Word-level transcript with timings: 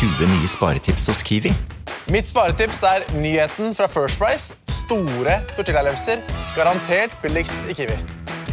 20 0.00 0.26
nye 0.30 0.48
sparetips 0.48 1.06
hos 1.10 1.22
Kiwi. 1.26 1.50
Mitt 2.10 2.26
sparetips 2.28 2.82
er 2.86 3.04
nyheten 3.20 3.74
fra 3.76 3.86
First 3.90 4.18
Price. 4.20 4.54
Store 4.70 5.40
tortillalefser. 5.56 6.22
Garantert 6.56 7.16
billigst 7.22 7.66
i 7.70 7.74
Kiwi. 7.76 7.96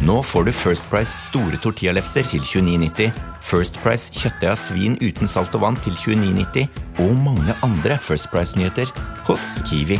Nå 0.06 0.20
får 0.22 0.44
du 0.48 0.52
First 0.54 0.84
Price 0.90 1.16
store 1.24 1.58
tortillalefser 1.62 2.26
til 2.30 2.44
29,90, 2.44 3.08
First 3.42 3.80
Price 3.82 4.12
kjøttdeig 4.14 4.52
av 4.52 4.58
svin 4.60 4.94
uten 5.02 5.30
salt 5.30 5.54
og 5.58 5.64
vann 5.64 5.78
til 5.82 5.96
29,90 5.98 6.68
og 7.02 7.16
mange 7.24 7.56
andre 7.66 7.96
First 8.02 8.28
Price-nyheter 8.30 8.92
hos 9.26 9.46
Kiwi. 9.66 9.98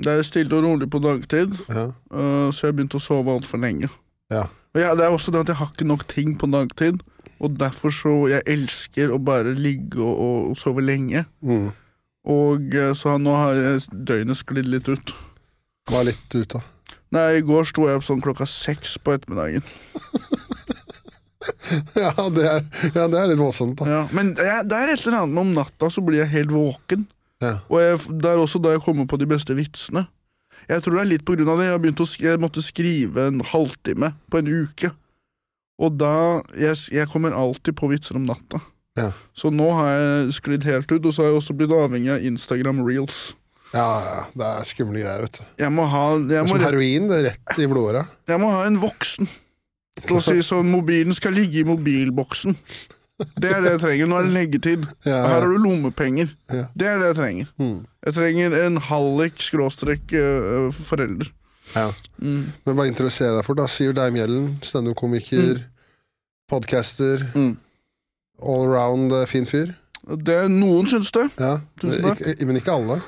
Det 0.00 0.10
er 0.14 0.22
stille 0.26 0.56
og 0.56 0.64
rolig 0.64 0.88
på 0.90 0.98
dagtid, 1.04 1.52
Ja. 1.68 1.90
øh, 2.14 2.48
så 2.52 2.66
jeg 2.70 2.76
begynte 2.76 2.96
å 2.96 3.04
sove 3.04 3.34
altfor 3.34 3.60
lenge. 3.60 3.90
Ja. 4.32 4.46
Og 4.74 4.80
ja, 4.80 4.94
det 4.94 5.04
er 5.04 5.12
også 5.12 5.30
det 5.30 5.44
at 5.44 5.52
jeg 5.52 5.56
har 5.60 5.70
ikke 5.74 5.86
nok 5.86 6.08
ting 6.08 6.38
på 6.38 6.46
dagtid, 6.50 7.02
og 7.42 7.56
derfor 7.60 7.94
så 7.94 8.12
jeg 8.30 8.46
elsker 8.50 9.12
å 9.14 9.20
bare 9.22 9.54
ligge 9.56 10.02
og, 10.02 10.14
og, 10.14 10.38
og 10.52 10.60
sove 10.60 10.84
lenge. 10.84 11.24
Mm. 11.44 11.72
Og 12.34 12.76
øh, 12.80 12.92
så 12.96 13.16
nå 13.20 13.34
har 13.36 13.60
døgnet 13.92 14.40
sklidd 14.40 14.70
litt 14.72 14.88
ut. 14.88 15.14
Hva 15.90 16.00
er 16.00 16.12
litt 16.12 16.36
ut, 16.38 16.56
da? 16.56 16.62
Nei, 17.14 17.26
i 17.38 17.44
går 17.46 17.68
sto 17.68 17.86
jeg 17.86 18.00
opp 18.00 18.06
sånn 18.06 18.22
klokka 18.24 18.46
seks 18.48 18.96
på 19.02 19.16
ettermiddagen. 19.16 19.66
Ja, 21.94 22.12
det 22.32 22.44
er, 22.48 22.62
ja, 22.94 23.06
det 23.10 23.18
er 23.20 23.26
litt 23.28 23.40
voldsomt, 23.40 23.76
da. 23.76 23.86
Ja, 23.88 24.00
men 24.16 24.32
jeg, 24.38 24.64
det 24.70 24.78
er 24.78 24.92
et 24.94 25.02
eller 25.02 25.18
annet 25.18 25.34
med 25.34 25.42
om 25.42 25.50
natta 25.58 25.90
så 25.92 26.00
blir 26.04 26.22
jeg 26.22 26.32
helt 26.32 26.54
våken. 26.54 27.06
Ja. 27.44 27.58
Og 27.68 27.82
jeg, 27.82 27.98
det 28.22 28.30
er 28.30 28.40
også 28.40 28.60
da 28.64 28.72
jeg 28.74 28.84
kommer 28.84 29.08
på 29.10 29.18
de 29.20 29.28
beste 29.28 29.56
vitsene. 29.58 30.06
Jeg 30.70 30.80
tror 30.84 30.96
det 30.96 31.02
er 31.02 31.10
litt 31.10 31.24
på 31.28 31.36
grunn 31.36 31.50
av 31.52 31.60
det. 31.60 31.68
Jeg, 31.68 31.94
å, 32.00 32.06
jeg 32.28 32.40
måtte 32.40 32.64
skrive 32.64 33.26
en 33.28 33.42
halvtime 33.50 34.14
på 34.32 34.40
en 34.40 34.52
uke. 34.64 34.92
Og 35.82 35.96
da 35.98 36.42
Jeg, 36.54 36.76
jeg 36.94 37.08
kommer 37.10 37.34
alltid 37.34 37.74
på 37.78 37.88
vitser 37.90 38.16
om 38.20 38.26
natta. 38.28 38.60
Ja. 38.98 39.08
Så 39.34 39.50
nå 39.50 39.66
har 39.74 39.88
jeg 39.90 40.34
sklidd 40.36 40.64
helt 40.68 40.90
ut, 40.92 41.02
og 41.02 41.14
så 41.14 41.24
har 41.24 41.32
jeg 41.32 41.40
også 41.40 41.56
blitt 41.58 41.72
avhengig 41.74 42.12
av 42.14 42.22
Instagram 42.28 42.84
reels. 42.86 43.32
Ja, 43.74 43.88
ja, 44.06 44.18
det 44.38 44.46
er 44.46 44.66
skumle 44.68 45.00
greier, 45.02 45.24
vet 45.26 45.40
du. 45.40 45.46
Jeg 45.58 45.72
må 45.74 45.88
ha, 45.90 46.02
Det 46.22 46.36
jeg 46.36 46.44
er 46.44 46.46
må, 46.46 46.52
som 46.54 46.62
heroin, 46.62 47.08
det 47.10 47.16
er 47.16 47.24
rett 47.32 47.58
i 47.58 47.66
blodåra. 47.66 48.04
jeg 48.30 48.38
må 48.38 48.52
ha 48.54 48.60
en 48.68 48.78
voksen 48.78 49.26
til 50.04 50.18
å 50.18 50.22
si 50.22 50.36
sånn 50.46 50.70
Mobilen 50.70 51.14
skal 51.14 51.34
ligge 51.34 51.64
i 51.64 51.66
mobilboksen. 51.66 52.54
Det 53.38 53.50
er 53.50 53.62
det 53.62 53.72
jeg 53.76 53.80
trenger. 53.82 54.08
Nå 54.10 54.16
er 54.18 54.24
det 54.28 54.34
leggetid. 54.34 54.86
Ja, 55.06 55.20
Her 55.26 55.42
har 55.42 55.50
du 55.50 55.58
lommepenger. 55.62 56.30
Ja. 56.50 56.64
Det 56.74 56.86
er 56.90 56.98
det 57.02 57.10
jeg 57.12 57.18
trenger. 57.18 57.50
Mm. 57.62 57.76
Jeg 58.06 58.14
trenger 58.16 58.56
en 58.62 58.80
hallik 58.90 59.42
skråstrek 59.42 60.14
øh, 60.18 60.70
forelder. 60.74 61.30
Ja. 61.72 61.88
Mm. 62.20 62.52
Men 62.66 62.76
bare 62.76 62.90
interesser 62.90 63.32
deg 63.34 63.46
for 63.46 63.58
da. 63.58 63.66
Sivert 63.70 63.98
Deimhjellen, 63.98 64.58
standup-komiker, 64.66 65.64
podcaster, 66.50 67.30
Mm. 67.34 67.56
All 68.42 68.66
around 68.66 69.12
fin 69.30 69.46
fyr. 69.46 69.70
Det, 70.04 70.36
noen 70.50 70.88
syns 70.90 71.12
det. 71.14 71.28
Ja, 71.40 71.60
det 71.80 72.00
ikke, 72.02 72.46
men 72.48 72.58
ikke 72.58 72.74
alle. 72.74 72.98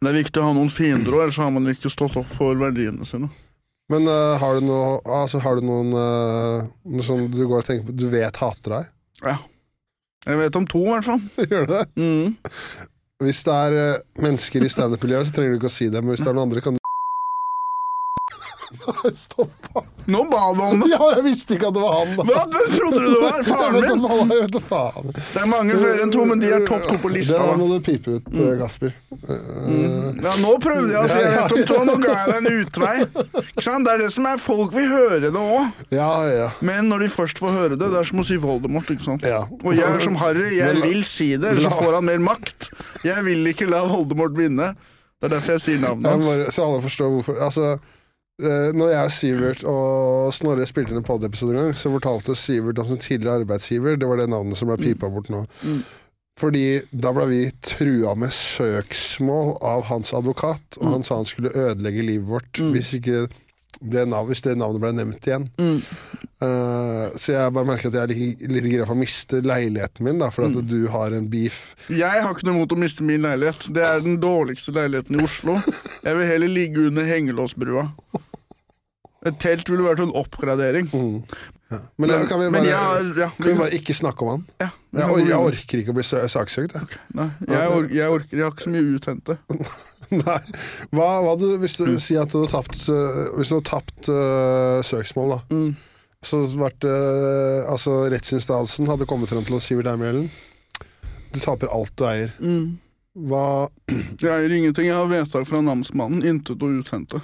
Det 0.00 0.08
er 0.08 0.16
viktig 0.16 0.40
å 0.40 0.46
ha 0.46 0.52
noen 0.56 0.70
fiender 0.72 1.12
òg, 1.12 1.26
ellers 1.26 1.38
har 1.42 1.50
man 1.52 1.68
ikke 1.68 1.90
stått 1.92 2.16
opp 2.16 2.30
for 2.38 2.56
verdiene 2.56 3.04
sine. 3.04 3.28
Men 3.90 4.06
uh, 4.08 4.38
har 4.40 4.56
du 4.56 4.64
noe 4.68 5.00
Altså, 5.02 5.40
har 5.42 5.58
du 5.58 5.66
noen 5.66 5.90
uh, 5.92 6.68
noe 6.86 7.04
som 7.04 7.24
du 7.26 7.42
går 7.42 7.58
og 7.58 7.66
tenker 7.66 7.88
på 7.88 7.96
Du 7.98 8.06
vet 8.12 8.36
hater 8.38 8.76
deg? 8.76 8.90
Ja. 9.24 9.36
Jeg 10.28 10.38
vet 10.38 10.56
om 10.56 10.66
to, 10.70 10.84
i 10.86 10.92
hvert 10.94 11.08
fall. 11.08 11.20
Gjør 11.50 11.66
du 11.66 11.74
det? 11.74 11.84
Mm. 11.98 12.36
Hvis 13.26 13.42
det 13.44 13.56
er 13.66 13.76
uh, 13.76 14.02
mennesker 14.24 14.64
i 14.64 14.70
standup-miljøet, 14.72 15.28
så 15.28 15.36
trenger 15.36 15.56
du 15.56 15.60
ikke 15.60 15.72
å 15.72 15.74
si 15.74 15.90
det, 15.90 16.00
men 16.00 16.14
hvis 16.14 16.22
det 16.22 16.30
er 16.30 16.38
noen 16.38 16.48
andre, 16.48 16.62
kan 16.64 16.78
du 16.78 16.80
Stopp! 19.24 19.68
Nå 20.10 20.24
ba 20.32 20.40
du 20.56 20.60
om 20.64 20.80
det! 20.80 20.88
Ja, 20.94 21.00
jeg 21.14 21.24
visste 21.28 21.54
ikke 21.56 21.68
at 21.70 21.76
det 21.76 21.82
var 21.84 21.92
han, 22.00 22.14
da. 22.18 22.24
Hva 22.26 22.44
trodde 22.50 23.00
du 23.00 23.08
det 23.12 23.20
var? 23.22 23.44
Faren 23.50 23.76
min? 23.78 24.04
faen, 24.08 24.32
jeg 24.34 24.46
vet 24.46 24.58
faen. 24.70 25.10
Det 25.14 25.42
er 25.42 25.48
mange 25.50 25.76
flere 25.78 26.04
enn 26.06 26.12
to, 26.14 26.24
men 26.26 26.42
de 26.42 26.50
er 26.56 26.64
topp 26.68 26.88
to 26.88 26.96
på 27.02 27.12
lista. 27.12 27.38
Det 27.50 27.58
må 27.60 27.68
du 27.70 27.76
pipe 27.86 28.16
ut, 28.18 28.30
Gasper 28.32 28.58
Kasper. 28.64 28.94
Eh, 29.28 30.24
Ja, 30.24 30.34
nå 30.40 30.54
prøvde 30.62 30.90
jeg 30.92 31.00
å 31.00 31.08
si 31.08 31.20
vet 31.56 31.72
om 31.76 31.86
nå 31.88 31.94
ga 32.02 32.14
jeg 32.16 32.32
deg 32.32 32.38
en 32.40 32.60
utvei. 32.64 32.96
Det 33.60 33.92
er 33.94 34.02
det 34.04 34.10
som 34.14 34.26
er 34.28 34.40
Folk 34.40 34.72
vil 34.74 34.88
høre 34.90 35.20
det 35.30 35.30
òg, 35.40 35.70
Ja, 35.94 36.10
ja. 36.32 36.48
men 36.64 36.88
når 36.90 37.04
de 37.06 37.08
først 37.12 37.38
får 37.42 37.54
høre 37.54 37.76
det, 37.78 37.88
det 37.92 37.98
er 38.00 38.08
som 38.08 38.20
å 38.22 38.26
si 38.26 38.36
Voldemort. 38.40 38.90
ikke 38.92 39.06
sant? 39.06 39.24
Ja. 39.26 39.42
Og 39.62 39.72
jeg 39.76 39.84
er 39.86 40.00
som 40.02 40.16
Harry, 40.20 40.56
jeg 40.58 40.76
la- 40.78 40.86
vil 40.86 41.04
si 41.06 41.30
det, 41.36 41.54
ellers 41.54 41.68
så 41.70 41.76
får 41.82 41.98
han 42.00 42.08
mer 42.08 42.18
makt. 42.24 42.70
Jeg 43.06 43.24
vil 43.26 43.46
ikke 43.52 43.68
la 43.70 43.84
Voldemort 43.88 44.34
vinne. 44.36 44.72
Det 45.20 45.28
er 45.28 45.34
derfor 45.36 45.52
jeg 45.58 45.60
sier 45.66 45.80
navnet 45.82 46.10
hans. 46.10 46.54
så 46.56 46.64
alle 46.64 46.80
forstår 46.84 47.10
hvorfor 47.12 47.40
Altså, 47.44 47.72
eh, 47.74 47.78
når 48.76 48.92
jeg, 48.94 49.14
Sivert 49.16 49.64
og 49.68 50.30
Snorre 50.36 50.66
spilte 50.68 50.94
inn 50.94 51.00
en 51.02 51.06
pod-episode 51.06 51.56
en 51.56 51.68
gang, 51.68 51.78
så 51.78 51.92
fortalte 51.92 52.36
Sivert 52.38 52.80
om 52.82 52.88
sin 52.90 53.02
tidligere 53.02 53.42
arbeidsgiver. 53.42 53.98
Det 54.00 54.08
var 54.08 54.22
det 54.22 54.30
navnet 54.32 54.58
som 54.58 54.70
ble 54.70 54.78
pipa 54.80 55.10
bort 55.12 55.30
nå. 55.32 55.44
Mm. 55.64 55.82
Fordi 56.40 56.64
da 56.90 57.12
ble 57.12 57.26
vi 57.28 57.42
trua 57.64 58.14
med 58.18 58.32
søksmål 58.32 59.58
av 59.66 59.84
hans 59.90 60.14
advokat, 60.16 60.80
og 60.80 60.94
han 60.94 61.04
sa 61.04 61.20
han 61.20 61.28
skulle 61.28 61.52
ødelegge 61.52 62.06
livet 62.06 62.28
vårt 62.30 62.62
hvis 62.72 62.94
ikke 62.96 63.26
det 63.80 64.06
navnet, 64.08 64.32
hvis 64.32 64.42
det 64.44 64.56
navnet 64.60 64.82
ble 64.82 64.92
nevnt 64.96 65.28
igjen. 65.28 65.46
Mm. 65.60 65.78
Uh, 66.40 67.12
så 67.20 67.34
jeg 67.34 67.52
bare 67.52 67.68
merker 67.68 67.90
at 67.90 67.96
jeg 67.96 68.02
er 68.02 68.12
litt, 68.12 68.44
litt 68.48 68.68
gira 68.68 68.86
for 68.88 68.96
å 68.96 69.00
miste 69.00 69.42
leiligheten 69.44 70.06
min, 70.06 70.20
da, 70.20 70.30
for 70.32 70.48
at 70.48 70.56
du 70.68 70.78
har 70.92 71.16
en 71.16 71.28
beef. 71.32 71.60
Jeg 71.92 72.24
har 72.24 72.32
ikke 72.32 72.48
noe 72.48 72.58
imot 72.58 72.74
å 72.76 72.80
miste 72.80 73.04
min 73.06 73.24
leilighet. 73.24 73.68
Det 73.76 73.84
er 73.84 74.04
den 74.04 74.16
dårligste 74.22 74.74
leiligheten 74.76 75.20
i 75.20 75.24
Oslo. 75.24 75.58
Jeg 76.04 76.16
vil 76.16 76.30
heller 76.32 76.52
ligge 76.52 76.88
under 76.88 77.08
hengelåsbrua. 77.08 77.86
Et 79.28 79.36
telt 79.40 79.68
ville 79.68 79.84
vært 79.84 80.00
en 80.00 80.14
oppgradering. 80.16 80.88
Men, 81.70 81.82
men, 82.02 82.24
kan 82.26 82.40
vi 82.40 82.48
bare, 82.48 82.54
men 82.54 82.64
jeg 82.66 83.10
ja, 83.20 83.28
kan 83.36 83.46
vi 83.46 83.52
bare 83.60 83.76
ikke 83.76 83.94
snakke 83.94 84.24
om 84.24 84.30
han? 84.32 84.46
ja, 84.58 84.70
Jeg, 84.96 85.04
or 85.06 85.20
jeg 85.22 85.36
orker 85.50 85.82
ikke 85.82 85.92
å 85.92 85.98
bli 86.00 86.04
saksøkt. 86.08 86.74
Jeg. 86.74 86.98
Nei, 87.14 87.28
jeg, 87.46 87.68
or 87.76 87.86
jeg 87.94 88.14
orker 88.16 88.34
Jeg 88.34 88.42
har 88.42 88.56
ikke 88.56 88.66
så 88.66 88.72
mye 88.74 88.96
uthente. 88.96 89.36
Nei. 90.24 90.40
Hva, 90.90 91.06
hva 91.22 91.36
du, 91.38 91.46
hvis 91.62 91.76
du 91.78 91.84
sier 92.02 92.24
at 92.24 92.32
du 92.34 92.40
har 92.40 92.50
tapt 92.50 92.80
Hvis 92.90 93.52
du 93.52 93.60
har 93.60 93.66
tapt 93.68 94.10
uh, 94.10 94.80
søksmål, 94.86 95.36
da 95.36 95.40
Mm. 95.60 95.70
Så 96.26 96.42
vært, 96.60 96.84
uh, 96.84 97.64
altså 97.72 98.02
rettsinstansen 98.12 98.90
hadde 98.90 99.06
kommet 99.08 99.30
frem 99.30 99.46
til 99.46 99.56
at 99.56 99.64
Sivert 99.64 99.88
Eimhjellen 99.88 100.26
Du 101.32 101.38
taper 101.40 101.70
alt 101.72 101.94
du 101.96 102.04
eier. 102.04 102.34
Mm. 102.42 102.80
Hva 103.30 103.68
Jeg 103.88 104.28
eier 104.28 104.56
ingenting. 104.58 104.90
Jeg 104.90 104.98
har 104.98 105.08
vedtak 105.10 105.46
fra 105.48 105.62
namsmannen. 105.64 106.26
Intet 106.26 106.60
å 106.66 106.74
uthente. 106.80 107.22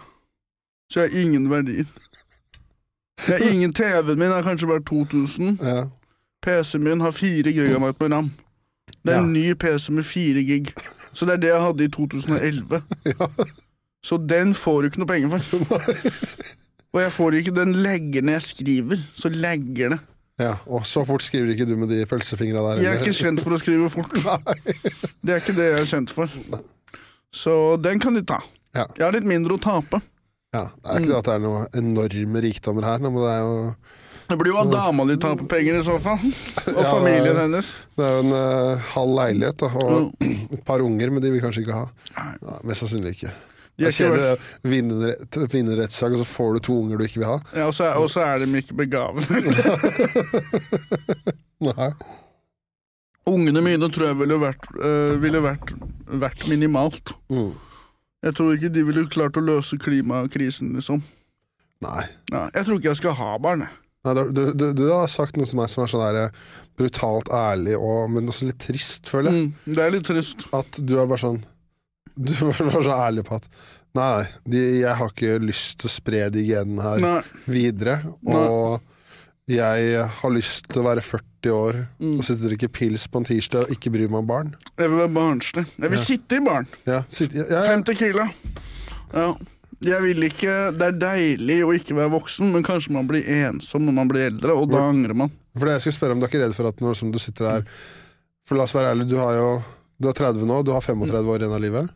Så 0.93 1.01
jeg 1.03 1.11
har 1.13 1.21
ingen 1.21 1.51
verdier. 1.51 1.87
Jeg 3.27 3.39
har 3.41 3.51
ingen 3.51 3.73
TV-en 3.75 4.19
min 4.21 4.31
er 4.31 4.43
kanskje 4.47 4.69
bare 4.71 4.83
2000. 4.87 5.59
ja. 5.63 5.85
PC-en 6.47 6.85
min 6.85 7.01
har 7.01 7.11
4 7.11 7.53
gigabyte 7.53 8.01
med 8.09 8.13
ram. 8.17 8.31
Det 9.07 9.15
er 9.15 9.21
en 9.23 9.33
ny 9.33 9.55
PC 9.55 9.89
med 9.91 10.05
4 10.05 10.43
gig. 10.47 10.73
Så 11.15 11.27
det 11.27 11.33
er 11.33 11.41
det 11.43 11.49
jeg 11.49 11.63
hadde 11.63 11.85
i 11.85 11.89
2011. 11.89 12.83
Ja. 13.07 13.27
Så 14.07 14.17
den 14.29 14.53
får 14.55 14.83
du 14.83 14.87
ikke 14.87 15.01
noe 15.03 15.09
penger 15.11 15.39
for. 15.39 15.81
Og 16.95 17.01
jeg 17.03 17.13
får 17.13 17.35
ikke 17.41 17.55
Den 17.57 17.73
legger 17.83 18.23
når 18.23 18.33
jeg 18.37 18.43
skriver. 18.43 19.01
Så 19.15 19.29
legger 19.29 19.89
det. 19.97 19.99
ja. 20.39 20.53
Og 20.67 20.87
så 20.87 21.03
fort 21.05 21.23
skriver 21.23 21.51
ikke 21.53 21.67
du 21.67 21.77
med 21.77 21.89
de 21.91 22.07
pølsefingra 22.07 22.63
der. 22.69 22.83
Jeg 22.83 22.93
er 22.95 23.01
ikke 23.03 23.17
kjent 23.19 23.41
for 23.43 23.57
å 23.57 23.59
skrive 23.59 23.91
fort. 23.91 24.15
Det 25.27 25.35
er 25.35 25.41
ikke 25.43 25.57
det 25.57 25.67
jeg 25.73 25.81
er 25.81 25.89
kjent 25.91 26.11
for. 26.15 26.31
Så 27.35 27.57
den 27.83 27.99
kan 28.01 28.15
de 28.15 28.23
ta. 28.23 28.39
Ja. 28.75 28.85
Jeg 28.99 29.05
har 29.09 29.13
litt 29.17 29.27
mindre 29.27 29.57
å 29.57 29.59
tape. 29.59 29.99
Ja, 30.57 30.63
det 30.81 30.89
er 30.95 31.03
ikke 31.03 31.13
det 31.13 31.19
at 31.21 31.29
det 31.29 31.35
er 31.37 31.43
noen 31.45 31.77
enorme 31.83 32.43
rikdommer 32.47 32.87
her, 32.89 33.03
men 33.05 33.19
det 33.21 33.29
er 33.35 33.43
jo 33.45 33.57
Det 34.31 34.39
blir 34.41 34.51
jo 34.55 34.63
av 34.65 34.71
dama 34.73 35.05
di 35.07 35.15
taper 35.23 35.47
penger 35.51 35.77
i 35.79 35.83
så 35.87 35.99
fall. 36.03 36.23
Og 36.73 36.81
Ja, 36.81 36.87
familien 36.91 37.29
det- 37.31 37.43
hennes. 37.45 37.69
Det 37.99 38.07
er 38.07 38.17
jo 38.17 38.23
en 38.25 38.33
uh, 38.35 38.89
halv 38.95 39.13
leilighet 39.21 39.61
da, 39.63 39.69
og 39.85 40.25
et 40.57 40.65
par 40.67 40.83
unger, 40.83 41.13
men 41.15 41.23
de 41.23 41.31
vil 41.35 41.45
kanskje 41.45 41.63
ikke 41.67 41.77
ha. 41.77 41.85
Ja, 42.17 42.57
mest 42.67 42.83
sannsynlig 42.83 43.13
ikke. 43.19 43.31
Jeg 43.77 43.93
ser 43.93 44.15
du 44.17 44.23
vinner 44.73 45.11
en 45.61 45.73
rettssak, 45.83 46.15
og 46.17 46.23
så 46.23 46.25
får 46.25 46.55
du 46.57 46.61
to 46.65 46.75
unger 46.81 46.97
du 46.97 47.05
ikke 47.05 47.21
vil 47.21 47.29
ha. 47.29 47.35
Ja, 47.53 47.67
og, 47.69 47.75
så 47.77 47.85
er, 47.91 47.99
og 48.01 48.09
så 48.09 48.23
er 48.25 48.41
de 48.41 48.47
ikke 48.57 48.73
begavet. 48.79 49.29
Nei. 51.67 51.91
Ungene 53.27 53.61
mine 53.65 53.89
tror 53.93 54.09
jeg 54.13 54.17
ville 54.21 54.39
vært, 54.41 54.65
øh, 54.81 55.17
ville 55.21 55.41
vært, 55.45 55.75
vært 56.25 56.47
minimalt. 56.49 57.13
Mm. 57.29 57.53
Jeg 58.25 58.37
tror 58.37 58.55
ikke 58.55 58.73
de 58.73 58.85
ville 58.87 59.09
klart 59.13 59.37
å 59.37 59.45
løse 59.45 59.79
klimakrisen, 59.81 60.73
liksom. 60.79 61.03
Nei. 61.85 62.07
Nei 62.33 62.47
jeg 62.55 62.65
tror 62.67 62.79
ikke 62.79 62.93
jeg 62.95 63.01
skal 63.03 63.19
ha 63.19 63.35
barn. 63.43 63.67
jeg. 63.67 63.83
Nei 64.07 64.15
du, 64.17 64.41
du, 64.55 64.67
du, 64.77 64.85
har 64.93 65.11
sagt 65.11 65.37
noe 65.37 65.49
til 65.49 65.59
meg 65.59 65.69
som 65.71 65.83
er 65.85 65.91
sånn 65.91 66.05
der, 66.05 66.19
eh, 66.25 66.65
brutalt 66.79 67.31
ærlig, 67.35 67.77
og, 67.77 68.07
men 68.15 68.31
også 68.31 68.49
litt 68.49 68.61
trist, 68.63 69.11
føler 69.11 69.33
jeg. 69.35 69.47
Mm, 69.47 69.77
det 69.77 69.85
er 69.85 69.95
litt 69.95 70.09
trist. 70.09 70.47
At 70.57 70.81
du 70.81 70.97
er 71.01 71.09
bare 71.11 71.23
sånn 71.23 71.43
Du 72.17 72.33
var 72.39 72.63
bare 72.71 72.85
så 72.87 73.01
ærlig 73.09 73.27
på 73.27 73.41
at 73.41 73.51
Nei, 73.97 74.27
de, 74.45 74.61
jeg 74.83 74.93
har 74.99 75.13
ikke 75.13 75.39
lyst 75.41 75.79
til 75.81 75.89
å 75.89 75.95
spre 75.95 76.27
de 76.29 76.43
genene 76.45 76.85
her 76.85 77.01
Nei. 77.01 77.21
videre. 77.49 77.95
Og 78.29 78.83
jeg 79.47 80.07
har 80.11 80.31
lyst 80.35 80.67
til 80.73 80.83
å 80.83 80.87
være 80.89 81.03
40 81.07 81.53
år 81.55 81.77
Mm. 82.01 82.19
og 82.19 82.25
sitte 82.27 82.43
og 82.45 82.51
drikke 82.51 82.69
pils 82.73 83.07
på 83.07 83.19
en 83.21 83.25
tirsdag 83.25 83.63
og 83.67 83.71
ikke 83.71 83.93
bry 83.95 84.07
meg 84.11 84.19
om 84.19 84.27
barn. 84.27 84.55
Jeg 84.79 84.91
vil 84.91 84.99
være 84.99 85.15
barnslig. 85.15 85.67
Jeg 85.79 85.91
vil 85.91 85.99
Ja. 85.99 86.05
sitte 86.05 86.37
i 86.37 86.41
barn. 86.41 86.67
Ja, 86.87 87.03
sitt, 87.09 87.33
ja, 87.33 87.45
ja, 87.49 87.63
50 87.77 87.95
kilo. 87.95 88.29
Ja. 89.15 89.35
Jeg 89.83 90.01
vil 90.03 90.23
ikke 90.25 90.73
Det 90.77 90.83
er 90.83 90.93
deilig 90.99 91.63
å 91.63 91.73
ikke 91.79 91.95
være 91.95 92.11
voksen, 92.11 92.51
men 92.53 92.63
kanskje 92.65 92.91
man 92.91 93.07
blir 93.07 93.23
ensom 93.25 93.85
når 93.87 93.93
man 93.95 94.09
blir 94.09 94.31
eldre, 94.31 94.51
og 94.57 94.71
da 94.71 94.79
angrer 94.79 95.15
man. 95.15 95.31
For 95.57 95.67
det 95.67 95.75
jeg 95.83 95.93
skal 95.93 95.93
spørre 95.93 96.13
om, 96.13 96.21
du 96.21 96.27
er 96.27 96.29
ikke 96.31 96.43
redd 96.45 96.55
for 96.55 96.67
at 96.69 96.77
når 96.81 97.13
du 97.13 97.19
sitter 97.19 97.51
her 97.51 97.65
For 98.47 98.55
la 98.57 98.63
oss 98.63 98.73
være 98.75 98.95
ærlig, 98.95 99.09
du 99.09 99.17
har 99.17 99.35
jo 99.35 99.65
du 100.01 100.09
er 100.09 100.13
30 100.13 100.45
nå, 100.47 100.63
du 100.65 100.73
har 100.73 100.81
35 100.81 101.27
år 101.27 101.39
igjen 101.41 101.55
av 101.55 101.61
livet. 101.61 101.89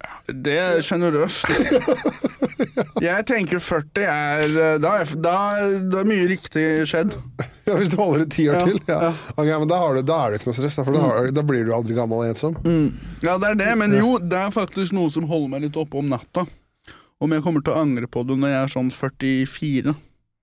Det 0.42 0.56
er 0.58 0.80
sjenerøst. 0.80 1.44
Jeg 3.08 3.26
tenker 3.28 3.62
40 3.62 4.04
er 4.06 4.54
eh, 4.64 5.14
Da 5.22 5.36
er 5.60 6.08
mye 6.08 6.28
riktig 6.30 6.66
skjedd. 6.90 7.16
Ja, 7.70 7.76
Hvis 7.76 7.90
du 7.92 8.00
holder 8.00 8.24
ut 8.24 8.32
ti 8.34 8.48
år 8.50 8.56
Ja, 8.56 8.62
til. 8.66 8.78
Ja. 8.88 8.96
ja. 9.04 9.10
Okay, 9.36 9.52
men 9.52 9.68
da, 9.70 9.76
har 9.78 9.94
du, 9.94 10.00
da 10.02 10.16
er 10.24 10.32
det 10.32 10.40
ikke 10.40 10.48
noe 10.48 10.56
stress, 10.58 10.78
for 10.80 10.96
da, 10.96 11.02
har, 11.04 11.28
da 11.36 11.44
blir 11.46 11.68
du 11.68 11.74
aldri 11.76 11.94
gammel 11.94 12.24
og 12.24 12.30
ensom. 12.32 12.56
Ja, 13.22 13.36
det 13.38 13.52
er 13.52 13.58
det, 13.60 13.68
men 13.78 13.94
jo, 13.94 14.16
det 14.18 14.40
er 14.40 14.50
faktisk 14.54 14.96
noe 14.96 15.12
som 15.14 15.28
holder 15.30 15.52
meg 15.52 15.66
litt 15.68 15.78
oppe 15.78 16.00
om 16.00 16.08
natta. 16.10 16.46
Om 17.20 17.36
jeg 17.36 17.44
kommer 17.44 17.62
til 17.62 17.76
å 17.76 17.82
angre 17.84 18.08
på 18.10 18.24
det 18.26 18.38
når 18.40 18.54
jeg 18.54 18.62
er 18.64 18.72
sånn 18.72 18.90
44. 18.96 19.94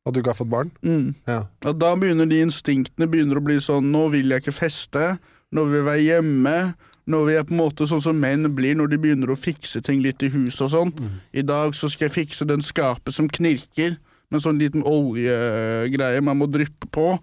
At 0.08 0.16
du 0.16 0.22
ikke 0.22 0.32
har 0.32 0.40
fått 0.40 0.54
barn. 0.54 0.72
Mm. 0.86 1.10
Ja. 1.28 1.42
Ja, 1.66 1.74
da 1.74 1.92
begynner 2.00 2.30
de 2.30 2.40
instinktene 2.46 3.10
begynner 3.12 3.42
å 3.42 3.44
bli 3.44 3.58
sånn 3.64 3.90
Nå 3.92 4.06
vil 4.14 4.32
jeg 4.32 4.46
ikke 4.46 4.56
feste, 4.56 5.18
nå 5.52 5.66
vil 5.68 5.82
jeg 5.82 5.88
være 5.90 6.06
hjemme. 6.06 6.56
Nå 7.08 7.22
vi 7.24 7.38
er 7.40 7.46
på 7.48 7.56
en 7.56 7.62
måte 7.62 7.88
sånn 7.88 8.04
som 8.04 8.20
menn 8.20 8.50
blir 8.56 8.76
når 8.76 8.92
de 8.92 9.00
begynner 9.00 9.32
å 9.32 9.40
fikse 9.40 9.80
ting 9.86 10.02
litt 10.04 10.24
i 10.28 10.32
huset 10.34 10.66
og 10.68 10.74
sånn. 10.74 10.92
I 11.32 11.46
dag 11.48 11.76
så 11.78 11.88
skal 11.92 12.10
jeg 12.10 12.18
fikse 12.18 12.48
den 12.50 12.64
skapet 12.66 13.16
som 13.16 13.30
knirker, 13.32 13.96
med 14.28 14.44
sånn 14.44 14.60
liten 14.60 14.84
oljegreie 14.84 16.20
man 16.20 16.42
må 16.42 16.50
dryppe 16.52 16.90
på. 16.92 17.14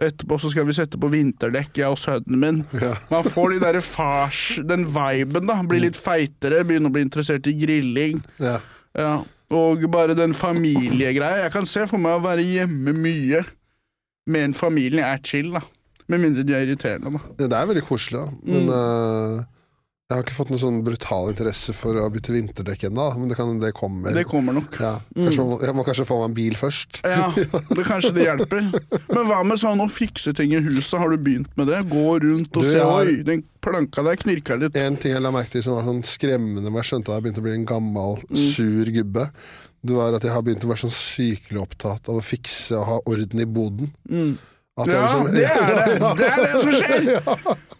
Etterpå 0.00 0.36
så 0.40 0.50
skal 0.52 0.64
vi 0.68 0.74
sette 0.76 1.00
på 1.00 1.08
vinterdekk, 1.12 1.72
jeg 1.80 1.92
og 1.92 1.98
sønnen 2.00 2.40
min. 2.40 2.60
Ja. 2.80 2.94
Man 3.08 3.24
får 3.24 3.54
de 3.54 3.58
der 3.64 3.80
fars... 3.84 4.40
Den 4.68 4.86
viben, 4.92 5.48
da. 5.48 5.58
Blir 5.68 5.84
litt 5.84 5.98
feitere, 6.00 6.62
begynner 6.68 6.92
å 6.92 6.94
bli 6.94 7.04
interessert 7.04 7.48
i 7.48 7.56
grilling. 7.56 8.20
Ja. 8.40 8.58
Ja, 8.96 9.12
og 9.54 9.84
bare 9.92 10.16
den 10.18 10.32
familiegreia. 10.36 11.44
Jeg 11.44 11.52
kan 11.54 11.68
se 11.68 11.84
for 11.88 12.00
meg 12.00 12.16
å 12.16 12.24
være 12.24 12.44
hjemme 12.44 12.94
mye 12.96 13.44
med 14.30 14.50
en 14.50 14.56
familie 14.56 15.04
er 15.04 15.20
chill, 15.24 15.52
da. 15.56 15.64
Med 16.10 16.20
mindre 16.26 16.42
de 16.46 16.56
er 16.58 16.66
irriterende, 16.66 17.14
da. 17.14 17.22
Det 17.46 17.52
er 17.54 17.70
veldig 17.70 17.86
koselig, 17.86 18.20
da. 18.20 18.28
Men 18.50 18.68
eh, 18.74 19.40
jeg 20.10 20.16
har 20.18 20.24
ikke 20.24 20.34
fått 20.34 20.48
noen 20.50 20.58
sånn 20.58 20.78
brutal 20.82 21.28
interesse 21.30 21.70
for 21.76 21.94
å 22.02 22.08
bytte 22.10 22.32
vinterdekk 22.34 22.88
ennå, 22.88 23.04
men 23.20 23.28
det, 23.30 23.36
kan, 23.38 23.52
det 23.62 23.68
kommer. 23.78 24.10
Det 24.16 24.24
kommer 24.26 24.56
nok. 24.56 24.74
ja. 24.82 24.96
kanskje, 25.14 25.44
man- 25.46 25.60
Jeg 25.62 25.76
må 25.78 25.84
kanskje 25.86 26.06
få 26.08 26.16
meg 26.18 26.28
en 26.32 26.34
bil 26.40 26.56
først. 26.58 26.98
Ja, 27.06 27.28
det 27.36 27.84
Kanskje 27.86 28.10
det 28.16 28.24
hjelper. 28.26 28.66
Men 29.14 29.28
hva 29.30 29.38
med 29.46 29.62
sånn 29.62 29.78
å 29.84 29.86
fikse 29.86 30.34
ting 30.34 30.50
i 30.58 30.58
huset? 30.66 30.98
Har 30.98 31.14
du 31.14 31.16
begynt 31.22 31.54
med 31.60 31.70
det? 31.70 31.78
Gå 31.94 32.18
rundt 32.26 32.50
og 32.58 32.66
Du, 32.66 32.72
se 32.72 32.82
har- 32.82 33.06
Oi, 33.06 33.22
den 33.22 33.44
planka 33.62 34.02
der 34.02 34.18
knirka 34.18 34.58
litt. 34.58 34.74
En 34.82 34.96
ting 34.98 35.14
jeg 35.14 35.22
la 35.22 35.30
merke 35.30 35.54
til 35.54 35.62
som 35.62 35.78
var 35.78 35.86
sånn 35.86 36.02
skremmende, 36.02 36.66
da 36.66 36.74
jeg 36.82 36.90
skjønte 36.90 37.14
at 37.14 37.20
jeg 37.20 37.28
begynte 37.28 37.44
å 37.44 37.46
bli 37.46 37.54
en 37.60 37.70
gammel, 37.70 38.18
sur 38.34 38.90
gubbe, 38.98 39.28
det 39.86 39.94
var 39.96 40.12
at 40.18 40.26
jeg 40.26 40.34
har 40.34 40.42
begynt 40.42 40.66
å 40.66 40.74
være 40.74 40.82
sånn 40.88 40.92
sykelig 40.92 41.62
opptatt 41.62 42.10
av 42.10 42.18
å 42.18 42.24
fikse 42.26 42.74
og 42.76 42.84
ha 42.90 42.98
orden 43.06 43.40
i 43.40 43.46
boden. 43.46 43.94
At 44.80 44.88
Ja, 44.88 45.02
liksom- 45.02 45.34
det 45.34 45.44
er 45.44 45.66
det! 45.76 46.00
Det 46.20 46.26
er 46.30 46.40
det 46.44 46.50
som 46.60 46.72
skjer! 46.72 47.56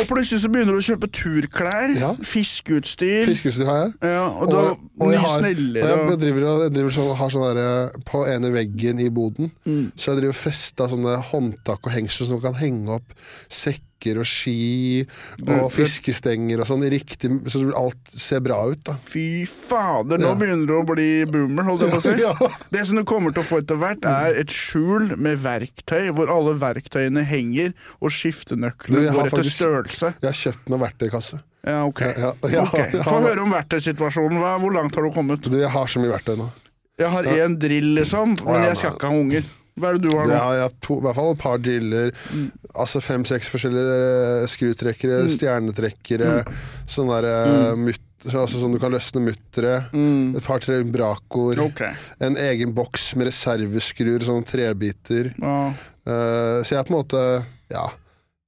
Og 0.00 0.08
plutselig 0.10 0.40
så 0.42 0.48
begynner 0.52 0.74
du 0.74 0.80
å 0.80 0.84
kjøpe 0.84 1.08
turklær, 1.14 1.92
Ja. 1.96 2.08
fiskeutstyr 2.26 3.22
Fiskeutstyr 3.24 3.64
har 3.68 3.78
jeg. 3.84 3.92
ja, 4.02 4.24
Og 4.28 4.50
da 4.50 4.56
og, 4.74 4.80
og 5.00 5.12
jeg 5.12 5.20
har, 5.22 5.28
har, 5.30 5.46
og 5.46 6.10
jeg 6.10 6.18
driver, 6.20 6.46
jeg 6.66 6.72
driver 6.74 6.90
så, 6.96 7.04
har 7.16 7.30
sånn 7.32 7.46
derre 7.46 8.02
På 8.04 8.24
ene 8.28 8.50
veggen 8.52 9.00
i 9.00 9.08
boden 9.08 9.52
Mm. 9.64 9.92
Så 9.94 10.10
jeg 10.12 10.20
driver 10.20 10.34
og 10.34 10.40
festa 10.42 10.88
sånne 10.90 11.14
håndtak 11.30 11.86
og 11.86 11.92
hengsler 11.94 12.26
som 12.28 12.40
kan 12.42 12.58
henge 12.58 12.98
opp 12.98 13.14
sekker 14.00 14.18
og 14.20 14.26
ski 14.26 15.06
og 15.46 15.68
fiskestenger 15.72 16.60
og 16.62 16.66
sånn, 16.68 16.84
riktig, 16.90 17.30
så 17.50 17.62
alt 17.76 17.98
ser 18.10 18.40
bra 18.40 18.56
ut. 18.70 18.82
da 18.84 18.94
Fy 18.96 19.44
fader, 19.46 20.18
nå 20.18 20.30
Ja. 20.30 20.34
begynner 20.34 20.66
du 20.66 20.74
å 20.80 20.84
bli 20.86 21.24
boomer, 21.26 21.62
holdt 21.64 21.82
jeg 21.82 21.90
på 21.90 21.96
å 21.96 22.00
si. 22.00 22.16
Ja. 22.20 22.34
Det 22.70 22.86
som 22.86 22.96
du 22.96 23.04
kommer 23.04 23.32
til 23.32 23.42
å 23.42 23.46
få 23.46 23.60
etter 23.60 23.76
hvert, 23.76 24.04
er 24.04 24.34
et 24.40 24.48
skjul 24.50 25.16
med 25.16 25.38
verktøy, 25.38 26.10
hvor 26.14 26.28
alle 26.30 26.54
verktøyene 26.58 27.24
henger, 27.24 27.72
og 28.00 28.10
skiftenøklene 28.10 29.12
går 29.12 29.26
etter 29.30 29.44
størrelse. 29.44 30.14
Jeg 30.20 30.28
har 30.30 30.38
kjøpt 30.40 30.68
noen 30.70 30.84
verktøykasse. 30.86 31.40
Ja, 31.66 31.84
ok. 31.84 32.00
Ja, 32.00 32.12
ja, 32.16 32.32
ja, 32.50 32.62
Ok, 32.64 32.78
ja. 32.94 33.02
Få 33.04 33.20
høre 33.20 33.42
om 33.44 33.52
verktøysituasjonen. 33.52 34.38
Hva, 34.40 34.54
hvor 34.60 34.72
langt 34.72 34.94
har 34.96 35.02
du 35.04 35.10
kommet? 35.12 35.42
Du, 35.44 35.58
jeg 35.60 35.68
har 35.70 35.86
så 35.86 36.00
mye 36.00 36.12
verktøy 36.16 36.36
nå. 36.40 36.48
Jeg 37.00 37.08
har 37.08 37.24
én 37.24 37.54
drill, 37.60 37.94
liksom, 37.96 38.36
men 38.44 38.64
jeg 38.68 38.76
skal 38.76 38.94
ikke 38.96 39.08
ha 39.08 39.16
unger. 39.20 39.44
Hva 39.80 39.90
er 39.90 39.98
det 39.98 40.06
du 40.06 40.12
har 40.14 40.28
nå? 40.28 40.36
har 40.36 40.58
jeg 40.58 40.74
to, 40.86 40.98
i 40.98 41.04
hvert 41.06 41.18
fall 41.18 41.32
et 41.34 41.42
par 41.42 41.62
driller. 41.64 42.12
Altså 42.74 43.02
fem-seks 43.04 43.48
forskjellige 43.52 44.50
skrutrekkere, 44.52 45.24
stjernetrekkere, 45.34 46.36
Sånn 46.90 47.10
der, 47.10 47.28
mm. 47.76 47.86
mutt, 47.88 48.04
altså 48.28 48.60
sånn 48.60 48.76
du 48.76 48.80
kan 48.82 48.92
løsne 48.94 49.24
muttere. 49.24 49.78
Et 49.94 50.44
par-tre 50.44 50.82
brakoer. 50.84 51.62
Okay. 51.70 51.96
En 52.22 52.38
egen 52.40 52.74
boks 52.76 53.12
med 53.16 53.30
reserveskruer, 53.30 54.26
sånne 54.26 54.46
trebiter. 54.48 55.32
Ja. 55.40 55.56
Uh, 56.08 56.60
så 56.64 56.76
jeg 56.76 56.78
er 56.80 56.86
på 56.88 56.94
en 56.94 57.02
måte 57.02 57.24
Ja. 57.70 57.90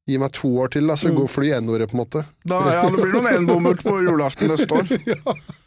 Gi 0.08 0.17
meg 0.19 0.32
to 0.34 0.49
år 0.58 0.73
til, 0.75 0.88
da, 0.90 0.96
så 0.99 1.12
går 1.14 1.29
fly 1.31 1.52
N-ordet, 1.61 1.87
på 1.93 1.94
en 1.94 2.00
måte. 2.00 2.25
Da, 2.43 2.58
ja, 2.75 2.81
det 2.90 2.99
blir 2.99 3.12
noen 3.14 3.37
enbommert 3.37 3.84
på 3.87 4.00
julaften 4.02 4.50
neste 4.50 4.81
år. 4.81 4.88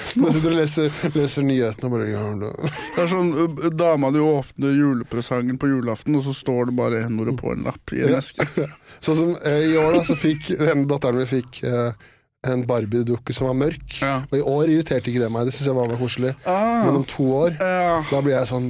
Nå 0.20 0.30
sitter 0.32 0.48
du 0.48 0.54
og 0.54 0.60
leser, 0.60 0.94
leser 1.16 1.44
nyhetene 1.46 1.88
og 1.88 1.94
bare 1.96 2.08
ja, 2.10 2.22
det- 2.40 2.70
Det 2.96 3.02
er 3.04 3.10
sånn 3.12 3.32
ø, 3.36 3.70
Dama 3.76 4.10
di 4.14 4.22
åpner 4.24 4.72
julepresangen 4.78 5.58
på 5.60 5.68
julaften, 5.72 6.16
og 6.16 6.24
så 6.26 6.34
står 6.36 6.70
det 6.70 6.76
bare 6.78 7.02
N-ordet 7.08 7.36
på 7.40 7.52
en 7.52 7.64
lapp 7.68 7.92
i 7.96 8.02
en 8.06 8.16
eske. 8.18 8.46
Sånn 9.04 9.16
som 9.18 9.30
eh, 9.44 9.66
i 9.72 9.76
år, 9.76 9.98
da, 9.98 10.04
så 10.06 10.16
fikk 10.18 10.52
denne 10.60 10.86
datteren 10.90 11.20
min 11.22 11.26
fikk 11.30 11.62
eh, 11.68 11.92
en 12.42 12.64
Barbie-dukke 12.66 13.34
som 13.34 13.46
var 13.46 13.54
mørk. 13.54 13.84
Ja. 14.02 14.16
Og 14.26 14.34
i 14.34 14.42
år 14.42 14.70
irriterte 14.72 15.12
ikke 15.12 15.22
det 15.22 15.28
meg, 15.30 15.46
det 15.46 15.54
syns 15.54 15.68
jeg 15.68 15.76
var, 15.76 15.90
var 15.92 16.00
koselig. 16.00 16.32
Ah. 16.42 16.82
Men 16.86 16.98
om 16.98 17.04
to 17.06 17.26
år, 17.38 17.54
Ja. 17.60 18.02
da 18.10 18.20
blir 18.24 18.34
jeg 18.34 18.48
sånn 18.50 18.68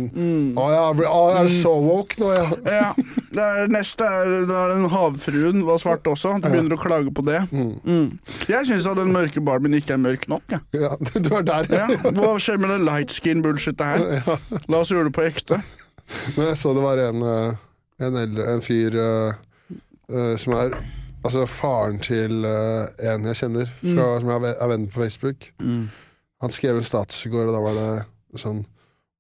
Å 0.61 0.67
ja, 0.69 0.83
er 0.93 1.49
det 1.49 1.55
så 1.55 1.73
woke 1.81 2.21
nå, 2.21 2.29
ja? 2.37 2.45
Ja, 2.69 2.91
det 3.33 3.47
er, 3.47 3.73
neste 3.73 4.05
er, 4.05 4.35
det 4.45 4.59
er 4.61 4.75
den 4.75 4.89
havfruen 4.93 5.65
var 5.65 5.81
svart 5.81 6.05
også. 6.05 6.35
Du 6.43 6.51
begynner 6.51 6.77
å 6.77 6.83
klage 6.83 7.15
på 7.17 7.25
det. 7.25 7.41
Mm. 7.49 8.19
Jeg 8.51 8.69
syns 8.69 8.89
at 8.93 9.01
den 9.01 9.13
mørke 9.15 9.41
Barbien 9.41 9.79
ikke 9.81 9.97
er 9.97 10.05
mørk 10.05 10.29
nok. 10.29 10.59
ja 10.77 10.93
du 11.25 11.33
er 11.33 11.47
der. 11.49 11.73
Ja. 11.73 11.89
Hva 12.13 12.37
skjer 12.43 12.61
med 12.61 12.75
det 12.75 12.83
light 12.85 13.15
skin-bullshitet 13.15 13.81
her? 13.81 14.41
La 14.69 14.83
oss 14.83 14.93
gjøre 14.93 15.09
det 15.09 15.17
på 15.17 15.25
ekte. 15.25 15.63
Men 16.37 16.51
jeg 16.51 16.61
så 16.61 16.75
det 16.77 16.85
var 16.85 17.01
en, 17.01 17.25
eh, 17.25 17.61
en, 18.05 18.19
eldre, 18.21 18.51
en 18.53 18.65
fyr 18.65 18.99
uh, 19.01 19.39
uh, 20.13 20.35
som 20.41 20.59
er 20.61 20.77
Altså 21.23 21.45
faren 21.47 22.01
til 22.03 22.43
uh, 22.45 22.89
en 22.99 23.27
jeg 23.31 23.39
kjenner, 23.45 23.69
fra, 23.81 24.07
som 24.21 24.29
jeg 24.33 24.37
er 24.41 24.45
ve- 24.49 24.69
venn 24.73 24.87
på 24.91 25.03
Facebook. 25.05 25.51
Han 25.63 26.51
skrev 26.51 26.77
en 26.81 26.83
status 26.87 27.27
i 27.27 27.31
går, 27.31 27.47
og 27.47 27.55
da 27.55 27.61
var 27.63 27.77
det 27.79 28.41
sånn 28.43 28.65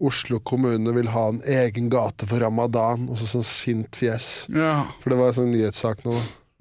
Oslo 0.02 0.40
kommune 0.42 0.90
vil 0.96 1.06
ha 1.14 1.28
en 1.30 1.36
egen 1.46 1.86
gate 1.92 2.26
for 2.26 2.42
ramadan, 2.42 3.04
og 3.06 3.20
så 3.20 3.28
sånn 3.36 3.44
sint 3.46 3.94
fjes. 3.94 4.48
Ja. 4.50 4.88
For 4.98 5.12
det 5.14 5.18
var 5.20 5.30
en 5.30 5.36
sånn 5.36 5.52
nyhetssak 5.54 6.02
nå. 6.08 6.16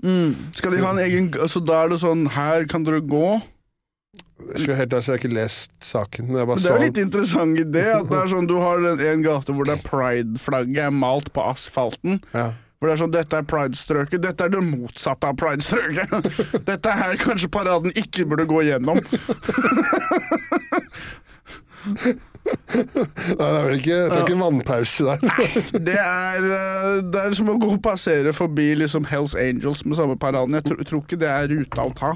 Mm. 0.06 0.36
Skal 0.54 0.76
de 0.76 0.82
ha 0.84 0.92
en 0.96 1.02
egen 1.04 1.28
Altså 1.38 1.60
Da 1.62 1.84
er 1.84 1.92
det 1.92 2.00
sånn 2.02 2.24
Her 2.34 2.63
kan 2.65 2.82
dere 2.88 3.04
gå. 3.06 3.36
Jeg 4.48 4.63
skulle 4.63 4.77
helt 4.80 4.94
ærlig, 4.96 5.04
så 5.06 5.12
jeg 5.12 5.20
har 5.20 5.22
ikke 5.22 5.36
lest 5.38 5.75
saken. 5.86 6.32
Det 6.34 6.42
er 6.42 6.74
jo 6.74 6.77
litt 6.82 6.98
interessant 6.98 7.60
idé. 7.62 7.84
At 8.00 8.08
det 8.10 8.18
er 8.18 8.32
sånn 8.32 8.48
Du 8.50 8.56
har 8.62 8.82
en, 8.82 9.04
en 9.12 9.22
gate 9.25 9.54
hvor 9.54 9.70
det 9.70 9.75
er 9.77 9.84
pride-flagget 9.86 10.82
er 10.88 10.94
malt 10.94 11.30
på 11.34 11.46
asfalten. 11.50 12.22
ja. 12.34 12.51
Hvor 12.82 12.90
det 12.90 12.94
er 12.96 13.02
sånn, 13.04 13.12
Dette 13.14 13.38
er 13.38 13.46
pride-strøket. 13.46 14.24
Dette 14.24 14.48
er 14.48 14.54
det 14.56 14.62
motsatte 14.66 15.30
av 15.30 15.36
pride-strøket. 15.38 16.32
Dette 16.70 16.94
er 17.06 17.20
kanskje 17.22 17.50
paraden 17.54 17.94
ikke 17.94 18.26
burde 18.26 18.48
gå 18.50 18.64
gjennom. 18.66 18.98
Nei, 21.86 22.16
det 23.38 23.46
er 23.46 23.66
vel 23.68 23.76
ikke, 23.78 23.98
det 24.10 24.16
er 24.16 24.24
ikke 24.24 24.34
en 24.34 24.42
vannpause 24.42 25.06
der. 25.06 25.20
Det 25.78 25.98
er, 26.02 26.48
eh, 26.58 26.98
det 27.14 27.22
er 27.22 27.36
som 27.38 27.52
å 27.54 27.58
gå 27.62 27.70
og 27.76 27.84
passere 27.86 28.34
forbi 28.34 28.72
liksom 28.82 29.06
Hells 29.12 29.36
Angels 29.38 29.84
med 29.86 30.00
samme 30.00 30.18
paraden. 30.18 30.58
Jeg 30.58 30.66
tror, 30.66 30.82
tror 30.90 31.04
ikke 31.06 31.20
det 31.22 31.30
er 31.30 31.52
ruta 31.54 31.86
å 31.86 31.94
ta. 32.02 32.12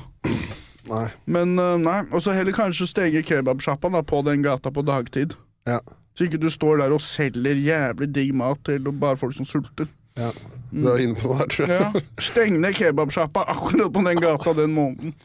Nei. 0.89 1.05
Men 1.29 1.53
eh, 1.61 1.75
nei, 1.81 1.99
Og 2.09 2.25
så 2.25 2.33
heller 2.33 2.57
kanskje 2.57 2.89
stenge 2.89 3.21
kebabsjappa 3.25 4.01
på 4.01 4.25
den 4.25 4.41
gata 4.45 4.73
på 4.73 4.81
dagtid. 4.85 5.37
Ja. 5.69 5.79
Så 6.17 6.25
ikke 6.25 6.41
du 6.41 6.49
står 6.49 6.81
der 6.81 6.93
og 6.95 7.05
selger 7.05 7.57
jævlig 7.59 8.09
digg 8.15 8.33
mat 8.37 8.61
til 8.65 8.89
bare 8.97 9.21
folk 9.21 9.37
som 9.37 9.45
sulter. 9.45 9.89
ja. 10.17 10.33
Du 10.83 10.89
er 10.91 11.03
inne 11.05 11.15
på 11.19 11.31
det 11.31 11.39
her, 11.39 11.51
tror 11.53 11.71
jeg. 11.71 11.85
Ja, 11.85 12.03
Steng 12.27 12.59
ned 12.63 12.75
kebabsjappa 12.77 13.45
akkurat 13.53 13.93
på 13.95 14.03
den 14.05 14.21
gata 14.21 14.55
den 14.57 14.75
måneden. 14.75 15.15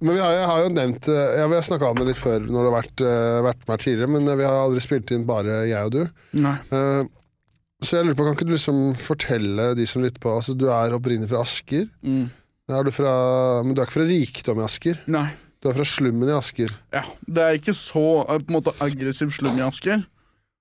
Men 0.00 0.16
vi 0.16 0.20
har, 0.22 0.32
jeg 0.32 0.48
har 0.48 0.60
jo 0.62 0.68
nevnt 0.72 1.08
eh, 1.12 1.32
ja, 1.36 1.46
Vi 1.50 1.56
har 1.58 1.64
snakka 1.64 1.90
om 1.92 1.98
det 2.00 2.06
litt 2.08 2.18
før 2.20 2.44
når 2.46 2.54
det 2.56 2.68
har 2.70 2.76
vært, 2.78 3.02
eh, 3.04 3.40
vært 3.44 3.64
med 3.66 3.74
her 3.74 3.82
tidligere, 3.84 4.12
men 4.14 4.30
vi 4.30 4.46
har 4.48 4.60
aldri 4.62 4.84
spilt 4.84 5.12
inn 5.12 5.26
bare 5.28 5.62
jeg 5.68 5.90
og 5.90 5.96
du. 5.96 6.22
Nei. 6.40 6.54
Uh, 6.72 7.02
så 7.80 7.96
jeg 7.98 8.06
lurer 8.06 8.16
på, 8.16 8.24
kan 8.26 8.36
ikke 8.36 8.48
du 8.48 8.54
liksom 8.54 8.80
fortelle 9.00 9.70
de 9.76 9.86
som 9.88 10.04
lytter 10.04 10.20
på 10.20 10.32
Altså, 10.36 10.54
du 10.56 10.66
er 10.72 10.96
opprinnelig 10.96 11.30
fra 11.32 11.44
Asker. 11.44 11.86
Mm. 12.04 12.26
Er 12.70 12.86
du 12.86 12.92
fra, 12.94 13.12
men 13.64 13.74
du 13.74 13.80
er 13.80 13.88
ikke 13.88 13.98
fra 13.98 14.08
rikdom 14.08 14.60
i 14.60 14.66
Asker? 14.66 15.00
Nei. 15.10 15.28
Du 15.60 15.68
er 15.68 15.76
fra 15.76 15.84
slummen 15.88 16.28
i 16.28 16.36
Asker. 16.36 16.72
Ja, 16.94 17.04
Det 17.26 17.44
er 17.44 17.58
ikke 17.58 17.76
så 17.76 18.04
eh, 18.22 18.40
på 18.40 18.52
en 18.52 18.58
måte 18.60 18.76
aggressiv 18.84 19.32
slum 19.36 19.58
i 19.58 19.64
Asker. 19.64 20.04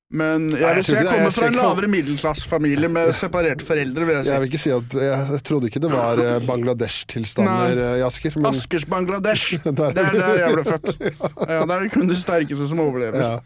Men 0.09 0.47
jeg, 0.49 0.57
Nei, 0.63 0.69
jeg 0.81 0.95
jeg 0.95 1.05
kommer 1.05 1.29
fra 1.35 1.47
en 1.51 1.53
lavere 1.59 1.87
middelklassefamilie 1.93 2.87
med 2.89 3.11
separerte 3.13 3.61
foreldre. 3.67 4.07
vil 4.07 4.15
jeg 4.15 4.25
si. 4.25 4.31
Jeg 4.31 4.41
vil 4.41 4.49
ikke 4.49 4.61
si 4.63 4.71
at 4.73 4.95
Jeg 4.97 5.41
trodde 5.45 5.69
ikke 5.69 5.81
det 5.83 5.91
var 5.93 6.17
eh, 6.23 6.39
Bangladesh-tilstander 6.47 7.77
eh, 7.83 7.97
i 7.99 8.05
Asker. 8.07 8.33
Men, 8.39 8.47
Askers 8.49 8.85
Bangladesh. 8.89 9.51
Der- 9.65 9.93
Det 9.93 10.01
er 10.01 10.17
der 10.17 10.39
jeg 10.41 10.55
ble 10.55 10.63
født. 10.65 10.89
Ja, 11.53 11.59
Det 11.61 11.77
er 11.77 11.87
kun 11.93 12.09
de 12.09 12.17
sterkeste 12.17 12.67
som 12.71 12.81
overlever. 12.87 13.21
ja. 13.21 13.37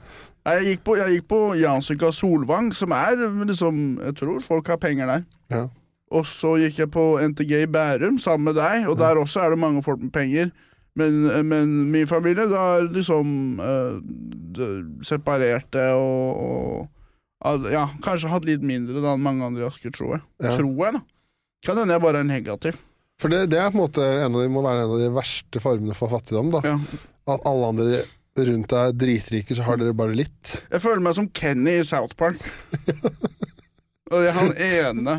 Jeg 0.43 0.65
gikk 0.67 0.81
på, 0.83 0.95
jeg 0.99 1.07
gikk 1.17 1.27
på 1.31 1.37
Jansvika 1.55 2.09
Solvang, 2.11 2.73
som 2.75 2.91
er 2.91 3.13
liksom 3.47 3.77
Jeg 4.03 4.15
tror 4.19 4.41
folk 4.43 4.67
har 4.67 4.75
penger 4.79 5.07
der. 5.07 5.21
Ja. 5.51 5.61
Og 6.11 6.25
så 6.27 6.57
gikk 6.59 6.79
jeg 6.81 6.91
på 6.91 7.05
NTG 7.27 7.53
i 7.63 7.67
Bærum 7.71 8.17
sammen 8.19 8.49
med 8.51 8.55
deg, 8.59 8.87
og 8.91 8.97
der 8.99 9.19
også 9.21 9.39
er 9.43 9.49
det 9.55 9.59
mange 9.59 9.81
folk 9.83 9.99
med 10.03 10.11
penger. 10.15 10.51
Men, 10.99 11.23
men 11.49 11.71
min 11.89 12.05
familie 12.05 12.45
da 12.51 12.63
er 12.77 12.89
liksom 12.93 13.29
uh, 13.57 13.95
separerte 15.05 15.87
og, 15.97 16.83
og 17.43 17.65
Ja, 17.73 17.87
kanskje 18.05 18.29
hatt 18.31 18.45
litt 18.47 18.61
mindre 18.63 19.01
da 19.01 19.15
enn 19.17 19.23
mange 19.25 19.43
andre 19.47 19.65
i 19.65 19.67
Asker, 19.67 19.91
tror 19.91 20.13
jeg. 20.15 20.21
Ja. 20.45 20.53
Tror 20.55 20.85
jeg, 20.85 20.99
da. 20.99 21.01
Kan 21.65 21.79
hende 21.81 21.97
jeg 21.97 22.03
bare 22.03 22.21
er 22.21 22.27
negativ. 22.29 22.77
For 23.21 23.31
det, 23.31 23.45
det 23.51 23.59
er 23.59 23.71
på 23.71 23.77
en 23.79 23.83
måte 23.85 24.05
en 24.05 24.35
av 24.35 24.41
de, 24.41 24.51
må 24.51 24.63
være 24.63 24.83
en 24.85 24.93
av 24.93 25.01
de 25.01 25.09
verste 25.15 25.61
formene 25.63 25.95
for 25.97 26.11
fattigdom. 26.13 26.53
da 26.53 26.61
Ja. 26.67 26.77
At 27.33 27.43
alle 27.47 27.69
andre 27.71 28.01
rundt 28.35 28.71
deg 28.71 28.79
er 28.89 28.95
dritrike, 28.97 29.55
så 29.55 29.63
har 29.67 29.77
dere 29.79 29.93
bare 29.95 30.15
litt. 30.17 30.55
Jeg 30.73 30.81
føler 30.83 31.03
meg 31.05 31.15
som 31.15 31.29
Kenny 31.29 31.77
i 31.79 31.85
South 31.87 32.17
Park. 32.19 32.39
og 34.11 34.17
det 34.17 34.27
er 34.31 34.35
han 34.37 34.51
ene 34.57 35.15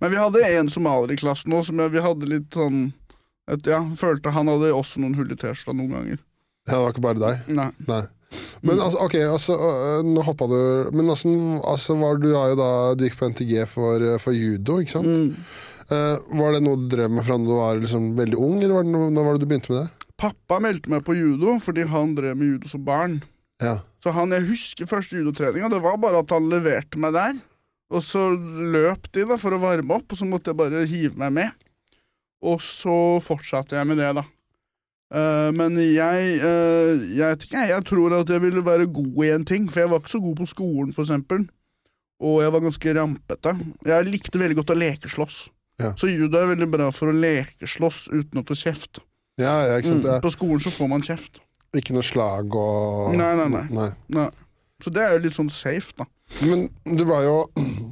Men 0.00 0.10
vi 0.10 0.18
hadde 0.18 0.44
en 0.48 0.70
somalier 0.72 1.12
i 1.14 1.18
klassen 1.20 1.52
òg, 1.54 1.66
som 1.68 1.82
vi 1.92 2.02
hadde 2.02 2.30
litt 2.30 2.56
sånn 2.56 2.88
et, 3.54 3.68
Ja, 3.70 3.82
følte 3.98 4.32
han 4.34 4.50
hadde 4.50 4.72
også 4.74 5.02
noen 5.02 5.16
hull 5.18 5.30
i 5.32 5.38
T-skjorta 5.38 5.76
noen 5.76 5.94
ganger. 5.96 6.20
Ja, 6.68 6.74
det 6.74 6.82
var 6.82 6.94
ikke 6.94 7.06
bare 7.06 7.22
deg. 7.22 7.54
Nei. 7.58 7.70
Nei. 7.88 8.02
Men 8.64 8.80
altså, 8.80 9.00
ok, 9.02 9.16
altså, 9.28 9.56
øh, 9.58 10.06
nå 10.06 10.22
hoppa 10.24 10.46
du 10.48 10.58
Men 10.94 11.10
altså, 11.12 11.28
altså 11.68 11.96
var 12.00 12.20
du 12.22 12.30
har 12.32 12.52
jo 12.52 12.56
da 12.56 12.68
Du 12.96 13.04
gikk 13.04 13.18
på 13.20 13.28
NTG 13.28 13.66
for, 13.68 14.00
øh, 14.00 14.16
for 14.22 14.32
judo, 14.32 14.78
ikke 14.80 14.94
sant? 14.94 15.10
Mm. 15.10 15.34
Uh, 15.92 16.16
var 16.38 16.54
det 16.54 16.62
noe 16.64 16.78
du 16.78 16.86
drev 16.88 17.10
med 17.12 17.26
fra 17.26 17.36
da 17.36 17.44
du 17.44 17.56
var 17.58 17.80
liksom 17.82 18.12
veldig 18.16 18.38
ung, 18.38 18.54
eller 18.62 18.78
var 18.78 18.86
det 18.86 18.92
noe, 18.94 19.10
når 19.12 19.26
var 19.26 19.34
det 19.36 19.42
du 19.42 19.48
begynte 19.50 19.72
med 19.72 19.80
det? 19.82 20.06
Pappa 20.22 20.60
meldte 20.62 20.92
meg 20.92 21.02
på 21.04 21.16
judo 21.18 21.56
fordi 21.60 21.84
han 21.90 22.14
drev 22.16 22.38
med 22.38 22.54
judo 22.54 22.70
som 22.70 22.84
barn. 22.86 23.18
Ja. 23.60 23.80
Så 24.02 24.14
han, 24.14 24.32
Jeg 24.32 24.46
husker 24.46 24.88
første 24.88 25.18
judotreninga. 25.18 25.68
Det 25.68 25.82
var 25.82 25.98
bare 26.00 26.22
at 26.22 26.32
han 26.32 26.48
leverte 26.50 27.02
meg 27.02 27.12
der. 27.18 27.34
Og 27.92 28.00
så 28.06 28.30
løp 28.32 29.10
de 29.12 29.26
da 29.28 29.36
for 29.40 29.52
å 29.52 29.60
varme 29.60 29.98
opp, 29.98 30.14
og 30.14 30.18
så 30.18 30.26
måtte 30.28 30.52
jeg 30.52 30.60
bare 30.62 30.86
hive 30.88 31.18
meg 31.20 31.34
med. 31.36 31.66
Og 32.42 32.62
så 32.64 32.96
fortsatte 33.22 33.76
jeg 33.78 33.86
med 33.86 34.00
det, 34.02 34.12
da. 34.18 34.24
Uh, 35.12 35.50
men 35.52 35.76
jeg, 35.76 36.38
uh, 36.40 37.02
jeg 37.12 37.36
ikke, 37.36 37.66
jeg 37.68 37.84
tror 37.84 38.14
at 38.16 38.30
jeg 38.32 38.42
ville 38.42 38.62
være 38.64 38.88
god 38.88 39.24
i 39.26 39.32
en 39.34 39.44
ting, 39.44 39.66
for 39.70 39.82
jeg 39.82 39.90
var 39.92 40.00
ikke 40.00 40.14
så 40.14 40.22
god 40.24 40.38
på 40.40 40.46
skolen, 40.48 40.94
for 40.96 41.04
eksempel. 41.04 41.44
Og 42.22 42.38
jeg 42.42 42.54
var 42.54 42.64
ganske 42.64 42.94
rampete. 42.96 43.52
Jeg 43.86 44.08
likte 44.08 44.40
veldig 44.40 44.56
godt 44.60 44.72
å 44.72 44.78
lekeslåss. 44.78 45.38
Ja. 45.82 45.92
Så 45.98 46.08
judo 46.10 46.38
er 46.38 46.52
veldig 46.52 46.68
bra 46.70 46.88
for 46.94 47.10
å 47.10 47.16
lekeslåss 47.16 48.06
uten 48.12 48.40
å 48.40 48.44
få 48.46 48.56
kjeft. 48.58 49.02
ja, 49.40 49.54
ja, 49.66 49.80
ikke? 49.80 49.98
Mm, 49.98 50.20
på 50.22 50.30
skolen 50.32 50.62
så 50.62 50.72
får 50.72 50.90
man 50.92 51.04
kjeft. 51.04 51.42
Ikke 51.76 51.94
noe 51.96 52.04
slag 52.04 52.52
og 52.52 53.14
Nei, 53.16 53.32
nei, 53.38 53.48
nei. 53.48 53.64
nei. 53.72 53.88
Nei. 54.12 54.28
Så 54.82 54.90
det 54.90 55.02
er 55.04 55.12
jo 55.14 55.20
litt 55.22 55.36
sånn 55.36 55.50
safe, 55.52 55.92
da. 55.98 56.06
Men 56.42 56.64
du 56.82 57.04
ble 57.06 57.18
jo, 57.22 57.34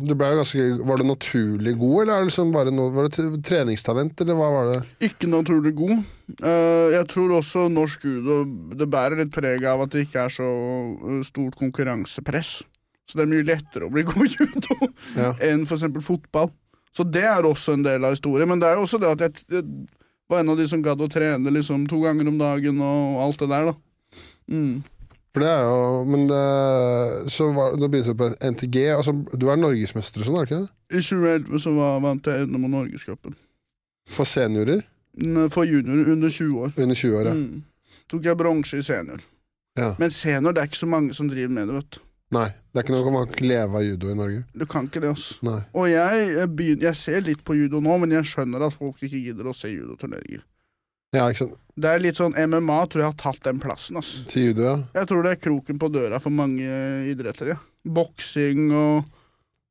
du 0.00 0.14
ble 0.16 0.30
jo 0.32 0.38
ganske 0.40 0.62
Var 0.88 1.00
du 1.00 1.04
naturlig 1.04 1.74
god, 1.78 1.96
eller 2.02 2.14
er 2.14 2.22
det 2.24 2.28
liksom 2.30 2.52
noe 2.72 2.92
Var 2.94 3.08
det 3.10 3.26
treningstalent, 3.46 4.22
eller 4.24 4.38
hva 4.38 4.48
var 4.54 4.70
det? 4.70 4.78
Ikke 5.10 5.28
naturlig 5.28 5.74
god. 5.76 5.92
Eh, 6.40 6.86
jeg 6.96 7.06
tror 7.12 7.34
også 7.36 7.66
norsk 7.70 8.06
judo 8.08 8.40
det 8.80 8.88
bærer 8.90 9.20
litt 9.20 9.32
preg 9.34 9.66
av 9.68 9.84
at 9.84 9.92
det 9.94 10.06
ikke 10.06 10.24
er 10.24 10.34
så 10.34 10.48
eh, 10.48 11.20
stort 11.28 11.58
konkurransepress. 11.60 12.62
Så 13.10 13.18
det 13.18 13.26
er 13.26 13.32
mye 13.34 13.46
lettere 13.46 13.86
å 13.86 13.92
bli 13.92 14.06
god 14.08 14.26
i 14.26 14.32
judo 14.38 14.76
Ja. 15.20 15.32
enn 15.46 15.66
f.eks. 15.68 15.86
fotball. 16.06 16.50
Så 16.96 17.04
det 17.06 17.22
er 17.28 17.46
også 17.46 17.76
en 17.76 17.84
del 17.86 18.02
av 18.06 18.16
historien. 18.16 18.48
Men 18.50 18.62
det 18.62 18.70
er 18.70 18.78
jo 18.80 18.86
også 18.88 18.98
det 19.02 19.12
at 19.14 19.26
jeg, 19.28 19.44
jeg 19.52 19.66
var 20.30 20.42
en 20.42 20.52
av 20.54 20.58
de 20.58 20.66
som 20.70 20.82
gadd 20.82 21.02
å 21.02 21.10
trene 21.10 21.52
liksom 21.54 21.84
to 21.90 22.00
ganger 22.02 22.30
om 22.30 22.38
dagen 22.40 22.80
og 22.82 23.20
alt 23.26 23.42
det 23.44 23.50
der, 23.52 23.70
da. 23.70 23.76
Mm. 24.50 24.80
For 25.30 25.44
det 25.44 25.50
er 25.50 25.60
jo 25.62 26.04
Men 26.10 26.24
det, 26.26 26.44
så 27.30 27.50
var, 27.54 27.76
da 27.78 27.88
begynte 27.88 28.14
du 28.14 28.18
på 28.18 28.30
NTG. 28.50 28.76
Altså, 28.96 29.14
du 29.14 29.46
er 29.48 29.60
norgesmester 29.60 30.24
og 30.24 30.28
sånn, 30.28 30.38
er 30.40 30.46
du 30.46 30.50
ikke 30.50 30.62
det? 30.64 30.70
I 30.90 31.02
2011 31.06 31.62
så 31.62 31.74
var, 31.76 32.00
vant 32.02 32.30
jeg 32.30 32.48
NM 32.50 32.66
og 32.66 32.72
Norgescupen. 32.74 33.36
For 34.10 34.26
seniorer 34.26 34.82
For 35.54 35.66
juniorer 35.68 36.14
under 36.16 36.30
20 36.30 36.64
år. 36.64 36.72
under 36.76 36.98
20 36.98 37.18
år, 37.20 37.30
ja. 37.30 37.34
Mm. 37.34 37.62
Tok 38.10 38.26
jeg 38.26 38.38
bronse 38.40 38.78
i 38.78 38.82
senior. 38.82 39.22
ja. 39.78 39.92
Men 39.98 40.10
senior 40.10 40.54
det 40.54 40.62
er 40.62 40.70
ikke 40.70 40.82
så 40.82 40.90
mange 40.90 41.14
som 41.14 41.28
driver 41.30 41.52
med 41.54 41.68
det, 41.70 41.76
vet 41.78 41.90
du. 41.94 42.00
Nei, 42.30 42.46
det 42.46 42.78
er 42.78 42.84
ikke 42.84 42.94
noe 42.94 43.12
man 43.14 43.30
kan 43.30 43.46
leve 43.50 43.78
av 43.78 43.82
judo 43.82 44.10
i 44.10 44.14
Norge. 44.14 44.44
Du 44.54 44.62
kan 44.70 44.86
ikke 44.86 45.00
det, 45.02 45.08
altså. 45.16 45.34
Nei. 45.46 45.56
Og 45.74 45.88
jeg, 45.90 46.26
jeg, 46.36 46.50
begynner, 46.58 46.84
jeg 46.86 46.98
ser 47.00 47.24
litt 47.26 47.42
på 47.46 47.56
judo 47.58 47.80
nå, 47.82 47.96
men 48.02 48.14
jeg 48.14 48.28
skjønner 48.30 48.62
at 48.66 48.76
folk 48.76 49.02
ikke 49.02 49.18
gidder 49.18 49.50
å 49.50 49.54
se 49.56 49.70
judoturneringer. 49.72 50.44
Ja, 51.16 51.24
ikke 51.26 51.40
sant. 51.42 51.56
Det 51.80 51.88
er 51.94 52.02
litt 52.02 52.18
sånn 52.18 52.34
MMA 52.36 52.80
tror 52.90 53.04
jeg 53.04 53.10
har 53.12 53.18
tatt 53.22 53.40
den 53.46 53.60
plassen. 53.62 53.96
Altså. 54.00 54.24
Til 54.28 54.50
judo, 54.50 54.66
ja. 54.66 54.76
Jeg 55.00 55.08
tror 55.10 55.24
det 55.24 55.32
er 55.36 55.40
kroken 55.46 55.80
på 55.80 55.88
døra 55.94 56.20
for 56.20 56.34
mange 56.34 56.66
idretter. 57.10 57.54
Ja. 57.54 57.58
Boksing 58.00 58.68
og, 58.76 59.08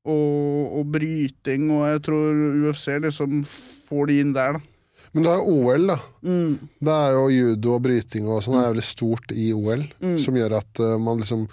og, 0.09 0.73
og 0.79 0.89
bryting, 0.95 1.69
og 1.75 1.85
jeg 1.91 2.03
tror 2.07 2.43
UFC 2.69 2.87
liksom 3.05 3.43
får 3.45 4.09
de 4.11 4.19
inn 4.23 4.33
der, 4.35 4.57
da. 4.57 4.65
Men 5.13 5.25
du 5.25 5.29
har 5.31 5.39
jo 5.41 5.53
OL, 5.63 5.87
da. 5.89 5.95
Mm. 6.21 6.51
Det 6.85 6.95
er 6.95 7.15
jo 7.15 7.23
judo 7.33 7.71
og 7.77 7.81
bryting 7.87 8.27
og 8.29 8.43
sånn 8.45 8.59
er 8.59 8.67
jævlig 8.67 8.83
stort 8.85 9.31
i 9.33 9.47
OL, 9.57 9.87
Mm. 10.03 10.17
som 10.21 10.37
gjør 10.37 10.57
at 10.59 10.81
uh, 10.85 10.97
man 11.01 11.21
liksom 11.23 11.47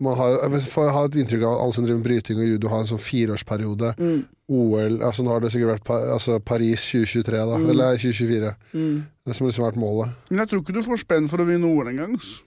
man 0.00 0.14
har, 0.14 0.36
jeg 0.46 0.62
får 0.70 0.92
ha 0.94 1.00
et 1.08 1.16
inntrykk 1.18 1.42
av 1.42 1.52
at 1.56 1.62
alle 1.64 1.74
som 1.74 1.84
driver 1.86 1.98
med 1.98 2.06
bryting 2.06 2.38
og 2.38 2.46
judo, 2.46 2.68
har 2.70 2.84
en 2.84 2.90
sånn 2.92 3.02
fireårsperiode. 3.02 3.88
Mm. 3.98 4.20
OL 4.48 5.02
altså 5.04 5.24
Nå 5.24 5.34
har 5.34 5.42
det 5.44 5.50
sikkert 5.52 5.74
vært 5.74 5.84
pa, 5.84 5.98
altså 6.14 6.38
Paris 6.40 6.84
2023, 6.88 7.40
da. 7.50 7.58
Mm. 7.60 7.66
Eller 7.74 7.98
2024. 8.00 8.52
Mm. 8.72 8.94
Det 9.28 9.36
som 9.36 9.48
liksom 9.48 9.64
har 9.64 9.72
vært 9.74 9.82
målet. 9.82 10.14
Men 10.30 10.42
jeg 10.42 10.50
tror 10.52 10.62
ikke 10.62 10.76
du 10.78 10.86
får 10.86 11.02
spenn 11.04 11.28
for 11.28 11.44
å 11.44 11.48
vinne 11.48 11.68
OL 11.68 11.90
engang. 11.92 12.14
ass. 12.16 12.38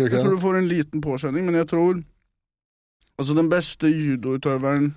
Jeg 0.00 0.12
tror 0.14 0.32
du 0.38 0.40
får 0.40 0.56
en 0.56 0.70
liten 0.70 1.04
påkjenning, 1.04 1.44
men 1.48 1.60
jeg 1.60 1.68
tror 1.74 2.00
Altså, 3.20 3.34
den 3.36 3.50
beste 3.52 3.84
judoutøveren 3.92 4.94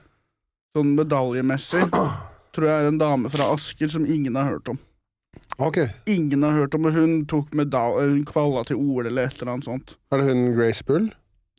sånn 0.71 0.93
medaljemessig 0.95 1.89
tror 2.55 2.67
jeg 2.69 2.83
er 2.85 2.87
en 2.87 2.99
dame 3.01 3.27
fra 3.33 3.49
Asker 3.51 3.91
som 3.91 4.05
ingen 4.07 4.37
har 4.39 4.47
hørt 4.47 4.69
om. 4.71 4.79
Ok. 5.59 5.81
Ingen 6.07 6.45
har 6.45 6.55
hørt 6.55 6.77
om, 6.77 6.87
og 6.87 6.95
hun 6.95 7.25
tok 7.29 7.51
medalje 7.57 8.05
Hun 8.13 8.23
kvala 8.29 8.63
til 8.69 8.79
OL 8.79 9.09
eller 9.09 9.27
et 9.27 9.41
eller 9.41 9.57
annet 9.57 9.67
sånt. 9.67 9.95
Er 10.13 10.21
det 10.21 10.29
hun 10.29 10.45
Grace 10.55 10.85
Bull? 10.87 11.09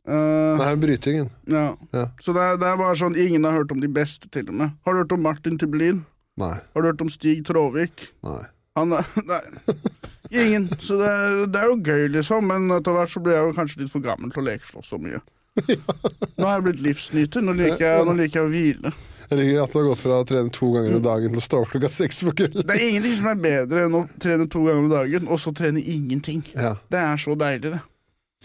Eh, 0.05 0.57
Nei, 0.61 0.75
brytingen. 0.77 1.29
ja. 1.49 1.75
Ja. 1.95 2.03
Så 2.21 2.33
det 2.35 2.41
er, 2.43 2.57
det 2.61 2.67
er 2.69 2.77
bare 2.77 2.93
sånn 2.99 3.15
Ingen 3.17 3.43
har 3.47 3.55
hørt 3.57 3.71
om 3.73 3.79
de 3.81 3.87
beste, 3.89 4.29
til 4.29 4.49
og 4.51 4.59
med. 4.59 4.75
Har 4.85 4.93
du 4.93 4.99
hørt 5.01 5.15
om 5.15 5.23
Martin 5.25 5.57
Tyblin? 5.57 6.03
Nei. 6.37 6.51
Har 6.75 6.81
du 6.83 6.89
hørt 6.91 7.01
om 7.01 7.09
Stig 7.09 7.41
Tråvik? 7.47 8.09
Nei. 8.27 8.41
Han 8.77 8.93
er 8.93 9.07
Nei. 9.31 9.41
Ingen. 10.35 10.67
Så 10.81 10.97
det 10.99 11.07
er, 11.09 11.39
det 11.47 11.61
er 11.61 11.69
jo 11.71 11.79
gøy, 11.85 12.05
liksom, 12.17 12.45
men 12.49 12.69
etter 12.75 12.93
hvert 12.97 13.11
så 13.13 13.21
blir 13.23 13.37
jeg 13.37 13.49
jo 13.49 13.55
kanskje 13.57 13.81
litt 13.83 13.91
for 13.93 14.03
gammel 14.05 14.33
til 14.33 14.43
å 14.43 14.47
lekeslåss 14.49 14.89
så 14.93 14.99
mye. 15.01 15.21
Nå 16.37 16.45
har 16.49 16.57
jeg 16.57 16.65
blitt 16.65 16.81
livsnyter. 16.83 17.45
Nå 17.45 17.53
liker 17.55 17.85
jeg, 17.85 18.05
nå 18.09 18.15
liker 18.19 18.41
jeg 18.41 18.47
å 18.49 18.51
hvile. 18.53 18.91
Jeg 19.29 19.39
liker 19.39 19.61
at 19.63 19.71
du 19.73 19.77
har 19.79 19.85
gått 19.89 20.01
fra 20.03 20.17
å 20.21 20.25
trene 20.27 20.51
to 20.53 20.67
ganger 20.75 20.97
om 20.99 21.05
dagen 21.05 21.31
til 21.33 21.41
å 21.41 21.45
stå 21.45 21.61
opp 21.63 21.71
klokka 21.71 21.89
seks 21.89 22.19
på 22.27 22.33
kvelden. 22.37 22.65
Det 22.67 22.75
er 22.75 22.83
ingenting 22.91 23.15
som 23.17 23.29
er 23.31 23.39
bedre 23.41 23.85
enn 23.87 23.95
å 23.97 24.03
trene 24.21 24.45
to 24.53 24.61
ganger 24.67 24.83
om 24.83 24.91
dagen, 24.91 25.29
og 25.31 25.39
så 25.41 25.53
trene 25.57 25.81
ingenting. 25.81 26.43
Ja. 26.53 26.75
Det 26.93 26.99
er 27.01 27.21
så 27.21 27.33
deilig, 27.39 27.71
det. 27.77 27.79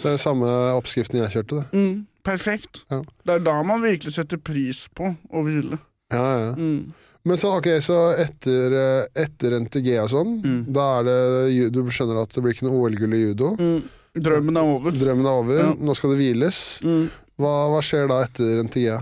Det 0.00 0.14
er 0.14 0.20
samme 0.22 0.48
oppskriften 0.78 1.20
jeg 1.20 1.32
kjørte, 1.34 1.60
det. 1.60 1.76
Mm, 1.76 2.06
perfekt. 2.24 2.82
Ja. 2.90 3.02
Det 3.26 3.36
er 3.36 3.44
da 3.44 3.58
man 3.66 3.82
virkelig 3.84 4.14
setter 4.16 4.40
pris 4.40 4.86
på 4.96 5.12
å 5.30 5.44
hvile. 5.46 5.78
Ja, 6.12 6.26
ja. 6.46 6.50
Mm. 6.56 6.92
Men 7.28 7.36
så, 7.36 7.50
ok, 7.58 7.66
så 7.84 7.98
etter, 8.16 8.72
eh, 8.80 9.22
etter 9.26 9.58
NTG 9.60 9.90
og 10.00 10.08
sånn, 10.08 10.30
Mm. 10.40 10.72
da 10.72 10.86
er 11.00 11.04
det 11.04 11.72
Du 11.74 11.82
skjønner 11.92 12.22
at 12.22 12.30
det 12.32 12.42
blir 12.42 12.54
ikke 12.54 12.64
noe 12.68 12.80
OL-gull 12.80 13.14
i 13.14 13.24
judo. 13.26 13.50
Mm. 13.60 13.82
Drømmen 14.16 14.56
er 14.56 14.66
over. 14.66 14.90
Drømmen 14.90 15.26
er 15.26 15.36
over. 15.42 15.58
Ja. 15.60 15.74
Nå 15.74 15.94
skal 15.94 16.10
det 16.14 16.18
hviles. 16.18 16.80
Mm. 16.82 17.10
Hva, 17.38 17.52
hva 17.70 17.80
skjer 17.84 18.08
da 18.08 18.22
etter 18.24 18.62
NTG? 18.64 18.98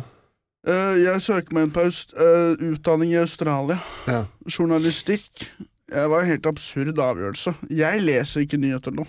Uh, 0.68 0.98
jeg 1.00 1.22
søker 1.24 1.54
meg 1.54 1.68
inn 1.68 1.72
på 1.72 1.84
eh, 1.86 2.58
utdanning 2.74 3.14
i 3.14 3.20
Australia. 3.22 3.78
Ja. 4.10 4.24
Journalistikk. 4.50 5.46
Det 5.88 6.04
var 6.10 6.20
en 6.20 6.28
helt 6.28 6.46
absurd 6.50 6.98
avgjørelse. 7.00 7.54
Jeg 7.72 8.02
leser 8.04 8.44
ikke 8.44 8.58
nyheter 8.60 8.92
nå. 8.92 9.06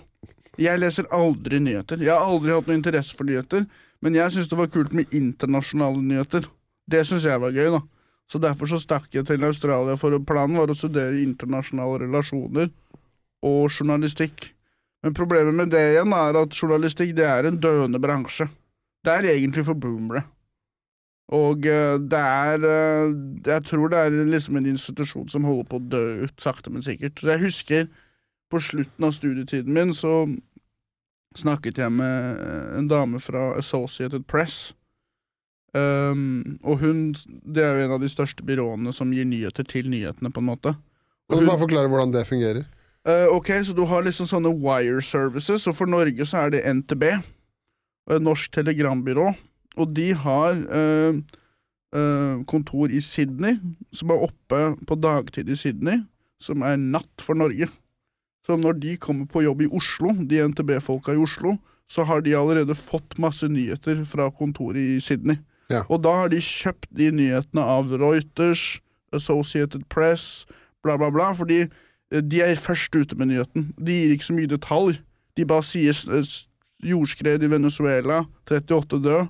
Jeg 0.58 0.80
leser 0.82 1.08
aldri 1.14 1.60
nyheter. 1.62 2.02
Jeg 2.02 2.16
har 2.16 2.26
aldri 2.26 2.56
hatt 2.56 2.68
noe 2.68 2.80
interesse 2.80 3.16
for 3.16 3.30
nyheter, 3.30 3.66
men 4.02 4.16
jeg 4.18 4.34
syns 4.34 4.50
det 4.50 4.58
var 4.60 4.72
kult 4.74 4.96
med 4.96 5.14
internasjonale 5.16 6.02
nyheter. 6.02 6.48
Det 6.90 7.04
syns 7.08 7.28
jeg 7.28 7.42
var 7.42 7.54
gøy, 7.54 7.70
da. 7.76 7.84
Så 8.30 8.42
derfor 8.42 8.70
så 8.70 8.78
stakk 8.82 9.14
jeg 9.14 9.26
til 9.26 9.44
Australia, 9.46 9.98
for 9.98 10.16
planen 10.26 10.60
var 10.60 10.70
å 10.70 10.78
studere 10.78 11.22
internasjonale 11.22 12.04
relasjoner 12.06 12.70
og 13.46 13.70
journalistikk. 13.74 14.52
Men 15.04 15.16
problemet 15.16 15.56
med 15.56 15.72
det 15.74 15.82
igjen 15.94 16.14
er 16.14 16.38
at 16.42 16.58
journalistikk 16.58 17.16
det 17.18 17.26
er 17.26 17.48
en 17.48 17.62
døende 17.62 18.02
bransje. 18.04 18.50
Det 19.06 19.16
er 19.16 19.32
egentlig 19.32 19.64
for 19.66 19.80
boomere. 19.80 20.26
Og 21.36 21.66
eh, 21.70 21.96
det 22.10 22.20
er 22.20 22.64
eh, 22.66 23.12
Jeg 23.46 23.66
tror 23.70 23.92
det 23.92 24.00
er 24.02 24.16
liksom 24.32 24.58
en 24.58 24.70
institusjon 24.72 25.28
som 25.30 25.46
holder 25.46 25.68
på 25.70 25.78
å 25.78 25.88
dø 25.94 26.06
ut, 26.26 26.36
sakte, 26.42 26.74
men 26.74 26.86
sikkert. 26.86 27.22
Så 27.22 27.34
jeg 27.34 27.44
husker 27.46 27.90
på 28.50 28.62
slutten 28.62 29.06
av 29.06 29.14
studietiden 29.16 29.74
min 29.74 29.94
så 29.94 30.26
snakket 31.38 31.78
jeg 31.78 31.94
med 31.94 32.42
eh, 32.42 32.78
en 32.80 32.90
dame 32.90 33.22
fra 33.22 33.54
Associated 33.60 34.26
Press. 34.30 34.74
Um, 35.70 36.58
og 36.66 36.80
hun 36.82 37.14
Det 37.46 37.62
er 37.62 37.76
jo 37.78 37.86
en 37.86 37.92
av 37.94 38.02
de 38.02 38.10
største 38.10 38.42
byråene 38.42 38.90
som 38.90 39.12
gir 39.14 39.28
nyheter 39.30 39.68
til 39.70 39.90
nyhetene, 39.90 40.32
på 40.34 40.42
en 40.42 40.50
måte. 40.50 40.74
Og 41.30 41.36
Kan 41.36 41.46
du 41.46 41.52
bare 41.52 41.62
forklare 41.62 41.92
hvordan 41.92 42.14
det 42.14 42.26
fungerer? 42.28 42.64
Uh, 43.06 43.30
ok, 43.36 43.52
så 43.64 43.74
du 43.74 43.84
har 43.86 44.02
liksom 44.04 44.28
sånne 44.28 44.50
wire 44.50 45.02
services, 45.02 45.68
og 45.70 45.76
for 45.78 45.90
Norge 45.90 46.26
så 46.26 46.46
er 46.46 46.56
det 46.56 46.66
NTB, 46.66 47.04
eh, 47.14 48.20
Norsk 48.20 48.52
Telegrambyrå, 48.52 49.30
og 49.78 49.94
de 49.96 50.10
har 50.14 50.58
uh, 50.58 51.22
uh, 51.96 52.42
kontor 52.50 52.90
i 52.92 53.00
Sydney, 53.02 53.60
som 53.94 54.10
er 54.10 54.26
oppe 54.26 54.64
på 54.90 54.98
dagtid 54.98 55.50
i 55.50 55.56
Sydney, 55.58 56.02
som 56.42 56.66
er 56.66 56.82
natt 56.82 57.24
for 57.24 57.38
Norge. 57.40 57.70
Så 58.50 58.56
når 58.58 58.80
de 58.82 58.96
kommer 58.98 59.28
på 59.30 59.44
jobb 59.46 59.60
i 59.62 59.68
Oslo, 59.78 60.10
de 60.26 60.40
NTB-folka 60.50 61.14
i 61.14 61.20
Oslo, 61.22 61.52
så 61.86 62.02
har 62.10 62.24
de 62.26 62.34
allerede 62.34 62.74
fått 62.74 63.20
masse 63.22 63.46
nyheter 63.46 64.02
fra 64.10 64.26
kontoret 64.34 64.82
i 64.82 64.98
Sydney. 65.06 65.38
Ja. 65.70 65.84
Og 65.86 66.02
da 66.02 66.16
har 66.18 66.32
de 66.34 66.40
kjøpt 66.42 66.90
de 66.98 67.12
nyhetene 67.14 67.62
av 67.62 67.94
Reuters, 67.94 68.80
Associated 69.14 69.86
Press, 69.94 70.48
bla, 70.82 70.98
bla, 70.98 71.12
bla, 71.14 71.30
fordi 71.38 71.60
eh, 71.68 72.24
de 72.26 72.42
er 72.42 72.58
først 72.58 72.98
ute 72.98 73.18
med 73.22 73.30
nyheten. 73.30 73.70
De 73.78 73.94
gir 73.94 74.16
ikke 74.16 74.32
så 74.32 74.38
mye 74.40 74.50
detalj. 74.50 74.98
De 75.38 75.46
bare 75.46 75.66
sier 75.70 75.94
jordskred 76.82 77.46
i 77.46 77.52
Venezuela, 77.54 78.24
38 78.50 78.98
død, 79.06 79.30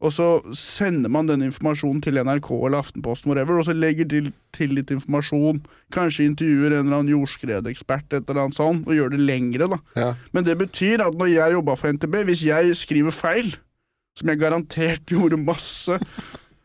og 0.00 0.12
så 0.14 0.26
sender 0.54 1.10
man 1.10 1.26
den 1.26 1.42
informasjonen 1.42 2.00
til 2.04 2.20
NRK 2.22 2.50
eller 2.54 2.78
Aftenposten, 2.78 3.32
whatever, 3.32 3.58
og 3.58 3.64
så 3.66 3.74
legger 3.74 4.06
de 4.06 4.20
til 4.54 4.76
litt 4.76 4.92
informasjon, 4.94 5.58
kanskje 5.94 6.28
intervjuer 6.30 6.70
en 6.76 6.84
eller 6.86 7.00
annen 7.00 7.10
jordskredekspert, 7.16 8.06
et 8.14 8.28
eller 8.30 8.44
annet 8.44 8.58
sånt, 8.60 8.86
og 8.86 8.94
gjør 8.94 9.10
det 9.16 9.20
lengre, 9.26 9.66
da. 9.74 9.78
Ja. 9.98 10.10
Men 10.32 10.46
det 10.46 10.54
betyr 10.60 11.02
at 11.02 11.18
når 11.18 11.32
jeg 11.32 11.56
jobba 11.56 11.74
for 11.80 11.90
NTB, 11.96 12.14
hvis 12.30 12.44
jeg 12.46 12.76
skriver 12.78 13.10
feil, 13.16 13.56
som 14.18 14.30
jeg 14.30 14.38
garantert 14.38 15.02
gjorde 15.14 15.40
masse, 15.42 15.98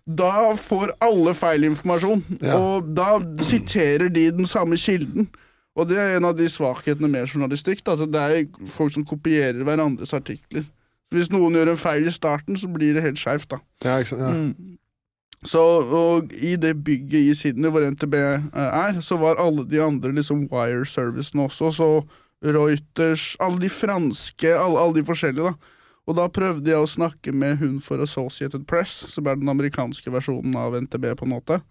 da 0.06 0.52
får 0.60 0.92
alle 1.02 1.34
feil 1.38 1.63
informasjon, 1.72 2.22
Ja. 2.44 2.58
og 2.60 2.94
da 2.98 3.16
siterer 3.42 4.10
de 4.13 4.28
den 4.36 4.46
samme 4.50 4.78
kilden. 4.78 5.30
Og 5.74 5.88
det 5.90 5.98
er 5.98 6.18
en 6.20 6.25
av 6.30 6.36
de 6.38 6.46
svakhetene 6.54 7.10
med 7.10 7.25
journalistikk, 7.32 7.82
da, 7.88 7.96
at 7.98 8.12
det 8.13 8.22
er 8.22 8.68
folk 8.70 8.94
som 8.94 9.06
kopierer 9.10 9.63
hverandres 9.66 10.13
artikler. 10.13 10.68
Hvis 11.13 11.29
noen 11.34 11.55
gjør 11.58 11.74
en 11.74 11.79
feil 11.79 12.08
i 12.10 12.13
starten, 12.13 12.58
så 12.58 12.70
blir 12.72 12.96
det 12.98 13.03
helt 13.05 13.22
skeivt, 13.22 13.51
da. 13.53 13.62
Ja, 13.86 14.00
ikke 14.01 14.15
sant? 14.15 14.24
Ja. 14.24 14.32
Mm. 14.34 14.79
Så, 15.43 15.60
og 15.91 16.32
i 16.34 16.55
det 16.55 16.77
bygget 16.88 17.27
i 17.27 17.34
Sydney 17.36 17.72
hvor 17.74 17.84
NTB 17.84 18.13
eh, 18.15 18.46
er, 18.55 19.01
så 19.03 19.17
var 19.20 19.41
alle 19.43 19.65
de 19.67 19.82
andre 19.84 20.13
liksom 20.15 20.46
wire-servicene 20.51 21.50
også, 21.50 21.72
så 21.75 21.89
Reuters, 22.43 23.38
alle 23.39 23.62
de 23.62 23.70
franske, 23.72 24.50
alle, 24.51 24.79
alle 24.79 25.00
de 25.00 25.05
forskjellige, 25.08 25.51
da. 25.51 25.79
Og 26.03 26.17
da 26.17 26.25
prøvde 26.32 26.67
jeg 26.67 26.84
å 26.84 26.89
snakke 26.89 27.32
med 27.32 27.62
hun 27.62 27.77
for 27.84 28.01
Associated 28.03 28.65
Press, 28.67 29.05
som 29.12 29.27
er 29.27 29.39
den 29.39 29.51
amerikanske 29.51 30.12
versjonen 30.12 30.55
av 30.60 30.75
NTB, 30.75 31.13
på 31.20 31.27
en 31.27 31.36
måte. 31.38 31.62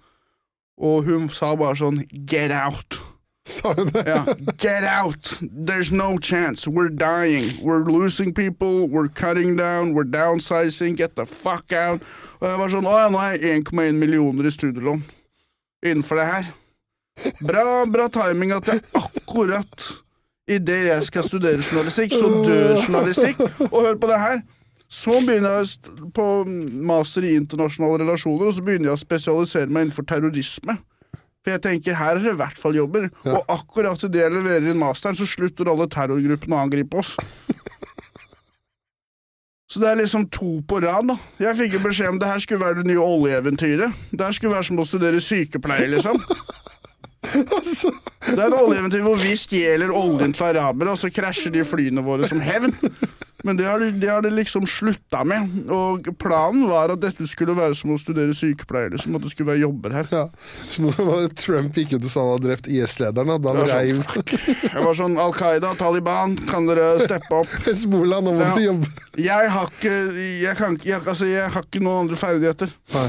Og 0.81 1.05
hun 1.09 1.29
sa 1.33 1.53
bare 1.59 1.77
sånn 1.77 2.01
Get 2.25 2.55
out! 2.57 2.97
Sa 3.45 3.73
hun 3.75 3.89
det? 3.91 4.05
Ja, 4.07 4.25
get 4.59 4.85
out! 4.85 5.33
There's 5.67 5.91
no 5.91 6.19
chance. 6.19 6.69
We're 6.69 6.89
dying. 6.89 7.51
We're 7.63 7.85
losing 7.85 8.33
people. 8.35 8.87
We're 8.89 9.09
cutting 9.09 9.57
down. 9.57 9.95
We're 9.95 10.11
downsizing. 10.11 10.97
Get 10.97 11.17
the 11.17 11.27
fuck 11.27 11.73
out. 11.73 12.03
Og 12.41 12.49
jeg 12.49 12.59
var 12.59 12.71
sånn 12.71 12.87
Å 12.87 12.95
ja, 12.99 13.09
nå 13.11 13.19
er 13.23 13.37
jeg 13.37 13.65
1,1 13.65 13.99
millioner 13.99 14.47
i 14.47 14.55
studielån 14.55 15.03
innenfor 15.83 16.19
det 16.19 16.27
her. 16.27 16.49
Bra, 17.43 17.65
bra 17.91 18.09
timing 18.11 18.55
at 18.55 18.71
jeg 18.71 18.83
akkurat 18.99 19.89
idet 20.51 20.79
jeg 20.89 21.07
skal 21.07 21.27
studere 21.27 21.63
journalistikk, 21.63 22.15
så 22.15 22.31
dør 22.47 22.77
journalistikk. 22.79 23.43
Og 23.69 23.79
hør 23.87 23.99
på 23.99 24.11
det 24.11 24.21
her. 24.23 24.43
Så 24.93 25.19
begynner 25.25 25.63
jeg 25.63 26.11
på 26.15 26.27
master 26.85 27.25
i 27.25 27.35
internasjonale 27.41 28.03
relasjoner, 28.05 28.51
og 28.51 28.57
så 28.57 28.65
begynner 28.65 28.91
jeg 28.91 28.99
å 28.99 29.03
spesialisere 29.03 29.71
meg 29.71 29.87
innenfor 29.87 30.07
terrorisme. 30.09 30.77
For 31.43 31.57
jeg 31.57 31.63
tenker, 31.65 31.97
her 31.99 32.17
er 32.17 32.23
det 32.23 32.33
i 32.37 32.39
hvert 32.39 32.59
fall 32.59 32.77
jobber. 32.79 33.09
Ja. 33.27 33.35
Og 33.35 33.51
akkurat 33.51 34.03
idet 34.07 34.23
jeg 34.23 34.35
leverer 34.37 34.69
inn 34.71 34.79
masteren, 34.79 35.19
så 35.19 35.27
slutter 35.27 35.71
alle 35.73 35.89
terrorgruppene 35.91 36.59
å 36.59 36.63
angripe 36.69 37.03
oss. 37.03 37.17
Så 39.73 39.81
det 39.81 39.89
er 39.89 40.03
liksom 40.03 40.27
to 40.29 40.59
på 40.69 40.83
rad, 40.85 41.07
da. 41.09 41.15
Jeg 41.41 41.57
fikk 41.57 41.79
jo 41.79 41.79
beskjed 41.81 42.11
om 42.13 42.19
det 42.21 42.29
her 42.29 42.43
skulle 42.45 42.61
være 42.61 42.83
det 42.83 42.91
nye 42.91 43.01
oljeeventyret. 43.01 44.03
Det 44.11 44.21
her 44.21 44.35
skulle 44.37 44.53
være 44.53 44.67
som 44.69 44.83
å 44.83 44.85
studere 44.85 45.23
sykepleier, 45.25 45.89
liksom. 45.95 46.19
Det 47.23 48.35
er 48.37 48.45
et 48.51 48.57
oljeeventyr 48.59 49.01
hvor 49.07 49.17
vi 49.17 49.33
stjeler 49.41 49.95
oljen 49.97 50.35
til 50.37 50.51
arabere, 50.51 50.93
og 50.93 51.01
så 51.01 51.09
krasjer 51.09 51.55
de 51.55 51.65
flyene 51.65 52.05
våre 52.05 52.29
som 52.29 52.43
hevn. 52.45 52.75
Men 53.43 53.57
det 53.59 53.67
har 53.67 53.81
de, 53.83 53.91
det 53.99 54.09
har 54.11 54.23
de 54.23 54.31
liksom 54.31 54.67
slutta 54.71 55.25
med. 55.27 55.49
Og 55.73 56.07
planen 56.23 56.69
var 56.71 56.93
at 56.95 57.01
dette 57.03 57.27
skulle 57.27 57.57
være 57.59 57.75
som 57.75 57.91
å 57.95 57.99
studere 57.99 58.35
sykepleier, 58.39 58.93
liksom. 58.95 59.17
At 59.19 59.25
det 59.27 59.33
skulle 59.35 59.51
være 59.53 59.65
jobber 59.65 59.97
her. 59.97 60.07
Ja. 60.15 60.25
Så 60.71 60.85
når 60.87 61.27
Trump 61.43 61.75
gikk 61.81 61.97
ut 61.97 62.07
og 62.07 62.13
sa 62.13 62.23
han 62.23 62.31
hadde 62.37 62.47
drept 62.51 62.71
IS-lederen, 62.71 63.33
da, 63.35 63.39
var 63.43 63.59
Det 63.63 63.67
jeg 63.73 63.99
sånn, 63.99 64.37
Jeg 64.77 64.87
var 64.87 64.99
sånn 65.03 65.19
Al 65.27 65.35
Qaida, 65.37 65.75
Taliban, 65.81 66.37
kan 66.49 66.71
dere 66.71 66.93
steppe 67.03 67.43
opp? 67.43 67.51
Hezbollah, 67.67 68.23
nå 68.23 68.37
må 68.39 68.47
Ja. 68.47 68.55
du 68.55 68.65
jobbe. 68.69 68.93
Jeg 69.21 69.51
har 69.57 69.69
ikke 69.75 69.97
Jeg, 70.17 70.57
kan, 70.57 70.79
jeg, 70.87 71.03
altså, 71.03 71.27
jeg 71.29 71.51
har 71.53 71.67
ikke 71.67 71.83
noen 71.85 72.07
andre 72.07 72.17
ferdigheter. 72.23 72.73
Nei. 72.95 73.09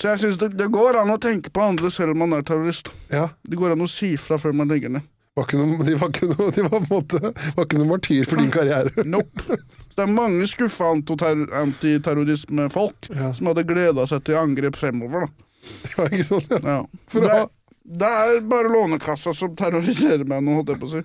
Så 0.00 0.08
jeg 0.10 0.24
syns 0.24 0.38
det, 0.40 0.48
det 0.58 0.66
går 0.74 0.96
an 0.98 1.12
å 1.14 1.20
tenke 1.22 1.52
på 1.54 1.62
andre 1.62 1.86
selv 1.94 2.16
om 2.16 2.24
man 2.24 2.32
er 2.34 2.42
terrorist. 2.42 2.88
Ja. 3.12 3.28
Det 3.46 3.54
går 3.60 3.76
an 3.76 3.84
å 3.84 3.86
si 3.88 4.16
fra 4.18 4.40
før 4.42 4.56
man 4.58 4.66
legger 4.72 4.90
ned. 4.96 5.06
Var 5.34 5.42
ikke 5.48 5.58
noe, 5.58 5.82
de 5.82 5.96
var 5.98 6.10
ikke 6.12 6.28
noe, 6.30 6.46
de 6.54 6.62
var 6.62 6.70
på 6.74 6.78
en 6.78 6.84
måte, 6.92 7.18
var 7.56 7.64
ikke 7.66 7.78
noe 7.80 7.88
martyr 7.90 8.22
for 8.30 8.36
din 8.38 8.52
karriere. 8.54 8.90
Nope. 9.16 9.56
Det 9.94 10.02
er 10.04 10.10
mange 10.10 10.46
skuffa 10.50 10.84
antiterrorismefolk 10.94 12.98
Ja. 13.14 13.28
som 13.34 13.46
hadde 13.50 13.64
gleda 13.66 14.02
seg 14.10 14.20
til 14.26 14.34
angrep 14.38 14.76
fremover. 14.78 15.20
Da. 15.26 15.30
Det 15.82 15.92
var 15.98 16.06
ikke 16.14 16.28
sånn, 16.28 16.46
ja. 16.50 16.58
Ja. 16.68 16.78
Det, 17.14 17.30
er, 17.34 17.44
det 18.02 18.10
er 18.10 18.30
bare 18.50 18.68
Lånekassa 18.74 19.30
som 19.34 19.50
terroriserer 19.58 20.24
meg 20.28 20.38
nå, 20.46 20.50
holdt 20.60 20.70
jeg 20.74 20.80
på 20.82 20.86
å 20.86 20.88
si. 20.94 21.02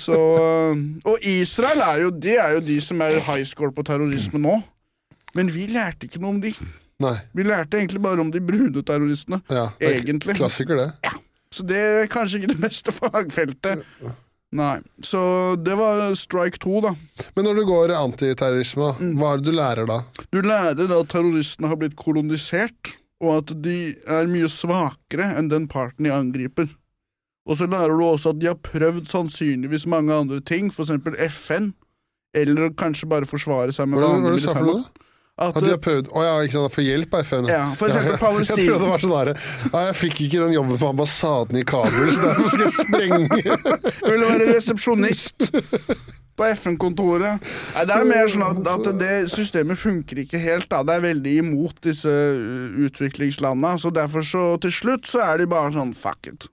Så, 0.00 0.16
øh, 0.16 0.72
og 1.12 1.16
Israel 1.28 1.80
er 1.84 1.96
jo, 2.06 2.10
de, 2.24 2.32
er 2.40 2.50
jo 2.56 2.60
de 2.64 2.76
som 2.84 2.96
er 3.04 3.20
high 3.26 3.44
score 3.48 3.72
på 3.76 3.82
terrorisme 3.86 4.38
nå. 4.40 4.54
Men 5.36 5.46
vi 5.52 5.62
lærte 5.72 6.02
ikke 6.08 6.20
noe 6.22 6.32
om 6.36 6.40
de. 6.44 6.52
Nei. 7.04 7.16
Vi 7.36 7.42
lærte 7.44 7.76
egentlig 7.80 8.00
bare 8.04 8.20
om 8.22 8.30
de 8.32 8.40
brune 8.44 8.82
terroristene. 8.86 9.38
Ja, 9.50 9.66
det 9.80 9.86
er 9.90 9.94
Egentlig. 10.00 10.34
Klassiker, 10.40 10.76
det. 10.78 10.88
Så 11.54 11.62
det 11.68 11.78
er 11.78 12.08
kanskje 12.10 12.40
ikke 12.42 12.52
det 12.56 12.62
beste 12.64 12.92
fagfeltet. 12.96 13.84
Nei. 14.54 14.76
Så 15.02 15.20
det 15.66 15.74
var 15.78 16.12
strike 16.18 16.58
to, 16.62 16.80
da. 16.84 16.92
Men 17.34 17.46
når 17.48 17.56
du 17.60 17.64
går 17.70 17.94
antiterrorisme, 17.98 18.92
Mm. 19.00 19.16
hva 19.18 19.32
er 19.34 19.40
det 19.42 19.46
du 19.48 19.54
lærer 19.56 19.86
da? 19.90 20.00
Du 20.30 20.40
lærer 20.42 20.86
da 20.90 21.00
at 21.02 21.08
terroristene 21.14 21.70
har 21.70 21.78
blitt 21.80 21.96
kolonisert, 21.98 22.92
og 23.22 23.38
at 23.40 23.54
de 23.64 23.94
er 24.06 24.26
mye 24.30 24.50
svakere 24.50 25.30
enn 25.38 25.48
den 25.50 25.66
parten 25.70 26.04
de 26.06 26.12
angriper. 26.14 26.68
Og 27.46 27.58
så 27.58 27.66
lærer 27.68 27.92
du 27.98 28.04
også 28.06 28.30
at 28.34 28.38
de 28.40 28.46
har 28.50 28.60
prøvd 28.62 29.06
sannsynligvis 29.10 29.86
mange 29.90 30.14
andre 30.14 30.38
ting, 30.40 30.70
eksempel 30.72 31.16
FN, 31.28 31.72
eller 32.34 32.70
kanskje 32.78 33.08
bare 33.10 33.26
forsvare 33.28 33.72
seg 33.74 33.88
med 33.90 34.00
Hvordan, 34.00 34.16
andre 34.22 34.30
militærmakt. 34.34 35.02
At, 35.34 35.56
At 35.56 35.64
de 35.64 35.70
har 35.72 35.80
prøvd 35.82 36.12
Å 36.14 36.20
ja, 36.22 36.34
ikke 36.46 36.54
sant, 36.54 36.70
få 36.76 36.82
hjelp 36.84 37.14
av 37.18 37.24
FN? 37.26 37.48
Ja, 37.50 37.62
for 37.74 37.90
eksempel 37.90 38.12
jeg, 38.12 38.20
Palestina. 38.22 38.58
jeg 38.60 38.68
trodde 38.68 38.84
det 38.84 38.90
var 38.92 39.02
sånn 39.02 39.14
herre 39.16 39.32
Ja, 39.72 39.80
jeg 39.88 39.96
fikk 39.98 40.20
ikke 40.28 40.42
den 40.44 40.54
jobben 40.54 40.78
på 40.78 40.90
ambassaden 40.94 41.58
i 41.58 41.64
Kabul, 41.66 42.12
så 42.14 42.28
derfor 42.28 42.52
skal 42.52 42.62
jeg 42.62 42.74
sprenge 42.76 43.40
Jeg 43.42 44.12
ville 44.12 44.28
være 44.28 44.46
resepsjonist 44.52 45.48
på 46.34 46.46
FN-kontoret. 46.50 47.44
Nei, 47.76 47.82
Det 47.86 47.94
er 47.94 48.08
mer 48.08 48.30
sånn 48.30 48.42
at, 48.46 48.70
at 48.72 48.88
det 48.98 49.12
systemet 49.30 49.78
funker 49.78 50.18
ikke 50.24 50.40
helt. 50.42 50.66
da. 50.70 50.80
Det 50.86 50.96
er 50.96 51.04
veldig 51.04 51.34
imot 51.44 51.78
disse 51.86 52.10
uh, 52.10 52.74
utviklingslandene. 52.88 53.78
Så 53.78 53.92
derfor 53.94 54.26
så 54.26 54.42
til 54.62 54.74
slutt 54.74 55.06
så 55.06 55.22
er 55.28 55.38
de 55.42 55.46
bare 55.50 55.70
sånn 55.76 55.94
fuck 55.94 56.26
it. 56.32 56.48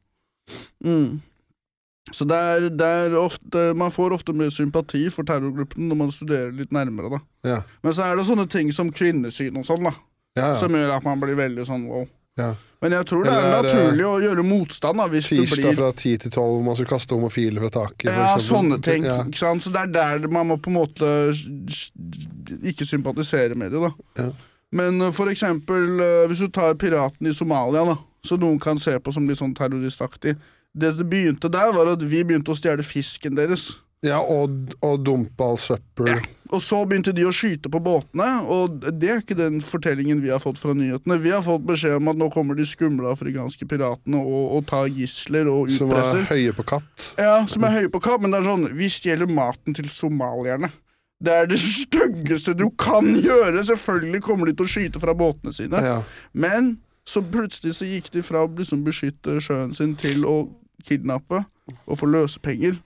Mm. 0.85 1.21
Så 2.15 2.25
det 2.27 2.37
er, 2.37 2.69
det 2.69 2.87
er 2.87 3.17
ofte, 3.17 3.71
Man 3.77 3.91
får 3.93 4.15
ofte 4.17 4.35
mye 4.37 4.51
sympati 4.53 5.05
for 5.13 5.27
terrorgruppen 5.27 5.89
når 5.89 5.99
man 5.99 6.11
studerer 6.15 6.51
litt 6.55 6.73
nærmere. 6.75 7.17
da. 7.17 7.21
Ja, 7.47 7.59
Men 7.83 7.95
så 7.97 8.07
er 8.07 8.17
det 8.19 8.27
sånne 8.29 8.47
ting 8.51 8.71
som 8.75 8.91
kvinnesyn 8.93 9.57
og 9.61 9.67
sånn, 9.67 9.87
da. 9.87 9.95
ja. 10.39 10.49
Som 10.59 10.75
gjør 10.75 10.97
at 10.97 11.07
man 11.07 11.21
blir 11.23 11.39
veldig 11.39 11.65
sånn 11.67 11.87
wow. 11.89 12.05
ja. 12.39 12.53
Men 12.81 12.95
jeg 12.97 13.05
tror 13.11 13.27
det 13.27 13.33
er 13.33 13.43
er 13.45 13.51
naturlig 13.61 14.05
å 14.09 14.13
gjøre 14.23 14.43
motstand 14.45 14.97
da, 14.97 15.05
hvis 15.11 15.27
du 15.29 15.43
Tirsdag 15.43 15.75
fra 15.77 15.91
ti 15.93 16.15
til 16.17 16.31
tolv, 16.33 16.55
hvor 16.55 16.63
man 16.65 16.77
skal 16.79 16.87
kaste 16.89 17.13
homofile 17.13 17.61
fra 17.61 17.69
taket. 17.75 18.07
Ja, 18.09 18.31
sånne 18.41 18.79
ting. 18.81 19.05
Ja. 19.05 19.19
Ikke 19.21 19.37
sant? 19.37 19.61
Så 19.61 19.73
det 19.73 19.83
er 19.83 19.91
der 19.93 20.25
man 20.33 20.49
må 20.49 20.57
på 20.57 20.71
en 20.71 20.79
måte 20.79 21.11
ikke 22.65 22.87
sympatisere 22.89 23.53
med 23.53 23.75
det, 23.75 23.83
da. 23.83 23.91
Ja. 24.17 24.31
Men 24.81 24.97
uh, 25.03 25.11
for 25.13 25.29
eksempel, 25.29 25.99
uh, 26.01 26.25
hvis 26.31 26.41
du 26.41 26.49
tar 26.49 26.73
piraten 26.81 27.29
i 27.29 27.35
Somalia, 27.37 27.85
da, 27.91 27.99
så 28.25 28.39
noen 28.41 28.57
kan 28.61 28.81
se 28.81 28.95
på 28.97 29.13
som 29.13 29.29
litt 29.29 29.37
sånn 29.41 29.53
terroristaktig 29.57 30.33
Det 30.73 30.93
som 30.95 31.07
begynte 31.09 31.51
der, 31.51 31.71
var 31.75 31.93
at 31.93 32.03
vi 32.03 32.23
begynte 32.23 32.53
å 32.53 32.57
stjele 32.57 32.85
fisken 32.85 33.35
deres. 33.35 33.69
Ja, 34.01 34.17
og, 34.17 34.71
og 34.81 35.03
dumpe 35.05 35.45
all 35.45 35.59
søppel. 35.61 36.15
Og 36.51 36.63
så 36.65 36.79
begynte 36.89 37.13
de 37.13 37.23
å 37.27 37.33
skyte 37.35 37.69
på 37.71 37.79
båtene, 37.83 38.27
og 38.49 38.81
det 38.97 39.09
er 39.11 39.19
ikke 39.21 39.37
den 39.37 39.59
fortellingen 39.63 40.23
vi 40.23 40.31
har 40.33 40.41
fått 40.41 40.57
fra 40.59 40.73
nyhetene. 40.75 41.19
Vi 41.21 41.31
har 41.31 41.43
fått 41.45 41.67
beskjed 41.69 41.99
om 41.99 42.09
at 42.09 42.17
nå 42.19 42.31
kommer 42.33 42.57
de 42.57 42.65
skumle 42.67 43.11
afrikanske 43.13 43.67
piratene 43.69 44.19
og, 44.19 44.47
og 44.57 44.65
tar 44.71 44.89
gisler 44.91 45.51
og 45.51 45.69
Som 45.71 45.93
er 45.95 46.25
høye 46.31 46.55
på 46.57 46.65
katt. 46.73 47.11
Ja, 47.21 47.43
som 47.51 47.67
er 47.67 47.77
høye 47.77 47.91
på 47.93 48.01
katt, 48.03 48.23
men 48.23 48.33
det 48.33 48.41
er 48.41 48.49
sånn 48.49 48.71
Vi 48.79 48.89
stjeler 48.91 49.29
maten 49.29 49.77
til 49.77 49.91
somalierne. 49.93 50.71
Det 51.21 51.35
er 51.37 51.51
det 51.51 51.59
styggeste 51.85 52.57
du 52.57 52.71
kan 52.81 53.05
gjøre. 53.05 53.61
Selvfølgelig 53.69 54.23
kommer 54.25 54.49
de 54.49 54.57
til 54.57 54.65
å 54.65 54.73
skyte 54.73 55.03
fra 55.03 55.13
båtene 55.17 55.53
sine. 55.53 55.83
Ja. 55.85 55.99
Men 56.33 56.79
så 57.07 57.21
plutselig 57.21 57.77
så 57.77 57.85
gikk 57.85 58.09
de 58.13 58.25
fra 58.25 58.43
å 58.45 58.49
liksom 58.49 58.81
beskytte 58.85 59.37
sjøen 59.45 59.77
sin 59.77 59.93
til 59.99 60.25
å 60.25 60.35
kidnappe 60.85 61.43
og 61.85 61.99
få 61.99 62.09
løse 62.09 62.41
penger. 62.43 62.79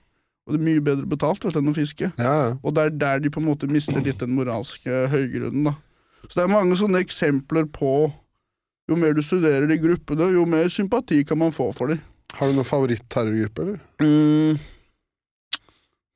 Og 0.46 0.54
det 0.54 0.60
er 0.60 0.66
mye 0.68 0.84
bedre 0.84 1.08
betalt 1.10 1.42
vet, 1.42 1.56
enn 1.58 1.72
å 1.72 1.74
fiske. 1.74 2.12
Ja, 2.20 2.34
ja. 2.46 2.52
Og 2.62 2.76
det 2.76 2.84
er 2.84 2.94
der 3.00 3.24
de 3.24 3.32
på 3.34 3.42
en 3.42 3.48
måte 3.48 3.68
mister 3.70 3.98
litt 4.04 4.22
den 4.22 4.36
moralske 4.36 5.06
høygrunnen. 5.10 5.72
da. 5.72 5.74
Så 6.26 6.38
det 6.38 6.44
er 6.44 6.54
mange 6.54 6.78
sånne 6.78 7.02
eksempler 7.02 7.68
på 7.70 8.12
Jo 8.86 8.94
mer 8.94 9.16
du 9.16 9.18
studerer 9.18 9.66
de 9.66 9.80
gruppene, 9.82 10.28
jo 10.30 10.44
mer 10.46 10.68
sympati 10.70 11.24
kan 11.26 11.40
man 11.40 11.50
få 11.50 11.72
for 11.74 11.90
dem. 11.90 11.98
Har 12.38 12.46
du 12.46 12.54
noen 12.54 12.68
favoritt-terrorgruppe, 12.68 13.64
eller? 13.64 13.80
Mm. 13.98 14.60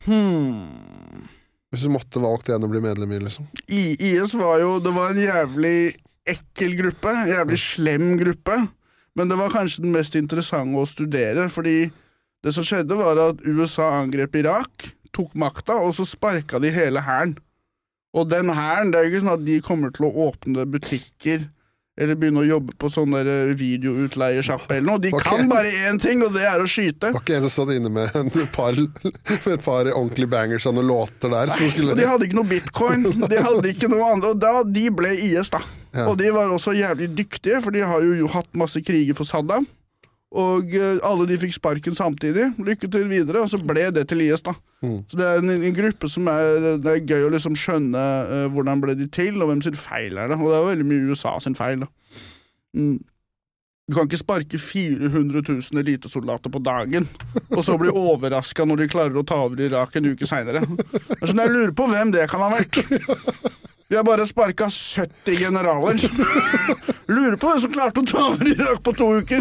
Hmm. 0.07 1.25
Hvis 1.71 1.83
du 1.83 1.91
måtte 1.91 2.23
valgt 2.23 2.53
en 2.55 2.67
å 2.67 2.71
bli 2.71 2.79
medlem 2.85 3.11
i, 3.17 3.19
liksom. 3.25 3.49
I, 3.67 3.83
IS 4.13 4.37
var 4.39 4.63
jo 4.63 4.77
Det 4.83 4.93
var 4.95 5.11
en 5.11 5.21
jævlig 5.23 5.75
ekkel 6.31 6.77
gruppe, 6.79 7.11
en 7.11 7.33
jævlig 7.33 7.59
slem 7.59 8.07
gruppe, 8.21 8.57
men 9.19 9.31
det 9.31 9.39
var 9.41 9.53
kanskje 9.53 9.85
den 9.85 9.95
mest 9.95 10.17
interessante 10.19 10.79
å 10.79 10.89
studere, 10.89 11.49
fordi 11.53 11.91
det 12.45 12.55
som 12.57 12.65
skjedde, 12.65 12.97
var 12.97 13.19
at 13.21 13.45
USA 13.45 13.91
angrep 14.01 14.37
Irak, 14.41 14.91
tok 15.13 15.35
makta, 15.39 15.77
og 15.83 15.93
så 15.97 16.07
sparka 16.09 16.61
de 16.63 16.71
hele 16.73 17.03
hæren. 17.05 17.37
Og 18.17 18.31
den 18.31 18.51
hæren, 18.55 18.91
det 18.91 19.01
er 19.01 19.07
jo 19.07 19.13
ikke 19.13 19.25
sånn 19.25 19.37
at 19.37 19.47
de 19.47 19.57
kommer 19.65 19.93
til 19.95 20.09
å 20.09 20.15
åpne 20.31 20.67
butikker 20.71 21.49
eller 22.01 22.17
begynne 22.17 22.41
å 22.41 22.47
jobbe 22.47 22.75
på 22.81 22.89
sånn 22.89 23.13
eh, 23.19 23.51
videoutleiesjappe 23.59 24.79
eller 24.79 24.87
noe. 24.87 25.03
De 25.03 25.11
okay. 25.13 25.27
kan 25.27 25.51
bare 25.51 25.73
én 25.91 25.99
ting, 26.01 26.23
og 26.25 26.33
det 26.33 26.47
er 26.49 26.63
å 26.63 26.69
skyte. 26.71 27.11
Var 27.13 27.21
ikke 27.21 27.37
en 27.37 27.45
som 27.45 27.53
satt 27.59 27.75
inne 27.75 27.93
med 27.93 28.15
en 28.17 28.31
par, 28.55 28.79
med 28.79 29.51
et 29.53 29.67
par 29.67 29.91
ordentlige 29.91 30.31
bangers 30.33 30.69
og 30.71 30.81
låter 30.81 31.35
der? 31.35 31.53
Som 31.53 31.75
skulle, 31.75 31.99
de 31.99 32.09
hadde 32.09 32.29
ikke 32.29 32.39
noe 32.41 32.51
bitcoin, 32.51 33.05
de 33.05 33.43
hadde 33.45 33.75
ikke 33.75 33.91
noe 33.93 34.15
andre, 34.15 34.33
og 34.33 34.41
da, 34.41 34.55
de 34.65 34.87
ble 34.97 35.13
IS, 35.27 35.53
da. 35.53 35.61
Ja. 35.95 36.07
Og 36.07 36.17
de 36.21 36.31
var 36.35 36.53
også 36.53 36.75
jævlig 36.77 37.11
dyktige, 37.19 37.61
for 37.65 37.75
de 37.75 37.85
har 37.87 38.05
jo 38.05 38.31
hatt 38.31 38.51
masse 38.59 38.83
kriger 38.85 39.17
for 39.19 39.29
Saddam. 39.29 39.67
Og 40.31 40.75
eh, 40.79 41.01
alle 41.03 41.27
de 41.27 41.39
fikk 41.43 41.57
sparken 41.57 41.97
samtidig. 41.97 42.53
Lykke 42.63 42.87
til 42.91 43.09
videre. 43.11 43.43
Og 43.43 43.51
så 43.51 43.59
ble 43.59 43.89
det 43.95 44.07
til 44.11 44.23
IS, 44.23 44.45
da. 44.47 44.55
Mm. 44.85 45.01
Så 45.11 45.19
det 45.19 45.27
er 45.27 45.43
en, 45.43 45.51
en 45.51 45.77
gruppe 45.77 46.09
som 46.09 46.29
er 46.31 46.79
Det 46.81 46.93
er 46.93 47.03
gøy 47.05 47.27
å 47.27 47.33
liksom 47.35 47.57
skjønne 47.59 48.05
uh, 48.31 48.47
hvordan 48.55 48.81
ble 48.81 48.95
de 48.97 49.11
til, 49.13 49.37
og 49.43 49.51
hvem 49.51 49.63
sin 49.67 49.77
feil 49.77 50.17
er 50.17 50.31
det. 50.31 50.39
Og 50.39 50.53
det 50.53 50.59
er 50.59 50.63
jo 50.63 50.71
veldig 50.71 50.91
mye 50.93 51.11
USA 51.11 51.35
sin 51.43 51.59
feil, 51.59 51.83
da. 51.83 51.91
Mm. 52.79 53.01
Du 53.91 53.97
kan 53.97 54.07
ikke 54.07 54.21
sparke 54.21 54.59
400 54.63 55.43
000 55.43 55.81
elitesoldater 55.81 56.53
på 56.55 56.61
dagen, 56.63 57.09
og 57.51 57.65
så 57.67 57.75
bli 57.75 57.91
overraska 58.13 58.63
når 58.63 58.85
de 58.85 58.93
klarer 58.93 59.19
å 59.19 59.25
ta 59.27 59.41
over 59.43 59.59
Irak 59.65 59.99
en 59.99 60.13
uke 60.13 60.29
seinere. 60.31 60.63
Sånn, 60.63 61.43
jeg 61.43 61.51
lurer 61.51 61.75
på 61.75 61.89
hvem 61.91 62.13
det 62.15 62.29
kan 62.31 62.45
ha 62.45 62.53
vært. 62.55 62.79
Vi 63.91 63.97
har 63.97 64.05
bare 64.07 64.23
sparka 64.27 64.69
70 64.71 65.37
generaler. 65.39 65.99
Lurer 67.11 67.35
på 67.43 67.49
hvem 67.51 67.61
som 67.65 67.73
klarte 67.75 68.05
å 68.05 68.07
ta 68.07 68.21
over 68.29 68.47
Irak 68.47 68.85
på 68.87 68.93
to 68.95 69.09
uker. 69.19 69.41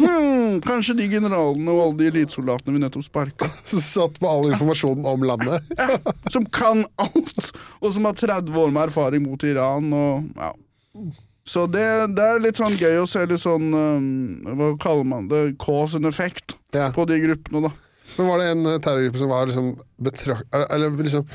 Hmm, 0.00 0.56
kanskje 0.64 0.96
de 0.98 1.04
generalene 1.12 1.70
og 1.70 1.82
alle 1.84 1.98
de 2.00 2.08
elitesoldatene 2.10 2.74
vi 2.74 2.80
nettopp 2.82 3.04
sparka. 3.06 3.46
som 3.70 3.82
satt 3.86 4.18
med 4.18 4.26
all 4.26 4.48
informasjonen 4.50 5.06
om 5.06 5.22
landet. 5.28 5.70
Som 6.34 6.48
kan 6.50 6.82
alt, 6.98 7.52
og 7.78 7.92
som 7.94 8.08
har 8.10 8.16
30 8.18 8.58
år 8.58 8.72
med 8.74 8.88
erfaring 8.88 9.22
mot 9.22 9.44
Iran. 9.46 9.86
Og, 9.94 10.26
ja. 10.34 10.50
Så 11.46 11.68
det, 11.70 11.84
det 12.18 12.24
er 12.26 12.42
litt 12.42 12.58
sånn 12.58 12.74
gøy 12.74 13.04
å 13.04 13.06
se 13.06 13.22
litt 13.30 13.38
sånn 13.38 13.68
um, 13.70 14.08
Hva 14.58 14.72
kaller 14.82 15.06
man 15.06 15.28
det? 15.30 15.44
Cause 15.62 15.94
and 16.00 16.10
effect 16.10 16.56
Ja. 16.74 16.88
på 16.90 17.06
de 17.06 17.20
gruppene, 17.22 17.68
da. 17.68 17.70
Men 18.16 18.32
var 18.32 18.42
det 18.42 18.50
en 18.50 18.66
terrorgruppe 18.82 19.22
som 19.22 19.30
var 19.30 19.46
liksom 19.46 19.70
betrakt... 20.02 20.50
Eller, 20.50 20.74
eller 20.74 21.06
liksom 21.06 21.28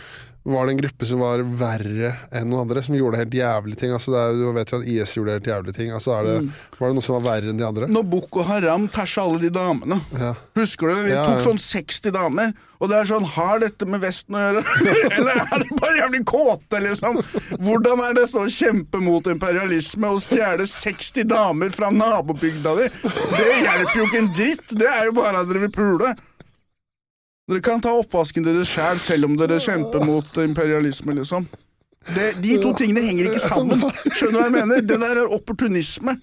var 0.43 0.65
det 0.65 0.71
en 0.73 0.79
gruppe 0.81 1.05
som 1.05 1.19
var 1.21 1.43
verre 1.45 2.15
enn 2.33 2.47
noen 2.49 2.63
andre, 2.63 2.81
som 2.81 2.95
gjorde 2.97 3.19
helt 3.21 3.35
jævlige 3.37 3.77
ting? 3.77 3.91
Altså 3.93 4.15
er, 4.17 4.31
du 4.39 4.47
vet 4.55 4.71
jo 4.73 4.79
at 4.81 4.87
IS 4.89 5.11
gjorde 5.13 5.35
helt 5.37 5.49
jævlige 5.51 5.75
ting. 5.77 5.91
Altså 5.93 6.15
det, 6.25 6.37
Mm. 6.41 6.47
Var 6.79 6.87
det 6.89 6.95
noe 6.97 7.05
som 7.05 7.15
var 7.19 7.25
verre 7.35 7.51
enn 7.51 7.59
de 7.59 7.65
andre? 7.67 7.87
Når 7.91 8.03
Boko 8.09 8.41
Haram 8.47 8.87
tæsja 8.89 9.21
alle 9.21 9.37
de 9.43 9.51
damene. 9.53 9.99
Ja. 10.17 10.31
Husker 10.57 10.89
du? 10.89 11.03
Vi 11.05 11.11
Ja, 11.13 11.25
tok 11.27 11.43
sånn 11.45 11.59
60 11.61 12.11
damer, 12.15 12.53
og 12.81 12.89
det 12.89 12.97
er 12.97 13.05
sånn 13.11 13.27
Har 13.35 13.59
dette 13.61 13.85
med 13.85 14.01
Vesten 14.01 14.33
å 14.33 14.41
gjøre? 14.41 14.63
Eller 15.19 15.43
er 15.43 15.61
det 15.61 15.77
bare 15.77 15.99
jævlig 15.99 16.23
kåte, 16.25 16.81
liksom? 16.87 17.21
Hvordan 17.61 18.01
er 18.07 18.17
det 18.17 18.25
så 18.31 18.47
å 18.47 18.49
kjempe 18.49 18.97
mot 19.05 19.29
imperialisme 19.29 20.09
og 20.09 20.23
stjele 20.25 20.65
60 20.65 21.27
damer 21.29 21.69
fra 21.69 21.91
nabobygda 21.93 22.73
di? 22.81 22.89
Det 23.05 23.45
hjelper 23.61 23.99
jo 24.01 24.07
ikke 24.09 24.23
en 24.25 24.33
dritt. 24.33 24.65
Det 24.81 24.89
er 24.89 25.05
jo 25.11 25.15
bare 25.21 25.43
at 25.45 25.51
dere 25.51 25.67
vil 25.67 25.75
pule. 25.77 26.15
Dere 27.51 27.59
kan 27.65 27.81
ta 27.83 27.91
oppvasken 27.99 28.45
deres 28.47 28.69
sjæl, 28.71 28.99
selv 29.03 29.27
om 29.27 29.33
dere 29.35 29.57
kjemper 29.59 30.05
mot 30.07 30.37
imperialisme, 30.39 31.17
liksom. 31.17 31.43
Det, 32.15 32.29
de 32.41 32.53
to 32.63 32.71
tingene 32.79 33.03
henger 33.03 33.27
ikke 33.27 33.41
sammen. 33.43 33.81
Skjønner 34.15 34.31
du 34.31 34.37
hva 34.39 34.45
jeg 34.47 34.53
mener? 34.55 34.85
Det 34.87 34.97
der 35.03 35.19
er 35.19 35.33
opportunisme. 35.35 36.15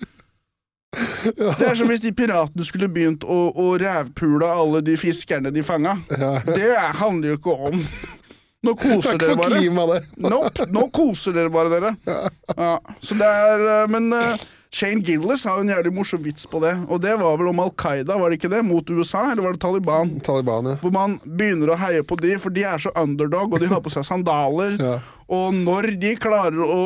Det 1.28 1.66
er 1.68 1.76
som 1.76 1.90
hvis 1.92 2.00
de 2.00 2.14
piratene 2.16 2.64
skulle 2.64 2.88
begynt 2.90 3.26
å, 3.28 3.36
å 3.52 3.66
rævpule 3.78 4.48
alle 4.48 4.80
de 4.86 4.96
fiskerne 4.98 5.52
de 5.52 5.62
fanga. 5.62 5.98
Det 6.08 6.64
er- 6.72 6.96
handler 7.02 7.34
jo 7.34 7.40
ikke 7.42 7.58
om 7.68 7.82
Nå 8.64 8.72
er 8.72 8.78
koser 8.80 9.20
dere 9.20 9.36
bare. 9.38 10.00
Nope, 10.18 10.64
nå 10.74 10.88
koser 10.90 11.36
dere 11.36 11.52
bare, 11.52 11.68
dere. 11.76 11.92
Ja, 12.56 12.72
så 13.04 13.14
det 13.20 13.28
er 13.28 13.62
eh, 13.68 13.84
Men 13.92 14.08
eh, 14.16 14.40
Shane 14.74 15.00
Gillis 15.00 15.46
har 15.48 15.57
jo 15.57 15.64
en 15.64 15.70
jævlig 15.72 15.92
morsom 15.96 16.20
vits 16.22 16.44
på 16.50 16.61
det, 16.61 16.74
og 16.92 17.00
det 17.00 17.14
var 17.20 17.38
vel 17.40 17.48
om 17.54 17.61
Al 17.64 17.70
Qaida, 17.81 18.18
var 18.20 18.28
det 18.28 18.37
ikke 18.37 18.50
det? 18.52 18.61
Mot 18.68 18.90
USA, 18.92 19.31
eller 19.33 19.46
var 19.46 19.57
det 19.57 19.62
Taliban? 19.64 20.11
Taliban, 20.24 20.68
ja. 20.68 20.74
Hvor 20.83 20.92
man 20.92 21.16
begynner 21.24 21.72
å 21.72 21.78
heie 21.81 22.04
på 22.04 22.18
de, 22.20 22.35
for 22.42 22.52
de 22.52 22.66
er 22.68 22.83
så 22.83 22.92
underdog, 23.00 23.54
og 23.57 23.62
de 23.64 23.70
har 23.70 23.81
på 23.85 23.92
seg 23.94 24.04
sandaler. 24.04 24.76
Ja. 24.76 24.98
Og 25.33 25.57
når 25.57 25.94
de 26.02 26.12
klarer 26.20 26.61
å 26.61 26.83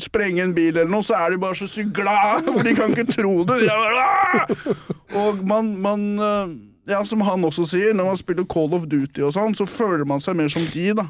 sprenge 0.00 0.44
en 0.44 0.54
bil 0.56 0.74
eller 0.76 0.92
noe, 0.92 1.04
så 1.04 1.16
er 1.16 1.32
de 1.32 1.40
bare 1.40 1.56
så 1.56 1.68
sykt 1.68 1.94
glad, 1.96 2.44
for 2.52 2.64
de 2.64 2.76
kan 2.76 2.92
ikke 2.92 3.08
tro 3.16 3.34
det. 3.48 3.62
De 3.64 3.72
bare, 3.72 4.76
og 5.24 5.40
man, 5.48 5.72
man 5.84 6.06
eh, 6.20 6.54
ja, 6.88 7.02
som 7.04 7.20
han 7.26 7.44
også 7.44 7.66
sier, 7.68 7.92
når 7.96 8.06
man 8.10 8.16
spiller 8.20 8.46
Call 8.48 8.72
of 8.76 8.86
Duty 8.90 9.22
og 9.26 9.34
sånn, 9.36 9.54
så 9.58 9.66
føler 9.68 10.06
man 10.08 10.22
seg 10.24 10.36
mer 10.38 10.48
som 10.52 10.64
de, 10.72 10.86
da. 10.96 11.04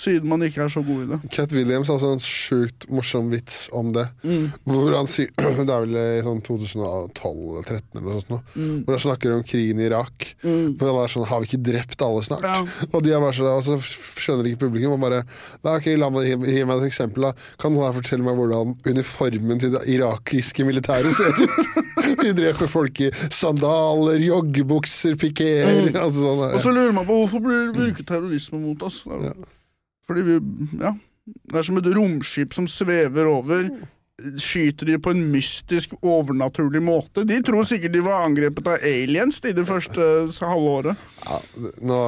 Siden 0.00 0.28
man 0.30 0.40
ikke 0.46 0.62
er 0.64 0.72
så 0.72 0.80
god 0.86 1.02
i 1.04 1.08
det. 1.10 1.18
Cat 1.34 1.52
Williams 1.52 1.90
har 1.92 1.98
også 1.98 2.12
en 2.16 2.22
sjukt 2.24 2.86
morsom 2.88 3.28
vits 3.32 3.66
om 3.76 3.90
det. 3.92 4.06
Mm. 4.24 4.46
Hvor 4.64 4.96
han 4.96 5.10
sier 5.10 5.28
Det 5.60 5.66
er 5.68 5.84
vel 5.84 5.96
i 6.00 6.22
sånn 6.24 6.40
2012-2013 6.46 8.00
eller 8.00 8.06
noe 8.08 8.20
sånt. 8.22 8.30
nå, 8.32 8.38
Mm. 8.60 8.78
Hvor 8.86 8.96
han 8.96 9.02
snakker 9.04 9.34
om 9.34 9.42
krigen 9.46 9.80
i 9.80 9.86
Irak. 9.86 10.24
Hvor 10.42 10.88
han 10.90 10.98
er 11.04 11.12
sånn 11.12 11.26
Har 11.30 11.40
vi 11.42 11.50
ikke 11.50 11.62
drept 11.70 12.02
alle 12.02 12.22
snart? 12.26 12.42
Ja. 12.44 12.64
Og 12.94 13.04
de 13.04 13.12
er 13.14 13.20
bare 13.22 13.36
sånn, 13.36 13.46
og 13.50 13.62
så 13.66 13.76
skjønner 14.20 14.48
ikke 14.50 14.64
publikum. 14.66 14.96
Og 14.96 15.02
bare 15.04 15.22
da, 15.62 15.76
ok, 15.76 15.90
la 16.00 16.08
meg, 16.12 16.26
gi, 16.30 16.56
gi 16.56 16.64
meg 16.68 16.80
et 16.82 16.88
eksempel. 16.90 17.28
da 17.28 17.32
Kan 17.60 17.74
noen 17.76 17.86
her 17.90 17.96
fortelle 18.00 18.24
meg 18.26 18.38
hvordan 18.40 18.74
uniformen 18.88 19.60
til 19.62 19.74
det 19.76 19.84
irakiske 19.94 20.66
militæret 20.68 21.14
ser 21.16 21.36
ut? 21.36 21.80
Vi 22.24 22.32
dreper 22.36 22.70
folk 22.70 23.00
i 23.06 23.10
sandaler, 23.32 24.18
joggebukser, 24.24 25.16
pikéer 25.20 25.90
altså 25.94 26.24
sånn 26.24 26.42
der. 26.44 26.56
Og 26.58 26.64
så 26.64 26.72
lurer 26.74 26.92
man 26.96 27.06
på 27.08 27.16
hvorfor 27.22 27.42
blir 27.44 27.68
det 27.70 27.76
bruker 27.78 28.08
terrorisme 28.08 28.60
mot 28.62 28.82
oss. 28.88 29.02
Er- 29.06 29.34
Fordi 30.08 30.26
vi 30.26 30.40
Ja. 30.80 30.94
Det 31.30 31.60
er 31.60 31.62
som 31.62 31.76
et 31.78 31.86
romskip 31.94 32.54
som 32.56 32.66
svever 32.66 33.28
over. 33.30 33.68
Skyter 34.40 34.86
de 34.86 34.98
på 35.02 35.12
en 35.14 35.22
mystisk, 35.32 35.94
overnaturlig 36.02 36.82
måte? 36.84 37.24
De 37.28 37.38
tror 37.44 37.64
sikkert 37.68 37.94
de 37.94 38.02
var 38.04 38.24
angrepet 38.26 38.66
av 38.70 38.84
aliens 38.86 39.40
de 39.44 39.52
det 39.56 39.64
første 39.68 40.00
halvåret. 40.00 40.50
halve 40.50 40.70
året. 40.70 40.96
Ja, 41.24 41.38
nå, 41.90 42.00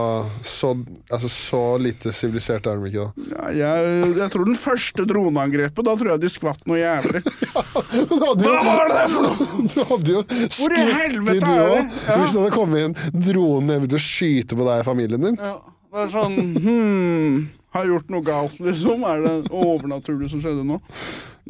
så, 0.46 0.72
altså, 1.10 1.28
så 1.28 1.62
lite 1.82 2.12
sivilisert 2.16 2.66
er 2.66 2.80
de 2.80 2.90
ikke, 2.90 3.06
da. 3.06 3.26
Ja, 3.32 3.50
jeg, 3.76 4.12
jeg 4.18 4.32
tror 4.32 4.48
den 4.48 4.58
første 4.58 5.06
droneangrepet, 5.08 5.84
da 5.84 5.96
tror 5.98 6.12
jeg 6.14 6.22
de 6.22 6.32
skvatt 6.32 6.66
noe 6.68 6.80
jævlig. 6.80 7.22
Ja, 7.52 7.62
Hva 7.68 8.60
var 8.64 8.92
det 8.92 9.06
for 9.12 9.26
noe?! 9.26 9.48
Du 9.72 9.80
hadde 9.88 10.12
jo 10.14 10.22
skutt 10.52 10.76
i 10.78 11.38
du 11.42 11.50
òg. 11.50 11.90
Hvis 11.90 12.32
det 12.32 12.38
hadde 12.38 12.52
kommet 12.54 12.86
en 12.86 12.94
drone 13.12 13.76
og 13.76 13.84
begynt 13.84 13.96
å 13.98 14.02
skyte 14.02 14.56
på 14.58 14.66
deg 14.66 14.82
og 14.82 14.88
familien 14.88 15.26
din. 15.26 15.38
Ja, 15.40 15.56
det 15.92 16.04
er 16.06 16.12
sånn 16.12 16.38
hmm, 16.56 17.34
Har 17.76 17.88
gjort 17.88 18.12
noe 18.12 18.24
galt, 18.26 18.56
liksom? 18.64 19.04
Er 19.08 19.24
det 19.24 19.34
overnaturlig 19.50 20.30
som 20.32 20.42
skjedde 20.44 20.64
nå? 20.68 20.80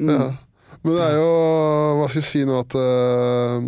Ja. 0.09 0.33
Men 0.83 0.97
det 0.97 1.03
er 1.09 1.19
jo 1.19 1.27
Hva 1.99 2.07
skal 2.11 2.23
jeg 2.23 2.29
si 2.29 2.41
nå 2.49 2.57
at 2.59 2.75
uh, 2.75 3.67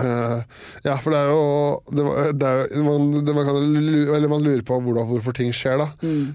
uh, 0.00 0.40
Ja, 0.84 0.96
for 1.00 1.14
det 1.14 1.20
er 1.20 1.30
jo, 1.30 1.44
det, 1.88 2.04
det 2.40 2.50
er 2.50 2.74
jo 2.76 2.82
man, 2.84 3.06
det, 3.24 3.34
man, 3.36 3.48
kan, 3.48 3.62
eller 4.16 4.28
man 4.30 4.44
lurer 4.44 4.64
på 4.66 4.76
hvordan, 4.84 5.08
hvorfor 5.08 5.36
ting 5.36 5.54
skjer, 5.56 5.80
da. 5.80 5.88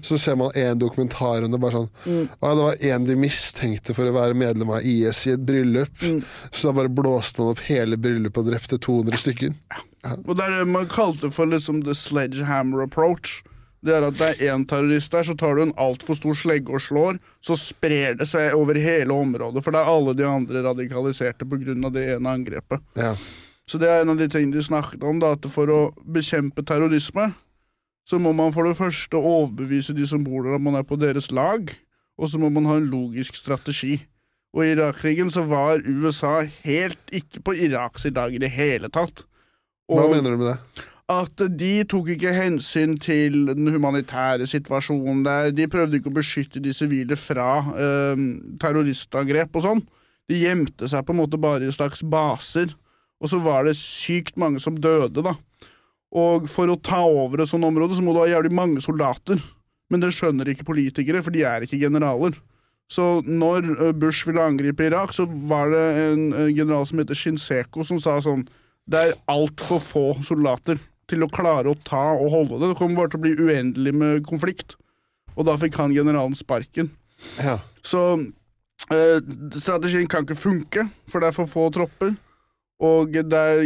Så 0.04 0.18
ser 0.20 0.36
man 0.40 0.50
en 0.58 0.80
dokumentar 0.82 1.46
om 1.46 1.54
det. 1.54 1.60
bare 1.62 1.84
sånn 1.84 2.26
«Å, 2.40 2.50
Det 2.50 2.66
var 2.66 2.82
en 2.90 3.06
de 3.08 3.16
mistenkte 3.22 3.94
for 3.96 4.10
å 4.10 4.16
være 4.16 4.38
medlem 4.38 4.74
av 4.74 4.82
IS 4.82 5.22
i 5.28 5.36
et 5.36 5.46
bryllup. 5.46 5.94
Så 6.50 6.68
da 6.68 6.74
bare 6.82 6.92
blåste 6.92 7.40
man 7.42 7.54
opp 7.54 7.62
hele 7.68 8.00
bryllupet 8.00 8.42
og 8.42 8.50
drepte 8.50 8.80
200 8.82 9.22
stykker. 9.22 9.54
Og 10.26 10.34
det 10.34 10.44
er 10.48 10.58
det 10.58 10.68
man 10.74 10.90
kalte 10.90 11.30
for 11.30 11.46
liksom 11.46 11.84
the 11.86 11.94
sledgehammer 11.94 12.82
approach. 12.82 13.40
Det 13.82 13.94
er 13.96 14.04
at 14.06 14.18
det 14.18 14.26
er 14.30 14.52
én 14.54 14.64
terrorist 14.68 15.10
der, 15.10 15.24
så 15.26 15.34
tar 15.38 15.56
du 15.58 15.64
en 15.64 15.74
altfor 15.80 16.14
stor 16.14 16.36
slegge 16.38 16.70
og 16.70 16.82
slår, 16.84 17.16
så 17.42 17.56
sprer 17.58 18.14
det 18.20 18.28
seg 18.30 18.54
over 18.54 18.78
hele 18.78 19.14
området, 19.14 19.62
for 19.64 19.74
det 19.74 19.80
er 19.80 19.90
alle 19.90 20.14
de 20.14 20.26
andre 20.26 20.62
radikaliserte 20.68 21.48
pga. 21.50 21.74
det 21.90 22.04
ene 22.14 22.36
angrepet. 22.36 22.84
Ja. 22.94 23.16
Så 23.66 23.78
det 23.82 23.90
er 23.90 24.02
en 24.02 24.14
av 24.14 24.20
de 24.20 24.28
tingene 24.30 24.54
de 24.54 24.62
snakket 24.62 25.02
om, 25.02 25.18
da, 25.22 25.32
at 25.34 25.48
for 25.50 25.70
å 25.70 25.80
bekjempe 26.06 26.62
terrorisme, 26.66 27.32
så 28.06 28.18
må 28.18 28.32
man 28.34 28.54
for 28.54 28.66
det 28.66 28.78
første 28.78 29.18
overbevise 29.18 29.94
de 29.94 30.06
som 30.06 30.22
bor 30.26 30.46
der 30.46 30.58
at 30.58 30.62
man 30.62 30.78
er 30.78 30.86
på 30.86 30.98
deres 30.98 31.30
lag, 31.34 31.70
og 32.18 32.30
så 32.30 32.38
må 32.38 32.50
man 32.54 32.66
ha 32.70 32.78
en 32.78 32.90
logisk 32.90 33.38
strategi. 33.38 34.00
Og 34.52 34.66
i 34.66 34.72
Irak-krigen 34.74 35.30
så 35.32 35.46
var 35.48 35.82
USA 35.86 36.42
helt 36.66 37.14
ikke 37.14 37.40
på 37.46 37.54
Iraks 37.66 38.04
dag 38.12 38.34
i 38.34 38.42
det 38.42 38.50
hele 38.52 38.90
tatt. 38.92 39.24
Hva 39.88 40.08
mener 40.10 40.34
du 40.34 40.42
med 40.42 40.50
det? 40.52 40.88
At 41.12 41.42
de 41.58 41.72
tok 41.88 42.12
ikke 42.14 42.32
hensyn 42.34 42.94
til 43.00 43.48
den 43.52 43.70
humanitære 43.74 44.46
situasjonen 44.50 45.22
der. 45.26 45.50
De 45.54 45.68
prøvde 45.70 45.98
ikke 45.98 46.10
å 46.12 46.18
beskytte 46.18 46.62
de 46.62 46.74
sivile 46.76 47.16
fra 47.20 47.48
eh, 47.74 48.22
terroristangrep 48.62 49.58
og 49.58 49.66
sånn. 49.66 49.82
De 50.30 50.40
gjemte 50.40 50.88
seg 50.88 51.04
på 51.06 51.14
en 51.14 51.20
måte 51.22 51.40
bare 51.40 51.66
i 51.66 51.74
slags 51.74 52.04
baser, 52.06 52.74
og 53.22 53.30
så 53.30 53.40
var 53.42 53.66
det 53.66 53.76
sykt 53.78 54.38
mange 54.40 54.62
som 54.62 54.78
døde, 54.78 55.24
da. 55.24 55.34
Og 56.12 56.48
for 56.52 56.68
å 56.68 56.78
ta 56.78 57.00
over 57.06 57.42
et 57.42 57.50
sånt 57.50 57.66
område, 57.66 57.96
så 57.96 58.04
må 58.04 58.14
du 58.14 58.22
ha 58.22 58.28
jævlig 58.30 58.52
mange 58.54 58.82
soldater. 58.84 59.40
Men 59.92 60.02
det 60.02 60.12
skjønner 60.16 60.48
ikke 60.48 60.68
politikere, 60.68 61.22
for 61.24 61.34
de 61.34 61.44
er 61.48 61.64
ikke 61.64 61.80
generaler. 61.80 62.36
Så 62.92 63.22
når 63.24 63.68
eh, 63.72 63.92
Bush 63.96 64.28
ville 64.28 64.44
angripe 64.44 64.86
Irak, 64.88 65.14
så 65.16 65.26
var 65.48 65.72
det 65.72 65.84
en 66.06 66.24
eh, 66.32 66.52
general 66.52 66.86
som 66.88 67.00
heter 67.00 67.16
Shinseko, 67.16 67.86
som 67.88 68.00
sa 68.02 68.18
sånn 68.20 68.44
Det 68.90 68.98
er 68.98 69.20
altfor 69.30 69.80
få 69.80 70.06
soldater 70.26 70.80
til 71.12 71.24
å 71.24 71.30
klare 71.32 71.70
å 71.70 71.78
ta 71.84 72.04
og 72.16 72.32
holde 72.32 72.58
det. 72.58 72.72
Det 72.72 72.78
kommer 72.80 73.02
bare 73.02 73.12
til 73.12 73.20
å 73.20 73.26
bli 73.26 73.34
uendelig 73.38 73.94
med 73.94 74.26
konflikt. 74.28 74.76
Og 75.36 75.46
da 75.48 75.56
fikk 75.60 75.78
han 75.80 75.94
generalen 75.94 76.36
sparken. 76.36 76.90
Ja. 77.40 77.58
Så 77.86 78.02
eh, 78.92 79.18
strategien 79.56 80.08
kan 80.10 80.26
ikke 80.26 80.40
funke, 80.40 80.86
for 81.12 81.22
det 81.22 81.30
er 81.30 81.36
for 81.36 81.50
få 81.50 81.68
tropper. 81.74 82.14
Og 82.82 83.14
det 83.14 83.38
er 83.38 83.62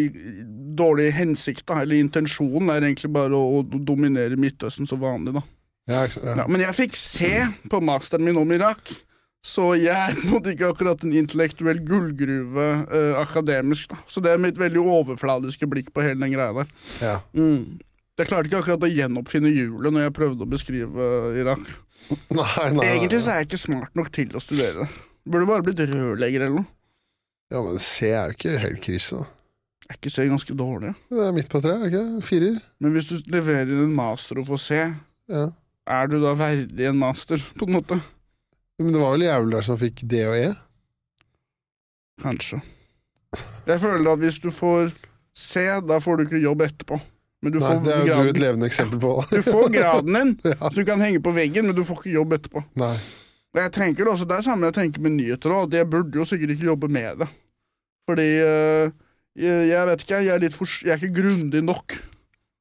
dårlig 0.76 1.08
hensikt, 1.16 1.64
da, 1.68 1.80
eller 1.80 2.02
intensjonen 2.02 2.68
er 2.74 2.84
egentlig 2.84 3.10
bare 3.14 3.36
å, 3.36 3.62
å 3.62 3.80
dominere 3.80 4.36
Midtøsten 4.36 4.88
som 4.88 5.00
vanlig, 5.00 5.38
da. 5.38 5.42
Ja, 5.86 6.02
ja. 6.04 6.44
Men 6.50 6.64
jeg 6.64 6.74
fikk 6.74 6.96
se 6.98 7.30
på 7.70 7.80
masteren 7.84 8.26
min 8.26 8.38
om 8.40 8.52
Irak, 8.52 8.90
så 9.46 9.68
jeg 9.78 9.94
er 9.94 10.16
på 10.18 10.24
en 10.26 10.32
måte 10.34 10.52
ikke 10.56 10.70
akkurat 10.72 11.04
en 11.06 11.14
intellektuell 11.20 11.78
gullgruve 11.86 12.64
eh, 12.90 13.12
akademisk, 13.20 13.92
da. 13.92 13.98
Så 14.10 14.22
det 14.24 14.32
er 14.34 14.42
mitt 14.42 14.58
veldig 14.58 14.82
overfladiske 14.82 15.68
blikk 15.70 15.92
på 15.94 16.02
hele 16.02 16.18
den 16.24 16.34
greia 16.34 16.52
der. 16.62 16.72
ja. 17.04 17.18
Mm. 17.38 17.76
Jeg 18.16 18.30
klarte 18.30 18.48
ikke 18.48 18.62
akkurat 18.62 18.84
å 18.86 18.88
gjenoppfinne 18.88 19.50
hjulet 19.52 19.92
når 19.92 20.06
jeg 20.06 20.12
prøvde 20.16 20.46
å 20.46 20.48
beskrive 20.48 21.08
eh, 21.28 21.34
Irak. 21.42 21.66
Nei, 22.38 22.68
nei. 22.72 22.86
Egentlig 22.94 23.18
så 23.24 23.32
er 23.34 23.42
jeg 23.42 23.48
ikke 23.50 23.58
smart 23.60 23.98
nok 23.98 24.08
til 24.14 24.30
å 24.32 24.40
studere 24.40 24.84
det. 24.86 24.86
Burde 25.28 25.48
bare 25.50 25.64
blitt 25.66 25.82
rørlegger 25.90 26.46
eller 26.46 26.62
noe. 26.62 26.68
Ja, 27.52 27.60
men 27.66 27.76
C 27.82 28.08
er 28.14 28.30
jo 28.32 28.36
ikke 28.38 28.54
helt 28.62 28.80
krise, 28.86 29.18
da. 29.20 29.28
Er 29.90 29.98
ikke 30.00 30.10
C 30.16 30.24
ganske 30.30 30.56
dårlig. 30.58 30.94
Det 31.12 31.26
er 31.28 31.34
midt 31.36 31.50
på 31.52 31.60
treet, 31.62 31.76
er 31.76 31.84
det 31.84 31.92
ikke? 31.92 32.24
Firer? 32.26 32.56
Men 32.82 32.94
hvis 32.96 33.10
du 33.12 33.30
leverer 33.36 33.68
inn 33.74 33.84
en 33.84 33.92
master 34.00 34.40
og 34.42 34.48
får 34.48 34.62
C, 34.64 34.80
Ja. 35.30 35.44
er 36.00 36.08
du 36.10 36.16
da 36.24 36.32
verdig 36.40 36.88
en 36.88 36.98
master, 37.04 37.42
på 37.60 37.68
en 37.68 37.76
måte? 37.76 38.00
Men 38.78 38.92
det 38.92 39.00
var 39.00 39.14
vel 39.16 39.24
jævler 39.26 39.64
som 39.64 39.78
fikk 39.80 40.02
D 40.04 40.22
og 40.28 40.36
E? 40.36 40.48
Kanskje. 42.22 42.60
Jeg 43.66 43.80
føler 43.82 44.12
at 44.12 44.20
hvis 44.22 44.38
du 44.40 44.50
får 44.54 44.90
C, 45.36 45.64
da 45.88 45.98
får 46.00 46.16
du 46.20 46.24
ikke 46.26 46.40
jobb 46.42 46.62
etterpå. 46.66 46.98
Men 47.44 47.52
du 47.52 47.58
Nei, 47.60 47.68
får 47.68 47.82
det 47.84 47.92
er 47.94 48.06
jo 48.08 48.22
du 48.24 48.30
et 48.32 48.40
levende 48.40 48.68
eksempel 48.68 49.00
på. 49.02 49.10
Du 49.32 49.42
får 49.44 49.68
graden 49.76 50.16
din, 50.16 50.30
Ja. 50.44 50.56
så 50.70 50.74
du 50.80 50.84
kan 50.88 51.02
henge 51.04 51.20
på 51.24 51.32
veggen, 51.36 51.66
men 51.68 51.76
du 51.76 51.84
får 51.84 52.00
ikke 52.02 52.14
jobb 52.16 52.32
etterpå. 52.38 52.62
Nei. 52.80 52.94
Og 53.56 53.60
jeg 53.62 53.72
tenker 53.72 54.08
også, 54.12 54.24
Det 54.28 54.36
er 54.38 54.42
samme 54.44 54.68
jeg 54.68 54.76
tenker 54.76 55.00
med 55.04 55.16
nyheter 55.16 55.52
òg, 55.52 55.68
at 55.68 55.76
jeg 55.80 55.90
burde 55.92 56.18
jo 56.18 56.24
sikkert 56.28 56.50
ikke 56.56 56.68
jobbe 56.70 56.88
med 56.92 57.20
det. 57.22 57.28
Fordi 58.08 58.26
øh, 58.44 58.90
jeg, 59.36 59.68
jeg 59.68 59.86
vet 59.88 60.02
ikke, 60.04 60.20
jeg 60.24 60.34
er, 60.34 60.42
litt 60.44 60.56
for, 60.56 60.68
jeg 60.84 60.92
er 60.92 61.00
ikke 61.00 61.20
grundig 61.22 61.62
nok, 61.64 61.96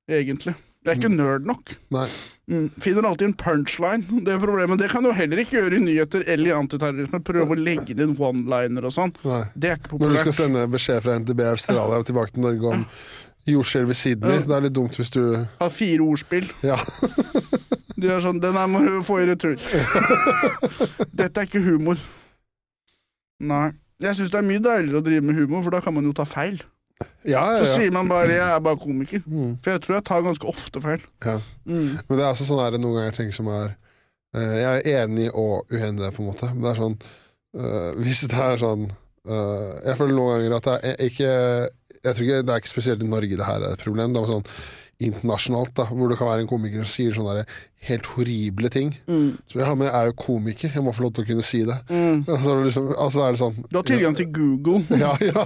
egentlig. 0.10 0.56
Jeg 0.86 0.92
er 0.94 1.00
ikke 1.00 1.10
nerd 1.10 1.48
nok. 1.50 1.72
Nei. 1.96 2.06
Mm, 2.46 2.66
finner 2.78 3.08
alltid 3.10 3.32
en 3.32 3.38
punchline. 3.42 4.20
Det 4.22 4.36
er 4.36 4.42
problemet. 4.44 4.78
Det 4.78 4.90
kan 4.92 5.02
du 5.02 5.10
heller 5.18 5.40
ikke 5.42 5.58
gjøre 5.58 5.80
i 5.80 5.82
nyheter 5.82 6.26
eller 6.30 6.52
i 6.52 6.54
antiterrorisme. 6.54 7.20
Prøve 7.26 7.56
å 7.56 7.58
legge 7.58 7.96
inn 7.98 8.14
one-liner 8.14 8.86
og 8.86 8.94
sånn. 8.94 9.16
Det 9.58 9.72
er 9.72 9.80
ikke 9.80 9.98
Når 9.98 10.14
du 10.14 10.20
skal 10.22 10.36
sende 10.38 10.66
beskjed 10.70 11.02
fra 11.02 11.16
NTB 11.24 11.42
Australia 11.50 12.04
tilbake 12.06 12.36
til 12.36 12.46
Norge 12.46 12.76
om 12.76 12.84
jordskjelv 13.50 13.94
i 13.94 13.98
Sydney, 13.98 14.44
det 14.46 14.56
er 14.58 14.68
litt 14.68 14.76
dumt 14.78 14.98
hvis 14.98 15.10
du 15.14 15.24
Har 15.34 15.74
fire 15.74 16.06
ordspill. 16.06 16.52
Ja. 16.66 16.78
De 17.96 18.12
er 18.12 18.22
sånn, 18.22 18.42
Den 18.44 18.58
her 18.60 18.70
må 18.70 18.84
du 18.84 19.00
få 19.08 19.22
i 19.24 19.28
retur. 19.30 19.58
Dette 21.20 21.42
er 21.42 21.50
ikke 21.50 21.64
humor. 21.66 21.98
Nei. 23.42 23.72
Jeg 24.04 24.18
syns 24.20 24.32
det 24.34 24.42
er 24.42 24.46
mye 24.46 24.62
deiligere 24.62 25.00
å 25.00 25.06
drive 25.06 25.24
med 25.26 25.38
humor, 25.40 25.64
for 25.64 25.74
da 25.74 25.80
kan 25.82 25.96
man 25.96 26.06
jo 26.06 26.14
ta 26.14 26.28
feil. 26.28 26.60
Ja, 27.26 27.42
Så 27.58 27.64
ja, 27.64 27.66
Så 27.66 27.80
sier 27.80 27.92
man 27.92 28.08
bare 28.08 28.28
'jeg 28.28 28.56
er 28.56 28.60
bare 28.60 28.78
komiker'. 28.78 29.24
Mm. 29.26 29.58
For 29.64 29.72
jeg 29.72 29.82
tror 29.82 29.96
jeg 29.96 30.04
tar 30.06 30.22
ganske 30.22 30.48
ofte 30.48 30.82
feil. 30.82 31.02
ja. 31.26 31.40
Mm. 31.66 32.00
Men 32.08 32.18
det 32.18 32.24
er 32.24 32.30
altså 32.30 32.46
sånn 32.46 32.64
her 32.64 32.78
noen 32.78 32.96
ganger 32.96 33.12
ting 33.12 33.34
som 33.34 33.48
er 33.48 33.76
uh, 34.36 34.56
Jeg 34.56 34.82
er 34.86 35.04
enig 35.04 35.32
og 35.34 35.66
uenig, 35.72 36.14
på 36.14 36.22
en 36.22 36.30
måte. 36.30 36.54
Men 36.54 36.62
det 36.62 36.72
er 36.72 36.82
sånn 36.82 36.98
uh, 37.58 37.92
Hvis 38.00 38.22
det 38.22 38.40
er 38.40 38.58
sånn 38.58 38.92
uh, 39.28 39.74
Jeg 39.86 39.98
føler 39.98 40.16
noen 40.16 40.34
ganger 40.38 40.56
at 40.56 40.64
det 40.64 40.78
er 40.84 41.06
ikke 41.10 41.32
Jeg 42.04 42.16
tror 42.16 42.24
ikke 42.24 42.42
det 42.44 42.54
er 42.54 42.62
ikke 42.62 42.76
spesielt 42.76 43.04
i 43.04 43.08
Norge 43.08 43.38
det 43.38 43.46
her 43.46 43.62
er 43.62 43.74
et 43.74 43.84
problem. 43.84 44.14
Det 44.14 44.22
er 44.22 44.34
sånn 44.34 44.50
internasjonalt, 45.04 45.74
da, 45.76 45.86
hvor 45.92 46.08
det 46.12 46.18
kan 46.20 46.30
være 46.30 46.46
en 46.46 46.50
komiker 46.50 46.84
som 46.84 46.92
sier 46.92 47.16
sånne 47.16 47.44
helt 47.90 48.08
horrible 48.16 48.72
ting. 48.74 48.94
Mm. 49.10 49.36
Så 49.50 49.60
ja, 49.60 49.74
men 49.76 49.90
jeg 49.90 49.96
er 49.96 50.06
jo 50.10 50.18
komiker, 50.22 50.72
jeg 50.74 50.86
må 50.86 50.94
få 50.96 51.06
lov 51.06 51.14
til 51.18 51.26
å 51.26 51.30
kunne 51.34 51.46
si 51.46 51.62
det. 51.68 51.78
Mm. 51.90 52.24
Og 52.24 52.40
så 52.46 52.56
det 52.56 52.70
liksom, 52.70 52.90
altså 52.96 53.26
er 53.26 53.36
det 53.36 53.44
sånn 53.44 53.60
Du 53.68 53.78
har 53.80 53.90
tilgang 53.90 54.16
til 54.18 54.32
Google. 54.36 54.82
Ja, 54.96 55.14
ja. 55.22 55.46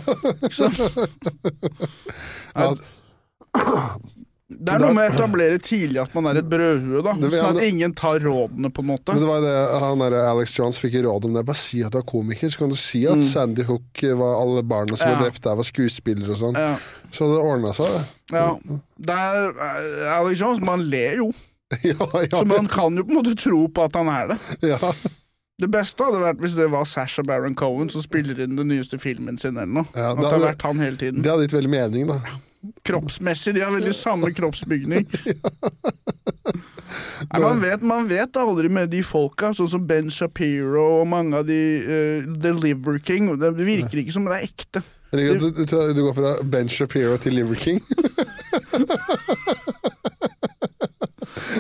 ja. 2.70 2.72
Det 4.50 4.74
er 4.74 4.80
noe 4.82 4.96
med 4.98 5.12
å 5.12 5.14
etablere 5.14 5.60
tidlig 5.62 6.00
at 6.02 6.14
man 6.18 6.26
er 6.32 6.40
et 6.42 6.48
brødhue, 6.50 7.04
da. 7.06 7.12
Sånn 7.22 7.58
at 7.58 7.64
ingen 7.68 7.92
tar 7.94 8.18
rådene, 8.24 8.72
på 8.74 8.82
en 8.82 8.88
måte. 8.90 9.14
Men 9.14 9.22
det 9.22 9.28
var 9.30 9.44
det, 9.46 9.52
han 9.84 10.00
der 10.02 10.16
Alex 10.26 10.56
Jones 10.58 10.80
fikk 10.82 10.96
råd 11.06 11.28
om 11.30 11.36
det. 11.38 11.44
Bare 11.46 11.60
si 11.60 11.84
at 11.86 11.94
du 11.94 12.00
er 12.00 12.08
komiker, 12.10 12.50
så 12.50 12.64
kan 12.64 12.74
du 12.74 12.78
si 12.82 13.04
at 13.06 13.22
Sandy 13.22 13.62
Hook 13.68 14.02
var 14.18 14.40
alle 14.42 14.64
barna 14.66 14.98
som 14.98 15.06
Mm. 15.06 15.14
Ja. 15.14 15.20
ble 15.20 15.28
drept 15.30 15.44
der, 15.46 15.56
var 15.62 15.68
skuespillere 15.70 16.34
og 16.34 16.42
sånn. 16.42 16.58
Ja. 16.58 16.72
Så 17.14 17.30
det 17.30 17.38
ordna 17.46 17.76
seg, 17.78 17.94
det. 17.94 18.02
ja. 18.34 18.58
Det 18.98 19.20
er 19.22 19.54
eh, 19.70 20.18
Alex 20.18 20.40
Jones, 20.42 20.62
man 20.66 20.82
ler 20.90 21.16
jo. 21.22 21.30
ja, 21.86 22.10
Så 22.34 22.42
man 22.50 22.66
kan 22.66 22.98
jo 22.98 23.04
på 23.06 23.14
en 23.14 23.22
måte 23.22 23.38
tro 23.38 23.68
på 23.70 23.86
at 23.86 23.94
han 24.02 24.10
er 24.10 24.34
det. 24.34 24.40
ja. 24.74 24.80
Det 25.60 25.68
beste 25.70 26.02
hadde 26.08 26.22
vært 26.24 26.38
hvis 26.42 26.54
det 26.56 26.70
var 26.72 26.86
Sasha 26.88 27.22
Baron 27.22 27.54
Cohen 27.54 27.90
som 27.92 28.02
spiller 28.02 28.38
inn 28.42 28.56
den 28.56 28.70
nyeste 28.72 28.98
filmen 28.98 29.38
sin, 29.38 29.58
eller 29.60 29.84
noe. 29.84 29.90
Ja, 29.94 30.14
det 30.16 30.24
det 30.24 30.30
hadde- 30.32 30.46
vært 30.56 30.62
han 30.64 30.80
hele 30.80 30.98
tiden. 30.98 31.22
Det 31.22 31.30
hadde 31.30 31.46
gitt 31.46 31.54
veldig 31.62 31.70
mening, 31.74 32.08
da. 32.08 32.20
Kroppsmessig, 32.84 33.54
de 33.56 33.64
har 33.64 33.72
veldig 33.72 33.96
samme 33.96 34.32
kroppsbygning. 34.38 35.08
Nei, 37.30 37.40
man, 37.42 37.60
vet, 37.62 37.84
man 37.86 38.08
vet 38.10 38.38
aldri 38.40 38.72
med 38.74 38.90
de 38.92 39.02
folka, 39.06 39.52
sånn 39.56 39.70
som 39.72 39.84
Ben 39.88 40.10
Shapiro 40.14 41.02
og 41.02 41.10
mange 41.12 41.40
av 41.40 41.46
de 41.48 41.60
uh, 41.84 42.30
The 42.42 42.56
Liver 42.58 43.00
King. 43.06 43.30
Det 43.40 43.54
virker 43.58 44.02
ikke 44.02 44.16
som 44.16 44.28
det 44.28 44.40
er 44.40 44.48
ekte. 44.50 44.84
Du, 45.10 45.50
du, 45.58 45.64
du 45.66 46.02
går 46.04 46.16
fra 46.18 46.34
Ben 46.46 46.70
Shapiro 46.70 47.18
til 47.22 47.40
Liver 47.40 47.60
King. 47.60 47.80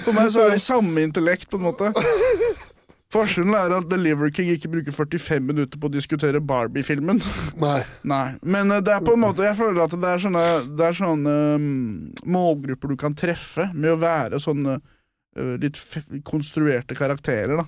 For 0.03 0.13
meg 0.15 0.29
så 0.33 0.45
er 0.45 0.55
det 0.55 0.61
samme 0.63 1.01
intellekt, 1.05 1.49
på 1.49 1.57
en 1.59 1.69
måte. 1.69 1.93
Forskjellen 3.09 3.55
er 3.57 3.73
at 3.73 3.87
The 3.89 3.97
Liver 3.97 4.29
King 4.29 4.51
ikke 4.53 4.69
bruker 4.69 4.93
45 4.93 5.41
minutter 5.41 5.81
på 5.81 5.89
å 5.89 5.93
diskutere 5.93 6.41
Barbie-filmen. 6.45 7.17
Nei. 7.57 7.79
Nei, 8.11 8.27
men 8.45 8.69
eh, 8.75 8.83
det 8.85 8.93
er 8.93 9.05
på 9.05 9.15
en 9.15 9.23
måte 9.23 9.47
Jeg 9.47 9.57
føler 9.57 9.81
at 9.81 9.95
det 9.97 10.11
er 10.11 10.21
sånne, 10.21 10.43
det 10.77 10.85
er 10.85 10.97
sånne 10.99 11.33
mm, 11.57 12.21
målgrupper 12.29 12.93
du 12.93 12.99
kan 13.01 13.17
treffe 13.17 13.65
med 13.73 13.95
å 13.95 13.99
være 14.03 14.41
sånne 14.43 14.77
eh, 14.77 15.55
litt 15.63 15.79
konstruerte 16.27 16.97
karakterer, 16.97 17.63
da. 17.63 17.65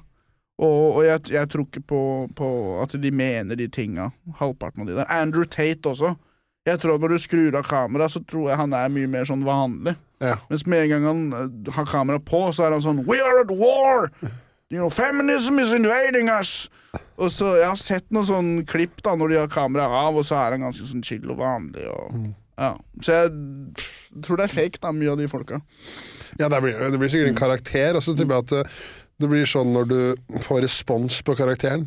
Og, 0.61 0.99
og 0.99 1.01
jeg, 1.07 1.23
jeg 1.33 1.49
tror 1.49 1.65
ikke 1.65 1.81
på, 1.89 2.01
på 2.37 2.47
at 2.83 2.93
de 3.01 3.09
mener 3.09 3.57
de 3.57 3.65
tinga, 3.73 4.11
halvparten 4.37 4.83
av 4.83 4.91
de 4.91 4.99
der. 4.99 5.09
Andrew 5.09 5.47
Tate 5.49 5.89
også. 5.89 6.13
Jeg 6.69 6.77
tror 6.77 6.99
at 6.99 7.01
Når 7.01 7.15
du 7.15 7.23
skrur 7.23 7.57
av 7.57 7.65
kameraet, 7.65 8.13
så 8.13 8.21
tror 8.21 8.51
jeg 8.51 8.61
han 8.61 8.77
er 8.77 8.93
mye 8.93 9.09
mer 9.09 9.25
sånn 9.25 9.41
vanlig. 9.47 9.95
Ja. 10.21 10.35
Mens 10.51 10.67
med 10.69 10.85
en 10.85 10.93
gang 10.93 11.09
han 11.09 11.25
eh, 11.33 11.73
har 11.73 11.89
kameraet 11.89 12.29
på, 12.29 12.45
så 12.53 12.67
er 12.67 12.77
han 12.77 12.85
sånn 12.85 13.01
We 13.09 13.17
are 13.25 13.41
at 13.41 13.57
war! 13.57 14.11
You 14.71 14.79
know, 14.79 14.89
feminism 14.89 15.59
is 15.59 15.71
invading 15.75 16.29
us! 16.31 16.69
Og 17.21 17.29
så, 17.31 17.51
Jeg 17.59 17.67
har 17.69 17.79
sett 17.79 18.05
noen 18.11 18.25
sånn 18.27 18.51
klipp 18.67 19.01
da 19.05 19.13
når 19.19 19.29
de 19.33 19.39
har 19.43 19.51
kameraet 19.51 19.97
av, 20.07 20.15
og 20.17 20.23
så 20.27 20.37
er 20.39 20.55
han 20.55 20.63
ganske 20.65 20.87
sånn 20.89 21.03
chill 21.05 21.27
og 21.31 21.37
vanlig. 21.43 21.83
Og, 21.91 22.31
ja. 22.59 22.71
Så 23.03 23.17
jeg 23.19 24.23
tror 24.25 24.39
det 24.41 24.47
er 24.47 24.53
fake, 24.55 24.79
da, 24.83 24.91
mye 24.95 25.11
av 25.13 25.19
de 25.21 25.27
folka. 25.31 25.59
Ja, 26.39 26.47
det 26.51 26.59
blir, 26.63 26.79
det 26.91 26.99
blir 27.01 27.11
sikkert 27.11 27.33
en 27.33 27.39
karakter. 27.39 27.99
Og 27.99 28.03
så 28.05 28.15
tipper 28.17 28.37
jeg 28.39 28.45
at 28.47 28.53
det, 28.55 28.63
det 29.21 29.29
blir 29.29 29.45
sånn 29.45 29.71
når 29.75 29.89
du 29.91 30.39
får 30.47 30.63
respons 30.65 31.19
på 31.27 31.35
karakteren, 31.37 31.83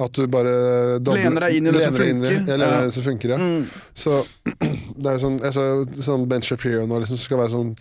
at 0.00 0.16
du 0.16 0.22
bare 0.32 0.54
dobler, 1.02 1.26
Lener 1.28 1.46
deg 1.48 1.58
inn 1.60 1.68
i 1.68 1.74
det 1.76 1.82
som 1.84 1.98
lener 2.00 2.30
i- 2.30 2.36
funker. 2.38 2.50
Ja, 2.54 2.56
lener 2.56 2.76
Ja. 2.78 2.82
det 2.86 2.94
som 2.96 3.06
funker, 3.10 3.34
ja. 3.36 3.50
Så 3.92 4.16
det 5.02 5.12
er 5.12 5.20
sånn, 5.26 5.38
jeg 5.44 5.52
så, 5.58 5.66
sånn 6.08 6.28
Ben 6.30 6.46
Shapiro 6.46 6.86
nå 6.88 7.02
liksom 7.04 7.20
skal 7.20 7.42
være 7.44 7.54
sånn 7.58 7.74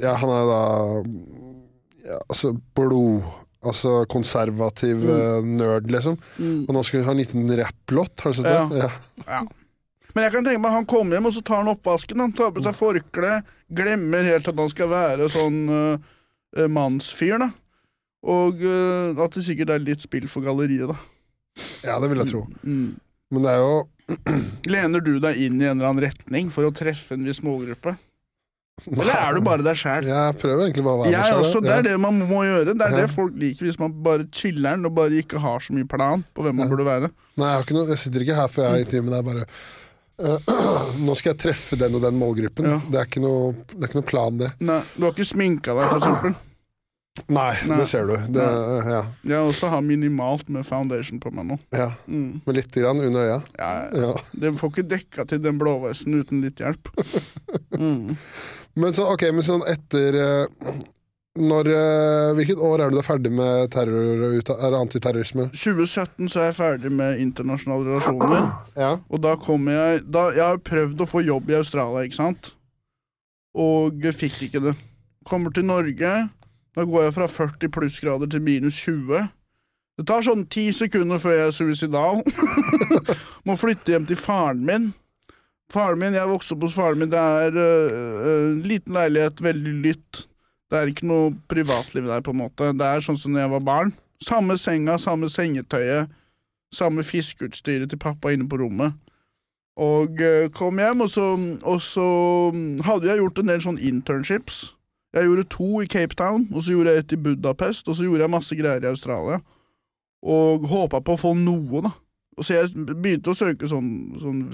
Ja, 0.00 0.12
han 0.20 0.30
er 0.30 0.48
da 0.52 0.62
ja, 2.12 2.18
altså 2.28 2.52
blod 2.76 3.22
Altså 3.62 4.02
konservativ 4.10 5.04
mm. 5.06 5.50
nerd, 5.60 5.90
liksom. 5.92 6.16
Og 6.42 6.70
nå 6.74 6.80
skal 6.86 7.00
vi 7.00 7.06
ha 7.06 7.12
en 7.14 7.20
liten 7.20 7.50
rapplåt, 7.60 8.24
har 8.24 8.34
du 8.34 8.40
sett 8.40 8.50
Ja. 8.50 8.64
det? 8.70 8.80
Ja. 8.82 8.90
Ja. 9.26 9.42
Men 10.12 10.26
jeg 10.26 10.34
kan 10.34 10.44
tenke 10.44 10.60
meg 10.60 10.74
han 10.74 10.88
kommer 10.88 11.16
hjem, 11.16 11.28
og 11.30 11.36
så 11.36 11.42
tar 11.46 11.62
han 11.62 11.72
oppvasken. 11.72 12.20
Han 12.20 12.34
tar 12.36 12.52
på 12.52 12.64
seg 12.64 12.76
forkle, 12.76 13.38
glemmer 13.72 14.26
helt 14.28 14.50
at 14.50 14.58
han 14.60 14.72
skal 14.72 14.90
være 14.90 15.28
sånn 15.32 15.62
uh, 15.72 16.66
mannsfyr, 16.68 17.38
da. 17.40 17.48
Og 18.22 18.60
uh, 18.60 19.22
at 19.24 19.38
det 19.38 19.46
sikkert 19.46 19.72
er 19.72 19.82
litt 19.82 20.04
spill 20.04 20.28
for 20.30 20.44
galleriet, 20.44 20.92
da. 20.92 20.98
ja, 21.86 21.96
det 22.02 22.12
vil 22.12 22.22
jeg 22.22 22.32
tro. 22.34 22.44
Mm. 22.62 22.92
Men 23.32 23.46
det 23.46 23.54
er 23.54 23.62
jo 23.62 23.74
Lener 24.68 25.00
du 25.00 25.14
deg 25.22 25.38
inn 25.40 25.60
i 25.62 25.64
en 25.64 25.78
eller 25.78 25.88
annen 25.88 26.04
retning 26.04 26.50
for 26.52 26.66
å 26.66 26.72
treffe 26.76 27.16
en 27.16 27.24
viss 27.24 27.40
målgruppe? 27.44 27.94
Eller 28.92 29.12
er 29.14 29.36
du 29.36 29.42
bare 29.44 29.62
deg 29.66 29.76
sjæl? 29.78 30.06
Jeg 30.08 30.36
prøver 30.40 30.64
egentlig 30.64 30.84
bare 30.86 30.96
å 30.96 31.02
være 31.02 31.10
meg 31.10 31.14
Jeg 31.14 31.34
selv, 31.34 31.48
sjæl. 31.52 31.66
Det 31.66 31.74
er 31.76 31.86
det 31.90 31.96
man 32.02 32.20
må 32.30 32.40
gjøre. 32.46 32.72
Det 32.78 32.86
er 32.88 32.96
det 33.02 33.08
folk 33.12 33.34
liker 33.38 33.68
hvis 33.68 33.78
man 33.82 33.92
bare 34.06 34.24
chiller'n 34.34 34.88
og 34.88 34.94
bare 34.96 35.20
ikke 35.22 35.42
har 35.44 35.60
så 35.62 35.76
mye 35.76 35.88
plan 35.90 36.24
på 36.34 36.46
hvem 36.46 36.56
man 36.62 36.70
burde 36.72 36.86
være. 36.88 37.10
Nei, 37.36 37.46
jeg, 37.48 37.58
har 37.58 37.66
ikke 37.66 37.76
noe, 37.78 37.88
jeg 37.92 38.00
sitter 38.02 38.24
ikke 38.26 38.38
her 38.40 38.48
før 38.52 38.64
jeg 38.66 38.72
har 38.74 38.86
intervju, 38.86 39.02
men 39.06 39.12
det 39.14 39.18
er 39.20 39.26
bare 39.28 39.44
øh, 40.22 40.94
Nå 41.06 41.14
skal 41.20 41.32
jeg 41.34 41.40
treffe 41.44 41.78
den 41.80 41.98
og 42.00 42.02
den 42.04 42.16
målgruppen. 42.20 42.70
Ja. 42.72 42.78
Det, 42.88 42.98
er 43.02 43.06
ikke 43.12 43.22
noe, 43.24 43.52
det 43.74 43.78
er 43.82 43.90
ikke 43.92 44.00
noe 44.00 44.08
plan, 44.14 44.40
det. 44.40 44.50
Nei, 44.64 44.80
Du 44.96 45.06
har 45.06 45.14
ikke 45.14 45.28
sminka 45.30 45.76
deg, 45.78 45.92
for 45.92 46.00
eksempel. 46.02 46.34
Nei, 47.28 47.50
Nei. 47.68 47.76
det 47.76 47.86
ser 47.92 48.08
du. 48.08 48.14
Det, 48.32 48.48
ja, 48.88 49.02
Jeg 49.34 49.44
også 49.52 49.68
har 49.74 49.84
minimalt 49.84 50.48
med 50.52 50.64
foundation 50.64 51.20
på 51.20 51.32
meg 51.36 51.50
nå. 51.52 51.58
ja. 51.76 51.90
Mm. 52.08 52.40
Men 52.46 52.56
lite 52.56 52.80
grann 52.82 53.04
under 53.04 53.28
øya. 53.28 53.38
Ja, 53.60 53.72
Ja. 54.06 54.12
Det 54.32 54.54
får 54.58 54.72
ikke 54.74 54.86
dekka 54.96 55.28
til 55.28 55.42
den 55.44 55.60
blåvesten 55.60 56.16
uten 56.24 56.40
litt 56.48 56.64
hjelp. 56.64 56.88
Mm. 57.72 58.12
Men, 58.74 58.92
så, 58.96 59.06
ok, 59.12 59.26
men 59.36 59.44
sånn 59.44 59.64
etter 59.68 60.16
øh, 60.16 60.74
når, 61.40 61.68
øh, 61.72 62.30
Hvilket 62.36 62.60
år 62.60 62.82
er 62.84 62.92
du 62.92 62.98
da 62.98 63.04
ferdig 63.04 63.32
med 63.32 63.70
terror, 63.72 64.22
er 64.52 64.76
antiterrorisme? 64.76 65.48
2017 65.52 66.28
så 66.32 66.40
er 66.40 66.50
jeg 66.50 66.58
ferdig 66.60 66.92
med 66.92 67.20
internasjonale 67.20 67.88
relasjoner. 67.88 68.50
Ja. 68.84 68.94
Og 69.12 69.20
da 69.24 69.34
kommer 69.36 69.76
jeg 69.76 70.04
da, 70.08 70.30
Jeg 70.32 70.44
har 70.44 70.60
prøvd 70.64 71.04
å 71.04 71.08
få 71.08 71.24
jobb 71.24 71.50
i 71.52 71.58
Australia, 71.60 72.04
ikke 72.06 72.20
sant? 72.20 72.54
Og 73.52 74.04
fikk 74.16 74.46
ikke 74.48 74.62
det. 74.64 74.74
Kommer 75.28 75.52
til 75.52 75.66
Norge. 75.68 76.12
Da 76.72 76.84
går 76.88 77.04
jeg 77.04 77.14
fra 77.18 77.28
40 77.28 77.68
plussgrader 77.68 78.30
til 78.32 78.40
minus 78.42 78.78
20. 78.80 79.28
Det 80.00 80.06
tar 80.08 80.24
sånn 80.24 80.46
ti 80.48 80.70
sekunder 80.72 81.20
før 81.20 81.36
jeg 81.36 81.50
er 81.50 81.56
suicidal. 81.56 82.22
Må 83.46 83.56
flytte 83.60 83.92
hjem 83.92 84.08
til 84.08 84.16
faren 84.16 84.64
min. 84.64 84.88
Faren 85.72 86.00
min, 86.00 86.14
Jeg 86.14 86.28
vokste 86.28 86.52
opp 86.54 86.66
hos 86.66 86.76
faren 86.76 87.00
min. 87.00 87.10
Det 87.12 87.18
er 87.18 87.54
en 87.56 88.60
uh, 88.60 88.64
liten 88.66 88.96
leilighet, 88.96 89.40
veldig 89.40 89.74
lytt. 89.86 90.26
Det 90.72 90.78
er 90.78 90.90
ikke 90.90 91.08
noe 91.08 91.30
privatliv 91.48 92.08
der, 92.08 92.24
på 92.24 92.34
en 92.34 92.42
måte. 92.42 92.72
Det 92.76 92.88
er 92.88 93.04
sånn 93.04 93.20
som 93.20 93.32
da 93.32 93.44
jeg 93.44 93.52
var 93.54 93.64
barn. 93.64 93.94
Samme 94.22 94.58
senga, 94.60 94.98
samme 95.00 95.30
sengetøyet, 95.32 96.12
samme 96.72 97.04
fiskeutstyret 97.04 97.90
til 97.90 98.00
pappa 98.00 98.32
inne 98.32 98.46
på 98.48 98.60
rommet. 98.60 98.94
Og 99.80 100.20
uh, 100.20 100.52
kom 100.52 100.80
hjem, 100.80 101.06
og 101.06 101.10
så, 101.12 101.26
og 101.64 101.80
så 101.84 102.06
mm, 102.52 102.84
hadde 102.84 103.08
jeg 103.08 103.22
gjort 103.22 103.40
en 103.40 103.52
del 103.54 103.64
sånn 103.64 103.80
internships. 103.80 104.62
Jeg 105.16 105.28
gjorde 105.28 105.48
to 105.52 105.70
i 105.84 105.88
Cape 105.88 106.16
Town, 106.16 106.46
og 106.52 106.64
så 106.64 106.76
gjorde 106.76 106.92
jeg 106.92 107.04
et 107.04 107.16
i 107.16 107.20
Budapest, 107.20 107.88
og 107.88 107.96
så 107.96 108.04
gjorde 108.04 108.24
jeg 108.24 108.32
masse 108.32 108.56
greier 108.56 108.84
i 108.84 108.92
Australia. 108.92 109.40
Og 110.22 110.64
håpa 110.68 111.00
på 111.04 111.16
å 111.16 111.20
få 111.20 111.32
noe, 111.36 111.82
da. 111.84 111.92
Så 112.40 112.56
jeg 112.56 112.72
begynte 112.88 113.32
å 113.32 113.36
søke 113.36 113.68
sånn, 113.68 113.90
sånn, 114.20 114.46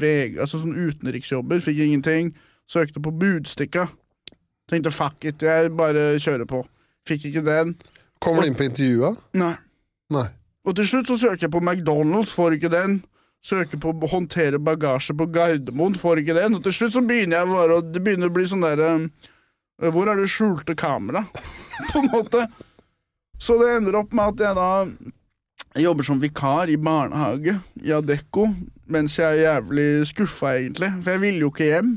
veg, 0.00 0.40
altså 0.42 0.58
sånn 0.62 0.74
utenriksjobber, 0.74 1.62
fikk 1.62 1.78
ingenting. 1.84 2.32
Søkte 2.70 3.02
på 3.02 3.12
Budstikka. 3.14 3.86
Tenkte 4.70 4.92
fuck 4.94 5.24
it, 5.26 5.42
jeg 5.42 5.70
bare 5.78 6.12
kjører 6.22 6.48
på. 6.50 6.64
Fikk 7.06 7.30
ikke 7.30 7.44
den. 7.46 7.74
Kommer 8.22 8.44
du 8.44 8.50
inn 8.50 8.58
på 8.58 8.66
intervjua? 8.66 9.14
Nei. 9.38 9.54
Nei. 10.12 10.26
Og 10.66 10.76
til 10.76 10.88
slutt 10.90 11.08
så 11.08 11.16
søker 11.20 11.46
jeg 11.46 11.54
på 11.54 11.62
McDonald's, 11.62 12.34
får 12.36 12.58
ikke 12.58 12.72
den. 12.72 12.98
Søker 13.46 13.80
på 13.80 13.94
å 13.94 14.10
håndtere 14.12 14.60
bagasje 14.60 15.14
på 15.16 15.26
Gardermoen, 15.32 15.96
får 15.98 16.20
ikke 16.20 16.36
den. 16.36 16.58
Og 16.58 16.66
til 16.66 16.76
slutt 16.76 16.96
så 16.98 17.02
begynner 17.06 17.40
jeg 17.40 17.48
bare 17.54 17.78
Det 17.86 18.02
begynner 18.04 18.28
å 18.28 18.34
bli 18.34 18.44
sånn 18.50 18.66
derre 18.66 18.90
øh, 18.98 19.88
Hvor 19.94 20.10
er 20.12 20.20
det 20.20 20.28
skjulte 20.28 20.76
kamera? 20.76 21.24
på 21.92 22.02
en 22.02 22.10
måte. 22.12 22.44
Så 23.40 23.56
det 23.62 23.70
ender 23.78 23.96
opp 24.02 24.12
med 24.12 24.34
at 24.34 24.44
jeg 24.44 24.58
da 24.58 24.68
jobber 25.78 26.06
som 26.06 26.20
vikar 26.20 26.70
i 26.70 26.78
barnehage 26.80 27.54
i 27.84 27.92
Adecco, 27.94 28.48
mens 28.90 29.18
jeg 29.18 29.38
er 29.38 29.44
jævlig 29.44 30.06
skuffa, 30.10 30.56
egentlig. 30.58 30.90
For 31.04 31.14
jeg 31.14 31.22
ville 31.22 31.44
jo 31.44 31.50
ikke 31.52 31.68
hjem. 31.68 31.92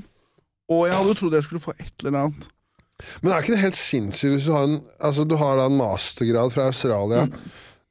Og 0.72 0.86
jeg 0.88 0.98
hadde 1.00 1.16
trodd 1.18 1.38
jeg 1.38 1.48
skulle 1.48 1.64
få 1.64 1.74
et 1.80 2.06
eller 2.06 2.20
annet. 2.20 2.48
Men 3.22 3.34
er 3.34 3.42
ikke 3.42 3.56
det 3.56 3.64
helt 3.66 3.80
sinnssykt 3.80 4.38
hvis 4.38 4.48
du 4.48 4.54
har 4.54 4.68
en, 4.70 4.80
altså, 5.02 5.26
du 5.28 5.36
har 5.42 5.60
en 5.60 5.78
mastergrad 5.78 6.54
fra 6.54 6.70
Australia? 6.70 7.26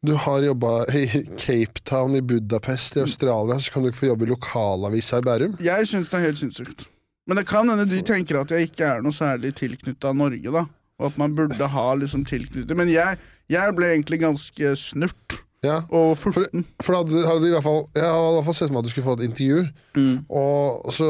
Du 0.02 0.14
har 0.18 0.42
jobba 0.42 0.70
i 0.98 1.04
Cape 1.38 1.82
Town, 1.86 2.16
i 2.18 2.22
Budapest, 2.22 2.96
i 2.96 3.04
Australia, 3.04 3.58
så 3.60 3.74
kan 3.74 3.82
du 3.82 3.90
ikke 3.90 4.00
få 4.00 4.08
jobbe 4.08 4.26
i 4.26 4.32
lokalavisa 4.32 5.20
i 5.20 5.26
Bærum? 5.26 5.58
Jeg 5.62 5.90
syns 5.90 6.08
det 6.10 6.18
er 6.18 6.26
helt 6.26 6.40
sinnssykt. 6.40 6.86
Men 7.26 7.38
det 7.38 7.46
kan 7.46 7.68
hende 7.70 7.86
de 7.86 8.00
tenker 8.06 8.40
at 8.40 8.50
jeg 8.50 8.70
ikke 8.70 8.88
er 8.88 9.04
noe 9.04 9.14
særlig 9.14 9.52
tilknytta 9.60 10.14
Norge, 10.16 10.54
da. 10.54 10.64
Og 10.98 11.10
at 11.10 11.20
man 11.20 11.36
burde 11.38 11.68
ha 11.74 11.86
liksom 11.98 12.24
tilknytning. 12.26 12.78
Men 12.78 12.90
jeg, 12.90 13.18
jeg 13.50 13.76
ble 13.78 13.92
egentlig 13.92 14.22
ganske 14.22 14.74
snurt 14.78 15.38
Ja. 15.62 15.76
og 15.94 16.16
furten. 16.18 16.64
For 16.82 16.90
da 16.96 16.98
hadde, 17.04 17.20
hadde 17.28 17.46
i 17.46 17.52
hvert 17.54 17.62
fall, 17.62 17.84
jeg 17.94 18.02
hadde 18.02 18.30
i 18.32 18.34
hvert 18.34 18.46
fall 18.48 18.54
sett 18.58 18.66
for 18.66 18.74
meg 18.74 18.80
at 18.82 18.86
du 18.88 18.90
skulle 18.90 19.06
få 19.06 19.12
et 19.14 19.24
intervju. 19.28 19.60
Mm. 19.94 20.16
Og 20.34 20.88
så 20.90 21.06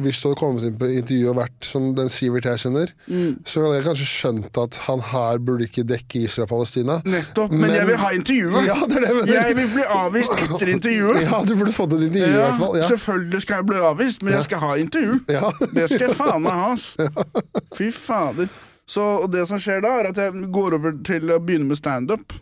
hvis 0.00 0.20
du 0.22 0.28
hadde 0.30 0.38
kommet 0.40 0.64
inn 0.64 0.78
på 0.80 0.88
intervju 0.88 1.26
og 1.28 1.36
vært 1.36 1.66
som 1.68 1.90
den 1.98 2.08
Sivert 2.08 2.48
jeg 2.48 2.62
kjenner, 2.62 2.92
Mm. 3.06 3.34
så 3.44 3.60
hadde 3.66 3.74
jeg 3.76 3.84
kanskje 3.90 4.06
skjønt 4.08 4.58
at 4.62 4.78
han 4.86 5.00
her 5.10 5.38
burde 5.44 5.66
ikke 5.68 5.84
dekke 5.84 6.22
Israel 6.24 6.46
og 6.46 6.52
Palestina. 6.54 6.96
Nettopp. 7.04 7.50
Men, 7.52 7.60
Men- 7.66 7.74
jeg 7.76 7.86
vil 7.90 7.96
ha 8.00 8.10
intervjuet! 8.16 8.66
Ja, 8.66 8.78
det 8.88 8.96
er 8.96 9.00
det 9.04 9.26
jeg. 9.28 9.42
Jeg 9.42 9.56
vil 9.60 9.68
bli 9.74 9.84
avvist 9.98 10.32
etter 10.38 10.72
intervjuet. 10.72 11.20
Ja, 11.28 11.42
du 11.44 11.54
burde 11.60 11.72
fått 11.76 11.92
et 11.98 12.06
intervju 12.08 12.32
i 12.32 12.40
hvert 12.40 12.58
fall. 12.64 12.76
Ja. 12.80 12.88
Selvfølgelig 12.88 13.42
skal 13.44 13.56
jeg 13.60 13.66
bli 13.66 13.76
avvist, 13.92 14.22
men 14.24 14.32
Ja. 14.32 14.38
jeg 14.38 14.44
skal 14.48 14.58
ha 14.64 14.72
intervju. 14.80 15.20
Ja. 15.28 15.50
Det 15.76 15.90
skal 15.90 16.06
jeg 16.08 16.16
faen 16.16 16.42
meg 16.42 16.52
ha. 16.52 16.72
Fy 17.76 17.90
fader. 17.92 18.48
Så 18.88 19.04
det 19.30 19.44
som 19.48 19.60
skjer 19.62 19.82
da, 19.84 19.92
er 20.00 20.08
at 20.10 20.16
jeg 20.16 20.48
går 20.52 20.74
over 20.80 20.96
til 21.04 21.28
å 21.30 21.38
begynne 21.44 21.68
med 21.68 21.76
standup. 21.78 22.32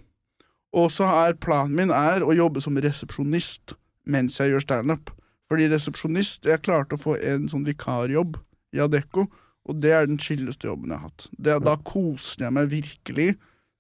Og 0.77 0.91
så 0.95 1.09
er 1.27 1.39
planen 1.43 1.77
min 1.79 1.95
er 1.95 2.23
å 2.23 2.35
jobbe 2.37 2.63
som 2.63 2.79
resepsjonist 2.79 3.75
mens 4.11 4.39
jeg 4.41 4.53
gjør 4.53 4.65
standup. 4.65 5.11
Fordi 5.51 5.67
resepsjonist 5.71 6.47
Jeg 6.47 6.63
klarte 6.63 6.95
å 6.95 7.01
få 7.01 7.17
en 7.19 7.49
sånn 7.51 7.67
vikarjobb 7.67 8.39
i 8.71 8.83
Adecco, 8.83 9.27
og 9.67 9.81
det 9.83 9.91
er 9.95 10.07
den 10.07 10.21
chilleste 10.23 10.69
jobben 10.69 10.93
jeg 10.93 11.03
har 11.03 11.11
hatt. 11.11 11.27
Det, 11.35 11.57
da 11.67 11.75
koser 11.87 12.47
jeg 12.47 12.55
meg 12.55 12.69
virkelig. 12.71 13.33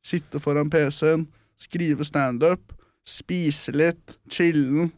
Sitte 0.02 0.40
foran 0.42 0.70
PC-en, 0.72 1.28
skrive 1.60 2.06
standup, 2.08 2.72
spise 3.06 3.74
litt, 3.76 4.16
chille'n. 4.32 4.90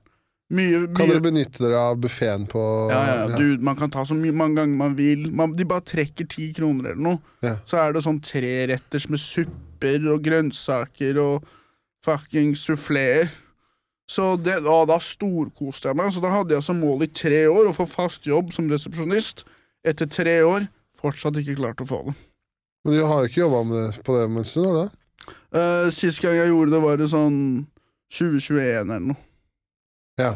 Mye, 0.52 0.82
Kan 0.92 1.08
dere 1.08 1.22
benytte 1.24 1.62
dere 1.62 1.78
av 1.80 2.00
buffeen 2.02 2.44
på 2.50 2.60
ja, 2.92 2.98
ja, 3.08 3.28
dude, 3.38 3.62
man 3.64 3.76
kan 3.78 3.92
ta 3.92 4.02
så 4.04 4.12
mye, 4.16 4.34
mange 4.36 4.60
ganger 4.60 4.80
man 4.82 4.96
vil. 4.98 5.30
Man, 5.32 5.54
de 5.56 5.64
bare 5.68 5.84
trekker 5.88 6.28
ti 6.28 6.50
kroner 6.56 6.92
eller 6.92 7.04
noe. 7.06 7.20
Ja. 7.44 7.54
Så 7.68 7.80
er 7.80 7.94
det 7.94 8.04
sånn 8.04 8.20
treretters 8.24 9.08
med 9.12 9.22
supper 9.22 10.08
og 10.12 10.20
grønnsaker 10.26 11.20
og 11.22 11.48
fucking 12.04 12.54
suffleer. 12.58 13.30
Så 14.10 14.34
det, 14.36 14.58
å, 14.66 14.82
da 14.88 14.98
storkoste 15.02 15.90
jeg 15.90 15.98
meg. 15.98 16.12
Så 16.14 16.22
da 16.22 16.32
hadde 16.34 16.56
jeg 16.56 16.66
som 16.66 16.80
mål 16.82 17.06
i 17.06 17.10
tre 17.12 17.44
år 17.48 17.70
å 17.70 17.76
få 17.76 17.86
fast 17.88 18.28
jobb 18.28 18.52
som 18.54 18.68
resepsjonist. 18.70 19.46
Etter 19.86 20.10
tre 20.10 20.40
år 20.46 20.68
fortsatt 20.98 21.38
ikke 21.40 21.58
klart 21.58 21.82
å 21.82 21.88
få 21.88 22.02
det. 22.10 22.16
Men 22.82 22.98
du 22.98 23.04
har 23.06 23.22
jo 23.22 23.30
ikke 23.30 23.44
jobba 23.44 23.88
på 24.02 24.16
det 24.16 24.26
en 24.26 24.46
stund, 24.46 24.66
har 24.66 24.74
du 24.74 24.80
det? 24.82 24.90
Uh, 25.52 25.88
sist 25.94 26.22
gang 26.22 26.34
jeg 26.34 26.50
gjorde 26.50 26.74
det, 26.74 26.80
var 26.82 27.02
i 27.02 27.10
sånn 27.10 27.36
2021 28.12 28.62
eller 28.80 29.04
noe. 29.12 29.20
Ja. 30.20 30.34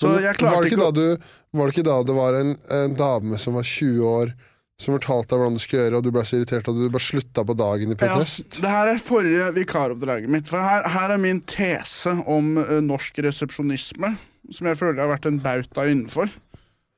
Så 0.00 0.10
Men 0.10 0.24
jeg 0.24 0.38
var 0.42 0.62
det 0.62 0.70
ikke 0.70 0.78
ikke 0.78 0.82
å 0.82 0.90
da 0.90 0.94
du, 0.96 1.26
Var 1.54 1.68
det 1.68 1.74
ikke 1.74 1.86
da 1.86 1.96
det 2.02 2.14
var 2.16 2.36
en, 2.38 2.54
en 2.74 2.96
dame 2.98 3.38
som 3.38 3.54
var 3.58 3.66
20 3.68 4.06
år, 4.10 4.32
som 4.80 4.96
fortalte 4.96 5.30
deg 5.30 5.40
hvordan 5.40 5.56
du 5.56 5.62
skulle 5.62 5.82
gjøre, 5.84 5.98
og 5.98 6.06
du 6.06 6.12
ble 6.14 6.22
så 6.26 6.38
irritert 6.38 6.68
at 6.70 6.78
du 6.78 6.86
bare 6.90 7.04
slutta 7.04 7.44
på 7.46 7.56
dagen 7.58 7.94
i 7.94 7.98
protest? 7.98 8.56
Ja, 8.58 8.62
det 8.64 8.72
her 8.72 8.90
er 8.90 9.02
forrige 9.02 9.50
vikaroppdraget 9.58 10.32
mitt. 10.34 10.48
For 10.50 10.64
her, 10.64 10.88
her 10.90 11.14
er 11.14 11.20
min 11.22 11.42
tese 11.46 12.16
om 12.26 12.56
uh, 12.58 12.80
norsk 12.82 13.20
resepsjonisme, 13.26 14.14
som 14.50 14.70
jeg 14.70 14.80
føler 14.80 15.04
har 15.04 15.12
vært 15.14 15.28
en 15.30 15.38
bauta 15.44 15.86
innenfor. 15.86 16.32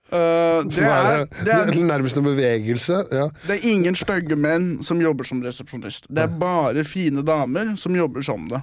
Uh, 0.06 0.62
det, 0.70 0.86
er, 0.86 1.08
er, 1.10 1.26
det, 1.42 1.52
er, 1.52 1.82
nærmest 1.88 2.16
en 2.16 2.28
bevegelse. 2.28 3.02
Ja. 3.10 3.26
det 3.48 3.58
er 3.58 3.68
ingen 3.68 3.98
stygge 3.98 4.38
menn 4.38 4.76
som 4.86 5.02
jobber 5.02 5.26
som 5.28 5.42
resepsjonist. 5.44 6.08
Det 6.08 6.24
er 6.24 6.38
bare 6.40 6.86
fine 6.86 7.26
damer 7.26 7.74
som 7.80 7.96
jobber 7.98 8.24
som 8.24 8.46
det. 8.52 8.62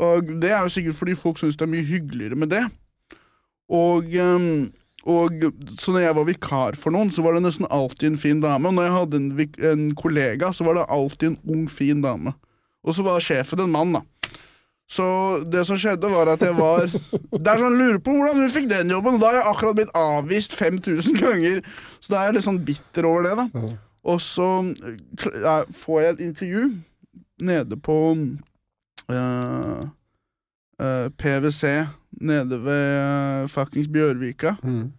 Og 0.00 0.30
det 0.42 0.54
er 0.54 0.64
jo 0.64 0.72
sikkert 0.72 0.98
fordi 0.98 1.18
folk 1.18 1.38
syns 1.38 1.58
det 1.58 1.66
er 1.66 1.74
mye 1.74 1.86
hyggeligere 1.86 2.38
med 2.38 2.50
det. 2.54 2.64
Og, 3.74 4.08
ehm, 4.14 4.70
og 5.04 5.44
så 5.76 5.92
når 5.92 6.06
jeg 6.06 6.16
var 6.16 6.26
vikar 6.28 6.76
for 6.80 6.94
noen, 6.94 7.10
så 7.12 7.20
var 7.24 7.36
det 7.36 7.44
nesten 7.44 7.68
alltid 7.68 8.14
en 8.14 8.20
fin 8.20 8.40
dame. 8.40 8.70
Og 8.70 8.76
når 8.76 8.86
jeg 8.86 8.94
hadde 8.94 9.18
en, 9.20 9.28
en 9.70 9.84
kollega, 10.00 10.48
så 10.56 10.64
var 10.64 10.78
det 10.78 10.86
alltid 10.96 11.28
en 11.28 11.40
ung, 11.52 11.66
fin 11.68 12.00
dame. 12.04 12.32
Og 12.84 12.96
så 12.96 13.04
var 13.04 13.24
sjefen 13.24 13.66
en 13.66 13.74
mann, 13.74 13.92
da. 13.98 14.04
Så 14.90 15.04
det 15.48 15.64
som 15.68 15.78
skjedde, 15.80 16.08
var 16.12 16.28
at 16.34 16.42
jeg 16.44 16.52
var 16.58 16.84
Det 16.84 17.48
er 17.48 17.60
sånn 17.60 17.78
lurer 17.80 18.00
på 18.04 18.12
hvordan 18.12 18.42
hun 18.42 18.52
fikk 18.52 18.68
den 18.68 18.92
jobben, 18.92 19.16
og 19.16 19.22
da 19.22 19.30
har 19.30 19.38
jeg 19.38 19.48
akkurat 19.50 19.78
blitt 19.78 19.94
avvist 19.96 20.56
5000 20.56 21.20
ganger. 21.20 21.60
Så 22.00 22.12
da 22.12 22.20
er 22.20 22.28
jeg 22.28 22.38
litt 22.38 22.48
sånn 22.48 22.62
bitter 22.64 23.08
over 23.08 23.28
det, 23.28 23.34
da. 23.40 23.64
Og 24.04 24.20
så 24.20 24.48
ja, 25.40 25.56
får 25.72 26.00
jeg 26.00 26.14
et 26.14 26.24
intervju 26.26 26.64
nede 27.44 27.78
på 27.80 27.96
eh, 29.08 29.84
eh, 30.84 31.06
PwC 31.20 31.72
nede 32.20 32.58
ved 32.64 32.84
uh, 33.00 33.48
fuckings 33.50 33.88
Bjørvika. 33.88 34.54
Mm. 34.62 34.92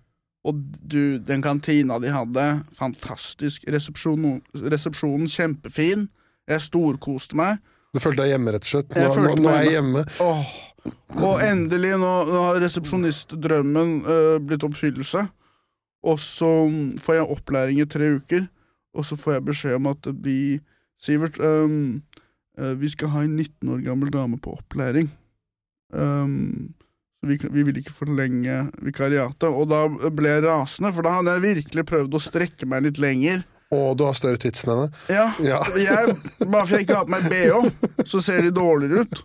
Og 0.46 0.60
du, 0.92 1.18
den 1.26 1.42
kantina 1.42 1.98
de 2.00 2.12
hadde, 2.14 2.44
fantastisk. 2.78 3.66
Resepsjonen, 3.72 4.42
resepsjonen 4.54 5.30
kjempefin. 5.32 6.06
Jeg 6.46 6.62
storkoste 6.62 7.38
meg. 7.40 7.58
Du 7.96 8.02
følte 8.04 8.22
deg 8.22 8.36
hjemme, 8.36 8.54
rett 8.54 8.68
og 8.68 8.70
slett? 8.70 8.94
Nå, 8.94 9.08
nå, 9.24 9.34
nå 9.42 9.50
er 9.50 9.64
jeg 9.66 9.78
hjemme. 9.80 10.04
Åh. 10.22 10.54
Og 11.26 11.42
endelig, 11.42 11.96
nå, 11.98 12.12
nå 12.30 12.44
har 12.44 12.60
resepsjonistdrømmen 12.62 13.96
øh, 14.06 14.38
blitt 14.46 14.66
oppfyllelse. 14.68 15.26
Og 16.06 16.22
så 16.22 16.52
får 17.02 17.18
jeg 17.18 17.30
opplæring 17.34 17.82
i 17.82 17.90
tre 17.90 18.12
uker. 18.20 18.46
og 18.96 19.06
så 19.06 19.16
får 19.20 19.34
jeg 19.34 19.46
beskjed 19.46 19.74
om 19.76 19.88
at 19.92 20.08
vi 20.24 20.60
Sivert, 21.02 21.40
øh, 21.40 22.00
eh, 22.58 22.82
vi 22.82 22.90
skal 22.90 23.10
ha 23.12 23.24
en 23.24 23.36
19 23.36 23.70
år 23.70 23.82
gammel 23.84 24.14
dame 24.14 24.38
på 24.40 24.54
opplæring. 24.54 25.10
Så 25.92 26.06
vi, 27.26 27.38
vi 27.52 27.66
vil 27.68 27.82
ikke 27.82 27.94
forlenge 27.96 28.62
vikariatet. 28.86 29.50
Og 29.50 29.68
da 29.72 29.84
ble 30.14 30.32
jeg 30.36 30.46
rasende, 30.46 30.92
for 30.96 31.06
da 31.06 31.18
hadde 31.18 31.36
jeg 31.36 31.46
virkelig 31.60 31.86
prøvd 31.90 32.18
å 32.18 32.24
strekke 32.24 32.70
meg 32.70 32.86
litt 32.88 33.02
lenger. 33.02 33.44
Og 33.74 33.96
du 33.98 34.04
har 34.06 34.14
større 34.16 34.38
tits 34.40 34.64
enn 34.66 34.76
henne. 34.76 34.90
Ja, 35.12 35.26
Ja. 35.44 35.62
jeg, 35.82 36.14
Bare 36.46 36.66
for 36.68 36.76
jeg 36.78 36.86
ikke 36.86 37.00
har 37.00 37.08
på 37.08 37.16
meg 37.16 37.26
BH, 37.32 38.06
så 38.08 38.22
ser 38.24 38.46
de 38.46 38.54
dårligere 38.54 39.04
ut. 39.04 39.24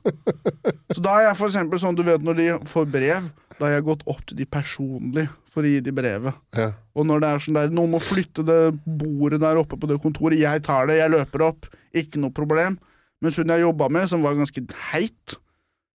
Så 0.94 1.02
da 1.04 1.18
er 1.18 1.28
jeg 1.28 1.38
for 1.38 1.50
eksempel 1.50 1.82
sånn, 1.82 1.98
du 1.98 2.02
vet 2.06 2.24
når 2.24 2.38
de 2.40 2.48
får 2.70 2.88
brev, 2.90 3.28
da 3.58 3.68
har 3.68 3.76
jeg 3.76 3.86
gått 3.90 4.06
opp 4.08 4.22
til 4.26 4.40
de 4.40 4.46
personlig 4.48 5.26
for 5.52 5.66
å 5.66 5.70
gi 5.70 5.82
de 5.84 5.92
brevet. 5.92 6.36
Ja. 6.56 6.70
Og 6.96 7.04
når 7.10 7.20
det 7.22 7.28
er 7.34 7.44
sånn 7.44 7.58
der, 7.58 7.72
noen 7.74 7.92
må 7.92 8.00
flytte 8.02 8.44
det 8.46 8.60
bordet 8.86 9.42
der 9.42 9.60
oppe 9.60 9.76
på 9.76 9.90
det 9.90 10.00
kontoret, 10.02 10.40
jeg 10.40 10.64
tar 10.64 10.88
det, 10.88 10.96
jeg 11.02 11.12
løper 11.12 11.44
opp, 11.50 11.68
ikke 11.92 12.22
noe 12.22 12.32
problem. 12.34 12.78
Mens 13.20 13.36
hun 13.36 13.52
jeg 13.52 13.66
jobba 13.66 13.90
med, 13.92 14.08
som 14.08 14.24
var 14.24 14.38
ganske 14.38 14.62
heit, 14.94 15.36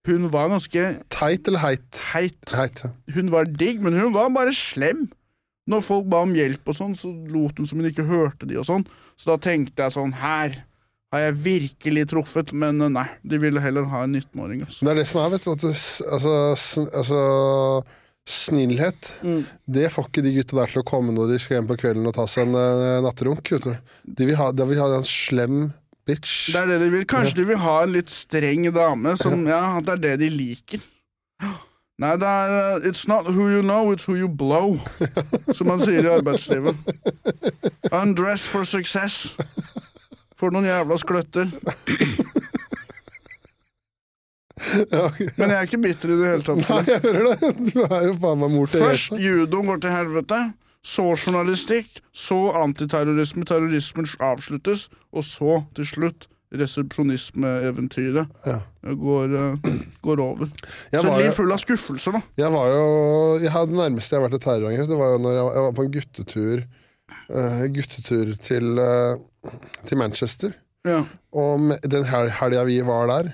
hun 0.05 0.27
var 0.33 0.49
ganske 0.53 0.83
Teit 1.13 1.47
eller 1.49 1.63
heit? 1.63 2.01
heit. 2.13 2.37
Heit, 2.53 2.83
ja. 2.85 2.91
Hun 3.15 3.31
var 3.33 3.45
digg, 3.49 3.81
men 3.81 3.93
hun 3.97 4.13
var 4.13 4.29
bare 4.35 4.53
slem. 4.55 5.07
Når 5.67 5.81
folk 5.81 6.05
ba 6.11 6.19
om 6.21 6.33
hjelp 6.37 6.67
og 6.69 6.75
sånn, 6.77 6.93
så 6.99 7.09
lot 7.33 7.57
hun 7.57 7.65
som 7.65 7.79
hun 7.81 7.89
ikke 7.89 8.05
hørte 8.05 8.45
de 8.45 8.59
og 8.61 8.67
sånn. 8.69 8.83
Så 9.17 9.31
da 9.33 9.37
tenkte 9.41 9.81
jeg 9.87 9.95
sånn, 9.95 10.13
her 10.21 10.59
har 11.13 11.21
jeg 11.23 11.37
virkelig 11.45 12.03
truffet, 12.11 12.51
men 12.53 12.81
eh, 12.85 12.89
nei, 12.91 13.05
de 13.23 13.37
ville 13.41 13.61
heller 13.63 13.85
ha 13.89 14.03
en 14.05 14.13
19-åring. 14.19 14.61
Altså. 14.67 14.83
Det 14.85 14.91
er 14.93 14.99
det 14.99 15.07
som 15.09 15.21
er, 15.23 15.29
vet 15.33 15.45
du. 15.45 15.51
At 15.55 15.63
det, 15.65 15.73
altså, 16.11 16.33
sn- 16.59 16.91
altså 16.93 17.21
Snillhet, 18.25 19.11
Mm. 19.21 19.43
det 19.69 19.91
får 19.93 20.07
ikke 20.09 20.23
de 20.25 20.31
gutta 20.33 20.55
der 20.57 20.71
til 20.71 20.81
å 20.81 20.85
komme 20.87 21.13
når 21.13 21.27
de 21.29 21.37
skal 21.39 21.59
hjem 21.59 21.67
på 21.69 21.75
kvelden 21.77 22.07
og 22.09 22.15
ta 22.17 22.25
seg 22.25 22.47
en 22.47 22.55
uh, 22.57 23.01
natterunk. 23.05 23.51
Vet 23.53 23.67
du. 23.69 23.75
De 24.17 24.25
vil 24.25 24.35
ha, 24.39 24.47
de 24.51 24.65
vil 24.65 24.79
ha 24.81 24.87
en 24.97 25.05
slem 25.05 25.67
bitch. 26.07 26.51
Det 26.53 26.59
er 26.61 26.69
det 26.73 26.79
de 26.83 26.89
vil. 26.93 27.05
Kanskje 27.09 27.39
de 27.41 27.47
vil 27.51 27.61
ha 27.63 27.75
en 27.83 27.95
litt 27.95 28.11
streng 28.13 28.67
dame, 28.75 29.15
som, 29.21 29.45
ja, 29.49 29.61
det 29.85 29.95
er 29.97 30.03
det 30.03 30.13
de 30.25 30.29
liker. 30.33 30.83
Nei, 32.01 32.11
det 32.19 32.27
er 32.27 32.53
eh, 32.75 32.89
It's 32.89 33.05
not 33.07 33.27
who 33.29 33.47
you 33.47 33.61
know, 33.63 33.93
it's 33.93 34.03
who 34.07 34.17
you 34.19 34.27
blow, 34.27 34.75
som 35.55 35.69
man 35.71 35.79
sier 35.79 36.03
i 36.03 36.11
arbeidslivet. 36.11 36.75
Undress 37.95 38.43
for 38.51 38.67
success. 38.67 39.35
For 40.35 40.51
noen 40.51 40.67
jævla 40.67 40.97
skløtter. 40.99 41.47
Ja. 44.91 45.05
Men 45.37 45.51
jeg 45.51 45.55
er 45.55 45.65
ikke 45.67 45.81
bitter 45.83 46.11
i 46.11 46.17
det 46.19 46.27
hele 46.31 46.45
tatt. 46.47 46.61
Nei, 46.69 46.83
jeg 46.87 47.01
hører 47.03 47.25
det! 47.31 47.49
Du 47.71 47.81
er 47.85 48.05
jo 48.07 48.13
faen 48.21 48.39
meg 48.41 48.53
mor 48.53 48.69
Først 48.71 49.09
Teresa. 49.11 49.19
judoen 49.21 49.67
går 49.71 49.81
til 49.83 49.91
helvete, 49.95 50.39
så 50.85 51.05
journalistikk, 51.17 51.99
så 52.13 52.37
antiterrorisme, 52.61 53.41
terrorismen 53.49 54.05
avsluttes, 54.21 54.87
og 55.15 55.23
så 55.25 55.59
til 55.77 55.87
slutt 55.89 56.27
resepsjonismeeventyret 56.55 58.27
Ja. 58.45 58.59
går, 58.93 59.33
eh, 59.35 59.79
går 60.05 60.19
over. 60.21 60.47
Jeg 60.91 61.01
så 61.01 61.07
et 61.15 61.23
liv 61.25 61.31
full 61.35 61.51
av 61.51 61.57
skuffelser, 61.59 62.11
da. 62.13 62.21
Jeg 62.37 62.51
var 62.53 62.67
jo 62.69 63.39
jeg 63.41 63.51
hadde 63.51 63.71
Det 63.73 63.79
nærmeste 63.81 64.13
jeg 64.13 64.21
har 64.21 64.29
vært 64.29 64.35
et 64.39 64.45
terrorangrep, 64.45 64.87
det 64.87 64.97
var 64.99 65.11
jo 65.15 65.17
når 65.25 65.33
jeg, 65.35 65.45
jeg 65.55 65.63
var 65.65 65.71
på 65.79 65.85
en 65.85 65.91
guttetur 65.95 66.63
uh, 67.29 67.65
Guttetur 67.73 68.35
til, 68.41 68.79
uh, 68.79 69.17
til 69.85 69.97
Manchester. 69.97 70.53
Ja. 70.85 71.03
Og 71.33 71.59
med- 71.59 71.81
den 71.81 72.03
hel 72.05 72.29
helga 72.29 72.63
vi 72.65 72.79
var 72.81 73.07
der, 73.07 73.33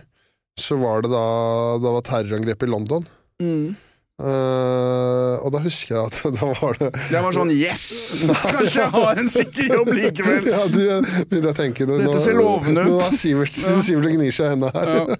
så 0.57 0.77
var 0.79 1.01
det 1.01 1.11
da 1.11 1.77
Det 1.83 1.91
var 1.91 2.01
terrorangrep 2.01 2.63
i 2.63 2.71
London. 2.71 3.07
Mm. 3.41 3.75
Eh, 4.21 5.35
og 5.41 5.49
da 5.55 5.59
husker 5.63 5.95
jeg 5.95 6.09
at 6.11 6.35
da 6.37 6.49
var 6.59 6.77
det 6.77 6.89
Jeg 7.09 7.23
var 7.25 7.33
sånn 7.35 7.51
Yes! 7.55 7.83
Kanskje 8.43 8.83
jeg 8.83 8.91
har 8.93 9.21
en 9.21 9.31
sikker 9.33 9.71
jobb 9.75 9.89
likevel! 9.97 10.49
Ja, 10.51 10.59
du 10.69 10.81
begynner 11.31 11.51
å 11.53 11.57
tenke 11.57 11.87
nå- 11.89 11.97
Dette 12.03 12.19
ser 12.21 12.37
lovende 12.37 12.83
ut. 12.85 12.91
Nå 12.91 12.99
har 13.01 13.15
Sivert, 13.17 13.57
Sivert 13.87 14.13
gnir 14.13 14.35
seg 14.35 14.45
i 14.45 14.51
hendene 14.53 14.71
her. 14.75 14.91
Ja. 15.01 15.17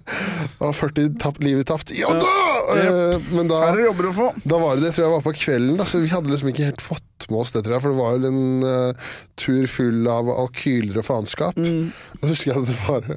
Og 0.68 0.76
40 0.78 1.16
tapt, 1.22 1.42
livet 1.42 1.66
tapt. 1.70 1.90
Ja 1.98 2.12
da! 2.14 2.30
Ja. 2.78 2.94
Eh, 2.94 3.26
men 3.34 3.50
da 3.50 3.64
Her 3.66 3.80
er 3.82 3.88
jobber 3.90 4.10
å 4.12 4.14
få. 4.20 4.28
Da 4.46 4.60
var 4.62 4.78
det 4.78 4.86
det, 4.86 4.94
tror 4.96 5.08
jeg 5.08 5.14
var 5.16 5.26
på 5.26 5.34
kvelden, 5.40 5.76
da, 5.80 5.88
så 5.88 6.02
vi 6.04 6.12
hadde 6.12 6.30
liksom 6.32 6.52
ikke 6.52 6.70
helt 6.70 6.84
fått 6.84 7.26
med 7.30 7.42
oss 7.42 7.52
det, 7.54 7.64
tror 7.66 7.76
jeg, 7.76 7.82
for 7.84 7.92
det 7.94 8.00
var 8.02 8.16
jo 8.16 8.30
en 8.32 8.64
uh, 8.66 9.12
tur 9.38 9.66
full 9.70 10.08
av 10.10 10.30
alkyler 10.32 11.02
og 11.02 11.06
faenskap. 11.06 11.58
Da 11.58 12.30
husker 12.30 12.52
jeg 12.52 12.62
at 12.62 12.70
det 12.70 12.80
var 12.86 13.12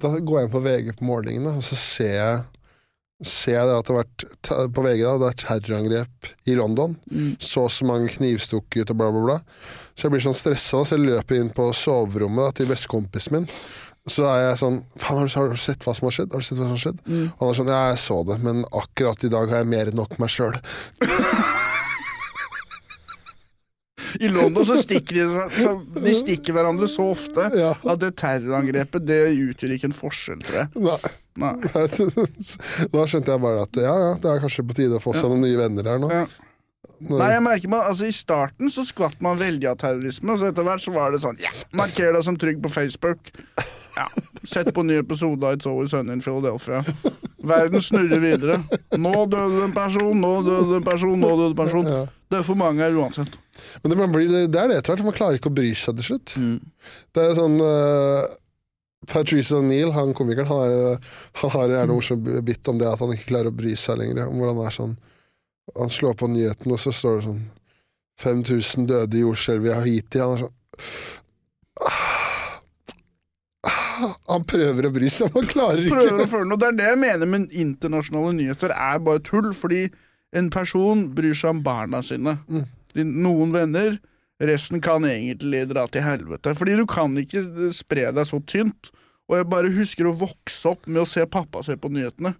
Da 0.00 0.14
går 0.16 0.38
jeg 0.38 0.48
inn 0.48 0.54
på 0.54 0.62
VG 0.64 0.94
på 1.00 1.08
morgenen, 1.08 1.50
og 1.60 1.64
så 1.66 1.76
ser 1.76 2.14
jeg 2.16 2.40
Ser 3.20 3.58
jeg 3.58 3.68
at 3.68 3.84
det 3.84 3.92
har 3.92 4.00
vært 4.00 4.24
på 4.72 4.84
VG 4.86 5.02
da, 5.04 5.16
det 5.20 5.28
er 5.28 5.38
terrorangrep 5.42 6.30
i 6.48 6.54
London. 6.56 6.96
Så 7.42 7.66
og 7.66 7.74
så 7.74 7.84
mange 7.88 8.08
knivstukket 8.14 8.92
og 8.94 8.96
bla, 9.00 9.10
bla, 9.12 9.22
bla. 9.26 9.38
Så 9.92 10.06
jeg 10.06 10.14
blir 10.14 10.24
sånn 10.24 10.38
stressa, 10.38 10.80
så 10.84 10.96
jeg 10.96 11.04
løper 11.04 11.36
inn 11.36 11.52
på 11.52 11.68
soverommet 11.76 12.46
da, 12.48 12.56
til 12.60 12.70
bestekompisen 12.72 13.36
min. 13.36 13.48
Så 14.08 14.24
er 14.24 14.46
jeg 14.46 14.60
sånn 14.62 14.78
Faen, 14.96 15.18
har, 15.20 15.28
har 15.36 15.50
du 15.52 15.60
sett 15.60 15.84
hva 15.84 15.92
som 15.94 16.08
har 16.08 16.14
skjedd? 16.16 16.32
Har 16.32 16.40
du 16.40 16.46
sett 16.46 16.56
hva 16.56 16.64
som 16.70 16.72
har 16.72 16.80
skjedd? 16.86 17.02
Og 17.04 17.42
han 17.42 17.50
er 17.52 17.58
sånn 17.58 17.72
Ja, 17.74 17.80
jeg 17.92 18.00
så 18.00 18.22
det, 18.30 18.38
men 18.46 18.64
akkurat 18.72 19.26
i 19.28 19.32
dag 19.36 19.52
har 19.52 19.60
jeg 19.60 19.68
mer 19.76 19.90
enn 19.92 20.00
nok 20.00 20.16
meg 20.22 20.32
sjøl. 20.32 20.56
I 24.18 24.28
London 24.32 24.66
så 24.66 24.76
stikker 24.82 25.14
de, 25.20 25.26
så 25.60 25.74
de 26.02 26.14
stikker 26.16 26.56
hverandre 26.56 26.88
så 26.90 27.06
ofte 27.12 27.46
Ja. 27.56 27.72
at 27.78 28.00
det 28.02 28.12
terrorangrepet 28.20 29.06
det 29.06 29.20
utgjør 29.36 29.76
ikke 29.76 29.90
en 29.92 29.96
forskjell, 29.96 30.42
tror 30.46 30.62
jeg. 30.64 30.84
Nei. 30.88 30.98
Nei. 31.40 31.54
Da 32.92 33.06
skjønte 33.08 33.30
jeg 33.36 33.42
bare 33.46 33.62
at 33.64 33.78
ja, 33.80 33.94
ja, 34.04 34.12
det 34.20 34.30
er 34.32 34.42
kanskje 34.42 34.66
på 34.66 34.76
tide 34.76 34.98
å 34.98 35.02
få 35.02 35.14
seg 35.16 35.30
noen 35.30 35.44
nye 35.46 35.58
venner 35.60 35.86
her 35.94 36.00
nå. 36.02 36.10
Ja. 36.12 36.24
Nei, 37.00 37.30
jeg 37.32 37.40
merker 37.44 37.70
meg, 37.72 37.86
altså 37.88 38.08
I 38.10 38.12
starten 38.12 38.68
så 38.72 38.82
skvatt 38.84 39.20
man 39.24 39.38
veldig 39.40 39.70
av 39.70 39.78
terrorisme, 39.80 40.34
og 40.34 40.40
så 40.42 40.50
etter 40.50 40.66
hvert 40.66 40.82
så 40.84 40.92
var 40.92 41.14
det 41.14 41.22
sånn 41.22 41.38
ja, 41.40 41.48
Marker 41.76 42.12
deg 42.12 42.24
som 42.26 42.36
trygg 42.40 42.60
på 42.60 42.68
Facebook. 42.72 43.30
Ja, 43.96 44.04
Sett 44.48 44.68
på 44.76 44.84
ny 44.86 44.98
episode 45.00 45.44
av 45.48 45.56
It's 45.56 45.66
Always 45.68 45.90
Sunny 45.94 46.12
in 46.14 46.20
Philadelphia. 46.24 46.82
Verden 47.44 47.82
snurrer 47.82 48.20
videre. 48.22 48.60
Nå 49.00 49.12
døde 49.32 49.64
en 49.66 49.72
person, 49.76 50.12
nå 50.20 50.30
døde 50.46 50.76
en 50.78 50.86
person, 50.86 51.16
nå 51.20 51.30
døde 51.40 51.50
en 51.54 51.58
person. 51.58 51.88
Det 52.30 52.38
er 52.38 52.44
for 52.46 52.54
mange 52.58 52.82
her 52.84 52.94
uansett. 52.94 53.32
Men 53.82 53.92
det, 53.92 53.96
man 53.98 54.12
blir, 54.14 54.28
det 54.30 54.60
er 54.60 54.68
det 54.70 54.76
etter 54.78 54.94
hvert, 54.94 55.06
man 55.08 55.16
klarer 55.16 55.36
ikke 55.40 55.50
å 55.50 55.56
bry 55.56 55.70
seg 55.76 55.96
til 55.98 56.06
slutt. 56.12 56.28
Det 57.14 57.20
er 57.24 57.34
sånn 57.36 57.56
uh, 57.58 58.22
Patrice 59.10 59.56
O'Neill, 59.56 59.90
han 59.96 60.14
komikeren, 60.16 60.48
han, 60.48 60.60
er, 60.70 60.74
han 61.42 61.50
har 61.56 61.66
gjerne 61.74 61.96
morsom 61.96 62.20
bitt 62.46 62.68
om 62.70 62.78
det 62.80 62.88
at 62.88 63.00
han 63.02 63.14
ikke 63.16 63.30
klarer 63.32 63.50
å 63.50 63.56
bry 63.56 63.72
seg 63.78 63.94
lenger. 64.00 64.28
Om 64.30 64.36
hvordan 64.42 64.66
er 64.66 64.74
sånn 64.76 64.94
Han 65.78 65.90
slår 65.92 66.14
på 66.18 66.26
nyheten, 66.30 66.72
og 66.74 66.80
så 66.82 66.90
står 66.94 67.12
det 67.18 67.24
sånn 67.28 67.42
5000 68.20 68.86
døde 68.90 69.14
i 69.16 69.22
jordskjelvet 69.22 69.70
i 69.70 69.80
Haiti. 69.84 70.18
Han 70.22 70.32
er 70.34 70.40
sånn 70.44 70.56
Han 74.30 74.42
prøver 74.48 74.82
å 74.88 74.92
bry 74.94 75.08
seg, 75.12 75.28
men 75.34 75.48
klarer 75.50 75.82
Prøver 75.90 76.14
å 76.14 76.16
ikke. 76.22 76.30
føle 76.32 76.48
noe. 76.48 76.60
Det 76.60 76.68
er 76.70 76.76
det 76.78 76.88
jeg 76.88 77.00
mener 77.02 77.26
med 77.28 77.42
internasjonale 77.64 78.32
nyheter 78.38 78.70
er 78.74 78.98
bare 79.04 79.20
tull, 79.26 79.50
fordi 79.56 79.80
en 80.36 80.50
person 80.52 81.08
bryr 81.14 81.34
seg 81.36 81.56
om 81.56 81.62
barna 81.64 82.02
sine. 82.06 82.38
Mm. 82.50 82.66
Noen 83.22 83.54
venner, 83.54 83.98
resten 84.42 84.82
kan 84.82 85.04
egentlig 85.06 85.66
dra 85.70 85.86
til 85.90 86.04
helvete. 86.06 86.54
Fordi 86.58 86.76
du 86.78 86.86
kan 86.90 87.16
ikke 87.20 87.44
eh, 87.46 87.72
spre 87.76 88.10
deg 88.14 88.28
så 88.28 88.40
tynt. 88.46 88.92
Og 89.30 89.38
jeg 89.38 89.50
bare 89.50 89.72
husker 89.74 90.08
å 90.10 90.16
vokse 90.18 90.72
opp 90.72 90.88
med 90.90 91.04
å 91.04 91.08
se 91.08 91.22
pappa 91.30 91.62
se 91.62 91.76
på 91.78 91.90
nyhetene, 91.92 92.34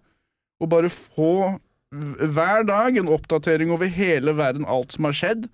og 0.61 0.71
bare 0.73 0.91
få 0.91 1.61
hver 1.91 2.67
dag 2.67 2.99
en 2.99 3.11
oppdatering 3.11 3.71
over 3.75 3.91
hele 3.91 4.35
verden, 4.39 4.67
alt 4.67 4.95
som 4.95 5.07
har 5.07 5.15
skjedd. 5.17 5.47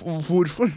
Hvorfor? 0.00 0.72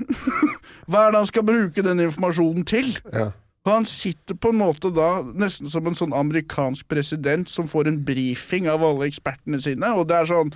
Hva 0.90 1.06
er 1.06 1.14
det 1.14 1.22
han 1.22 1.30
skal 1.32 1.48
bruke 1.48 1.84
den 1.84 2.04
informasjonen 2.04 2.68
til? 2.68 2.92
Ja. 3.12 3.32
Og 3.68 3.74
han 3.74 3.88
sitter 3.88 4.38
på 4.40 4.54
en 4.54 4.62
måte 4.62 4.92
da 4.96 5.10
nesten 5.36 5.70
som 5.72 5.88
en 5.88 5.98
sånn 5.98 6.16
amerikansk 6.16 6.88
president 6.90 7.50
som 7.52 7.68
får 7.70 7.90
en 7.90 8.00
brifing 8.06 8.70
av 8.72 8.86
alle 8.86 9.10
ekspertene 9.10 9.60
sine, 9.62 9.92
og 9.96 10.08
det 10.10 10.22
er 10.22 10.30
sånn 10.32 10.54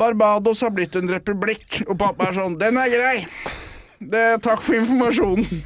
Barbados 0.00 0.64
har 0.64 0.72
blitt 0.74 0.96
en 0.98 1.10
republikk, 1.12 1.84
og 1.86 1.98
pappa 2.00 2.30
er 2.30 2.38
sånn 2.40 2.56
Den 2.58 2.80
er 2.80 2.90
grei! 2.90 3.18
Det, 4.00 4.24
takk 4.42 4.58
for 4.60 4.74
informasjonen. 4.74 5.62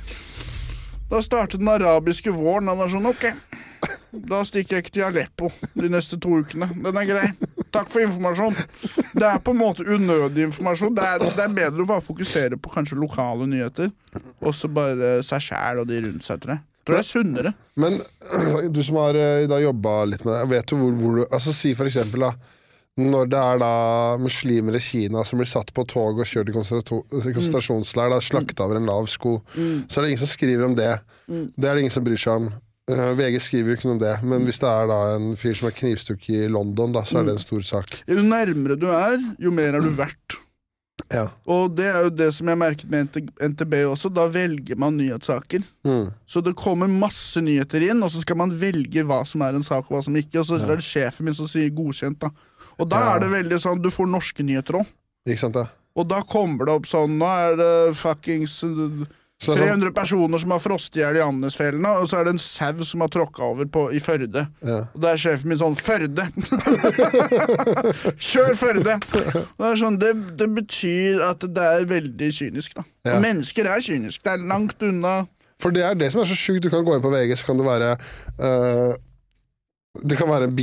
Da 1.08 1.22
startet 1.24 1.62
den 1.62 1.70
arabiske 1.72 2.30
våren. 2.36 2.68
Han 2.68 2.82
er 2.84 2.92
sånn 2.92 3.08
ok, 3.08 3.24
da 4.28 4.42
stikker 4.44 4.76
jeg 4.76 4.84
ikke 4.84 4.94
til 4.98 5.06
Aleppo 5.06 5.48
de 5.72 5.88
neste 5.92 6.20
to 6.20 6.42
ukene. 6.42 6.68
Den 6.84 7.00
er 7.00 7.08
grei. 7.08 7.30
Takk 7.74 7.90
for 7.92 8.00
informasjon. 8.04 8.56
Det 9.18 9.26
er 9.28 9.38
på 9.44 9.52
en 9.54 9.60
måte 9.60 9.84
unødig 9.84 10.46
informasjon. 10.48 10.94
Det 10.96 11.04
er, 11.04 11.24
det 11.36 11.44
er 11.44 11.54
bedre 11.60 11.84
å 11.84 11.88
bare 11.90 12.04
fokusere 12.06 12.58
på 12.60 12.72
kanskje 12.72 12.98
lokale 13.00 13.48
nyheter, 13.50 13.90
og 14.40 14.54
så 14.56 14.70
bare 14.72 15.18
seg 15.26 15.44
sjæl 15.50 15.82
og 15.82 15.90
de 15.90 16.00
rundt 16.06 16.24
seg, 16.26 16.40
tror 16.44 16.56
jeg. 16.56 16.64
Tror 16.88 16.96
jeg 16.96 17.04
er 17.04 17.08
sunnere. 17.10 17.50
Men 17.76 17.98
du 18.74 18.80
som 18.86 18.96
har 19.02 19.18
eh, 19.20 19.44
da 19.50 19.58
jobba 19.60 19.98
litt 20.08 20.24
med 20.24 20.32
det, 20.34 20.46
vet 20.54 20.70
du 20.70 20.78
hvor, 20.80 20.94
hvor 21.02 21.18
du 21.18 21.26
Altså 21.28 21.52
Si 21.52 21.74
for 21.76 21.90
eksempel 21.90 22.24
da 22.28 22.32
når 22.98 23.28
det 23.30 23.38
er 23.38 23.60
da 23.62 23.68
muslimer 24.18 24.74
i 24.74 24.80
Kina 24.82 25.20
som 25.22 25.38
blir 25.38 25.46
satt 25.46 25.68
på 25.70 25.84
tog 25.86 26.18
og 26.18 26.26
kjørt 26.26 26.48
i 26.50 26.54
konsentrato- 26.56 27.04
konsentrasjonsleir, 27.06 28.16
slakta 28.26 28.64
over 28.64 28.80
en 28.80 28.88
lav 28.90 29.06
sko, 29.06 29.36
så 29.54 30.00
er 30.00 30.02
det 30.02 30.08
ingen 30.10 30.22
som 30.24 30.30
skriver 30.32 30.64
om 30.66 30.74
det. 30.74 30.88
Det 31.28 31.68
er 31.68 31.78
det 31.78 31.84
ingen 31.84 31.94
som 31.94 32.02
bryr 32.02 32.18
seg 32.18 32.40
om. 32.40 32.48
Eh, 32.88 33.12
VG 33.18 33.38
skriver 33.44 33.72
jo 33.72 33.76
ikke 33.76 33.88
noe 33.90 33.96
om 33.98 34.02
det, 34.02 34.14
men 34.24 34.44
hvis 34.48 34.60
det 34.62 34.68
er 34.72 34.86
da 34.88 34.98
en 35.18 35.30
fyr 35.36 35.56
som 35.58 35.68
er 35.68 35.74
knivstukket 35.76 36.44
i 36.46 36.50
London, 36.52 36.92
da, 36.96 37.02
så 37.04 37.20
er 37.20 37.26
det 37.28 37.34
en 37.36 37.42
stor 37.42 37.64
sak. 37.66 37.98
Jo 38.08 38.22
nærmere 38.24 38.78
du 38.80 38.86
er, 38.88 39.18
jo 39.38 39.52
mer 39.52 39.76
er 39.76 39.84
du 39.84 39.90
verdt. 39.98 40.38
Ja. 41.12 41.26
Og 41.48 41.76
det 41.78 41.86
er 41.88 42.02
jo 42.08 42.10
det 42.10 42.26
som 42.34 42.48
jeg 42.50 42.58
merket 42.58 42.90
med 42.90 43.14
NTB 43.40 43.74
også, 43.92 44.10
da 44.12 44.24
velger 44.32 44.76
man 44.80 44.96
nyhetssaker. 44.98 45.62
Mm. 45.86 46.08
Så 46.28 46.42
det 46.44 46.56
kommer 46.58 46.90
masse 46.90 47.40
nyheter 47.44 47.84
inn, 47.90 48.02
og 48.02 48.10
så 48.12 48.20
skal 48.24 48.36
man 48.40 48.52
velge 48.60 49.04
hva 49.06 49.20
som 49.28 49.44
er 49.46 49.56
en 49.56 49.64
sak, 49.64 49.86
og 49.88 49.96
hva 49.98 50.02
som 50.04 50.16
ikke. 50.18 50.40
Og 50.42 50.48
så 50.48 50.58
er 50.58 50.74
det 50.80 50.84
sjefen 50.84 51.28
min 51.28 51.36
som 51.38 51.48
sier 51.48 51.70
godkjent, 51.70 52.18
da. 52.24 52.32
Og 52.78 52.88
da 52.90 52.98
Ja. 53.04 53.14
er 53.16 53.20
det 53.20 53.30
veldig 53.36 53.60
sånn, 53.62 53.80
du 53.82 53.90
får 53.90 54.08
norske 54.10 54.42
nyheter 54.44 54.80
òg. 54.82 54.86
Og 55.96 56.06
da 56.08 56.20
kommer 56.22 56.64
det 56.66 56.74
opp 56.74 56.86
sånn 56.86 57.18
Nå 57.18 57.26
er 57.26 57.56
det 57.58 57.96
fuckings 57.96 58.60
uh, 59.38 59.44
Så 59.44 59.54
det 59.54 59.62
er 59.62 59.70
sånn, 59.70 59.84
300 59.86 59.94
personer 59.94 60.42
som 60.42 60.50
har 60.50 60.62
frostet 60.62 60.98
i 60.98 61.02
hjel 61.04 61.16
i 61.20 61.22
Andesfjellene, 61.22 61.92
og 62.02 62.08
så 62.10 62.18
er 62.18 62.26
det 62.26 62.32
en 62.34 62.40
sau 62.42 62.84
som 62.84 63.04
har 63.04 63.10
tråkka 63.14 63.44
over 63.46 63.68
på, 63.70 63.84
i 63.94 64.00
Førde. 64.02 64.48
ja. 64.66 64.78
Og 64.90 65.00
da 65.04 65.12
er 65.14 65.22
sjefen 65.22 65.52
min 65.52 65.60
sånn 65.60 65.76
Førde! 65.78 66.26
Kjør 68.28 68.54
Førde! 68.58 68.98
Det, 68.98 69.72
sånn, 69.80 69.98
det, 70.02 70.12
det 70.40 70.48
betyr 70.56 71.22
at 71.28 71.44
det 71.46 71.66
er 71.78 71.88
veldig 71.90 72.30
kynisk, 72.34 72.78
da. 72.78 72.86
Ja. 73.08 73.18
Mennesker 73.22 73.68
er 73.70 73.82
kynisk. 73.84 74.22
Det 74.24 74.34
er 74.34 74.42
langt 74.50 74.82
unna 74.84 75.20
For 75.62 75.74
det 75.74 75.84
er 75.86 75.94
det 75.98 76.10
som 76.14 76.22
er 76.22 76.30
så 76.30 76.38
sjukt. 76.38 76.64
Du 76.66 76.70
kan 76.72 76.84
gå 76.86 76.96
inn 76.96 77.04
på 77.04 77.12
VG, 77.12 77.36
så 77.40 77.48
kan 77.48 77.60
det 77.60 77.66
være 77.66 77.92
uh, 78.42 78.92
Det 80.02 80.18
kan 80.18 80.30
være 80.30 80.50
en 80.50 80.56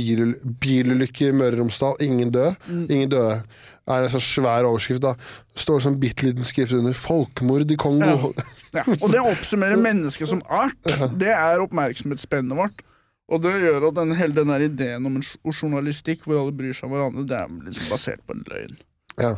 bilulykke 0.60 1.30
i 1.30 1.32
Møre 1.36 1.56
og 1.56 1.64
Romsdal. 1.64 1.98
Ingen 2.04 2.30
død. 2.32 2.68
Ingen 2.88 3.10
døde. 3.12 3.40
Er 3.86 4.02
en 4.02 4.10
sånn 4.10 4.24
svær 4.24 4.66
overskrift. 4.66 5.04
da 5.04 5.14
Står 5.54 5.78
det 5.78 5.84
sånn 5.84 6.00
bitte 6.02 6.26
liten 6.26 6.46
skrift 6.46 6.74
under 6.74 6.92
'Folkemord 6.92 7.70
i 7.70 7.78
Kongo'. 7.78 8.34
ja. 8.74 8.82
Og 8.86 9.08
det 9.12 9.22
oppsummerer 9.22 9.78
mennesket 9.78 10.28
som 10.28 10.42
art. 10.50 10.90
Det 11.14 11.30
er 11.30 11.62
oppmerksomhetsspennet 11.62 12.58
vårt. 12.58 12.82
Og 13.26 13.42
det 13.42 13.56
gjør 13.58 13.88
at 13.88 13.96
den, 13.98 14.14
hele 14.14 14.34
den 14.34 14.50
der 14.52 14.62
ideen 14.66 15.06
om 15.06 15.16
en 15.18 15.24
journalistikk 15.50 16.26
hvor 16.26 16.38
alle 16.38 16.54
bryr 16.54 16.74
seg 16.76 16.86
om 16.86 16.94
hverandre, 16.94 17.24
det 17.26 17.38
er 17.38 17.54
liksom 17.66 17.88
basert 17.90 18.22
på 18.26 18.36
en 18.36 18.44
løgn. 18.46 18.76
Ja. 19.18 19.32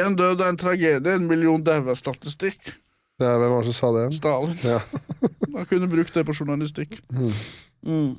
En 0.00 0.16
død 0.16 0.40
er 0.40 0.52
en 0.52 0.60
tragedie, 0.60 1.16
en 1.18 1.26
million 1.28 1.64
daua-statistikk. 1.64 2.72
Er, 3.20 3.36
hvem 3.38 3.52
var 3.52 3.66
det 3.66 3.74
som 3.74 3.76
sa 3.76 3.90
det? 3.98 4.06
Stalin. 4.16 4.56
Ja. 4.64 4.78
Man 5.54 5.68
kunne 5.68 5.90
brukt 5.92 6.14
det 6.16 6.24
på 6.26 6.34
journalistikk. 6.34 6.96
Mm. 7.12 7.34
Mm. 7.84 8.14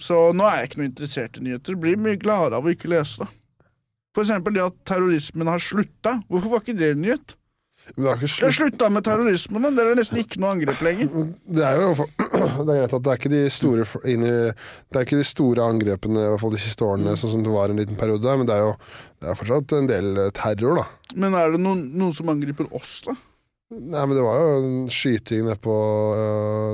Så 0.00 0.18
nå 0.36 0.44
er 0.46 0.60
jeg 0.60 0.68
ikke 0.68 0.80
noe 0.82 0.90
interessert 0.90 1.40
i 1.40 1.46
nyheter. 1.46 1.78
Blir 1.80 1.98
mye 1.98 2.20
gladere 2.20 2.60
av 2.60 2.68
å 2.68 2.74
ikke 2.74 2.90
lese 2.92 3.24
det. 3.24 3.32
For 4.16 4.24
eksempel 4.24 4.56
det 4.56 4.64
at 4.64 4.78
terrorismen 4.88 5.50
har 5.50 5.62
slutta. 5.62 6.18
Hvorfor 6.30 6.54
var 6.54 6.64
ikke 6.64 6.78
det 6.78 6.94
en 6.94 7.04
nyhet? 7.04 7.34
Det 7.88 8.04
er 8.04 8.18
ikke 8.18 8.26
har 8.26 8.32
slutt. 8.34 8.56
slutta 8.56 8.88
med 8.92 9.04
terrorismen, 9.06 9.62
men 9.64 9.76
det 9.76 9.84
er 9.84 9.96
nesten 9.96 10.20
ikke 10.20 10.40
noe 10.42 10.50
angrep 10.56 10.82
lenger. 10.84 11.12
Det 11.48 11.64
er 11.64 11.78
jo 11.80 11.92
det 12.66 12.74
er 12.74 12.80
greit 12.82 12.96
at 12.98 13.04
det 13.06 13.12
er 13.12 13.20
ikke 13.20 13.32
de 13.32 13.42
store 13.52 13.86
Det 14.04 14.98
er 14.98 15.06
ikke 15.06 15.20
de 15.22 15.28
store 15.28 15.64
angrepene 15.64 16.26
i 16.26 16.28
hvert 16.34 16.42
fall 16.42 16.52
de 16.52 16.60
siste 16.60 16.84
årene, 16.84 17.16
sånn 17.16 17.32
som 17.36 17.46
det 17.46 17.54
var 17.54 17.72
en 17.72 17.80
liten 17.80 17.96
periode, 18.00 18.34
men 18.40 18.48
det 18.48 18.58
er 18.58 18.66
jo 18.66 18.74
det 19.22 19.30
er 19.30 19.38
fortsatt 19.40 19.74
en 19.78 19.88
del 19.88 20.10
eh, 20.26 20.30
terror, 20.36 20.82
da. 20.82 21.14
Men 21.18 21.34
er 21.34 21.54
det 21.54 21.62
noen, 21.62 21.80
noen 21.98 22.14
som 22.14 22.28
angriper 22.30 22.68
oss, 22.76 23.00
da? 23.06 23.16
Nei, 23.68 24.00
men 24.00 24.14
Det 24.16 24.24
var 24.24 24.38
jo 24.40 24.52
en 24.62 24.76
skyting 24.92 25.42
nede 25.44 25.58
på 25.60 25.74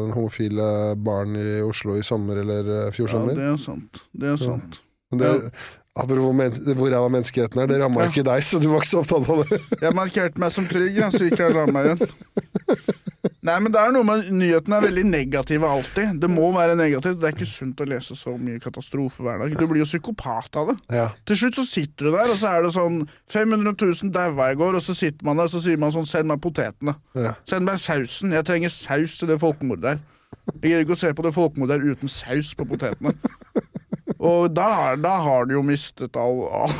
den 0.04 0.12
homofile 0.14 0.66
barn 1.02 1.34
i 1.38 1.58
Oslo 1.66 1.96
i 1.98 2.04
sommer 2.06 2.38
eller 2.42 2.92
fjor 2.94 3.10
sommer. 3.10 3.34
Ja, 3.34 3.40
det 3.40 3.48
er 3.54 3.62
sant. 3.62 4.02
Det 4.14 4.28
er 4.30 4.38
sant. 4.38 4.78
Men 5.14 5.22
det, 5.24 5.54
Apropos 5.94 6.58
hvor 6.74 6.90
ræva 6.90 7.06
menneskeheten 7.06 7.60
er, 7.62 7.68
det 7.70 7.76
ramma 7.78 8.02
Ja. 8.02 8.08
ikke 8.10 8.24
deg, 8.26 8.42
så 8.42 8.58
du 8.58 8.66
var 8.72 8.80
ikke 8.82 8.90
så 8.90 9.02
opptatt 9.04 9.28
av 9.30 9.44
det. 9.46 9.60
Jeg 9.78 9.94
markerte 9.94 10.40
meg 10.42 10.50
som 10.50 10.66
trygg, 10.66 10.96
så 11.14 11.20
gikk 11.22 11.38
jeg 11.38 11.52
og 11.52 11.58
la 11.60 11.66
meg 11.70 11.86
igjen. 11.86 12.08
Nei, 13.44 13.54
men 13.60 13.70
det 13.72 13.78
er 13.80 13.92
noe 13.92 14.04
med 14.08 14.26
Nyhetene 14.32 14.78
er 14.80 14.84
veldig 14.88 15.04
negative 15.06 15.68
alltid. 15.68 16.16
Det 16.20 16.28
må 16.32 16.48
være 16.56 16.74
negativt. 16.80 17.20
Det 17.20 17.28
er 17.28 17.36
ikke 17.36 17.46
sunt 17.46 17.82
å 17.84 17.86
lese 17.88 18.16
så 18.18 18.32
mye 18.40 18.58
katastrofe 18.60 19.22
hver 19.22 19.38
dag. 19.44 19.54
Du 19.54 19.66
blir 19.70 19.82
jo 19.84 19.86
psykopat 19.88 20.58
av 20.60 20.72
det. 20.72 20.76
Ja. 20.96 21.06
Til 21.28 21.38
slutt 21.42 21.60
så 21.60 21.64
sitter 21.68 22.08
du 22.08 22.10
der, 22.16 22.32
og 22.32 22.40
så 22.40 22.50
er 22.56 22.64
det 22.66 22.72
sånn 22.74 22.98
500 23.32 23.76
000 23.78 24.10
daua 24.16 24.48
i 24.50 24.58
går, 24.58 24.80
og 24.80 24.82
så 24.82 24.96
sitter 24.96 25.28
man 25.28 25.38
der, 25.38 25.52
så 25.52 25.62
sier 25.62 25.78
man 25.78 25.94
sånn 25.94 26.08
Send 26.08 26.26
meg 26.32 26.42
potetene. 26.42 26.96
Ja. 27.14 27.36
Send 27.48 27.68
meg 27.68 27.78
sausen. 27.84 28.32
Jeg 28.34 28.48
trenger 28.48 28.72
saus 28.72 29.14
til 29.20 29.30
det 29.30 29.38
folkemordet 29.44 29.92
der. 29.92 30.02
Jeg 30.58 30.72
gidder 30.72 30.84
ikke 30.88 30.96
å 30.98 31.02
se 31.04 31.14
på 31.14 31.24
det 31.28 31.34
folkemordet 31.36 31.78
der 31.78 31.94
uten 31.94 32.10
saus 32.12 32.50
på 32.58 32.66
potetene. 32.66 33.14
Og 34.24 34.48
da, 34.56 34.94
da 34.96 35.14
har 35.24 35.48
du 35.48 35.56
jo 35.58 35.62
mistet 35.66 36.16
all, 36.16 36.44
all 36.48 36.74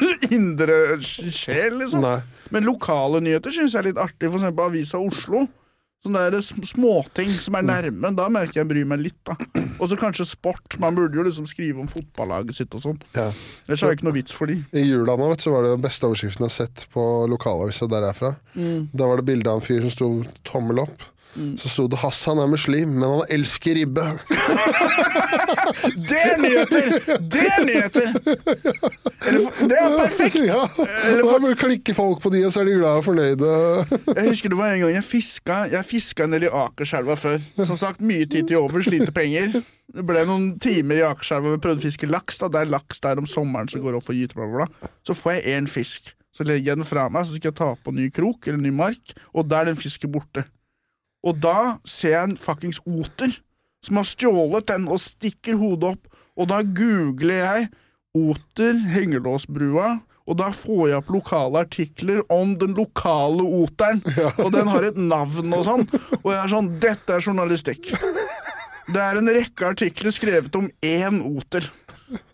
indre 0.36 0.98
sjel, 1.02 1.80
liksom. 1.82 2.04
Nei. 2.04 2.18
Men 2.54 2.66
lokale 2.68 3.22
nyheter 3.24 3.54
syns 3.54 3.74
jeg 3.74 3.82
er 3.82 3.88
litt 3.90 4.02
artig. 4.02 4.30
For 4.30 4.38
eksempel 4.38 4.70
Avisa 4.70 5.00
Oslo. 5.02 5.46
Sånne 6.06 6.28
der 6.30 6.44
småting 6.44 7.32
som 7.42 7.56
er 7.58 7.64
nærme. 7.66 8.12
Da 8.14 8.28
merker 8.30 8.60
jeg 8.60 8.68
bryr 8.70 8.86
meg 8.86 9.00
litt. 9.02 9.18
da 9.26 9.34
Og 9.80 9.88
så 9.90 9.98
kanskje 9.98 10.28
sport. 10.30 10.76
Man 10.82 10.94
burde 10.94 11.18
jo 11.18 11.24
liksom 11.26 11.48
skrive 11.50 11.82
om 11.82 11.88
fotballaget 11.90 12.60
sitt 12.60 12.76
og 12.78 12.84
sånn. 12.84 13.00
Ja. 13.16 13.26
Ellers 13.66 13.82
har 13.82 13.90
jeg 13.90 13.98
ikke 13.98 14.08
noe 14.10 14.18
vits 14.20 14.36
for 14.36 14.52
de. 14.52 14.60
I 14.76 14.84
jula 14.86 15.16
nå 15.18 15.32
vet 15.32 15.42
du, 15.42 15.48
så 15.48 15.56
var 15.56 15.66
det 15.66 15.74
den 15.74 15.82
beste 15.88 16.06
overskriften 16.06 16.46
jeg 16.46 16.52
har 16.52 16.56
sett 16.60 16.86
på 16.94 17.08
lokalavisa 17.32 17.90
der 17.90 18.06
jeg 18.06 18.14
er 18.14 18.20
fra. 18.20 18.32
Mm. 18.54 18.86
Da 18.94 19.10
var 19.10 19.18
det 19.18 19.26
bilde 19.32 19.50
av 19.50 19.58
en 19.58 19.66
fyr 19.66 19.82
som 19.82 19.94
sto 19.96 20.10
tommel 20.46 20.84
opp. 20.86 21.08
Så 21.60 21.68
sto 21.68 21.86
det 21.88 21.98
'Hassan 22.00 22.38
er 22.40 22.48
muslim, 22.48 22.88
men 22.96 23.08
han 23.10 23.26
elsker 23.36 23.74
ribbe'. 23.76 24.06
Det 26.08 26.18
er 26.22 26.36
nyheter! 26.40 26.86
Det 27.32 27.42
er 27.46 27.64
nyheter! 27.66 28.08
For- 28.16 29.68
det 29.68 29.76
er 29.80 29.94
perfekt! 29.98 30.38
ja, 30.46 30.62
og 31.22 31.42
Da 31.42 31.52
klikker 31.58 31.94
folk 31.96 32.22
på 32.22 32.30
de, 32.32 32.42
og 32.46 32.52
så 32.54 32.62
er 32.62 32.68
de 32.70 32.76
glade 32.78 33.00
og 33.00 33.04
fornøyde. 33.06 33.50
Jeg 34.16 34.28
husker 34.30 34.52
det 34.52 34.58
var 34.58 34.72
en 34.74 34.80
gang 34.84 34.94
jeg 34.96 35.04
fiska 35.06 35.56
Jeg 35.72 35.84
fiska 35.88 36.24
en 36.26 36.36
del 36.36 36.46
i 36.48 36.52
Akerselva 36.52 37.16
før. 37.20 37.38
Som 37.64 37.78
sagt, 37.80 38.00
mye 38.00 38.26
tid 38.26 38.48
til 38.48 38.60
over, 38.60 38.82
sliter 38.86 39.12
penger. 39.14 39.60
Det 39.96 40.04
ble 40.06 40.24
noen 40.28 40.50
timer 40.62 41.00
i 41.00 41.06
Akerselva 41.06 41.54
vi 41.54 41.62
prøvde 41.62 41.82
å 41.84 41.86
fiske 41.88 42.10
laks. 42.10 42.40
da 42.42 42.48
Det 42.52 42.64
er 42.64 42.72
laks 42.76 43.00
der 43.04 43.20
om 43.22 43.26
sommeren 43.30 43.68
som 43.70 43.82
går 43.84 43.98
opp 44.00 44.10
og 44.12 44.18
gyter, 44.18 44.38
bla, 44.38 44.46
bla, 44.50 44.66
bla. 44.66 44.92
Så 45.06 45.16
får 45.16 45.38
jeg 45.38 45.58
én 45.60 45.70
fisk. 45.70 46.12
Så 46.36 46.44
legger 46.44 46.72
jeg 46.74 46.76
den 46.82 46.84
fra 46.88 47.06
meg, 47.08 47.24
så 47.24 47.36
skal 47.38 47.48
jeg 47.48 47.56
ta 47.56 47.70
på 47.80 47.94
ny 47.96 48.10
krok 48.12 48.44
eller 48.46 48.60
ny 48.60 48.72
mark, 48.76 49.14
og 49.32 49.46
da 49.48 49.62
er 49.62 49.70
den 49.70 49.78
fisken 49.80 50.12
borte. 50.12 50.44
Og 51.24 51.38
da 51.42 51.78
ser 51.88 52.16
jeg 52.16 52.30
en 52.30 52.36
fuckings 52.40 52.80
oter 52.84 53.38
som 53.86 54.00
har 54.00 54.08
stjålet 54.08 54.66
den 54.68 54.88
og 54.90 55.00
stikker 55.02 55.58
hodet 55.60 55.94
opp, 55.94 56.10
og 56.36 56.50
da 56.50 56.60
googler 56.64 57.38
jeg 57.38 57.68
oter 58.16 58.78
Hengelåsbrua, 58.92 59.96
og 60.26 60.38
da 60.40 60.48
får 60.54 60.82
jeg 60.90 60.98
opp 60.98 61.10
lokale 61.14 61.62
artikler 61.62 62.22
om 62.32 62.56
den 62.58 62.74
lokale 62.76 63.46
oteren, 63.60 64.02
og 64.44 64.50
den 64.54 64.70
har 64.72 64.88
et 64.88 64.98
navn 64.98 65.54
og 65.54 65.66
sånn, 65.68 65.86
og 66.22 66.30
jeg 66.32 66.40
er 66.40 66.52
sånn, 66.52 66.70
dette 66.82 67.14
er 67.16 67.22
journalistikk. 67.22 67.92
Det 68.86 69.02
er 69.02 69.18
en 69.18 69.30
rekke 69.34 69.70
artikler 69.70 70.14
skrevet 70.14 70.54
om 70.58 70.68
én 70.84 71.22
oter. 71.26 71.66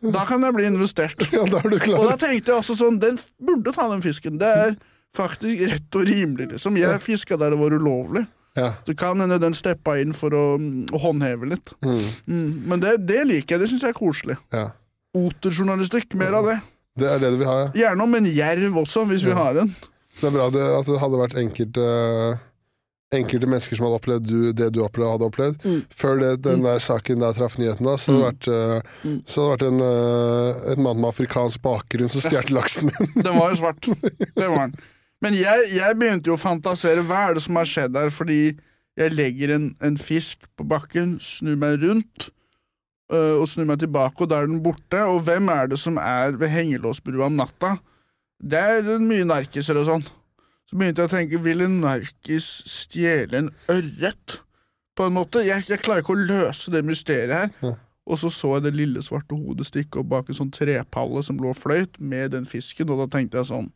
Da 0.04 0.24
kan 0.28 0.42
jeg 0.44 0.56
bli 0.56 0.66
investert. 0.68 1.20
Ja, 1.32 1.46
da 1.48 1.62
er 1.62 1.72
du 1.72 1.78
Og 1.96 2.08
da 2.10 2.16
tenkte 2.20 2.52
jeg 2.52 2.58
også 2.58 2.76
sånn, 2.76 2.98
den 3.00 3.16
burde 3.40 3.72
ta 3.72 3.86
den 3.88 4.04
fisken. 4.04 4.36
Det 4.40 4.50
er 4.66 4.74
faktisk 5.16 5.64
rett 5.70 5.96
og 5.96 6.04
rimelig, 6.08 6.50
liksom. 6.52 6.76
Jeg 6.80 7.00
fiska 7.04 7.38
der 7.40 7.54
det 7.54 7.60
var 7.60 7.76
ulovlig. 7.76 8.26
Ja. 8.58 8.74
Så 8.86 8.94
kan 8.98 9.20
hende 9.22 9.38
den 9.40 9.54
steppa 9.56 9.94
inn 10.02 10.12
for 10.12 10.34
å, 10.36 10.42
mm, 10.60 10.90
å 10.92 10.98
håndheve 11.00 11.48
litt. 11.54 11.72
Mm. 11.80 12.02
Mm. 12.28 12.50
Men 12.68 12.80
det, 12.84 12.96
det 13.08 13.22
liker 13.30 13.56
jeg, 13.56 13.62
det 13.64 13.70
syns 13.72 13.82
jeg 13.86 13.94
er 13.94 13.98
koselig. 13.98 14.36
ja. 14.52 14.68
Oterjournalistikk, 15.12 16.14
mer 16.16 16.32
av 16.38 16.46
det. 16.48 16.54
Det 16.96 17.08
er 17.08 17.18
det 17.20 17.30
du 17.34 17.36
vil 17.42 17.48
ha, 17.48 17.56
ja. 17.62 17.72
Gjerne 17.82 18.04
om 18.06 18.14
en 18.16 18.28
jerv 18.32 18.78
også, 18.80 19.02
hvis 19.10 19.24
vi 19.24 19.34
har 19.36 19.58
en. 19.60 19.68
Det 20.20 20.24
er 20.28 20.32
bra 20.32 20.46
det, 20.52 20.62
det 20.88 20.96
hadde 21.00 21.20
vært 21.20 21.36
enkelte 21.40 21.84
Enkelte 23.12 23.44
mennesker 23.44 23.76
som 23.76 23.84
hadde 23.84 23.96
opplevd 23.98 24.24
du, 24.24 24.36
det 24.56 24.70
du 24.72 24.78
opplevde, 24.80 25.10
hadde 25.18 25.26
opplevd. 25.28 25.64
Mm. 25.68 25.80
Før 25.92 26.14
det, 26.22 26.30
den 26.46 26.62
der 26.64 26.78
saken 26.80 27.20
der 27.20 27.34
traff 27.36 27.58
nyheten, 27.60 27.84
da, 27.84 27.98
så 28.00 28.14
hadde 28.14 28.22
det 28.22 28.30
vært, 28.30 28.46
eh, 28.48 29.02
Mm. 29.04 29.18
så 29.28 29.42
hadde 29.44 29.50
det 29.50 29.58
vært 29.58 29.66
en, 29.68 29.82
eh, 29.84 30.72
en 30.72 30.82
mann 30.86 31.00
med 31.02 31.08
afrikansk 31.10 31.60
bakgrunn 31.60 32.08
som 32.08 32.24
stjal 32.24 32.48
laksen 32.56 32.88
din. 32.88 33.10
Den 33.26 33.36
var 33.36 33.52
jo 33.52 33.58
svart. 33.60 33.88
Det 34.32 34.48
var 34.48 34.62
den. 34.64 34.72
Men 35.22 35.36
jeg, 35.38 35.70
jeg 35.76 35.98
begynte 36.00 36.32
jo 36.32 36.36
å 36.36 36.40
fantasere. 36.40 37.04
Hva 37.06 37.28
er 37.28 37.36
det 37.36 37.44
som 37.44 37.58
har 37.60 37.68
skjedd 37.68 37.98
her? 37.98 38.10
Fordi 38.14 38.40
jeg 38.98 39.14
legger 39.14 39.54
en, 39.54 39.68
en 39.84 39.98
fisk 40.00 40.48
på 40.58 40.66
bakken, 40.68 41.14
snur 41.22 41.56
meg 41.60 41.78
rundt, 41.84 42.28
øh, 43.14 43.38
og 43.40 43.46
snur 43.48 43.68
meg 43.70 43.80
tilbake, 43.80 44.18
og 44.24 44.32
da 44.32 44.42
er 44.42 44.50
den 44.50 44.62
borte. 44.64 45.04
Og 45.08 45.22
hvem 45.28 45.48
er 45.54 45.70
det 45.72 45.78
som 45.80 46.00
er 46.02 46.34
ved 46.40 46.52
hengelåsbrua 46.52 47.30
om 47.30 47.38
natta? 47.38 47.76
Det 48.42 48.58
er 48.58 49.04
mye 49.04 49.28
narkiser 49.28 49.78
og 49.78 49.86
sånn. 49.88 50.08
Så 50.66 50.78
begynte 50.78 51.04
jeg 51.04 51.10
å 51.10 51.14
tenke, 51.14 51.40
vil 51.44 51.62
en 51.64 51.78
narkis 51.84 52.48
stjele 52.68 53.44
en 53.44 53.52
ørret? 53.70 54.40
På 54.98 55.06
en 55.08 55.14
måte. 55.16 55.40
Jeg, 55.46 55.64
jeg 55.70 55.80
klarer 55.80 56.02
ikke 56.02 56.12
å 56.12 56.24
løse 56.26 56.72
det 56.74 56.82
mysteriet 56.84 57.32
her. 57.32 57.54
Ja. 57.64 57.76
Og 58.10 58.18
så 58.18 58.28
så 58.34 58.56
jeg 58.56 58.66
det 58.66 58.74
lille 58.74 59.04
svarte 59.04 59.38
hodet 59.38 59.68
stikke 59.68 60.02
opp 60.02 60.10
bak 60.10 60.28
en 60.28 60.36
sånn 60.36 60.50
trepalle 60.52 61.22
som 61.24 61.38
lå 61.40 61.52
og 61.54 61.56
fløyt, 61.56 62.00
med 62.02 62.34
den 62.34 62.48
fisken, 62.50 62.90
og 62.90 63.04
da 63.04 63.08
tenkte 63.14 63.40
jeg 63.40 63.52
sånn 63.54 63.70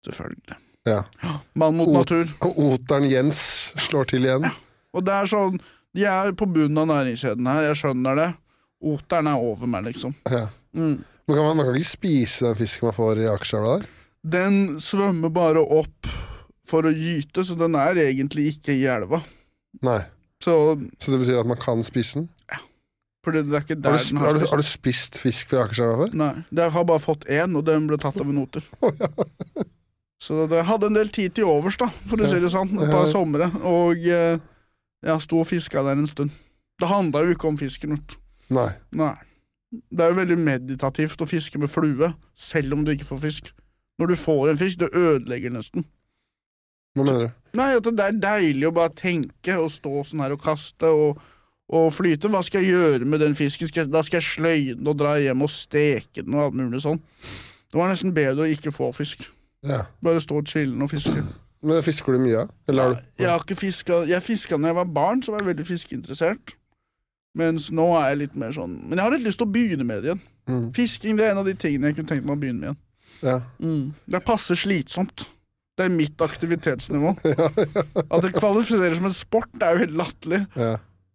Selvfølgelig. 0.00 0.56
Ja. 0.88 1.02
Mann 1.52 1.76
mot 1.76 1.90
natur. 1.92 2.30
Og 2.46 2.58
oteren 2.70 3.08
Jens 3.10 3.40
slår 3.88 4.08
til 4.14 4.24
igjen. 4.24 4.46
Og 4.96 5.04
det 5.06 5.12
er 5.12 5.28
sånn 5.30 5.60
De 5.96 6.06
er 6.08 6.30
på 6.38 6.46
bunnen 6.48 6.78
av 6.78 6.88
næringskjeden 6.88 7.48
her, 7.50 7.64
jeg 7.68 7.80
skjønner 7.80 8.18
det. 8.18 8.28
Oteren 8.86 9.28
er 9.28 9.42
over 9.42 9.68
meg, 9.68 9.88
liksom. 9.90 10.14
Ja. 10.30 10.46
Mm. 10.72 11.00
Men 11.26 11.36
kan 11.36 11.46
man, 11.48 11.58
man 11.58 11.66
kan 11.66 11.78
ikke 11.80 11.90
spise 11.90 12.46
den 12.46 12.58
fisken 12.60 12.88
man 12.88 12.96
får 12.96 13.20
i 13.24 13.26
Akerselva 13.30 13.72
der? 13.80 13.88
Den 14.20 14.56
svømmer 14.82 15.32
bare 15.34 15.60
opp 15.62 16.08
for 16.70 16.86
å 16.86 16.92
gyte, 16.94 17.42
så 17.46 17.56
den 17.58 17.74
er 17.78 17.98
egentlig 18.04 18.52
ikke 18.54 18.76
i 18.78 18.86
elva. 18.90 19.18
Nei. 19.86 19.98
Så 20.40 20.54
Så 21.02 21.12
det 21.12 21.20
betyr 21.24 21.42
at 21.42 21.50
man 21.50 21.58
kan 21.60 21.82
spise 21.84 22.20
den? 22.20 22.30
Ja. 22.52 22.62
Har 23.26 23.36
du, 23.36 23.42
har, 23.50 23.66
har 23.66 23.98
du, 23.98 23.98
spist. 23.98 24.50
har 24.50 24.62
du 24.62 24.64
spist 24.64 25.20
fisk 25.20 25.50
fra 25.50 25.66
Akerselva 25.66 26.06
før? 26.06 26.14
Nei, 26.16 26.32
jeg 26.56 26.72
har 26.78 26.86
bare 26.88 27.02
fått 27.02 27.26
én, 27.28 27.58
og 27.58 27.66
den 27.66 27.90
ble 27.90 27.98
tatt 28.00 28.16
av 28.22 28.30
en 28.30 28.40
oter. 28.46 28.64
Så 30.20 30.44
jeg 30.44 30.66
hadde 30.68 30.90
en 30.90 30.98
del 30.98 31.08
tid 31.08 31.32
til 31.36 31.48
overs, 31.48 31.78
da, 31.80 31.88
for 32.10 32.20
å 32.20 32.28
si 32.28 32.40
det 32.42 32.50
sånn, 32.52 32.74
et 32.76 32.92
par 32.92 33.08
somre. 33.08 33.48
Og 33.64 34.02
eh, 34.04 34.40
jeg 35.06 35.24
sto 35.24 35.40
og 35.40 35.48
fiska 35.48 35.80
der 35.86 35.96
en 35.96 36.10
stund. 36.10 36.34
Det 36.80 36.88
handla 36.90 37.24
jo 37.24 37.34
ikke 37.36 37.48
om 37.48 37.56
fisken. 37.60 37.96
Ut. 37.96 38.16
Nei. 38.52 38.68
Nei. 38.96 39.14
Det 39.70 40.04
er 40.04 40.12
jo 40.12 40.18
veldig 40.18 40.36
meditativt 40.42 41.22
å 41.22 41.28
fiske 41.30 41.60
med 41.62 41.70
flue, 41.72 42.10
selv 42.36 42.76
om 42.76 42.84
du 42.84 42.92
ikke 42.92 43.08
får 43.08 43.22
fisk. 43.24 43.50
Når 44.00 44.12
du 44.12 44.20
får 44.20 44.52
en 44.52 44.60
fisk, 44.60 44.82
det 44.82 44.92
ødelegger 44.96 45.52
nesten. 45.54 45.86
Hva 46.96 47.06
mener 47.06 47.26
du? 47.26 47.34
Nei, 47.56 47.72
at 47.78 47.86
det 47.86 48.06
er 48.06 48.22
deilig 48.22 48.68
å 48.68 48.74
bare 48.74 48.92
tenke 48.98 49.56
og 49.62 49.70
stå 49.72 50.04
sånn 50.06 50.24
her 50.24 50.34
og 50.34 50.42
kaste 50.42 50.90
og, 50.90 51.20
og 51.70 51.90
flyte. 51.94 52.28
Hva 52.32 52.42
skal 52.46 52.64
jeg 52.64 52.74
gjøre 52.74 53.08
med 53.08 53.22
den 53.22 53.36
fisken? 53.38 53.70
Skal 53.70 53.84
jeg, 53.84 53.92
da 53.94 54.02
skal 54.06 54.20
jeg 54.20 54.28
sløye 54.34 54.78
den 54.78 54.90
og 54.90 54.98
dra 55.00 55.16
hjem 55.22 55.46
og 55.46 55.52
steke 55.54 56.26
den 56.26 56.36
og 56.36 56.48
alt 56.48 56.58
mulig 56.60 56.82
sånn. 56.84 57.00
Det 57.70 57.78
var 57.78 57.92
nesten 57.92 58.12
bedre 58.16 58.44
å 58.44 58.50
ikke 58.50 58.74
få 58.74 58.90
fisk. 58.96 59.28
Ja. 59.66 59.84
Bare 60.04 60.20
stå 60.24 60.40
chillen 60.48 60.80
og 60.82 60.90
fiske. 60.92 61.22
Men 61.60 61.82
fisker 61.84 62.16
du 62.16 62.22
mye? 62.22 62.46
Eller 62.68 62.82
har 62.82 62.94
du 62.94 63.00
Jeg 63.20 63.28
har 63.28 63.42
ikke 63.42 63.58
fiska 63.60 63.98
Jeg 64.08 64.24
fiska 64.24 64.56
da 64.56 64.70
jeg 64.70 64.76
var 64.78 64.88
barn, 64.88 65.20
så 65.22 65.34
var 65.34 65.42
jeg 65.42 65.50
veldig 65.50 65.66
fiskeinteressert. 65.68 66.54
Mens 67.36 67.68
nå 67.70 67.84
er 67.98 68.08
jeg 68.10 68.20
litt 68.24 68.38
mer 68.40 68.54
sånn 68.56 68.72
Men 68.88 68.98
jeg 68.98 69.04
har 69.04 69.12
litt 69.14 69.26
lyst 69.28 69.38
til 69.38 69.46
å 69.46 69.52
begynne 69.54 69.86
med 69.86 70.00
det 70.02 70.10
igjen. 70.10 70.22
Mm. 70.50 70.64
Fisking 70.74 71.18
det 71.18 71.26
er 71.26 71.34
en 71.34 71.42
av 71.42 71.50
de 71.50 71.54
tingene 71.54 71.90
jeg 71.90 72.00
kunne 72.00 72.14
tenkt 72.14 72.26
meg 72.26 72.38
å 72.38 72.40
begynne 72.40 72.60
med 72.62 72.70
igjen. 72.70 72.80
Ja. 73.20 73.36
Det 73.60 74.16
er 74.16 74.24
passe 74.24 74.56
slitsomt. 74.56 75.26
Det 75.76 75.86
er 75.86 75.92
mitt 75.92 76.20
aktivitetsnivå. 76.24 77.12
At 78.12 78.24
det 78.24 78.32
kvalifiserer 78.36 78.96
som 78.96 79.08
en 79.08 79.16
sport, 79.16 79.50
det 79.56 79.66
er 79.66 79.76
jo 79.76 79.84
helt 79.84 79.98
latterlig. 80.00 80.40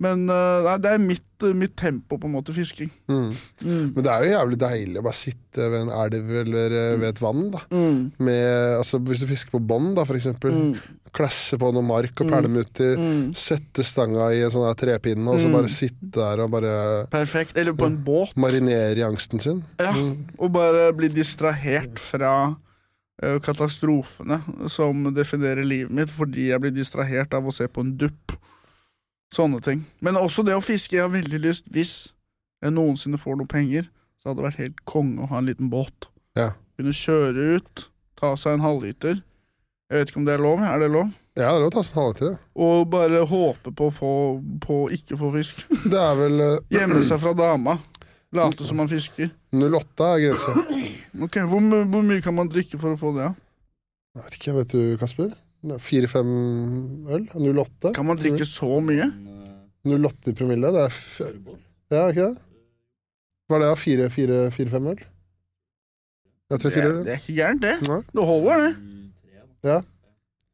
Men 0.03 0.25
eh, 0.27 0.65
nei, 0.65 0.75
det 0.83 0.89
er 0.91 0.99
mitt, 0.99 1.43
eh, 1.45 1.53
mitt 1.55 1.75
tempo, 1.79 2.17
på 2.19 2.27
en 2.27 2.33
måte, 2.33 2.51
fisking. 2.55 2.89
Mm. 3.07 3.29
Men 3.63 4.01
det 4.03 4.11
er 4.11 4.25
jo 4.25 4.33
jævlig 4.33 4.57
deilig 4.59 4.99
å 4.99 5.05
bare 5.05 5.15
sitte 5.15 5.69
ved 5.71 5.85
en 5.85 5.91
elv 5.95 6.33
eller 6.41 6.75
eh, 6.81 6.95
ved 6.99 7.13
et 7.13 7.21
vann. 7.23 7.45
da 7.53 7.61
Med, 7.71 8.49
altså, 8.81 8.99
Hvis 8.99 9.23
du 9.23 9.29
fisker 9.29 9.55
på 9.55 9.63
bånd, 9.63 9.93
da, 9.95 10.03
for 10.07 10.19
eksempel. 10.19 10.75
Klasse 11.15 11.55
på 11.61 11.69
noe 11.71 11.85
mark 11.87 12.19
og 12.25 12.27
perlemutter. 12.27 12.99
uti. 12.99 13.39
Sette 13.39 13.85
stanga 13.87 14.27
i 14.35 14.41
en 14.43 14.51
sånn 14.51 14.67
trepinne, 14.75 15.23
og 15.31 15.39
så 15.39 15.53
bare 15.53 15.71
sitte 15.71 16.11
der 16.17 16.43
og 16.43 16.51
bare 16.57 16.75
Perfekt. 17.13 17.55
Eller 17.55 17.77
på 17.77 17.87
en 17.87 17.95
båt. 18.03 18.35
marinere 18.35 18.99
i 18.99 19.05
angsten 19.07 19.39
sin. 19.39 19.63
Ja, 19.79 19.95
og 20.35 20.51
bare 20.57 20.89
bli 20.97 21.07
distrahert 21.13 22.03
fra 22.03 22.35
katastrofene 23.15 24.41
som 24.67 25.05
definerer 25.15 25.63
livet 25.63 25.93
mitt, 25.95 26.11
fordi 26.11 26.49
jeg 26.49 26.59
blir 26.59 26.73
distrahert 26.75 27.31
av 27.37 27.47
å 27.47 27.53
se 27.55 27.69
på 27.71 27.85
en 27.85 27.95
dupp. 27.95 28.35
Sånne 29.33 29.61
ting. 29.63 29.83
Men 30.05 30.17
også 30.19 30.43
det 30.45 30.55
å 30.55 30.61
fiske. 30.63 30.95
Jeg 30.95 31.05
har 31.05 31.13
veldig 31.13 31.39
lyst, 31.43 31.65
hvis 31.73 31.93
jeg 32.63 32.73
noensinne 32.75 33.17
får 33.19 33.39
noe 33.39 33.49
penger, 33.49 33.87
så 34.21 34.29
hadde 34.31 34.41
det 34.41 34.47
vært 34.49 34.61
helt 34.63 34.83
konge 34.89 35.21
å 35.25 35.29
ha 35.31 35.39
en 35.41 35.49
liten 35.49 35.69
båt. 35.69 36.07
Ja. 36.37 36.51
Kunne 36.77 36.93
kjøre 36.95 37.55
ut, 37.57 37.87
ta 38.19 38.33
seg 38.39 38.57
en 38.57 38.63
halvliter. 38.65 39.19
Jeg 39.91 39.99
vet 40.01 40.09
ikke 40.09 40.17
om 40.21 40.25
det 40.25 40.33
er 40.33 40.41
lov. 40.41 40.61
Er 40.65 40.79
det 40.81 40.87
lov? 40.93 41.11
Ja, 41.37 41.51
det 41.51 41.57
er 41.57 41.59
lov 41.61 41.69
å 41.69 41.75
ta 41.75 41.83
seg 41.85 41.97
en 41.97 42.01
halvliter. 42.03 42.31
ja. 42.31 42.39
Og 42.65 42.87
bare 42.89 43.21
håpe 43.29 43.73
på 43.77 43.89
å 43.89 43.93
få 43.93 44.13
på 44.65 44.79
å 44.85 44.89
ikke 44.95 45.17
få 45.19 45.29
fisk. 45.35 45.61
Det 45.91 45.99
er 46.01 46.15
vel 46.17 46.41
eh, 46.41 46.55
Gjemme 46.73 47.03
seg 47.05 47.21
fra 47.21 47.35
dama. 47.37 47.77
Late 48.35 48.65
som 48.67 48.79
man 48.81 48.89
fisker. 48.91 49.29
08 49.55 50.07
er 50.15 50.23
grensa. 50.25 50.55
Ok, 51.23 51.37
hvor, 51.47 51.61
my- 51.63 51.85
hvor 51.87 52.03
mye 52.03 52.23
kan 52.25 52.33
man 52.35 52.49
drikke 52.51 52.79
for 52.81 52.95
å 52.95 52.99
få 52.99 53.13
det? 53.15 53.27
Ja? 53.29 53.35
Jeg 54.15 54.23
vet 54.25 54.37
ikke, 54.39 54.55
vet 54.57 54.73
du, 54.73 54.81
Kasper? 54.99 55.29
Fire-fem 55.81 56.29
øl? 57.09 57.25
08? 57.33 57.91
Kan 57.95 58.05
man 58.09 58.19
drikke 58.19 58.45
så 58.47 58.69
mye? 58.83 59.07
08 59.85 60.31
i 60.31 60.35
promille? 60.37 60.71
Det 60.73 60.85
er 60.85 61.33
Ja, 61.93 62.07
ikke 62.09 62.29
det? 62.29 62.37
Hva 63.45 63.57
er 63.57 63.61
det, 63.61 63.67
da? 63.69 63.75
Fire, 63.77 64.07
fire, 64.09 64.39
fire-fem 64.53 64.87
øl? 64.93 65.03
Ja, 66.49 66.57
Det 66.61 66.71
er, 66.77 66.95
det 67.05 67.13
er 67.13 67.19
ikke 67.19 67.35
gærent, 67.39 67.61
det. 67.65 67.75
Nei. 67.89 67.99
Det 68.13 68.25
holder, 68.29 68.63
det. 68.65 68.73
Ja. 69.65 69.79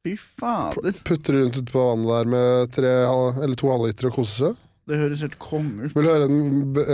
Fy 0.02 0.16
fader. 0.18 0.96
Putter 1.06 1.38
rundt 1.38 1.58
ute 1.60 1.72
på 1.72 1.82
vannet 1.92 2.10
der 2.12 2.30
med 2.32 2.72
tre, 2.74 2.92
eller 3.44 3.56
to 3.60 3.70
halvliter 3.70 4.08
og 4.10 4.16
koser 4.18 4.48
seg. 4.52 4.62
Det 4.90 4.98
høres 4.98 5.22
helt 5.24 5.38
konge 5.40 5.86
ut. 5.86 5.94
Vil 5.96 6.08
du 6.08 6.10
høre 6.10 6.28
en, 6.28 6.40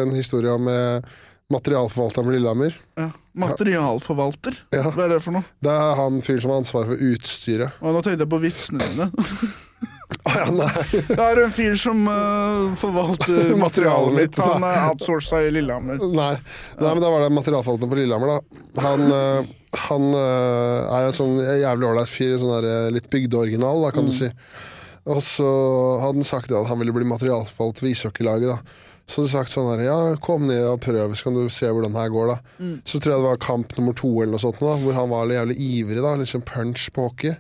en 0.04 0.12
historie 0.14 0.52
om 0.52 0.68
eh, 0.70 1.06
materialforvalteren 1.54 2.28
på 2.28 2.36
Lillehammer? 2.36 2.76
Ja. 3.00 3.12
Materialforvalter? 3.38 4.58
Ja. 4.76 4.90
Hva 4.92 5.06
er 5.06 5.16
det 5.16 5.22
for 5.24 5.38
noe? 5.38 5.48
Det 5.64 5.72
er 5.72 5.96
han 6.00 6.20
fyren 6.26 6.44
som 6.44 6.54
har 6.54 6.64
ansvaret 6.64 6.92
for 6.92 7.08
utstyret. 7.12 7.80
Og 7.82 7.96
nå 7.96 8.04
tenkte 8.04 8.26
jeg 8.26 8.34
på 8.34 8.44
vitsene 8.44 8.90
dine. 8.92 9.10
Å 9.12 9.28
ja, 10.36 10.48
nei. 10.52 11.02
Det 11.08 11.20
er 11.20 11.42
en 11.44 11.54
fyr 11.54 11.76
som 11.80 12.08
uh, 12.08 12.74
forvalter 12.80 13.54
materialet 13.66 14.16
mitt. 14.16 14.40
Han 14.42 14.66
er 14.66 14.80
outsourca 14.90 15.42
i 15.46 15.52
Lillehammer. 15.54 16.00
Nei. 16.02 16.34
Nei, 16.80 16.90
men 16.90 17.04
da 17.04 17.12
var 17.12 17.24
det 17.26 17.36
materialforvalteren 17.36 17.92
på 17.92 18.00
Lillehammer, 18.00 18.34
da. 18.34 18.64
Han, 18.86 19.06
uh, 19.12 19.78
han 19.88 20.10
uh, 20.16 20.98
er 20.98 21.10
en 21.10 21.16
sånn 21.16 21.38
jævlig 21.44 21.90
ålreit 21.92 22.12
fyr, 22.12 22.36
sånn 22.42 22.56
der, 22.58 22.70
eh, 22.72 22.90
litt 22.96 23.10
bygdeoriginal, 23.14 23.86
da, 23.86 23.94
kan 23.96 24.10
du 24.10 24.16
si. 24.16 24.32
Og 25.08 25.22
så 25.24 25.48
hadde 26.02 26.20
han 26.20 26.28
sagt 26.28 26.52
at 26.52 26.68
han 26.68 26.82
ville 26.82 26.96
bli 26.96 27.08
materialforvalter 27.08 27.88
ved 27.88 27.96
ishockeylaget, 27.96 28.56
da. 28.56 28.84
Så 29.08 29.22
hadde 29.22 29.30
de 29.30 29.32
sagt 29.32 29.54
sånn 29.54 29.70
her, 29.72 29.82
ja, 29.88 29.98
kom 30.20 30.48
ned 30.50 30.66
og 30.68 30.82
prøv, 30.84 31.14
så 31.16 31.30
kan 31.30 31.38
du 31.38 31.46
se 31.54 31.70
hvordan 31.72 31.94
det 31.96 32.02
her 32.04 32.12
går, 32.12 32.34
da. 32.34 32.38
Så 32.84 33.00
tror 33.00 33.14
jeg 33.14 33.24
det 33.24 33.30
var 33.30 33.40
kamp 33.46 33.76
nummer 33.78 33.96
to 33.96 34.10
eller 34.20 34.34
noe 34.36 34.44
sånt, 34.44 34.60
da, 34.60 34.74
hvor 34.82 34.98
han 34.98 35.12
var 35.14 35.32
jævlig 35.32 35.56
ivrig, 35.64 36.02
da, 36.04 36.16
sånn 36.28 36.44
punch 36.48 36.90
på 36.96 37.06
hockey. 37.08 37.36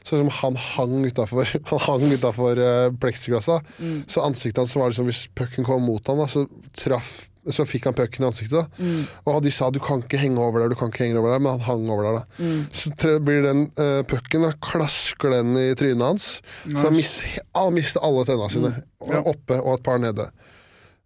Så 0.00 0.16
liksom, 0.16 0.32
han 0.40 0.56
hang 0.56 0.94
utafor 1.04 1.44
Han 1.74 1.84
hang 1.86 2.06
utenfor 2.16 2.62
uh, 2.64 2.90
pleksiglasset, 3.02 3.68
Mm. 3.80 4.04
Så 4.08 4.22
ansiktet 4.24 4.58
hans 4.62 4.72
var 4.76 4.90
liksom, 4.90 5.06
hvis 5.08 5.26
pucken 5.36 5.64
kom 5.64 5.84
mot 5.84 6.06
han, 6.08 6.18
da, 6.20 6.26
så 6.30 6.46
traff 6.76 7.26
så 7.48 7.64
fikk 7.64 7.86
han 7.88 7.94
pucken 7.96 8.24
i 8.24 8.28
ansiktet. 8.28 8.66
da 8.80 9.30
Og 9.30 9.40
de 9.44 9.50
sa 9.54 9.70
du 9.72 9.78
kan 9.80 10.02
ikke 10.04 10.20
henge 10.20 10.40
over 10.42 10.60
der, 10.60 10.72
du 10.72 10.76
kan 10.76 10.90
ikke 10.92 11.06
henge 11.06 11.18
over 11.20 11.32
der, 11.32 11.40
men 11.40 11.56
han 11.56 11.64
hang 11.64 11.86
over 11.92 12.04
der. 12.04 12.18
da 12.20 12.50
Så 12.76 12.92
tre, 13.00 13.16
blir 13.24 13.42
den 13.46 13.62
uh, 13.80 14.02
pucken, 14.08 14.44
klasker 14.60 15.32
den 15.32 15.56
i 15.56 15.70
trynet 15.78 16.04
hans. 16.04 16.28
Så 16.68 16.84
han, 16.88 16.96
mister, 16.96 17.40
han 17.56 17.74
mister 17.76 18.04
alle 18.04 18.26
tennene 18.28 18.52
sine. 18.52 18.74
Mm. 18.76 19.12
Ja. 19.14 19.22
Oppe 19.32 19.60
og 19.62 19.78
et 19.78 19.86
par 19.86 20.00
nede. 20.02 20.28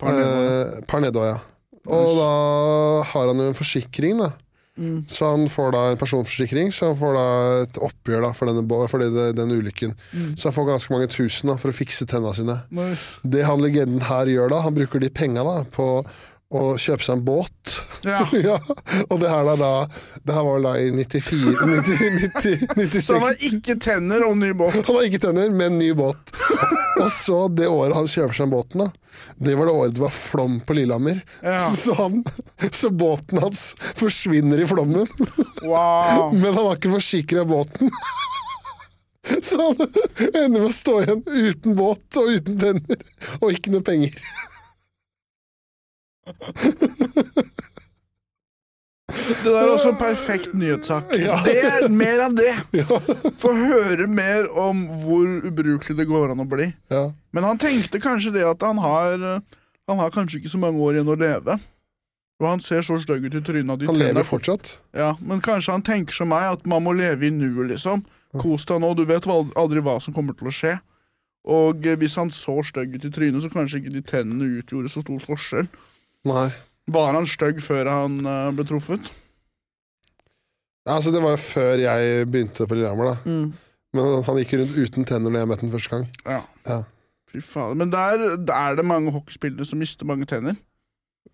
Nede. 0.03 0.23
Eh, 0.79 0.87
par 0.91 1.05
også, 1.05 1.27
ja. 1.29 1.37
Og 1.85 2.17
da 2.17 2.31
har 3.11 3.29
han 3.29 3.43
jo 3.43 3.51
en 3.51 3.59
forsikring, 3.59 4.19
da. 4.19 4.33
Så 5.07 5.29
han 5.31 5.45
får 5.47 5.71
da 5.71 5.81
en 5.93 5.99
personforsikring, 6.01 6.73
så 6.75 6.89
han 6.91 6.97
får 6.99 7.13
da 7.15 7.27
et 7.63 7.77
oppgjør 7.87 8.25
da 8.27 8.31
for, 8.35 8.51
denne, 8.51 8.89
for 8.91 9.05
det, 9.05 9.29
den 9.39 9.53
ulykken. 9.55 9.95
Så 10.35 10.49
han 10.49 10.57
får 10.57 10.67
ganske 10.73 10.95
mange 10.95 11.11
tusen 11.15 11.53
da 11.53 11.55
for 11.61 11.71
å 11.71 11.77
fikse 11.77 12.09
tenna 12.11 12.33
sine. 12.35 12.57
Nice. 12.75 13.21
Det 13.23 13.45
han 13.47 13.63
legenden 13.63 14.03
her 14.09 14.31
gjør 14.33 14.51
da, 14.51 14.65
han 14.67 14.75
bruker 14.75 15.05
de 15.05 15.13
penga 15.15 15.47
da 15.47 15.61
på 15.77 15.89
å 16.55 16.63
kjøpe 16.79 17.05
seg 17.05 17.19
en 17.19 17.25
båt. 17.27 17.75
Ja. 18.05 18.21
ja, 18.47 18.59
og 19.09 19.21
det 19.23 19.31
her, 19.33 19.49
da, 19.59 19.71
det 20.23 20.37
her 20.37 20.47
var 20.47 20.65
da 20.65 20.75
i 20.79 20.91
94 20.93 21.55
90, 21.67 22.19
90, 22.21 22.67
96 22.77 23.07
Så 23.07 23.17
han 23.17 23.27
har 23.27 23.47
ikke 23.49 23.79
tenner 23.83 24.27
og 24.29 24.37
ny 24.39 24.53
båt. 24.57 24.77
Han 24.83 24.99
har 25.01 25.09
ikke 25.09 25.23
tenner, 25.27 25.51
men 25.55 25.79
ny 25.81 25.93
båt. 25.99 26.35
Og 27.01 27.09
så 27.11 27.39
det 27.51 27.67
året 27.67 27.97
han 27.97 28.07
kjøper 28.07 28.37
seg 28.39 28.53
båten, 28.53 28.85
da, 28.85 29.17
det 29.43 29.57
var 29.59 29.67
det 29.67 29.73
året 29.75 29.97
det 29.97 30.03
var 30.05 30.13
flom 30.15 30.61
på 30.63 30.77
Lillehammer. 30.79 31.25
Ja. 31.43 31.59
Så, 31.59 31.73
så, 31.81 31.97
han, 31.99 32.21
så 32.71 32.91
båten 32.95 33.41
hans 33.43 33.65
forsvinner 33.99 34.63
i 34.63 34.69
flommen. 34.71 35.09
Wow. 35.63 36.31
Men 36.39 36.53
han 36.53 36.61
var 36.61 36.79
ikke 36.79 36.95
forsikra 36.95 37.43
båten. 37.49 37.91
Så 39.43 39.59
han 39.59 39.81
ender 40.35 40.61
med 40.61 40.69
å 40.69 40.75
stå 40.77 40.99
igjen 41.03 41.23
uten 41.27 41.77
båt 41.79 42.19
og 42.21 42.35
uten 42.37 42.59
tenner, 42.61 43.07
og 43.41 43.55
ikke 43.57 43.73
noe 43.73 43.85
penger. 43.87 44.19
Det 49.15 49.45
der 49.45 49.57
er 49.61 49.71
også 49.73 49.91
en 49.93 49.99
perfekt 50.01 50.55
nyhetssak. 50.57 51.13
Ja. 51.21 51.37
Det 51.45 51.57
er 51.65 51.89
mer 51.93 52.25
av 52.27 52.35
det! 52.39 52.53
Ja. 52.81 52.99
Få 53.41 53.53
høre 53.57 54.07
mer 54.11 54.49
om 54.59 54.87
hvor 55.05 55.29
ubrukelig 55.49 55.97
det 55.99 56.07
går 56.09 56.33
an 56.33 56.43
å 56.43 56.49
bli. 56.49 56.71
Ja. 56.93 57.07
Men 57.37 57.47
han 57.47 57.61
tenkte 57.61 58.01
kanskje 58.03 58.33
det 58.35 58.45
at 58.49 58.65
han 58.65 58.81
har 58.83 59.43
Han 59.85 60.01
har 60.01 60.11
kanskje 60.11 60.39
ikke 60.41 60.49
så 60.49 60.59
mange 60.59 60.81
år 60.81 60.97
igjen 60.97 61.13
å 61.13 61.17
leve. 61.21 61.59
Og 62.41 62.47
han 62.49 62.61
ser 62.65 62.83
så 62.83 62.97
stygg 63.03 63.27
ut 63.29 63.37
i 63.37 63.43
trynet. 63.45 63.85
Han 63.87 63.99
lever 64.01 64.25
fortsatt. 64.27 64.79
Ja, 64.97 65.15
Men 65.21 65.43
kanskje 65.45 65.73
han 65.77 65.85
tenker 65.85 66.17
som 66.17 66.33
meg, 66.33 66.47
at 66.57 66.65
man 66.67 66.83
må 66.83 66.93
leve 66.97 67.29
i 67.29 67.31
nuet, 67.31 67.69
liksom. 67.71 68.03
Kos 68.41 68.65
deg 68.67 68.81
nå, 68.81 68.95
du 68.97 69.05
vet 69.07 69.29
aldri 69.29 69.83
hva 69.85 70.01
som 70.03 70.15
kommer 70.17 70.35
til 70.35 70.49
å 70.49 70.55
skje. 70.55 70.73
Og 71.45 71.85
eh, 71.87 71.99
hvis 72.01 72.17
han 72.17 72.33
så 72.33 72.57
stygg 72.65 72.97
ut 72.97 73.05
i 73.05 73.13
trynet, 73.13 73.45
så 73.45 73.53
kanskje 73.53 73.83
ikke 73.83 73.93
de 73.95 74.03
tennene 74.09 74.49
utgjorde 74.63 74.91
så 74.91 75.05
stor 75.05 75.21
forskjell. 75.29 75.69
Nei. 76.29 76.49
Var 76.95 77.15
han 77.17 77.29
stygg 77.29 77.61
før 77.65 77.89
han 77.89 78.19
eh, 78.29 78.49
ble 78.57 78.67
truffet? 78.69 79.13
Ja, 80.85 80.99
Altså, 80.99 81.13
det 81.15 81.23
var 81.25 81.33
jo 81.33 81.41
før 81.41 81.81
jeg 81.81 82.27
begynte 82.29 82.67
på 82.69 82.77
Lillehammer, 82.77 83.15
da. 83.15 83.39
Men 83.95 84.25
han 84.27 84.41
gikk 84.43 84.57
rundt 84.61 84.75
uten 84.77 85.07
tenner 85.09 85.33
når 85.33 85.41
jeg 85.45 85.51
møtte 85.53 85.65
ham 85.65 85.73
første 85.73 85.95
gang. 85.95 86.05
Ja. 86.27 86.41
Ja. 86.69 86.77
Fy 87.33 87.41
faen. 87.41 87.79
Men 87.81 87.93
der, 87.95 88.21
der 88.37 88.75
er 88.75 88.77
det 88.77 88.85
mange 88.85 89.15
hockeyspillere 89.15 89.65
som 89.69 89.81
mister 89.81 90.05
mange 90.09 90.29
tenner. 90.29 90.59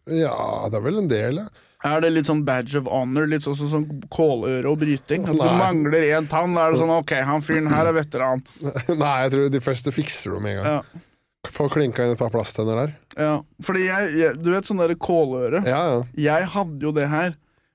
Ja, 0.06 0.68
det 0.70 0.78
er 0.78 0.84
vel 0.86 1.00
en 1.02 1.10
del, 1.10 1.42
ja. 1.42 1.66
Er 1.88 2.02
det 2.04 2.10
litt 2.12 2.28
sånn 2.28 2.42
badge 2.44 2.76
of 2.76 2.88
honor, 2.92 3.24
litt 3.28 3.44
sånn 3.46 3.56
som 3.56 3.70
sånn 3.72 3.84
kåløre 4.12 4.68
og 4.68 4.78
bryting? 4.82 5.24
At 5.24 5.38
du 5.38 5.44
mangler 5.58 6.04
én 6.12 6.26
tann, 6.28 6.52
da 6.56 6.66
er 6.68 6.74
det 6.74 6.80
sånn 6.82 6.92
ok, 6.92 7.14
han 7.24 7.44
fyren 7.44 7.70
her 7.72 7.88
er 7.88 7.96
veteran. 7.96 8.42
Nei, 9.00 9.14
jeg 9.24 9.32
tror 9.34 9.48
de 9.54 9.62
fleste 9.64 9.94
fikser 9.96 10.36
det 10.36 10.42
med 10.44 10.58
en 10.58 10.60
gang. 10.60 10.76
Ja. 10.76 11.06
Får 11.48 11.70
klinka 11.72 12.04
inn 12.04 12.12
et 12.12 12.18
par 12.20 12.28
plasttenner 12.34 12.76
der. 12.82 12.90
Ja, 13.16 13.36
fordi 13.64 13.86
jeg, 13.86 14.10
jeg 14.18 14.34
Du 14.42 14.50
vet 14.52 14.66
sånn 14.68 14.76
derre 14.82 14.94
kåløre? 15.00 15.62
Ja, 15.64 15.78
ja. 15.88 16.02
Jeg 16.20 16.50
hadde 16.52 16.84
jo 16.84 16.92
det 16.92 17.06
her, 17.08 17.32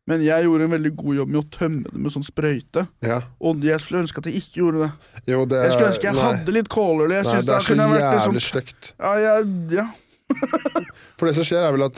Men 0.07 0.21
jeg 0.21 0.45
gjorde 0.45 0.67
en 0.67 0.73
veldig 0.75 0.91
god 0.95 1.15
jobb 1.17 1.29
med 1.33 1.39
å 1.41 1.47
tømme 1.49 1.81
det 1.89 1.97
med 1.97 2.13
sånn 2.13 2.21
sprøyte. 2.27 2.83
Ja. 3.01 3.23
Og 3.41 3.63
jeg 3.65 3.79
skulle 3.81 4.03
ønske 4.05 4.21
at 4.21 4.27
jeg 4.29 4.37
ikke 4.43 4.59
gjorde 4.61 4.83
det. 4.85 4.89
Jo, 5.33 5.45
det 5.49 5.63
Jeg 5.63 5.71
skulle 5.73 5.89
ønske 5.95 6.05
jeg 6.05 6.13
nei. 6.13 6.25
hadde 6.29 6.53
litt 6.53 6.69
kåløl. 6.69 7.09
Jeg 7.15 7.25
Nei, 7.25 7.39
det 7.41 7.55
er 7.55 7.65
så 7.65 7.77
jævlig 7.79 8.21
sånn 8.27 8.41
stygt. 8.45 8.91
ja, 9.01 9.13
jeg, 9.23 9.47
ja. 9.79 9.87
For 11.17 11.25
det 11.29 11.33
som 11.37 11.45
skjer, 11.47 11.65
er 11.65 11.73
vel 11.73 11.85
at 11.87 11.97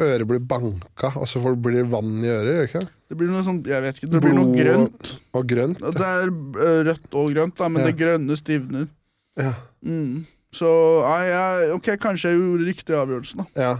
øret 0.00 0.26
blir 0.28 0.40
banka, 0.40 1.10
og 1.20 1.28
så 1.28 1.40
får- 1.44 1.60
blir 1.60 1.82
det 1.82 1.90
vann 1.92 2.16
i 2.24 2.28
øret, 2.32 2.54
gjør 2.56 2.68
ikke? 2.70 2.82
Det 3.12 3.16
blir 3.20 3.28
noe 3.32 3.44
sånn, 3.44 3.60
jeg 3.68 3.82
vet 3.84 3.96
ikke, 4.00 4.10
det 4.14 4.20
blir 4.24 4.34
noe 4.36 4.56
grønt. 4.56 5.12
Og 5.36 5.46
grønt. 5.52 5.80
Det 5.84 6.08
er 6.08 6.28
øh, 6.32 6.80
rødt 6.88 7.12
og 7.20 7.32
grønt, 7.34 7.56
da, 7.60 7.68
men 7.68 7.84
Ja. 7.84 7.86
det 7.92 7.96
grønne 8.00 8.36
stivner. 8.40 8.88
Ja. 9.36 9.52
Mm. 9.84 10.24
Så 10.54 10.68
jeg, 11.02 11.70
ok, 11.74 11.88
kanskje 11.98 12.30
jeg 12.30 12.38
gjorde 12.38 12.66
riktig 12.68 12.94
avgjørelse, 12.94 13.38
da. 13.40 13.46
ja. 13.58 13.72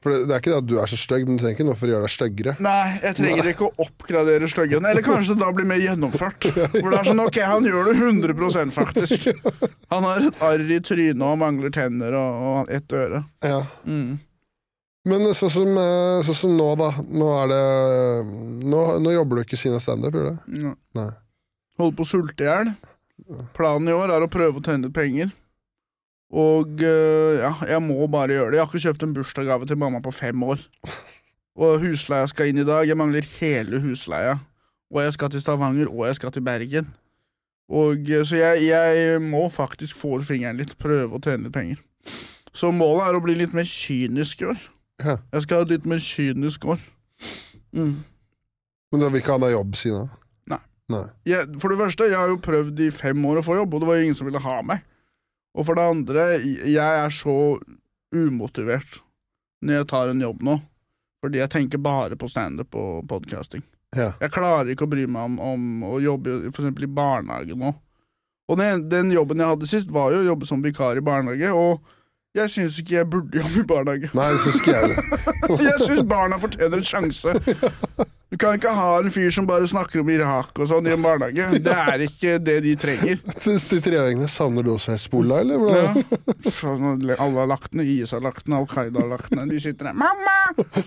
For 0.00 0.12
det, 0.12 0.20
det 0.28 0.34
er 0.36 0.42
ikke 0.42 0.52
det 0.54 0.60
at 0.62 0.68
du 0.70 0.74
er 0.80 0.90
så 0.90 0.98
stygg, 1.00 1.26
men 1.28 1.36
du 1.36 1.42
trenger 1.44 1.58
ikke 1.58 1.66
noe 1.68 1.78
for 1.78 1.88
å 1.88 1.92
gjøre 1.92 2.06
deg 2.06 2.12
styggere. 2.14 2.54
Nei, 2.64 2.84
jeg 3.02 3.18
trenger 3.18 3.48
ikke 3.50 3.66
å 3.68 3.84
oppgradere 3.84 4.48
styggheten. 4.52 4.88
Eller 4.88 5.04
kanskje 5.04 5.36
det 5.36 5.44
da 5.44 5.50
blir 5.56 5.68
mer 5.68 5.82
gjennomført. 5.82 6.48
For 6.74 6.88
det 6.88 7.00
er 7.00 7.10
sånn, 7.10 7.24
ok, 7.24 7.40
han 7.44 7.68
gjør 7.68 7.90
det 7.90 7.96
100 8.00 8.72
faktisk. 8.74 9.28
Han 9.92 10.06
har 10.08 10.28
et 10.28 10.40
arr 10.44 10.64
i 10.64 10.78
trynet 10.84 11.24
og 11.24 11.36
mangler 11.40 11.72
tenner 11.74 12.16
og, 12.18 12.46
og 12.50 12.72
ett 12.72 12.96
øre. 12.96 13.20
Ja. 13.44 13.60
Mm. 13.84 14.16
Men 15.04 15.28
sånn 15.36 15.52
som, 15.52 15.76
sånn 16.24 16.38
som 16.40 16.56
nå, 16.56 16.70
da. 16.80 16.88
Nå 17.04 17.28
er 17.42 17.50
det 17.52 17.62
Nå, 18.64 18.80
nå 19.04 19.12
jobber 19.12 19.36
du 19.36 19.44
ikke 19.44 19.60
siden 19.60 19.76
av 19.76 19.84
standup, 19.84 20.16
gjør 20.16 20.30
du 20.30 20.32
det? 20.32 20.74
Nei. 20.96 21.10
Holder 21.80 21.96
på 21.98 22.06
å 22.06 22.08
sulte 22.08 22.46
i 22.46 22.48
hjel. 22.48 22.72
Planen 23.56 23.90
i 23.90 23.96
år 23.96 24.14
er 24.14 24.24
å 24.24 24.30
prøve 24.30 24.60
å 24.60 24.64
tjene 24.64 24.88
litt 24.88 24.96
penger. 24.96 25.32
Og 26.34 26.82
øh, 26.82 27.36
ja, 27.38 27.52
jeg 27.68 27.82
må 27.82 28.06
bare 28.10 28.34
gjøre 28.34 28.50
det. 28.50 28.58
Jeg 28.58 28.64
har 28.64 28.72
ikke 28.72 28.86
kjøpt 28.88 29.06
en 29.06 29.14
bursdagsgave 29.14 29.66
til 29.70 29.78
mamma 29.78 30.00
på 30.02 30.10
fem 30.10 30.42
år. 30.42 30.58
Og 31.54 31.78
husleia 31.84 32.26
skal 32.26 32.50
inn 32.50 32.58
i 32.58 32.66
dag. 32.66 32.88
Jeg 32.88 32.98
mangler 32.98 33.26
hele 33.38 33.78
husleia. 33.80 34.40
Og 34.90 35.02
jeg 35.04 35.14
skal 35.14 35.30
til 35.30 35.42
Stavanger, 35.42 35.90
og 35.90 36.06
jeg 36.08 36.16
skal 36.18 36.32
til 36.34 36.42
Bergen. 36.42 36.90
Og 37.70 38.10
øh, 38.10 38.26
Så 38.26 38.36
jeg, 38.36 38.66
jeg 38.66 39.22
må 39.22 39.48
faktisk 39.48 39.96
få 40.00 40.18
ut 40.18 40.26
fingeren 40.26 40.58
litt, 40.58 40.74
prøve 40.78 41.14
å 41.14 41.22
tjene 41.22 41.46
litt 41.46 41.54
penger. 41.54 41.78
Så 42.54 42.70
målet 42.70 43.06
er 43.06 43.18
å 43.18 43.22
bli 43.22 43.36
litt 43.38 43.54
mer 43.54 43.66
kynisk 43.66 44.42
i 44.42 44.50
år. 44.50 44.66
Ja. 45.04 45.16
Jeg 45.32 45.46
skal 45.46 45.56
ha 45.60 45.66
et 45.66 45.72
litt 45.74 45.86
mer 45.90 46.02
kynisk 46.02 46.66
år. 46.70 46.82
Mm. 47.74 48.02
Men 48.92 49.00
du 49.02 49.06
vil 49.08 49.22
ikke 49.22 49.34
ha 49.34 49.42
deg 49.42 49.54
jobb 49.56 49.78
siden 49.78 50.04
av? 50.04 50.18
Nei. 50.50 50.60
Nei. 50.94 51.04
jeg, 51.26 51.48
for 51.62 51.72
det 51.72 51.80
første, 51.80 52.10
jeg 52.10 52.18
har 52.18 52.30
jo 52.30 52.42
prøvd 52.42 52.82
i 52.84 52.90
fem 52.94 53.24
år 53.26 53.40
å 53.40 53.46
få 53.46 53.56
jobb, 53.58 53.74
og 53.74 53.82
det 53.82 53.88
var 53.88 53.98
jo 53.98 54.06
ingen 54.06 54.18
som 54.18 54.28
ville 54.28 54.42
ha 54.44 54.58
meg. 54.66 54.84
Og 55.54 55.66
for 55.68 55.78
det 55.78 55.86
andre, 55.86 56.22
jeg 56.66 57.04
er 57.04 57.12
så 57.14 57.34
umotivert 58.14 59.00
når 59.64 59.78
jeg 59.78 59.88
tar 59.90 60.10
en 60.10 60.20
jobb 60.20 60.42
nå, 60.44 60.58
fordi 61.24 61.40
jeg 61.40 61.52
tenker 61.54 61.80
bare 61.80 62.18
på 62.20 62.28
standup 62.28 62.74
og 62.76 63.06
podcasting. 63.08 63.62
Ja. 63.96 64.10
Jeg 64.20 64.32
klarer 64.34 64.72
ikke 64.72 64.88
å 64.88 64.90
bry 64.90 65.06
meg 65.06 65.30
om, 65.30 65.38
om 65.40 65.84
å 65.86 65.98
jobbe 66.02 66.50
for 66.50 66.64
eksempel 66.64 66.88
i 66.88 66.90
barnehage 66.90 67.56
nå. 67.58 67.70
Og 68.50 68.58
den, 68.60 68.88
den 68.90 69.12
jobben 69.14 69.40
jeg 69.40 69.52
hadde 69.54 69.68
sist, 69.70 69.92
var 69.94 70.12
jo 70.12 70.20
å 70.20 70.26
jobbe 70.26 70.48
som 70.48 70.64
vikar 70.64 70.98
i 71.00 71.04
barnehage, 71.04 71.52
og 71.54 71.80
jeg 72.36 72.50
syns 72.50 72.76
ikke 72.82 72.96
jeg 72.98 73.08
burde 73.08 73.38
jobbe 73.38 73.62
i 73.62 73.68
barnehage. 73.70 74.10
Nei, 74.18 74.26
det 74.34 74.42
syns 74.42 74.58
ikke 74.60 74.74
jeg. 74.74 75.22
Jeg 75.68 75.80
syns 75.84 76.06
barna 76.08 76.38
fortjener 76.40 76.80
en 76.80 76.86
sjanse. 76.88 77.34
Du 78.34 78.38
kan 78.42 78.56
ikke 78.58 78.72
ha 78.74 78.96
en 78.98 79.12
fyr 79.14 79.30
som 79.30 79.46
bare 79.46 79.66
snakker 79.70 80.00
om 80.02 80.08
Irak 80.10 80.58
og 80.58 80.66
sånn 80.66 80.88
i 80.88 80.90
en 80.90 81.04
barnehage. 81.04 81.60
Det 81.62 81.70
er 81.70 82.02
ikke 82.02 82.32
det 82.42 82.56
de 82.64 82.72
trenger. 82.82 83.20
Syns 83.44 83.68
de 83.70 83.78
treåringene 83.84 84.26
savner 84.26 84.66
du 84.66 84.72
også 84.72 84.96
Hezbollah, 84.96 85.44
eller? 85.44 85.62
Ja. 85.70 86.50
Sånn, 86.56 87.04
Alle 87.14 87.44
har 87.44 87.46
lagt 87.52 87.78
ned, 87.78 87.86
IS 87.86 88.10
har 88.16 88.24
lagt 88.26 88.48
ned, 88.50 88.58
Al 88.58 88.66
Qaida 88.72 89.04
har 89.04 89.12
lagt 89.12 89.30
ned. 89.38 89.54
De 89.54 89.60
sitter 89.62 89.92
der 89.92 89.94
'Mamma!' 89.94 90.82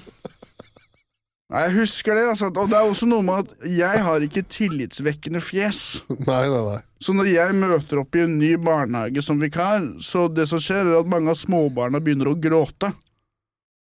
Nei, 1.48 1.62
Jeg 1.70 1.76
husker 1.78 2.20
det, 2.20 2.26
altså. 2.34 2.52
Og 2.52 2.68
det 2.68 2.76
er 2.76 2.92
også 2.92 3.08
noe 3.08 3.24
med 3.24 3.48
at 3.48 3.68
jeg 3.72 4.04
har 4.04 4.28
ikke 4.28 4.44
tillitsvekkende 4.52 5.40
fjes. 5.40 6.02
Nei, 6.28 6.44
nei, 6.52 6.64
nei. 6.68 6.82
Så 7.00 7.16
når 7.16 7.32
jeg 7.32 7.56
møter 7.56 8.02
opp 8.04 8.20
i 8.20 8.26
en 8.26 8.36
ny 8.42 8.58
barnehage 8.60 9.24
som 9.24 9.40
vikar, 9.40 9.88
så 10.04 10.28
det 10.28 10.50
som 10.52 10.60
skjer, 10.60 10.84
er 10.84 11.00
at 11.00 11.08
mange 11.08 11.32
av 11.32 11.40
småbarna 11.40 12.04
begynner 12.04 12.34
å 12.34 12.36
gråte. 12.36 12.92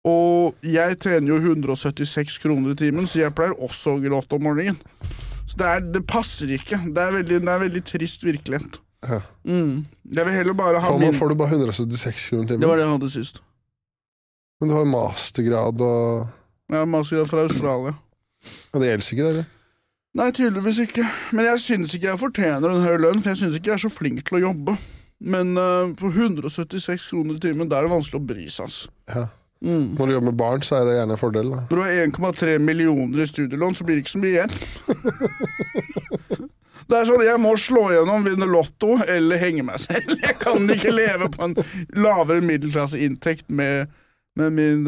Og 0.06 0.54
jeg 0.62 1.00
trener 1.02 1.32
jo 1.34 1.38
176 1.42 2.38
kroner 2.44 2.76
i 2.76 2.78
timen, 2.78 3.08
så 3.10 3.24
jeg 3.24 3.34
pleier 3.36 3.56
også 3.58 3.96
å 3.96 4.02
gråte 4.04 4.38
om 4.38 4.46
morgenen. 4.46 4.78
Så 5.46 5.58
det, 5.58 5.66
er, 5.70 5.84
det 5.96 6.04
passer 6.10 6.52
ikke. 6.56 6.78
Det 6.94 7.02
er 7.02 7.16
veldig, 7.20 7.40
det 7.42 7.52
er 7.54 7.62
veldig 7.64 7.82
trist 7.90 8.26
virkelighet. 8.26 8.80
Ja. 9.06 9.20
Mm. 9.46 9.86
Jeg 10.14 10.26
vil 10.28 10.34
heller 10.34 10.58
bare 10.58 10.82
ha 10.82 10.94
min 10.98 11.14
får 11.14 11.34
du 11.34 11.38
bare 11.38 11.58
176 11.58 12.30
kroner 12.30 12.46
i 12.46 12.48
timen? 12.54 12.64
Det 12.64 12.70
var 12.70 12.80
det 12.80 12.86
jeg 12.86 12.94
hadde 12.96 13.12
sist. 13.14 13.42
Men 14.62 14.70
du 14.72 14.76
har 14.78 14.86
jo 14.86 14.92
mastergrad 14.94 15.84
og 15.86 16.74
Ja, 16.74 16.86
mastergrad 16.90 17.30
fra 17.30 17.44
Australia. 17.46 17.94
ja, 17.94 18.80
Det 18.80 18.90
gjelder 18.90 19.14
ikke, 19.14 19.24
det? 19.24 19.30
eller? 19.30 19.52
Nei, 20.16 20.30
tydeligvis 20.32 20.78
ikke. 20.86 21.06
Men 21.36 21.46
jeg 21.50 21.60
synes 21.60 21.94
ikke 21.94 22.08
jeg 22.08 22.22
fortjener 22.22 22.72
en 22.72 22.86
høy 22.86 22.98
lønn, 23.04 23.22
for 23.22 23.34
jeg 23.34 23.42
synes 23.42 23.58
ikke 23.58 23.74
jeg 23.74 23.78
er 23.80 23.84
så 23.84 23.92
flink 23.92 24.22
til 24.26 24.38
å 24.38 24.44
jobbe. 24.48 24.78
Men 25.20 25.58
uh, 25.60 25.92
for 26.00 26.14
176 26.14 27.10
kroner 27.12 27.36
i 27.36 27.42
timen, 27.44 27.68
da 27.70 27.80
er 27.82 27.88
det 27.88 27.94
vanskelig 27.96 28.22
å 28.22 28.28
bry 28.30 28.46
seg, 28.48 28.70
altså. 28.70 28.94
Ja. 29.12 29.26
Mm. 29.64 29.96
Når 29.96 30.06
du 30.06 30.14
jobber 30.14 30.30
med 30.30 30.38
barn, 30.40 30.64
så 30.66 30.80
er 30.80 30.86
det 30.88 30.98
gjerne 30.98 31.16
en 31.16 31.22
fordel. 31.22 31.52
da. 31.54 31.62
Når 31.70 31.80
du 31.80 31.84
har 31.84 31.92
1,3 32.06 32.58
millioner 32.60 33.24
i 33.24 33.28
studielån, 33.30 33.78
så 33.78 33.88
blir 33.88 33.98
det 33.98 34.06
ikke 34.06 34.16
så 34.16 34.24
mye 34.24 34.36
igjen. 34.36 34.52
Det 36.86 37.00
er 37.00 37.08
sånn, 37.10 37.24
Jeg 37.26 37.42
må 37.42 37.56
slå 37.58 37.88
gjennom, 37.96 38.26
vinne 38.28 38.46
Lotto 38.46 39.00
eller 39.10 39.40
henge 39.42 39.64
meg 39.66 39.82
selv. 39.82 40.12
Jeg 40.22 40.36
kan 40.38 40.68
ikke 40.70 40.92
leve 40.94 41.32
på 41.34 41.48
en 41.48 41.56
lavere 41.98 42.46
middelklasseinntekt 42.46 43.48
med, 43.50 43.90
med 44.38 44.54
min 44.54 44.84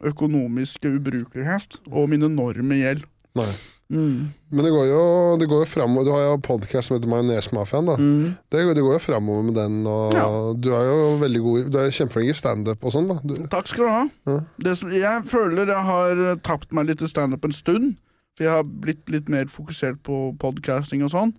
økonomiske 0.00 0.94
ubrukelighet 0.96 1.76
og 1.90 2.08
min 2.14 2.24
enorme 2.24 2.78
gjeld. 2.80 3.04
Nei. 3.36 3.50
Mm. 3.90 4.30
Men 4.54 4.64
det 4.64 4.70
går 4.70 4.84
jo, 4.86 5.02
det 5.38 5.48
går 5.50 5.64
jo 5.64 5.68
framover. 5.70 6.06
Du 6.06 6.10
har 6.14 6.20
jo 6.22 6.36
podkast 6.46 6.88
som 6.88 6.96
heter 6.96 7.10
Majonesmafiaen. 7.10 7.88
Mm. 7.98 8.36
Det, 8.50 8.62
det 8.76 8.84
går 8.86 8.94
jo 8.94 9.02
framover 9.02 9.42
med 9.48 9.56
den. 9.58 9.80
og 9.86 10.14
Ja. 10.14 10.26
Du 10.54 10.70
er 10.74 10.84
jo 10.86 11.16
veldig 11.18 11.40
god 11.42 11.70
Du 11.72 11.78
er 11.78 11.90
kjempeflink 11.90 12.30
i 12.30 12.38
standup 12.38 12.84
og 12.86 12.94
sånn. 12.94 13.10
Du, 13.26 13.34
Takk 13.50 13.70
skal 13.70 13.84
du 13.84 13.90
ha. 13.90 14.04
Ja. 14.30 14.38
Det 14.62 14.76
jeg 14.94 15.26
føler 15.30 15.66
jeg 15.74 15.88
har 15.90 16.22
tapt 16.46 16.72
meg 16.72 16.86
litt 16.90 17.02
i 17.02 17.10
standup 17.10 17.44
en 17.44 17.56
stund. 17.56 17.96
For 18.38 18.46
jeg 18.46 18.54
har 18.54 18.64
blitt 18.64 19.10
litt 19.10 19.28
mer 19.28 19.50
fokusert 19.50 20.02
på 20.06 20.30
podcasting 20.40 21.02
og 21.04 21.10
sånn. 21.12 21.34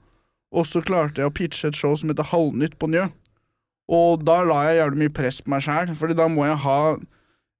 Og 0.51 0.67
så 0.67 0.83
klarte 0.83 1.23
jeg 1.23 1.31
å 1.31 1.33
pitche 1.33 1.71
et 1.71 1.77
show 1.79 1.95
som 1.95 2.11
heter 2.11 2.27
Halvnytt 2.33 2.75
på 2.79 2.91
Njø. 2.91 3.07
Og 3.91 4.23
da 4.27 4.41
la 4.47 4.65
jeg 4.67 4.81
jævlig 4.81 4.99
mye 5.05 5.13
press 5.15 5.39
på 5.43 5.51
meg 5.51 5.63
sjæl, 5.65 5.95
Fordi 5.95 6.15
da 6.15 6.27
må 6.27 6.45
jeg 6.45 6.59
ha 6.63 6.97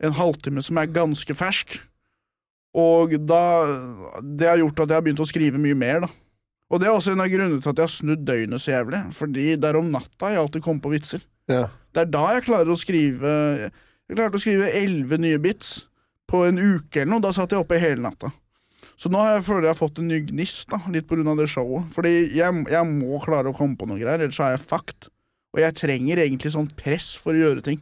en 0.02 0.14
halvtime 0.18 0.64
som 0.64 0.78
er 0.78 0.92
ganske 0.92 1.36
fersk. 1.36 1.80
Og 2.78 3.14
da 3.28 3.42
Det 4.24 4.48
har 4.48 4.62
gjort 4.62 4.80
at 4.80 4.90
jeg 4.90 4.96
har 4.96 5.04
begynt 5.04 5.24
å 5.24 5.28
skrive 5.28 5.60
mye 5.60 5.76
mer, 5.76 6.06
da. 6.06 6.12
Og 6.72 6.80
det 6.80 6.88
er 6.88 6.96
også 6.96 7.12
en 7.12 7.20
av 7.24 7.28
grunnene 7.28 7.60
til 7.60 7.72
at 7.74 7.80
jeg 7.82 7.84
har 7.84 7.92
snudd 7.92 8.22
døgnet 8.24 8.64
så 8.64 8.72
jævlig. 8.72 9.02
Fordi 9.18 9.46
det 9.60 9.68
er 9.68 9.80
om 9.80 9.90
natta 9.92 10.30
jeg 10.32 10.40
alltid 10.40 10.64
kommer 10.64 10.86
på 10.86 10.94
vitser. 10.96 11.24
ja. 11.52 11.68
Det 11.92 12.06
er 12.06 12.08
da 12.08 12.22
jeg 12.38 12.46
klarer 12.46 12.70
å 12.72 12.78
skrive 12.80 13.32
Jeg 14.08 14.16
klarte 14.16 14.40
å 14.40 14.40
skrive 14.40 14.70
elleve 14.72 15.18
nye 15.20 15.40
bits 15.44 15.82
på 16.32 16.46
en 16.48 16.56
uke 16.56 17.02
eller 17.02 17.12
noe. 17.12 17.24
Da 17.26 17.34
satt 17.36 17.52
jeg 17.52 17.60
oppe 17.60 17.80
hele 17.80 18.00
natta. 18.00 18.32
Så 18.96 19.10
nå 19.12 19.20
har 19.20 19.34
jeg 19.36 19.44
føler 19.44 19.68
jeg 19.68 19.74
har 19.74 19.80
fått 19.82 20.00
en 20.00 20.08
ny 20.08 20.22
gnist, 20.30 20.70
da, 20.72 20.80
litt 20.94 21.08
på 21.10 21.18
grunn 21.18 21.32
av 21.34 21.40
det 21.42 21.50
showet. 21.52 21.90
Fordi 21.92 22.14
jeg, 22.38 22.64
jeg 22.72 22.88
må 22.88 23.20
klare 23.24 23.52
å 23.52 23.58
komme 23.58 23.76
på 23.76 23.88
noe 23.90 24.00
greier, 24.00 24.22
ellers 24.24 24.40
er 24.40 24.54
jeg 24.56 24.64
fucked. 24.70 25.10
Og 25.52 25.60
jeg 25.60 25.76
trenger 25.82 26.22
egentlig 26.24 26.54
sånn 26.54 26.70
press 26.80 27.10
for 27.20 27.36
å 27.36 27.42
gjøre 27.42 27.64
ting. 27.66 27.82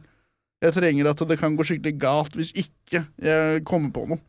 Jeg 0.64 0.74
trenger 0.74 1.12
at 1.12 1.22
det 1.30 1.38
kan 1.38 1.54
gå 1.56 1.66
skikkelig 1.68 1.94
galt 2.02 2.34
hvis 2.34 2.50
ikke 2.58 3.04
jeg 3.22 3.62
kommer 3.68 3.94
på 3.94 4.08
noe. 4.10 4.22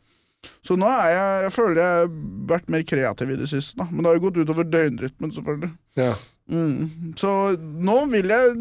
Så 0.66 0.78
nå 0.80 0.88
er 0.90 1.12
jeg 1.14 1.44
Jeg 1.46 1.54
føler 1.54 1.82
jeg 1.82 1.98
har 2.02 2.12
vært 2.50 2.70
mer 2.74 2.84
kreativ 2.88 3.34
i 3.34 3.40
det 3.40 3.50
siste, 3.52 3.78
da. 3.78 3.88
Men 3.92 4.02
det 4.02 4.12
har 4.12 4.20
jo 4.20 4.26
gått 4.28 4.42
utover 4.42 4.68
døgnrytmen, 4.68 5.34
selvfølgelig. 5.38 5.74
ja. 6.02 6.14
Mm. 6.52 7.14
Så 7.16 7.30
nå 7.62 7.98
vil 8.12 8.28
jeg 8.28 8.56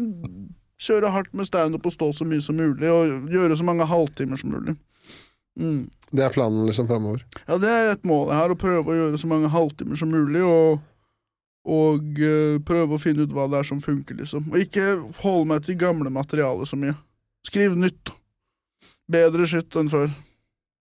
kjøre 0.81 1.11
hardt 1.13 1.33
med 1.35 1.49
standup 1.49 1.85
og 1.85 1.93
stå 1.93 2.07
så 2.15 2.27
mye 2.27 2.43
som 2.43 2.55
mulig, 2.57 2.87
og 2.89 3.27
gjøre 3.33 3.57
så 3.59 3.65
mange 3.67 3.87
halvtimer 3.89 4.39
som 4.39 4.53
mulig. 4.53 4.77
Mm. 5.59 5.89
Det 6.11 6.23
er 6.23 6.33
planen 6.33 6.65
liksom 6.67 6.87
framover. 6.87 7.25
Ja, 7.47 7.57
det 7.61 7.69
er 7.69 7.91
et 7.91 8.07
mål 8.07 8.31
jeg 8.31 8.39
har, 8.39 8.53
å 8.53 8.59
prøve 8.59 8.93
å 8.93 8.97
gjøre 8.97 9.19
så 9.19 9.29
mange 9.29 9.51
halvtimer 9.51 9.99
som 9.99 10.11
mulig, 10.13 10.41
og, 10.45 10.81
og 11.67 12.23
uh, 12.23 12.57
prøve 12.67 12.97
å 12.97 13.01
finne 13.01 13.27
ut 13.27 13.35
hva 13.35 13.49
det 13.51 13.61
er 13.61 13.69
som 13.69 13.83
funker, 13.83 14.17
liksom. 14.23 14.49
Og 14.53 14.63
ikke 14.63 14.87
holde 15.21 15.45
meg 15.53 15.67
til 15.67 15.79
gamle 15.81 16.13
materiale 16.13 16.67
så 16.69 16.79
mye. 16.79 16.95
Skriv 17.47 17.75
nytt. 17.77 18.13
Bedre 19.11 19.47
skitt 19.49 19.75
enn 19.77 19.91
før. 19.91 20.11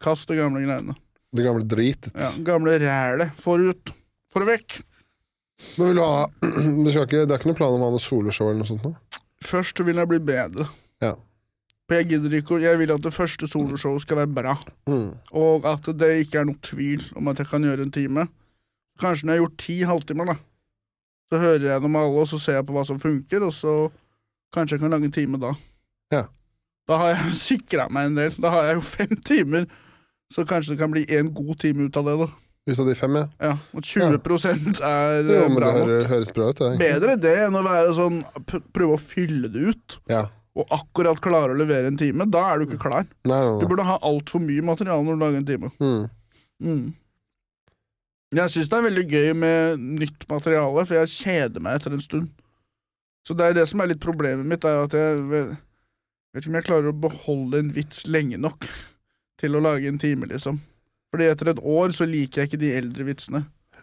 Kast 0.00 0.28
det 0.30 0.38
gamle 0.40 0.62
greiene. 0.64 0.94
Det 1.36 1.44
gamle 1.46 1.66
dritet. 1.68 2.14
Ja, 2.16 2.30
gamle 2.46 2.78
rælet. 2.82 3.34
Få 3.38 3.56
det 3.60 3.74
ut. 3.74 3.92
Få 4.32 4.42
det 4.42 4.48
vekk. 4.54 4.78
Men 5.76 5.90
vil 5.90 5.98
du 6.00 6.04
ha 6.04 6.24
du 6.40 6.88
ikke, 6.90 7.24
Det 7.26 7.34
er 7.34 7.38
ikke 7.38 7.50
noen 7.50 7.58
plan 7.58 7.74
om 7.76 7.82
å 7.84 7.90
ha 7.90 7.94
noe 7.96 8.02
soloshow 8.02 8.48
eller 8.50 8.62
noe 8.62 8.70
sånt? 8.70 8.86
nå? 8.86 9.20
Først 9.44 9.80
vil 9.84 10.00
jeg 10.00 10.08
bli 10.10 10.20
bedre. 10.30 10.66
Ja. 11.04 11.14
For 11.88 11.98
jeg 11.98 12.10
gidder 12.12 12.34
ikke 12.38 12.58
Jeg 12.62 12.78
vil 12.78 12.92
at 12.94 13.02
det 13.02 13.12
første 13.12 13.48
soloshowet 13.50 14.04
skal 14.04 14.20
være 14.22 14.34
bra. 14.40 14.54
Mm. 14.88 15.10
Og 15.36 15.66
at 15.68 15.88
det 16.00 16.10
ikke 16.24 16.42
er 16.42 16.48
noe 16.48 16.60
tvil 16.64 17.04
om 17.18 17.28
at 17.32 17.40
jeg 17.42 17.50
kan 17.50 17.64
gjøre 17.66 17.86
en 17.88 17.94
time. 17.94 18.26
Kanskje 19.00 19.26
når 19.26 19.32
jeg 19.34 19.40
har 19.40 19.44
gjort 19.46 19.60
ti 19.64 19.76
halvtimer, 19.88 20.32
da. 20.32 20.36
Så 21.30 21.38
hører 21.40 21.62
jeg 21.64 21.72
gjennom 21.76 21.96
alle, 22.00 22.20
og 22.24 22.28
så 22.28 22.40
ser 22.42 22.58
jeg 22.58 22.66
på 22.68 22.74
hva 22.74 22.82
som 22.88 22.98
funker, 23.00 23.44
og 23.46 23.52
så 23.54 23.74
kanskje 24.54 24.76
jeg 24.76 24.82
kan 24.82 24.92
lage 24.96 25.06
en 25.08 25.14
time 25.14 25.38
da. 25.40 25.52
Ja. 26.12 26.24
Da 26.90 26.98
har 27.00 27.12
jeg 27.14 27.36
sikra 27.48 27.86
meg 27.92 28.10
en 28.10 28.18
del. 28.18 28.34
Da 28.42 28.52
har 28.54 28.68
jeg 28.70 28.80
jo 28.80 28.86
fem 28.86 29.14
timer 29.28 29.68
Så 30.30 30.44
kanskje 30.46 30.74
det 30.76 30.78
kan 30.82 30.92
bli 30.94 31.04
én 31.10 31.32
god 31.34 31.58
time 31.58 31.88
ut 31.88 31.96
av 31.98 32.06
det, 32.06 32.16
da. 32.22 32.28
Ut 32.70 32.78
av 32.78 32.86
de 32.86 32.94
fem, 32.94 33.16
ja. 33.18 33.24
Ja, 33.40 33.54
Og 33.74 33.82
20 33.82 34.02
ja. 34.04 34.10
er 34.86 35.24
Jo, 35.26 35.48
bra 35.56 35.70
det 35.72 35.80
nok. 35.80 35.88
hører, 35.88 36.04
høres 36.12 36.32
bra 36.36 36.50
ut. 36.52 36.60
Det. 36.60 36.68
Bedre 36.78 37.16
det 37.18 37.32
enn 37.46 37.56
å 37.58 37.62
være 37.66 37.94
sånn 37.96 38.20
prøve 38.72 38.94
å 38.94 39.00
fylle 39.00 39.48
det 39.50 39.64
ut, 39.72 39.96
Ja. 40.12 40.26
og 40.54 40.68
akkurat 40.70 41.18
klare 41.24 41.54
å 41.54 41.58
levere 41.58 41.86
en 41.90 41.96
time. 41.98 42.26
Da 42.30 42.44
er 42.52 42.58
du 42.60 42.66
ikke 42.68 42.82
klar. 42.84 43.06
Nei, 43.24 43.40
nei, 43.40 43.58
Du 43.60 43.66
burde 43.66 43.86
ha 43.88 43.98
altfor 44.06 44.40
mye 44.44 44.62
materiale 44.62 45.02
når 45.02 45.18
du 45.18 45.24
lager 45.24 45.36
en 45.40 45.46
time. 45.46 45.70
Mm. 45.80 46.10
Mm. 46.62 46.94
Jeg 48.32 48.50
syns 48.54 48.68
det 48.70 48.78
er 48.78 48.86
veldig 48.86 49.06
gøy 49.10 49.32
med 49.34 49.80
nytt 49.98 50.28
materiale, 50.30 50.84
for 50.86 50.94
jeg 50.94 51.10
kjeder 51.16 51.60
meg 51.64 51.74
etter 51.80 51.96
en 51.96 52.00
stund. 52.04 52.28
Så 53.26 53.34
det 53.36 53.48
er 53.48 53.54
det 53.58 53.66
som 53.68 53.80
er 53.82 53.90
litt 53.90 54.00
problemet 54.00 54.46
mitt, 54.46 54.62
er 54.64 54.84
at 54.84 54.94
jeg 54.94 55.24
vet 55.32 55.50
vet 56.30 56.44
ikke 56.44 56.52
om 56.52 56.54
jeg 56.60 56.64
klarer 56.68 56.92
å 56.92 57.00
beholde 57.00 57.58
en 57.58 57.72
vits 57.74 58.04
lenge 58.06 58.38
nok 58.38 58.68
til 59.40 59.56
å 59.56 59.62
lage 59.64 59.88
en 59.90 59.98
time, 60.00 60.28
liksom. 60.30 60.60
Fordi 61.10 61.26
etter 61.32 61.50
et 61.54 61.62
år 61.66 61.94
så 61.96 62.06
liker 62.06 62.42
jeg 62.44 62.50
ikke 62.50 62.60
de 62.62 62.74
eldre 62.78 63.06
vitsene. 63.08 63.40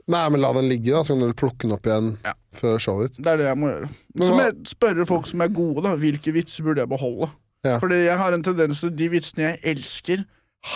Nei, 0.08 0.22
men 0.32 0.40
la 0.44 0.52
den 0.56 0.70
ligge, 0.70 0.94
da, 0.94 1.02
så 1.04 1.16
kan 1.18 1.26
du 1.26 1.34
plukke 1.36 1.66
den 1.66 1.74
opp 1.76 1.88
igjen 1.90 2.12
Ja. 2.24 2.34
før 2.56 2.78
showet 2.80 3.10
ditt. 3.16 3.24
Det 3.26 3.32
er 3.34 3.42
det 3.42 3.48
jeg 3.50 3.58
må 3.60 3.72
gjøre. 3.74 3.90
Så 4.22 4.30
må 4.38 4.44
jeg 4.46 4.56
spørre 4.70 5.06
folk 5.10 5.28
som 5.28 5.42
er 5.44 5.52
gode, 5.52 5.84
da. 5.84 5.96
Hvilke 6.00 6.34
vitser 6.36 6.64
burde 6.64 6.84
jeg 6.86 6.92
beholde? 6.94 7.30
Ja. 7.66 7.80
Fordi 7.82 8.04
jeg 8.06 8.18
har 8.22 8.34
en 8.34 8.44
tendens 8.46 8.80
til 8.80 8.94
de 8.96 9.10
vitsene 9.10 9.48
jeg 9.50 9.60
elsker, 9.74 10.24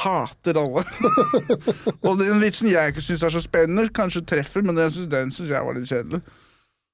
hater 0.02 0.58
alle. 0.60 0.84
og 2.08 2.18
den 2.20 2.42
vitsen 2.42 2.72
jeg 2.72 2.92
ikke 2.92 3.06
syns 3.06 3.24
er 3.24 3.34
så 3.38 3.42
spennende, 3.44 3.88
kanskje 3.94 4.26
treffer, 4.28 4.66
men 4.66 4.76
den 4.76 4.92
syns 4.92 5.50
jeg 5.54 5.64
var 5.68 5.78
litt 5.78 5.88
kjedelig. 5.90 6.22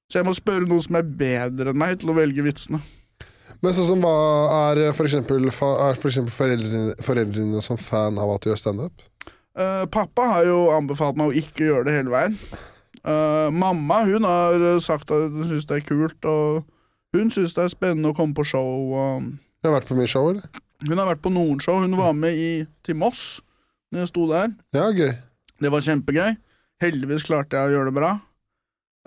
Så 0.08 0.20
jeg 0.20 0.28
må 0.28 0.32
spørre 0.36 0.68
noen 0.68 0.84
som 0.84 0.96
er 1.00 1.08
bedre 1.18 1.72
enn 1.72 1.80
meg, 1.80 1.98
til 2.00 2.12
å 2.12 2.16
velge 2.16 2.44
vitsene. 2.46 2.80
Men 3.64 3.74
sånn 3.74 3.88
som 3.88 4.02
hva 4.04 4.14
er 4.70 4.80
for 4.94 5.08
eksempel, 5.08 5.48
er 5.50 5.98
for 5.98 6.30
foreldrene, 6.34 6.94
foreldrene 7.02 7.62
som 7.64 7.80
fan 7.80 8.18
av 8.20 8.36
at 8.36 8.44
du 8.44 8.52
gjør 8.52 8.60
standup? 8.60 9.04
Uh, 9.58 9.84
pappa 9.90 10.28
har 10.36 10.46
jo 10.46 10.68
anbefalt 10.70 11.18
meg 11.18 11.32
å 11.32 11.38
ikke 11.40 11.66
gjøre 11.66 11.88
det 11.88 11.96
hele 11.96 12.12
veien. 12.14 12.36
Uh, 13.02 13.48
mamma 13.54 14.04
hun 14.06 14.26
har 14.26 14.62
sagt 14.84 15.10
at 15.10 15.34
hun 15.34 15.48
syns 15.50 15.66
det 15.66 15.80
er 15.80 15.86
kult, 15.88 16.28
og 16.28 16.62
hun 17.16 17.32
syns 17.34 17.56
det 17.56 17.64
er 17.64 17.74
spennende 17.74 18.12
å 18.12 18.16
komme 18.16 18.36
på 18.38 18.46
show. 18.46 18.94
Og 18.94 19.32
Du 19.58 19.70
har 19.70 19.80
vært 19.80 19.90
på 19.90 19.98
mye 19.98 20.10
show, 20.10 20.30
eller? 20.30 20.46
hun 20.86 21.00
har 21.00 21.08
vært 21.08 21.24
på 21.24 21.32
noen 21.34 21.58
show. 21.62 21.80
Hun 21.82 21.96
var 21.98 22.14
med 22.14 22.38
i, 22.38 22.50
til 22.86 22.98
Moss 22.98 23.40
når 23.90 24.04
jeg 24.04 24.10
sto 24.12 24.28
der. 24.30 24.52
Ja, 24.76 24.90
gøy. 24.92 25.10
Det 25.58 25.72
var 25.74 25.82
kjempegøy. 25.82 26.36
Heldigvis 26.84 27.24
klarte 27.26 27.58
jeg 27.58 27.72
å 27.72 27.74
gjøre 27.74 27.90
det 27.90 27.96
bra. 27.96 28.12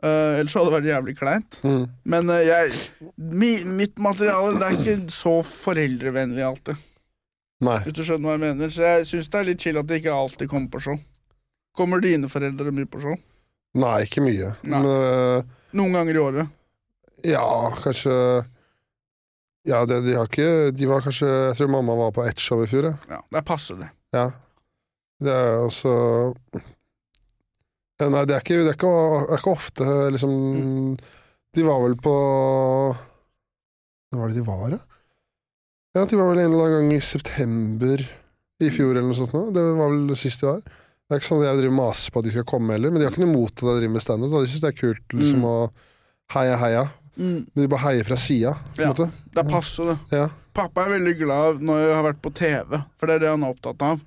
Eh, 0.02 0.40
ellers 0.40 0.54
hadde 0.58 0.70
det 0.72 0.74
vært 0.80 0.88
jævlig 0.90 1.14
kleint. 1.20 1.58
Mm. 1.62 1.84
Men 2.10 2.30
uh, 2.34 2.40
jeg, 2.42 2.72
mi, 3.18 3.52
mitt 3.70 4.00
materiale 4.02 4.56
det 4.58 4.68
er 4.70 4.78
ikke 4.80 4.96
så 5.14 5.34
foreldrevennlig 5.46 6.42
alltid. 6.48 6.80
Nei. 7.62 7.76
Hvis 7.86 7.94
du 8.00 8.02
skjønner 8.08 8.32
hva 8.32 8.38
jeg 8.40 8.44
mener. 8.48 8.72
Så 8.74 8.82
jeg 8.82 9.06
syns 9.12 9.30
det 9.30 9.38
er 9.42 9.46
litt 9.52 9.62
chill 9.62 9.78
at 9.78 9.90
det 9.92 10.00
ikke 10.02 10.16
alltid 10.18 10.50
kommer 10.50 10.72
på 10.74 10.82
show. 10.88 10.98
Kommer 11.78 12.02
dine 12.04 12.28
foreldre 12.32 12.74
mye 12.74 12.90
på 12.90 13.04
show? 13.04 13.14
Nei, 13.78 14.00
ikke 14.08 14.24
mye. 14.26 14.50
Nei. 14.66 14.80
Men 14.82 14.90
uh, 14.90 15.60
Noen 15.78 15.94
ganger 15.96 16.18
i 16.18 16.24
året. 16.26 16.58
ja, 17.24 17.46
kanskje 17.84 18.16
Ja, 19.70 19.84
det, 19.86 20.00
de 20.08 20.16
har 20.18 20.26
ikke 20.26 20.72
De 20.74 20.88
var 20.90 21.04
kanskje 21.06 21.28
Jeg 21.30 21.54
tror 21.60 21.70
mamma 21.70 21.94
var 22.00 22.12
på 22.16 22.24
ett 22.26 22.42
show 22.42 22.64
i 22.64 22.68
fjor, 22.68 22.88
ja. 22.90 22.96
Ja, 23.14 23.20
Det 23.30 23.38
er 23.40 23.46
passe, 23.46 23.78
det. 23.78 23.92
ja. 24.18 24.26
Det 25.22 25.30
er 25.38 25.60
altså 25.62 25.92
ja, 28.02 28.10
Nei, 28.12 28.24
det 28.28 28.36
er 28.36 28.44
ikke, 28.44 28.58
det 28.66 28.72
er 28.74 28.78
ikke, 28.80 28.92
det 28.92 29.36
er 29.36 29.42
ikke 29.44 29.54
ofte, 29.56 29.88
liksom 30.16 30.36
De 31.56 31.64
var 31.68 31.82
vel 31.84 31.96
på 32.02 32.14
Hva 34.12 34.20
var 34.22 34.32
det 34.32 34.40
de 34.42 34.46
var, 34.48 34.66
da? 34.76 34.80
Ja, 35.96 36.06
de 36.08 36.16
var 36.20 36.30
vel 36.32 36.40
en 36.44 36.52
eller 36.54 36.66
annen 36.70 36.90
gang 36.90 36.94
i 36.98 37.04
september 37.04 38.04
i 38.62 38.70
fjor 38.72 38.94
eller 38.94 39.08
noe 39.10 39.18
sånt. 39.18 39.34
Nå. 39.36 39.42
Det 39.56 39.62
var 39.76 39.90
vel 39.92 40.14
sist 40.20 40.44
de 40.44 40.48
var. 40.48 40.62
Det 40.64 41.16
er 41.18 41.20
ikke 41.20 41.28
sånn 41.28 41.42
at 41.42 41.48
jeg 41.50 41.58
driver 41.60 41.76
maser 41.82 42.14
på 42.14 42.22
at 42.22 42.28
de 42.28 42.32
skal 42.36 42.46
komme 42.48 42.76
heller, 42.76 42.92
men 42.94 43.02
de 43.02 43.08
har 43.08 43.12
ikke 43.16 43.24
noe 43.26 43.34
imot 43.34 43.52
at 43.58 43.64
jeg 43.66 43.80
driver 43.82 43.94
med 43.98 44.04
standup. 44.06 44.32
De 44.38 44.48
syns 44.52 44.64
det 44.64 44.70
er 44.72 44.78
kult 44.80 45.16
liksom 45.18 45.42
Mm. 45.42 45.48
å 45.50 46.36
heie, 46.38 46.56
heia. 46.62 46.84
Mm, 47.18 47.40
Men 47.52 47.60
de 47.64 47.68
bare 47.68 47.84
heier 47.90 48.06
fra 48.08 48.16
sida, 48.16 48.54
Ja. 48.80 48.88
måte. 48.94 49.10
det 49.36 49.44
passer, 49.50 49.86
det. 49.92 49.98
Ja. 50.16 50.30
Pappa 50.54 50.86
er 50.86 50.94
veldig 51.00 51.18
glad 51.20 51.60
når 51.60 51.78
jeg 51.84 51.96
har 51.96 52.06
vært 52.08 52.22
på 52.22 52.34
TV, 52.34 52.84
for 52.98 53.08
det 53.08 53.16
er 53.16 53.20
det 53.20 53.30
han 53.34 53.44
er 53.44 53.54
opptatt 53.54 53.82
av. 53.82 54.00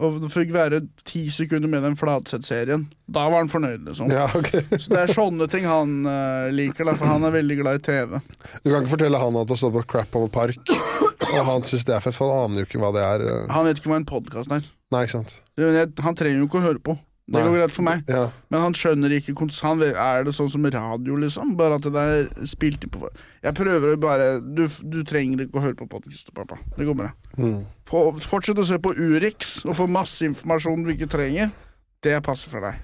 Og 0.00 0.14
det 0.22 0.30
fikk 0.32 0.52
være 0.54 0.78
ti 1.04 1.26
sekunder 1.28 1.68
med 1.68 1.82
den 1.84 1.96
Fladseth-serien. 2.00 2.86
Da 3.04 3.26
var 3.28 3.42
han 3.42 3.50
fornøyd, 3.52 3.82
liksom. 3.84 4.08
ja, 4.14 4.24
okay. 4.38 4.62
Så 4.80 4.94
det 4.94 5.00
er 5.02 5.12
sånne 5.12 5.44
ting 5.52 5.66
han 5.68 5.92
uh, 6.08 6.48
liker, 6.56 6.88
da, 6.88 6.94
for 6.96 7.10
han 7.10 7.26
er 7.28 7.34
veldig 7.34 7.58
glad 7.60 7.80
i 7.80 7.84
TV. 7.84 8.16
Du 8.64 8.70
kan 8.70 8.78
ikke 8.80 8.94
fortelle 8.94 9.20
han 9.20 9.36
at 9.42 9.50
du 9.52 9.56
står 9.60 9.74
på 9.76 9.82
Crap 9.92 10.16
Over 10.16 10.32
Park, 10.32 10.72
og 10.72 11.42
han 11.50 11.66
syns 11.68 11.84
det 11.84 11.98
er 11.98 12.00
fett, 12.06 12.16
for 12.16 12.32
han 12.32 12.48
aner 12.48 12.62
jo 12.64 12.70
ikke 12.70 12.80
hva 12.80 12.94
det 12.96 13.04
er. 13.04 13.26
eh. 13.28 13.44
Han 13.52 13.68
vet 13.68 13.82
ikke 13.82 13.92
hva 13.92 14.00
en 14.00 14.08
podkast 14.08 14.56
er. 14.56 14.64
Nei, 14.90 15.04
ikke 15.04 15.18
sant. 15.18 15.36
Det- 15.60 15.86
Han 16.02 16.16
trenger 16.16 16.40
jo 16.40 16.48
ikke 16.48 16.62
å 16.62 16.66
høre 16.70 16.80
på. 16.88 16.96
Det 17.30 17.42
går 17.46 17.56
greit 17.56 17.74
for 17.74 17.86
meg. 17.86 18.02
Ja. 18.10 18.24
Men 18.50 18.64
han 18.64 18.74
skjønner 18.74 19.12
ikke 19.14 19.34
han 19.62 19.82
Er 19.86 20.24
det 20.26 20.32
sånn 20.34 20.50
som 20.50 20.64
radio, 20.66 21.16
liksom? 21.20 21.52
Bare 21.58 21.78
at 21.78 21.86
det 21.86 22.02
er 22.02 22.46
spilt 22.50 22.82
inn 22.84 22.90
på 22.90 23.06
Jeg 23.42 23.54
prøver 23.54 23.94
å 23.94 24.00
bare 24.00 24.30
Du, 24.42 24.64
du 24.82 25.02
trenger 25.06 25.44
ikke 25.44 25.60
å 25.60 25.64
høre 25.68 25.78
på 25.78 25.86
podkast, 25.90 26.32
pappa. 26.34 26.58
Det 26.76 26.86
går 26.88 26.98
bra. 26.98 27.12
Mm. 27.38 27.62
Fortsett 27.86 28.58
å 28.58 28.66
se 28.66 28.80
på 28.82 28.94
Urix 28.98 29.60
og 29.64 29.76
få 29.78 29.86
masse 29.90 30.26
informasjon 30.26 30.82
du 30.86 30.90
ikke 30.94 31.10
trenger. 31.10 31.54
Det 32.02 32.18
passer 32.26 32.50
for 32.50 32.66
deg. 32.66 32.74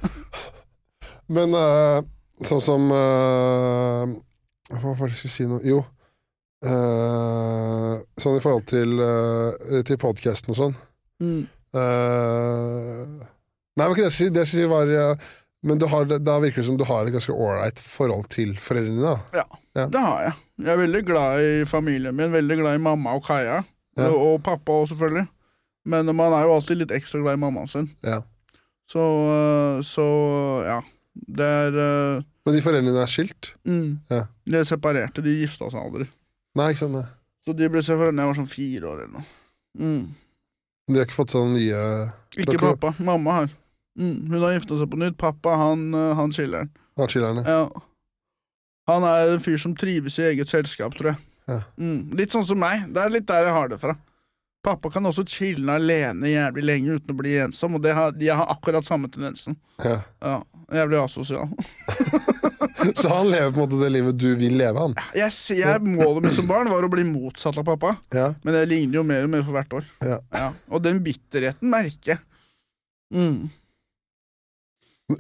Men 1.37 1.57
uh, 1.57 1.99
sånn 2.47 2.63
som 2.63 2.87
uh, 2.93 4.07
Hva 4.71 4.95
var 4.95 5.07
det 5.09 5.17
jeg 5.17 5.25
skulle 5.25 5.35
si 5.35 5.51
nå? 5.51 5.61
Jo. 5.67 5.83
Uh, 6.67 7.99
sånn 8.19 8.39
i 8.39 8.43
forhold 8.43 8.67
til, 8.71 8.95
uh, 8.99 9.83
til 9.87 9.99
podkasten 10.03 10.55
og 10.55 10.61
sånn. 10.61 10.81
Mm. 11.23 11.45
Eh, 11.77 13.27
nei, 13.77 13.87
men 13.87 13.95
ikke 13.97 14.09
det. 14.09 14.31
Det 14.35 14.47
jeg 14.55 14.71
var 14.73 14.89
eh, 14.89 15.17
Men 15.67 15.79
du 15.81 15.87
har, 15.91 16.05
da 16.07 16.37
virker 16.41 16.63
det 16.63 16.67
som 16.69 16.77
du 16.79 16.85
har 16.87 17.07
et 17.09 17.13
ganske 17.15 17.33
ålreit 17.35 17.79
forhold 17.83 18.29
til 18.31 18.55
foreldrene. 18.63 19.03
da 19.03 19.41
Ja, 19.41 19.47
Ja. 19.77 19.87
det 19.93 20.01
har 20.01 20.21
jeg. 20.23 20.35
Jeg 20.65 20.73
er 20.73 20.81
veldig 20.87 21.03
glad 21.07 21.41
i 21.43 21.65
familien 21.69 22.15
min. 22.17 22.33
Veldig 22.33 22.57
glad 22.61 22.75
i 22.79 22.83
mamma 22.83 23.15
og 23.19 23.25
Kaja. 23.27 23.63
Ja. 23.99 24.11
Og, 24.13 24.43
pappa 24.45 24.73
òg, 24.73 24.89
selvfølgelig. 24.89 25.27
Men 25.87 26.07
man 26.17 26.33
er 26.33 26.45
jo 26.47 26.55
alltid 26.55 26.77
litt 26.79 26.91
ekstra 26.95 27.21
glad 27.23 27.35
i 27.39 27.41
mammaen 27.41 27.69
sin. 27.69 27.91
Ja. 28.05 28.21
Så, 28.89 29.01
øh, 29.03 29.83
så 29.85 30.07
ja. 30.65 30.81
Det 31.17 31.45
er 31.47 31.73
øh, 31.73 32.23
Men 32.47 32.55
de 32.55 32.63
foreldrene 32.63 33.01
er 33.03 33.07
skilt? 33.11 33.55
mm, 33.65 33.99
Ja. 34.11 34.23
De 34.47 34.57
er 34.61 34.65
separerte. 34.69 35.23
De 35.25 35.33
gifta 35.41 35.71
seg 35.71 35.81
aldri. 35.81 36.07
Nei, 36.55 36.69
ikke 36.71 36.79
sant? 36.85 36.95
det. 36.95 37.07
Så 37.47 37.53
de 37.57 37.69
ble 37.69 37.83
separert 37.83 38.15
da 38.17 38.23
jeg 38.23 38.31
var 38.33 38.39
sånn 38.39 38.51
fire 38.53 38.85
år 38.93 39.03
eller 39.03 39.13
noe. 39.19 39.25
Mm. 39.79 40.15
De 40.89 40.95
har 41.01 41.07
ikke 41.09 41.17
fått 41.19 41.35
sånn 41.35 41.55
nye 41.57 41.81
Ikke 42.37 42.59
pappa. 42.61 42.95
Mamma 43.03 43.41
har. 43.41 43.49
Mm. 43.97 44.27
Hun 44.31 44.43
har 44.43 44.57
gifta 44.57 44.79
seg 44.81 44.91
på 44.93 44.99
nytt. 45.01 45.17
Pappa, 45.21 45.57
han, 45.61 45.87
øh, 45.95 46.15
han 46.19 46.35
chiller'n. 46.37 46.69
A-chillerne? 47.01 47.45
Ja. 47.47 47.69
Han 48.91 49.05
er 49.09 49.33
en 49.35 49.43
fyr 49.43 49.59
som 49.59 49.75
trives 49.77 50.19
i 50.21 50.29
eget 50.31 50.49
selskap, 50.53 50.95
tror 50.97 51.13
jeg. 51.15 51.23
Ja. 51.51 51.61
Mm. 51.79 52.13
Litt 52.19 52.35
sånn 52.35 52.47
som 52.47 52.61
meg. 52.61 52.87
Det 52.95 53.03
er 53.03 53.13
litt 53.13 53.27
der 53.29 53.49
jeg 53.49 53.55
har 53.57 53.73
det 53.73 53.81
fra. 53.83 53.97
Pappa 54.67 54.91
kan 54.91 55.07
også 55.07 55.23
chille 55.31 55.71
alene 55.79 56.33
jævlig 56.33 56.65
lenge 56.67 56.97
uten 56.99 57.13
å 57.15 57.19
bli 57.21 57.37
ensom, 57.45 57.77
og 57.79 57.85
det 57.85 57.93
har, 57.95 58.15
de 58.19 58.31
har 58.33 58.49
akkurat 58.51 58.87
samme 58.87 59.11
tendensen. 59.13 59.55
Ja. 59.85 60.01
Ja, 60.25 60.41
Jævlig 60.75 60.99
asosial. 60.99 61.53
Så 62.99 63.09
han 63.11 63.29
lever 63.31 63.53
på 63.55 63.61
en 63.61 63.63
måte 63.63 63.79
det 63.79 63.91
livet 63.95 64.17
du 64.19 64.29
vil 64.39 64.57
leve, 64.59 64.83
han? 64.83 64.95
Jeg, 65.15 65.31
jeg, 65.59 65.83
målet 65.87 66.27
mitt 66.27 66.35
som 66.39 66.49
barn 66.51 66.71
var 66.71 66.83
å 66.87 66.91
bli 66.91 67.05
motsatt 67.07 67.57
av 67.59 67.67
pappa, 67.67 67.95
Ja. 68.15 68.33
men 68.43 68.55
det 68.55 68.65
ligner 68.71 69.01
jo 69.01 69.05
mer 69.07 69.27
og 69.27 69.31
mer 69.33 69.45
for 69.47 69.55
hvert 69.57 69.77
år. 69.79 69.87
Ja. 70.07 70.49
Og 70.71 70.83
den 70.85 70.99
bitterheten 71.07 71.71
merker 71.71 72.17
jeg. 72.17 72.21
Mm. 73.15 73.47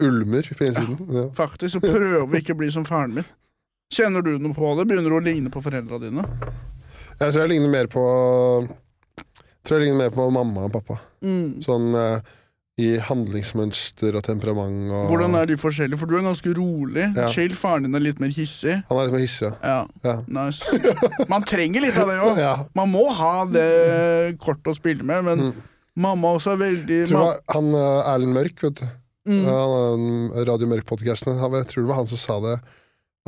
Ulmer 0.00 0.48
på 0.58 0.64
innsiden. 0.66 0.96
Ja. 1.14 1.26
Faktisk 1.36 1.76
så 1.76 1.80
prøver 1.84 2.26
vi 2.32 2.40
ikke 2.42 2.56
å 2.56 2.58
bli 2.58 2.70
som 2.74 2.84
faren 2.88 3.14
min. 3.14 3.26
Kjenner 3.94 4.24
du 4.26 4.32
noe 4.42 4.54
på 4.56 4.72
det? 4.80 4.88
Begynner 4.90 5.12
du 5.12 5.18
å 5.20 5.22
ligne 5.22 5.52
på 5.54 5.62
foreldra 5.62 6.00
dine? 6.02 6.24
Jeg 7.20 7.30
tror 7.32 7.44
jeg 7.44 7.52
ligner 7.54 7.70
mer 7.70 7.86
på 7.92 8.02
tror 9.66 9.78
jeg 9.78 9.86
ligner 9.86 10.00
mer 10.06 10.10
på 10.14 10.26
mamma 10.34 10.66
og 10.66 10.74
pappa. 10.74 10.98
Mm. 11.24 11.62
Sånn 11.64 11.86
eh, 11.98 12.18
i 12.82 12.90
handlingsmønster 13.00 14.18
og 14.18 14.24
temperament 14.26 14.90
og 14.92 15.06
Hvordan 15.08 15.38
er 15.38 15.48
de 15.48 15.56
forskjellige? 15.60 15.96
For 16.02 16.10
du 16.10 16.18
er 16.18 16.26
ganske 16.26 16.52
rolig. 16.58 17.06
Ja. 17.16 17.30
Chill. 17.32 17.54
Faren 17.56 17.86
din 17.86 17.96
er 17.96 18.04
litt 18.04 18.18
mer 18.22 18.34
hissig. 18.36 18.74
Han 18.90 18.98
er 19.00 19.08
litt 19.08 19.16
mer 19.16 19.24
hissig, 19.24 19.46
ja. 19.48 19.54
Ja, 19.62 19.78
ja. 20.04 20.16
nice. 20.28 21.24
Man 21.30 21.46
trenger 21.48 21.86
litt 21.86 21.96
av 22.02 22.10
det 22.12 22.18
òg. 22.26 22.42
ja. 22.46 22.52
Man 22.76 22.92
må 22.92 23.06
ha 23.16 23.32
det 23.48 23.70
kortet 24.42 24.74
å 24.74 24.76
spille 24.76 25.06
med, 25.06 25.24
men 25.30 25.46
Mm. 25.46 25.64
mamma 26.02 26.34
også 26.36 26.52
er 26.56 26.58
veldig 26.66 27.00
tror 27.08 27.22
du 27.38 27.52
han 27.54 27.68
eh, 27.78 28.12
Erlend 28.12 28.34
Mørk, 28.36 28.62
vet 28.66 28.82
du. 28.82 28.86
Mm. 29.26 30.32
Radio 30.48 30.70
Mørk-podkasten. 30.70 31.36
Jeg 31.36 31.70
tror 31.70 31.82
det 31.82 31.90
var 31.90 32.00
han 32.00 32.10
som 32.10 32.20
sa 32.22 32.40
det, 32.44 32.56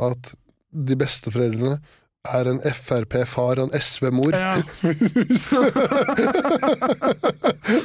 at 0.09 0.33
de 0.69 0.95
beste 0.99 1.31
foreldrene 1.33 1.79
er 2.27 2.49
en 2.51 2.59
Frp-far 2.59 3.59
og 3.61 3.69
en 3.69 3.79
SV-mor. 3.79 4.35
ja. 4.35 4.57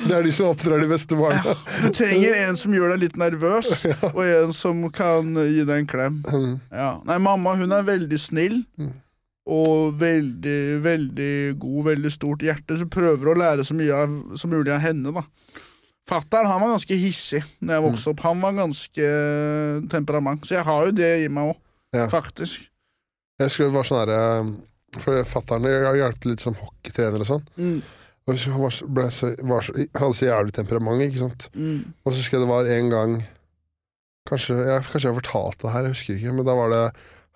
det 0.09 0.17
er 0.17 0.27
de 0.27 0.33
som 0.35 0.51
oppdrar 0.51 0.83
de 0.83 0.89
beste 0.91 1.17
barna. 1.19 1.55
Du 1.85 1.89
trenger 1.95 2.35
en 2.43 2.59
som 2.59 2.75
gjør 2.75 2.95
deg 2.95 3.05
litt 3.07 3.17
nervøs, 3.21 3.71
og 4.15 4.21
en 4.25 4.53
som 4.57 4.83
kan 4.95 5.31
gi 5.39 5.63
deg 5.63 5.77
en 5.85 5.89
klem. 5.91 6.21
Mm. 6.27 6.59
Ja. 6.73 6.91
Nei, 7.07 7.19
mamma 7.23 7.55
hun 7.61 7.73
er 7.77 7.87
veldig 7.87 8.21
snill. 8.21 8.61
Mm. 8.81 8.93
Og 9.55 9.99
veldig, 10.01 10.61
veldig 10.85 11.35
god, 11.61 11.81
veldig 11.91 12.13
stort 12.13 12.43
hjerte, 12.43 12.79
så 12.81 12.87
prøver 12.89 13.29
å 13.29 13.39
lære 13.39 13.65
så 13.69 13.77
mye 13.77 13.93
av, 13.93 14.09
som 14.41 14.51
mulig 14.51 14.73
av 14.73 14.81
henne, 14.81 15.13
da. 15.13 15.23
Fatter'n 16.09 16.45
var 16.61 16.75
ganske 16.75 16.97
hissig 17.01 17.41
da 17.65 17.79
jeg 17.79 17.85
vokste 17.87 18.11
opp. 18.13 18.21
Han 18.27 18.43
var 18.45 18.53
ganske 18.59 19.05
eh, 19.09 19.81
temperament. 19.89 20.45
Så 20.45 20.59
jeg 20.59 20.67
har 20.69 20.87
jo 20.87 20.93
det 20.93 21.11
i 21.25 21.29
meg 21.33 21.55
òg, 21.55 21.61
Ja. 21.97 22.07
faktisk. 22.13 22.67
Jeg 23.41 23.51
det 23.71 23.75
var 23.75 23.87
sånn 23.89 24.01
herre 24.05 24.21
For 25.03 25.25
fatter'n 25.27 25.65
hjalp 25.99 26.25
litt 26.29 26.41
som 26.45 26.55
hockeytrener 26.55 27.19
og 27.25 27.27
sånn. 27.27 27.47
Mm. 27.59 27.79
Og 28.27 28.35
jeg 28.35 28.53
han 28.53 28.61
var, 28.63 28.71
så- 28.71 28.87
så, 29.11 29.31
var 29.43 29.61
så, 29.61 29.73
hadde 29.75 30.15
så 30.15 30.27
jævlig 30.29 30.53
temperament, 30.55 31.01
ikke 31.03 31.19
sant. 31.25 31.49
Mm. 31.55 31.93
Og 32.05 32.13
så 32.13 32.19
husker 32.21 32.39
jeg 32.39 32.45
det 32.47 32.53
var 32.53 32.65
en 32.67 32.91
gang 32.91 33.17
Kanskje 34.25 34.55
jeg, 34.57 34.83
kanskje 34.89 35.11
jeg 35.11 35.17
fortalte 35.19 35.61
det 35.67 35.73
her, 35.75 35.83
jeg 35.85 35.93
husker 35.93 36.15
ikke. 36.17 36.33
Men 36.33 36.47
da 36.47 36.55
var 36.57 36.71
det 36.73 36.85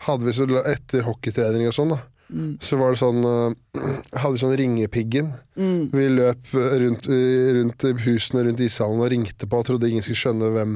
Hadde 0.06 0.24
vi 0.24 0.32
så 0.32 0.46
etter 0.64 1.02
hockeytrening 1.02 1.66
og 1.66 1.74
sånn, 1.74 1.90
da. 1.90 1.98
Mm. 2.28 2.58
Så 2.60 2.76
var 2.76 2.92
det 2.92 3.00
sånn 3.00 3.22
eh, 3.24 3.82
Hadde 4.20 4.32
vi 4.34 4.40
sånn 4.42 4.56
Ringepiggen. 4.60 5.30
Mm. 5.56 5.84
Vi 5.94 6.08
løp 6.12 6.50
rundt, 6.54 7.06
rundt 7.08 7.86
husene 8.04 8.42
rundt 8.48 8.60
ishallen 8.64 9.00
og 9.04 9.12
ringte 9.14 9.48
på 9.48 9.60
og 9.62 9.68
trodde 9.70 9.88
ingen 9.88 10.04
skulle 10.04 10.20
skjønne 10.20 10.50
hvem, 10.52 10.74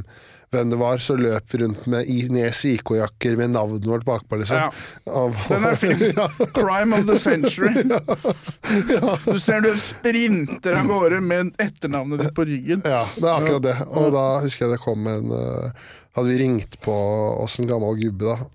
hvem 0.55 0.71
det 0.73 0.79
var. 0.81 1.03
Så 1.05 1.17
løp 1.21 1.53
vi 1.53 1.61
rundt 1.65 1.85
med 1.93 2.09
i- 2.09 2.29
Nes 2.33 2.63
IK-jakker 2.71 3.37
med 3.41 3.53
navnet 3.53 3.85
vårt 3.89 4.07
bakpå, 4.09 4.39
liksom. 4.41 4.57
Ja. 4.63 5.13
Av, 5.13 5.37
Den 5.51 5.67
er 5.69 5.77
fin. 5.77 6.01
ja. 6.17 6.29
Crime 6.57 6.97
of 7.01 7.05
the 7.11 7.19
century. 7.21 7.85
Du 9.27 9.39
ser 9.41 9.61
du 9.65 9.71
sprinter 9.77 10.79
av 10.79 10.87
gårde 10.89 11.21
med 11.21 11.53
etternavnet 11.61 12.23
ditt 12.23 12.35
på 12.37 12.45
ryggen. 12.49 12.81
Ja, 12.87 13.03
det 13.17 13.29
er 13.29 13.35
akkurat 13.37 13.65
det. 13.67 13.77
Og 13.91 14.09
da 14.15 14.25
husker 14.45 14.67
jeg 14.67 14.77
det 14.79 14.83
kom 14.85 15.05
en 15.11 15.33
eh, 15.37 15.85
Hadde 16.17 16.29
vi 16.29 16.41
ringt 16.43 16.75
på 16.85 16.93
oss 17.41 17.55
en 17.61 17.69
gammel 17.71 17.97
gubbe, 17.97 18.35
da. 18.35 18.51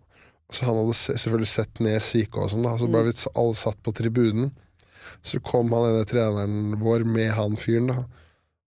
Så 0.54 0.68
han 0.68 0.80
hadde 0.80 0.96
selvfølgelig 0.96 1.50
sett 1.52 1.82
ned 1.84 2.00
syke 2.04 2.40
og 2.40 2.52
sånn, 2.54 2.64
da. 2.64 2.78
Så 2.80 2.88
ble 2.92 3.04
vi 3.10 3.16
alle 3.34 3.58
satt 3.60 3.82
på 3.84 3.94
tribunen. 3.96 4.54
Så 5.26 5.42
kom 5.44 5.74
han 5.76 5.90
ene 5.90 6.08
treneren 6.08 6.78
vår 6.80 7.04
med 7.08 7.34
han 7.36 7.58
fyren, 7.60 7.92
da. 7.92 8.06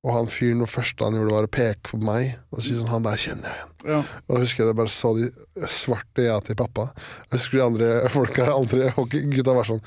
Og 0.01 0.15
han 0.17 0.31
fyren, 0.33 0.63
det 0.63 0.71
første 0.73 1.05
han 1.05 1.17
gjorde, 1.19 1.35
var 1.35 1.47
å 1.47 1.53
peke 1.53 1.91
på 1.91 1.99
meg 2.01 2.39
og 2.49 2.63
si 2.65 2.73
sånn 2.73 2.89
Han 2.89 3.05
der 3.05 3.21
kjenner 3.21 3.51
jeg 3.51 3.59
igjen. 3.59 3.75
Ja. 3.91 3.99
Og 4.01 4.33
da 4.33 4.41
husker 4.41 4.63
jeg 4.63 4.71
det 4.71 4.77
bare 4.79 4.93
så 4.93 5.11
de 5.17 5.27
svarte 5.69 6.25
ja 6.25 6.39
til 6.45 6.57
pappa. 6.57 6.87
Jeg 7.27 7.35
husker 7.35 7.59
de 7.59 7.67
andre 7.67 7.91
folka, 8.13 8.47
andre 8.61 8.95
hockeygutta 8.97 9.57
var 9.57 9.69
sånn 9.69 9.85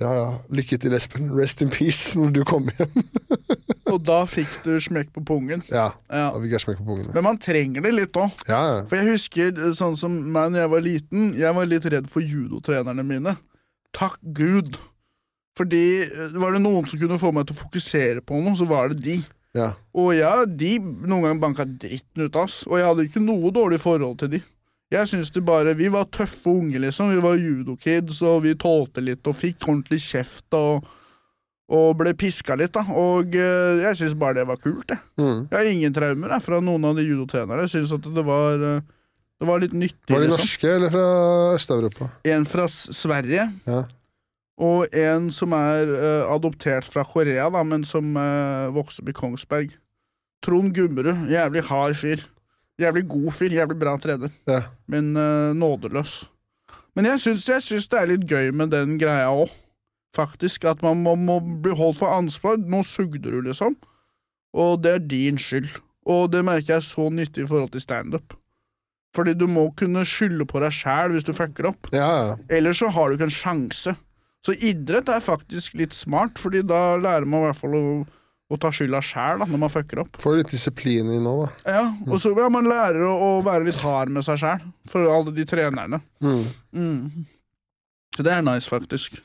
Ja 0.00 0.10
ja, 0.16 0.28
lykke 0.48 0.78
til, 0.80 0.94
Espen. 0.96 1.26
Rest 1.36 1.60
in 1.64 1.68
peace 1.72 2.14
når 2.18 2.30
du 2.38 2.42
kommer 2.48 2.72
hjem. 2.78 3.02
Og 3.90 3.98
da 4.06 4.20
fikk 4.30 4.52
du 4.64 4.76
smekk 4.80 5.10
på 5.16 5.22
pungen. 5.26 5.64
Ja, 5.68 5.88
Ja. 6.08 6.28
da 6.30 6.38
fikk 6.40 6.52
jeg 6.54 6.62
smekk 6.62 6.78
på 6.82 6.86
pungen. 6.92 7.08
Men 7.14 7.26
man 7.26 7.40
trenger 7.42 7.82
det 7.84 7.92
litt 7.96 8.16
òg. 8.20 8.36
Ja, 8.48 8.60
ja. 8.70 8.76
For 8.88 8.96
jeg 9.00 9.10
husker 9.16 9.50
eh, 9.58 9.72
sånn 9.76 9.96
som 9.98 10.14
meg 10.32 10.52
når 10.54 10.62
jeg 10.64 10.70
var 10.76 10.84
liten, 10.86 11.26
jeg 11.40 11.56
var 11.58 11.68
litt 11.68 11.88
redd 11.90 12.08
for 12.12 12.22
judotrenerne 12.24 13.04
mine. 13.04 13.34
Takk 13.96 14.16
Gud. 14.36 14.78
Fordi 15.58 15.82
eh, 16.06 16.36
var 16.38 16.54
det 16.54 16.62
noen 16.64 16.86
som 16.88 17.00
kunne 17.02 17.18
få 17.20 17.32
meg 17.34 17.48
til 17.50 17.58
å 17.58 17.64
fokusere 17.64 18.22
på 18.24 18.38
noe, 18.40 18.54
så 18.56 18.68
var 18.70 18.94
det 18.94 19.02
de. 19.04 19.18
ja. 19.58 19.72
Og 19.92 20.12
ja, 20.14 20.44
de 20.46 20.76
noen 20.78 21.26
ganger 21.26 21.42
banka 21.42 21.66
dritten 21.66 22.22
ut 22.28 22.36
av 22.38 22.46
oss, 22.46 22.60
og 22.70 22.78
jeg 22.78 22.86
hadde 22.86 23.04
ikke 23.10 23.20
noe 23.26 23.50
dårlig 23.52 23.80
forhold 23.82 24.16
til 24.22 24.30
de. 24.36 24.40
Jeg 24.90 25.06
synes 25.06 25.30
det 25.30 25.44
bare, 25.46 25.74
Vi 25.78 25.88
var 25.92 26.08
tøffe 26.10 26.50
unge, 26.50 26.78
liksom. 26.82 27.12
Vi 27.14 27.20
var 27.22 27.36
judokids, 27.38 28.22
og 28.26 28.42
vi 28.42 28.56
tålte 28.58 29.02
litt 29.04 29.26
og 29.30 29.36
fikk 29.38 29.68
ordentlig 29.68 30.00
kjeft 30.02 30.56
og, 30.58 30.88
og 31.70 31.92
ble 32.00 32.14
piska 32.18 32.56
litt, 32.58 32.72
da. 32.74 32.82
Og 32.98 33.36
eh, 33.38 33.84
jeg 33.84 34.00
syns 34.00 34.16
bare 34.18 34.40
det 34.40 34.48
var 34.48 34.58
kult, 34.58 34.90
jeg. 34.90 34.98
Mm. 35.20 35.44
Jeg 35.46 35.54
har 35.54 35.68
ingen 35.70 35.94
traumer 35.94 36.34
jeg, 36.34 36.42
fra 36.48 36.58
noen 36.66 36.88
av 36.90 36.98
de 36.98 37.04
judotrenerne. 37.06 37.68
Jeg 37.68 37.76
syns 37.76 37.94
at 37.94 38.08
det 38.18 38.24
var, 38.26 38.66
eh, 38.66 38.82
det 39.38 39.48
var 39.52 39.62
litt 39.62 39.76
nyttig. 39.78 40.10
Var 40.10 40.24
de 40.24 40.26
liksom. 40.26 40.42
norske 40.42 40.74
eller 40.74 40.94
fra 40.96 41.06
Øst-Europa? 41.54 42.10
En 42.34 42.48
fra 42.50 42.66
Sverige, 42.74 43.46
Ja. 43.70 43.84
og 44.58 44.98
en 45.06 45.30
som 45.32 45.54
er 45.56 45.94
uh, 45.94 46.34
adoptert 46.34 46.84
fra 46.84 47.06
Korea, 47.06 47.46
da, 47.48 47.62
men 47.62 47.86
som 47.86 48.10
uh, 48.18 48.66
vokste 48.74 49.00
opp 49.00 49.08
i 49.08 49.16
Kongsberg. 49.16 49.78
Trond 50.44 50.74
Gummerud. 50.74 51.30
Jævlig 51.30 51.62
hard 51.70 51.94
fyr. 51.96 52.26
Jævlig 52.80 53.06
god 53.12 53.30
fyr. 53.36 53.54
Jævlig 53.54 53.78
bra 53.80 53.96
trener. 54.00 54.32
Ja. 54.48 54.62
Men 54.90 55.12
eh, 55.16 55.52
nådeløs. 55.56 56.22
Men 56.96 57.06
jeg 57.06 57.20
syns, 57.22 57.48
jeg 57.48 57.62
syns 57.64 57.88
det 57.92 58.00
er 58.00 58.10
litt 58.10 58.26
gøy 58.30 58.50
med 58.56 58.72
den 58.74 58.96
greia 59.00 59.28
òg. 59.30 59.52
Faktisk. 60.16 60.64
At 60.66 60.82
man 60.82 61.04
må, 61.04 61.14
må 61.14 61.38
bli 61.40 61.76
holdt 61.76 62.00
for 62.00 62.16
ansvar. 62.16 62.58
Nå 62.58 62.82
sugde 62.88 63.22
du, 63.28 63.40
liksom. 63.44 63.76
Og 64.56 64.80
det 64.82 64.96
er 64.96 65.08
din 65.12 65.38
skyld. 65.38 65.70
Og 66.10 66.30
det 66.32 66.42
merker 66.46 66.74
jeg 66.74 66.80
er 66.80 66.86
så 66.88 67.08
nyttig 67.12 67.44
i 67.44 67.50
forhold 67.50 67.70
til 67.74 67.84
standup. 67.84 68.34
Fordi 69.14 69.34
du 69.34 69.46
må 69.50 69.68
kunne 69.78 70.04
skylde 70.06 70.46
på 70.46 70.60
deg 70.62 70.74
sjæl 70.74 71.14
hvis 71.14 71.26
du 71.26 71.34
fucker 71.34 71.70
opp. 71.72 71.90
Ja, 71.94 72.10
ja. 72.30 72.38
Ellers 72.50 72.78
så 72.78 72.90
har 72.94 73.10
du 73.10 73.16
ikke 73.18 73.28
en 73.28 73.34
sjanse. 73.34 73.94
Så 74.46 74.54
idrett 74.56 75.10
er 75.12 75.20
faktisk 75.20 75.74
litt 75.76 75.92
smart, 75.92 76.38
Fordi 76.40 76.62
da 76.64 76.96
lærer 76.96 77.26
man 77.28 77.42
i 77.42 77.48
hvert 77.50 77.58
fall 77.58 77.76
å, 77.76 77.82
å 78.50 78.58
ta 78.58 78.70
skylda 78.74 79.00
sjæl 79.04 79.42
når 79.44 79.60
man 79.62 79.70
fucker 79.72 80.02
opp. 80.02 80.18
Får 80.20 80.40
litt 80.40 80.52
disiplin 80.52 81.10
i 81.14 81.18
nå, 81.22 81.34
da. 81.44 81.50
Ja, 81.78 81.82
Og 82.10 82.18
så 82.22 82.32
ja, 82.34 82.48
man 82.52 82.68
lærer 82.70 83.04
å, 83.06 83.12
å 83.14 83.30
være 83.46 83.68
litt 83.68 83.78
hard 83.82 84.10
med 84.14 84.26
seg 84.26 84.40
sjæl, 84.42 84.64
for 84.90 85.06
alle 85.06 85.34
de 85.36 85.46
trenerne. 85.48 86.00
Mm. 86.24 86.46
Mm. 86.74 87.26
Så 88.16 88.26
det 88.26 88.34
er 88.34 88.42
nice, 88.46 88.66
faktisk. 88.70 89.20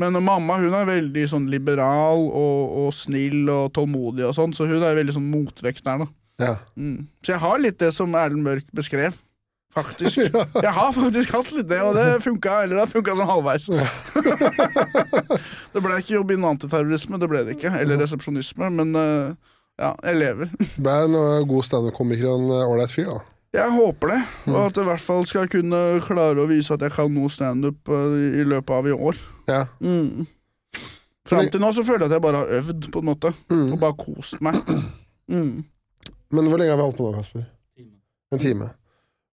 Men 0.00 0.16
mamma 0.24 0.56
hun 0.62 0.72
er 0.72 0.88
veldig 0.88 1.26
sånn 1.28 1.50
liberal 1.52 2.22
og, 2.24 2.76
og 2.86 2.94
snill 2.96 3.50
og 3.52 3.74
tålmodig 3.76 4.24
og 4.30 4.36
sånn, 4.38 4.54
så 4.56 4.68
hun 4.70 4.80
er 4.80 4.96
veldig 4.96 5.18
sånn 5.18 5.28
motvekt 5.28 5.84
der, 5.84 6.06
da. 6.06 6.08
Ja. 6.40 6.54
Mm. 6.80 7.04
Så 7.20 7.34
jeg 7.34 7.42
har 7.42 7.60
litt 7.60 7.80
det 7.82 7.90
som 7.92 8.14
Erlend 8.16 8.46
Mørk 8.46 8.70
beskrev. 8.72 9.18
Faktisk. 9.74 10.16
Jeg 10.66 10.72
har 10.74 10.92
faktisk 10.92 11.34
hatt 11.36 11.50
litt 11.54 11.68
det, 11.70 11.78
og 11.86 11.94
det 11.94 12.06
funka, 12.24 12.62
eller 12.64 12.80
det 12.80 12.86
funka 12.90 13.14
sånn 13.14 13.30
halvveis. 13.30 13.68
det 15.74 15.82
ble 15.84 15.98
ikke 16.00 16.16
jobb 16.16 16.32
innen 16.34 16.48
antiterrorisme, 16.50 17.20
det 17.22 17.28
ble 17.30 17.44
det 17.46 17.54
ikke. 17.58 17.70
Eller 17.78 18.00
resepsjonisme, 18.02 18.70
men 18.80 18.98
eh, 18.98 19.52
ja, 19.80 19.92
jeg 20.08 20.18
lever. 20.18 20.50
Ble 20.74 20.96
en 21.06 21.14
uh, 21.14 21.36
god 21.48 21.68
standup-komiker 21.68 22.32
og 22.32 22.42
en 22.42 22.50
uh, 22.50 22.64
ålreit 22.64 22.94
fyr, 22.94 23.12
da. 23.12 23.36
Jeg 23.50 23.74
håper 23.74 24.12
det, 24.12 24.18
og 24.46 24.58
at 24.60 24.76
jeg 24.78 24.84
i 24.84 24.88
hvert 24.92 25.02
fall 25.02 25.24
skal 25.26 25.48
kunne 25.50 25.78
klare 26.06 26.38
å 26.38 26.46
vise 26.46 26.70
at 26.70 26.84
jeg 26.86 26.94
kan 26.94 27.08
noe 27.10 27.26
standup 27.34 27.90
i 27.90 28.44
løpet 28.46 28.70
av 28.76 28.86
i 28.86 28.94
år. 28.94 29.18
Ja. 29.50 29.64
Mm. 29.82 30.28
Fram 31.26 31.50
til 31.50 31.62
nå 31.62 31.72
så 31.74 31.82
føler 31.82 32.04
jeg 32.04 32.12
at 32.12 32.14
jeg 32.14 32.24
bare 32.28 32.44
har 32.44 32.52
øvd, 32.60 32.86
på 32.94 33.02
en 33.02 33.08
måte, 33.10 33.32
og 33.50 33.74
bare 33.82 33.98
kost 33.98 34.42
meg. 34.44 34.58
Mm. 35.30 35.60
Men 36.34 36.48
hvor 36.50 36.58
lenge 36.58 36.72
har 36.72 36.78
vi 36.80 36.82
holdt 36.82 36.96
på 36.98 37.04
nå, 37.06 37.12
Kasper? 37.14 37.44
En 38.34 38.40
time. 38.42 38.66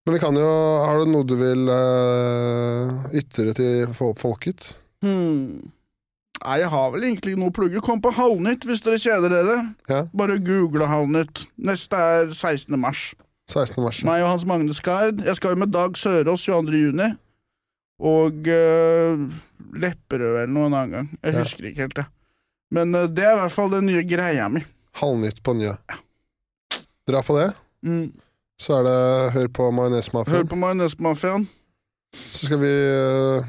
Men 0.07 0.15
vi 0.15 0.19
kan 0.23 0.37
jo 0.39 0.47
Har 0.87 1.01
du 1.03 1.09
noe 1.11 1.25
du 1.27 1.33
vil 1.35 1.67
uh, 1.67 3.09
ytre 3.11 3.51
til 3.57 3.89
folket? 4.15 4.69
Hmm. 5.03 5.67
Nei, 6.37 6.55
jeg 6.61 6.69
har 6.71 6.91
vel 6.93 7.03
egentlig 7.09 7.33
ikke 7.33 7.41
noe 7.41 7.51
å 7.51 7.55
plugge. 7.57 7.81
Kom 7.83 7.99
på 7.99 8.11
Halvnytt 8.15 8.63
hvis 8.69 8.83
dere 8.85 8.99
kjeder 9.01 9.33
dere. 9.33 9.55
Ja. 9.89 10.03
Bare 10.15 10.37
google 10.39 10.87
Halvnytt. 10.87 11.43
Neste 11.59 11.97
er 11.99 12.29
16. 12.31 12.77
mars. 12.79 13.09
16. 13.51 13.81
mars. 13.83 13.99
Meg 14.07 14.23
og 14.23 14.29
Hans 14.35 14.45
Magne 14.47 14.75
Skard. 14.77 15.19
Jeg 15.25 15.35
skal 15.39 15.55
jo 15.55 15.59
med 15.65 15.73
Dag 15.75 15.97
Sørås 15.99 16.45
22. 16.45 16.77
juni. 16.85 17.09
Og 17.99 18.47
uh, 18.53 19.25
Lepperød 19.81 20.43
eller 20.43 20.53
noe 20.53 20.69
en 20.69 20.77
annen 20.77 20.93
gang. 20.93 21.09
Jeg 21.25 21.33
Ja. 21.35 21.41
husker 21.43 21.67
ikke 21.71 21.83
helt, 21.87 21.97
det. 21.99 22.05
Men 22.77 22.95
uh, 22.95 23.07
det 23.09 23.25
er 23.27 23.33
i 23.35 23.41
hvert 23.41 23.55
fall 23.57 23.73
den 23.73 23.89
nye 23.89 24.05
greia 24.07 24.47
mi. 24.53 24.61
Halvnytt 25.01 25.41
på 25.43 25.57
nye. 25.57 25.73
Ja. 25.89 25.99
Dra 27.09 27.25
på 27.25 27.35
det. 27.41 27.49
Mm. 27.83 28.11
Så 28.57 28.79
er 28.79 28.87
det 28.87 28.97
Hør 29.35 29.49
på 29.53 29.67
Hør 29.69 29.75
Majonesmafiaen. 29.77 30.47
på 30.49 30.57
Majonesmafiaen. 30.57 31.47
Så 32.17 32.47
skal 32.47 32.59
vi 32.61 32.71
uh, 32.71 33.43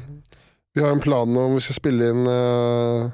Vi 0.75 0.83
har 0.83 0.91
en 0.93 1.01
plan 1.01 1.37
om 1.37 1.55
vi 1.55 1.63
skal 1.65 1.79
spille 1.79 2.11
inn 2.13 2.27
uh, 2.29 3.09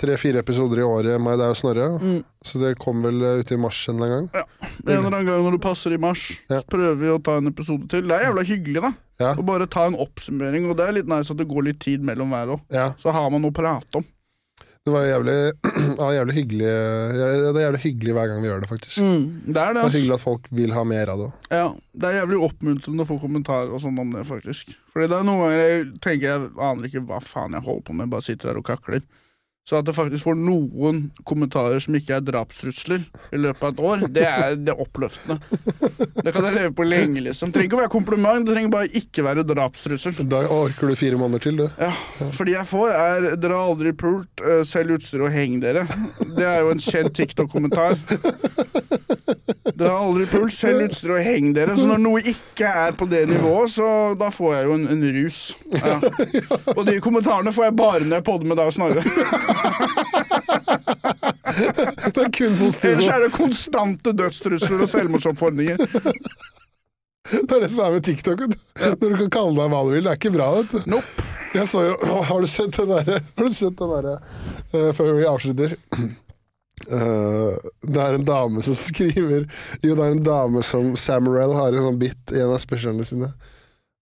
tre-fire 0.00 0.42
episoder 0.44 0.82
i 0.82 0.86
året, 0.86 1.20
meg, 1.22 1.38
deg 1.40 1.52
og 1.54 1.58
Snorre. 1.58 1.88
Mm. 1.98 2.20
Så 2.44 2.60
det 2.62 2.74
kommer 2.82 3.10
vel 3.10 3.24
ut 3.40 3.44
ute 3.46 3.56
i 3.56 3.60
mars 3.60 3.80
en 3.88 3.98
eller 3.98 4.14
annen 4.18 4.28
gang. 4.30 4.44
Ja. 4.44 4.70
En 4.84 4.92
eller 4.98 5.10
annen 5.10 5.28
gang 5.30 5.44
når 5.46 5.56
det 5.56 5.62
passer 5.64 5.94
i 5.94 6.00
mars, 6.02 6.24
Ja. 6.50 6.60
så 6.60 6.70
prøver 6.70 6.96
vi 7.00 7.12
å 7.14 7.18
ta 7.22 7.38
en 7.40 7.50
episode 7.50 7.88
til. 7.90 8.06
Det 8.10 8.16
er 8.18 8.28
jævla 8.28 8.46
hyggelig, 8.46 8.82
da. 8.84 8.92
Ja. 9.22 9.34
Å 9.38 9.46
bare 9.46 9.68
ta 9.70 9.86
en 9.86 9.98
oppsummering, 10.02 10.66
og 10.70 10.78
det 10.78 10.88
er 10.88 10.96
litt 10.98 11.10
nice 11.10 11.30
at 11.30 11.38
det 11.38 11.46
går 11.50 11.68
litt 11.70 11.80
tid 11.82 12.02
mellom 12.06 12.30
hver 12.34 12.56
òg. 12.56 12.64
Ja. 12.74 12.88
Så 12.98 13.14
har 13.14 13.30
man 13.30 13.42
noe 13.44 13.54
å 13.54 13.56
prate 13.56 14.00
om. 14.02 14.06
Det 14.84 14.92
var 14.92 15.06
jævlig, 15.08 15.34
ja, 16.02 16.06
jævlig 16.12 16.34
hyggelig 16.36 16.66
ja, 16.68 17.28
Det 17.40 17.56
er 17.56 17.62
jævlig 17.62 17.78
hyggelig 17.86 18.14
hver 18.18 18.26
gang 18.28 18.42
vi 18.42 18.48
gjør 18.50 18.58
det, 18.60 18.68
faktisk. 18.68 18.98
Det 19.00 19.56
er 19.62 19.70
det, 19.72 19.80
Det 19.80 19.88
er 19.88 19.94
hyggelig 19.94 20.16
at 20.18 20.24
folk 20.26 20.48
vil 20.52 20.74
ha 20.76 20.82
mer 20.84 21.12
av 21.14 21.22
det. 21.22 21.28
Ja, 21.56 21.68
det 21.96 22.10
er 22.10 22.18
jævlig 22.18 22.40
oppmuntrende 22.44 23.06
å 23.06 23.08
få 23.08 23.16
kommentarer 23.22 23.72
og 23.72 23.80
sånn 23.80 24.02
om 24.02 24.12
det, 24.12 24.26
faktisk. 24.28 24.74
Fordi 24.92 25.08
det 25.08 25.16
er 25.16 25.24
noen 25.24 25.40
ganger 25.40 25.62
jeg 25.62 25.86
tenker 26.04 26.26
jeg 26.28 26.50
aner 26.68 26.90
ikke 26.90 27.04
hva 27.08 27.22
faen 27.24 27.56
jeg 27.56 27.64
holder 27.64 27.86
på 27.88 27.96
med, 27.96 28.12
bare 28.12 28.26
sitter 28.28 28.50
der 28.50 28.60
og 28.60 28.66
kakler. 28.68 29.00
Så 29.64 29.78
at 29.78 29.86
det 29.88 29.94
faktisk 29.96 30.26
får 30.26 30.34
noen 30.36 30.98
kommentarer 31.24 31.80
som 31.80 31.94
ikke 31.96 32.18
er 32.18 32.24
drapstrusler 32.26 33.00
i 33.32 33.38
løpet 33.40 33.62
av 33.64 33.70
et 33.72 33.78
år, 33.80 34.02
det 34.12 34.24
er, 34.28 34.58
det 34.60 34.74
er 34.74 34.82
oppløftende. 34.84 35.38
Det 36.20 36.34
kan 36.34 36.44
jeg 36.44 36.56
leve 36.58 36.74
på 36.76 36.84
lenge, 36.84 37.22
liksom. 37.24 37.48
Det 37.48 37.56
trenger 37.56 37.70
ikke 37.70 37.78
å 37.78 37.80
være 37.80 37.92
kompliment, 37.94 38.44
det 38.44 38.52
trenger 38.58 38.74
bare 38.74 38.90
ikke 39.00 39.24
være 39.24 39.46
drapstrussel. 39.48 40.18
Da 40.28 40.42
orker 40.52 40.92
du 40.92 40.98
fire 41.00 41.16
måneder 41.20 41.46
til, 41.46 41.62
du. 41.62 41.64
Ja, 41.80 41.94
fordi 42.36 42.58
jeg 42.58 42.68
får 42.68 42.92
er 42.92 43.30
'dere 43.40 43.56
har 43.56 43.72
aldri 43.72 43.94
pult, 43.96 44.44
eh, 44.44 44.66
selg 44.68 44.98
utstyr 44.98 45.24
og 45.24 45.32
heng 45.32 45.56
dere'. 45.64 45.88
Det 46.36 46.44
er 46.44 46.60
jo 46.60 46.70
en 46.74 46.84
kjent 46.84 47.16
TikTok-kommentar. 47.16 47.96
Dere 49.74 49.90
har 49.90 50.04
aldri 50.04 50.26
pult, 50.28 50.52
selg 50.54 50.84
utstyr 50.90 51.16
og 51.16 51.24
heng 51.24 51.54
dere. 51.56 51.74
Så 51.78 51.88
når 51.88 52.02
noe 52.04 52.20
ikke 52.20 52.68
er 52.68 52.92
på 52.92 53.08
det 53.10 53.24
nivået, 53.32 53.72
så 53.74 53.88
da 54.18 54.28
får 54.34 54.54
jeg 54.58 54.68
jo 54.68 54.76
en, 54.76 54.86
en 54.92 55.04
rus. 55.16 55.40
Ja. 55.72 55.96
Og 56.76 56.84
de 56.86 57.00
kommentarene 57.00 57.52
får 57.54 57.70
jeg 57.70 57.76
bare 57.80 58.04
når 58.04 58.20
jeg 58.20 58.26
podder 58.28 58.50
med 58.50 58.60
deg 58.60 58.70
og 58.70 58.76
Snorre. 58.76 59.53
Det 62.14 62.22
er 62.22 62.30
kun 62.34 62.56
positivt. 62.58 62.92
Ellers 62.92 63.12
er 63.14 63.24
det 63.24 63.32
konstante 63.34 64.12
dødstrusler 64.16 64.82
og 64.84 64.90
selvmordsoppfordringer. 64.90 65.76
Det 67.24 67.56
er 67.56 67.62
det 67.62 67.70
som 67.72 67.84
er 67.86 67.94
med 67.94 68.04
TikTok. 68.04 68.42
Ja. 68.44 68.90
Når 69.00 69.14
du 69.14 69.16
kan 69.22 69.30
kalle 69.32 69.54
deg 69.56 69.70
hva 69.72 69.80
du 69.86 69.94
vil. 69.94 70.04
Det 70.04 70.12
er 70.12 70.18
ikke 70.18 70.34
bra, 70.34 70.50
vet 70.58 70.74
du. 70.74 70.90
Nope. 70.92 71.30
Jeg 71.54 71.68
så 71.70 71.84
jo 71.86 72.20
Har 72.26 72.42
du 72.42 72.50
sett 72.50 72.74
den 72.74 72.90
derre 72.90 73.20
Har 73.22 73.46
du 73.46 73.54
sett 73.54 73.76
den 73.78 73.90
derre 73.92 74.14
eh, 74.74 74.90
Før 74.96 75.12
vi 75.14 75.26
avslutter. 75.30 75.76
uh, 76.90 77.52
det 77.86 78.00
er 78.02 78.16
en 78.16 78.26
dame 78.26 78.64
som 78.66 78.74
skriver 78.74 79.44
Jo, 79.78 79.94
det 79.94 80.00
er 80.02 80.16
en 80.16 80.24
dame 80.26 80.64
som 80.66 80.96
Samuel 80.98 81.54
har 81.54 81.72
en 81.72 81.86
sånn 81.88 82.00
bit 82.00 82.34
i 82.34 82.42
en 82.42 82.56
av 82.56 82.62
spørsmålene 82.62 83.06
sine. 83.06 83.30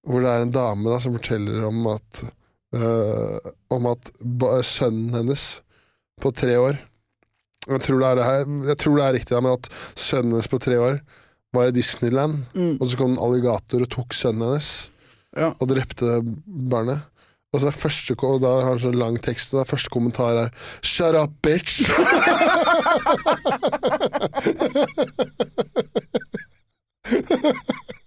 Hvor 0.08 0.24
det 0.24 0.32
er 0.32 0.46
en 0.46 0.54
dame 0.54 0.88
da 0.88 0.98
som 1.02 1.14
forteller 1.18 1.66
om 1.68 1.84
at 1.92 2.24
eh, 2.74 3.38
Om 3.70 3.86
at 3.92 4.10
sønnen 4.64 5.14
hennes 5.16 5.44
på 6.22 6.32
tre 6.34 6.54
år 6.60 6.78
Jeg 7.68 7.80
tror 7.84 7.98
det 8.02 8.08
er 8.10 8.16
det 8.20 8.24
her 8.28 8.44
Jeg 8.70 8.78
tror 8.82 8.96
det 8.98 9.04
er 9.06 9.16
riktig, 9.18 9.42
men 9.42 9.52
at 9.58 9.68
sønnen 9.98 10.32
hennes 10.36 10.50
på 10.52 10.58
tre 10.62 10.76
år 10.80 11.00
var 11.52 11.68
i 11.68 11.74
Disneyland, 11.76 12.46
Mm. 12.56 12.78
og 12.80 12.86
så 12.88 12.96
kom 12.96 13.10
en 13.12 13.18
alligator 13.20 13.82
og 13.84 13.90
tok 13.92 14.14
sønnen 14.16 14.46
hennes 14.48 14.90
Ja. 15.36 15.50
og 15.60 15.68
drepte 15.68 16.22
barnet. 16.46 17.02
Og 17.52 17.60
så 17.60 17.66
er 17.68 17.76
første, 17.76 18.16
og 18.24 18.40
da 18.40 18.48
har 18.62 18.70
han 18.70 18.80
sånn 18.80 18.96
lang 18.96 19.18
tekst, 19.20 19.52
og 19.52 19.60
da 19.60 19.64
første 19.68 19.90
kommentar 19.92 20.32
er 20.46 20.50
'Shut 20.80 21.14
up, 21.14 21.30
bitch'! 21.44 21.84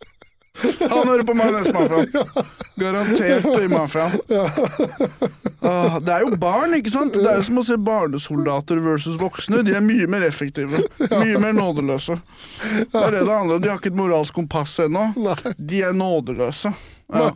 Han 0.91 1.07
hører 1.07 1.25
på 1.27 1.35
Majonesmafiaen. 1.37 2.45
Garantert 2.79 3.49
i 3.61 3.67
mafiaen. 3.71 4.19
Ah, 5.65 5.95
det 5.97 6.11
er 6.13 6.21
jo 6.21 6.35
barn, 6.37 6.75
ikke 6.77 6.91
sant? 6.93 7.15
Det 7.17 7.25
er 7.25 7.39
jo 7.39 7.45
som 7.47 7.57
å 7.57 7.63
se 7.65 7.73
barnesoldater 7.81 8.77
versus 8.85 9.15
voksne. 9.17 9.63
De 9.65 9.73
er 9.73 9.81
mye 9.81 10.05
mer 10.11 10.21
effektive. 10.27 10.83
Mye 11.09 11.39
mer 11.41 11.55
nådeløse. 11.57 12.19
Det 12.91 12.99
er 13.01 13.15
det 13.15 13.23
det 13.25 13.31
handler 13.33 13.57
om. 13.57 13.63
De 13.63 13.71
har 13.71 13.79
ikke 13.79 13.89
et 13.89 13.97
moralsk 13.97 14.37
kompass 14.37 14.75
ennå. 14.83 15.07
De 15.57 15.81
er 15.87 15.97
nådeløse. 15.97 16.69
Ja. 17.09 17.31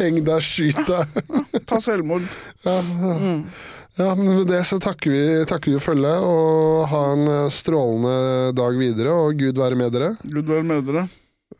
Heng 0.00 0.22
deg, 0.24 0.40
skyt 0.44 0.80
deg. 0.88 1.20
Ta 1.68 1.82
selvmord. 1.84 2.24
Ja, 2.64 2.78
ja, 3.96 4.10
men 4.14 4.26
med 4.36 4.48
det 4.48 4.62
så 4.68 4.76
takker 4.80 5.12
vi, 5.12 5.20
takker 5.48 5.72
vi 5.72 5.78
for 5.80 5.94
følget, 5.94 6.24
og 6.24 6.82
ha 6.90 7.04
en 7.14 7.28
eh, 7.32 7.52
strålende 7.52 8.50
dag 8.56 8.76
videre, 8.76 9.14
og 9.16 9.38
Gud 9.40 9.56
være 9.56 9.78
med 9.80 9.94
dere. 9.96 10.10
Gud 10.20 10.48
være 10.50 10.66
med 10.68 10.84
dere. 10.84 11.06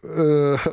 Eh, 0.04 0.66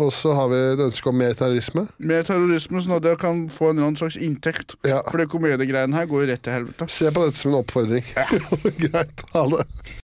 og 0.00 0.12
så 0.14 0.34
har 0.36 0.50
vi 0.52 0.58
et 0.72 0.82
ønske 0.86 1.10
om 1.10 1.18
mer 1.20 1.36
terrorisme. 1.38 1.86
Mer 1.98 2.26
terrorisme, 2.26 2.82
sånn 2.82 2.96
at 2.98 3.08
jeg 3.10 3.20
kan 3.22 3.44
få 3.52 3.72
en 3.74 3.98
slags 3.98 4.18
inntekt. 4.20 4.76
Ja. 4.88 5.00
For 5.08 5.20
det 5.20 5.28
komediegreiene 5.32 5.96
her 5.96 6.08
går 6.10 6.24
jo 6.24 6.30
rett 6.32 6.44
til 6.46 6.56
helvete. 6.56 6.88
Se 6.92 7.10
på 7.14 7.26
dette 7.26 7.40
som 7.40 7.52
en 7.52 7.60
oppfordring. 7.60 8.06
Ja. 8.16 8.26
Greit. 8.84 9.26
Ha 9.34 9.44
det. 9.54 9.66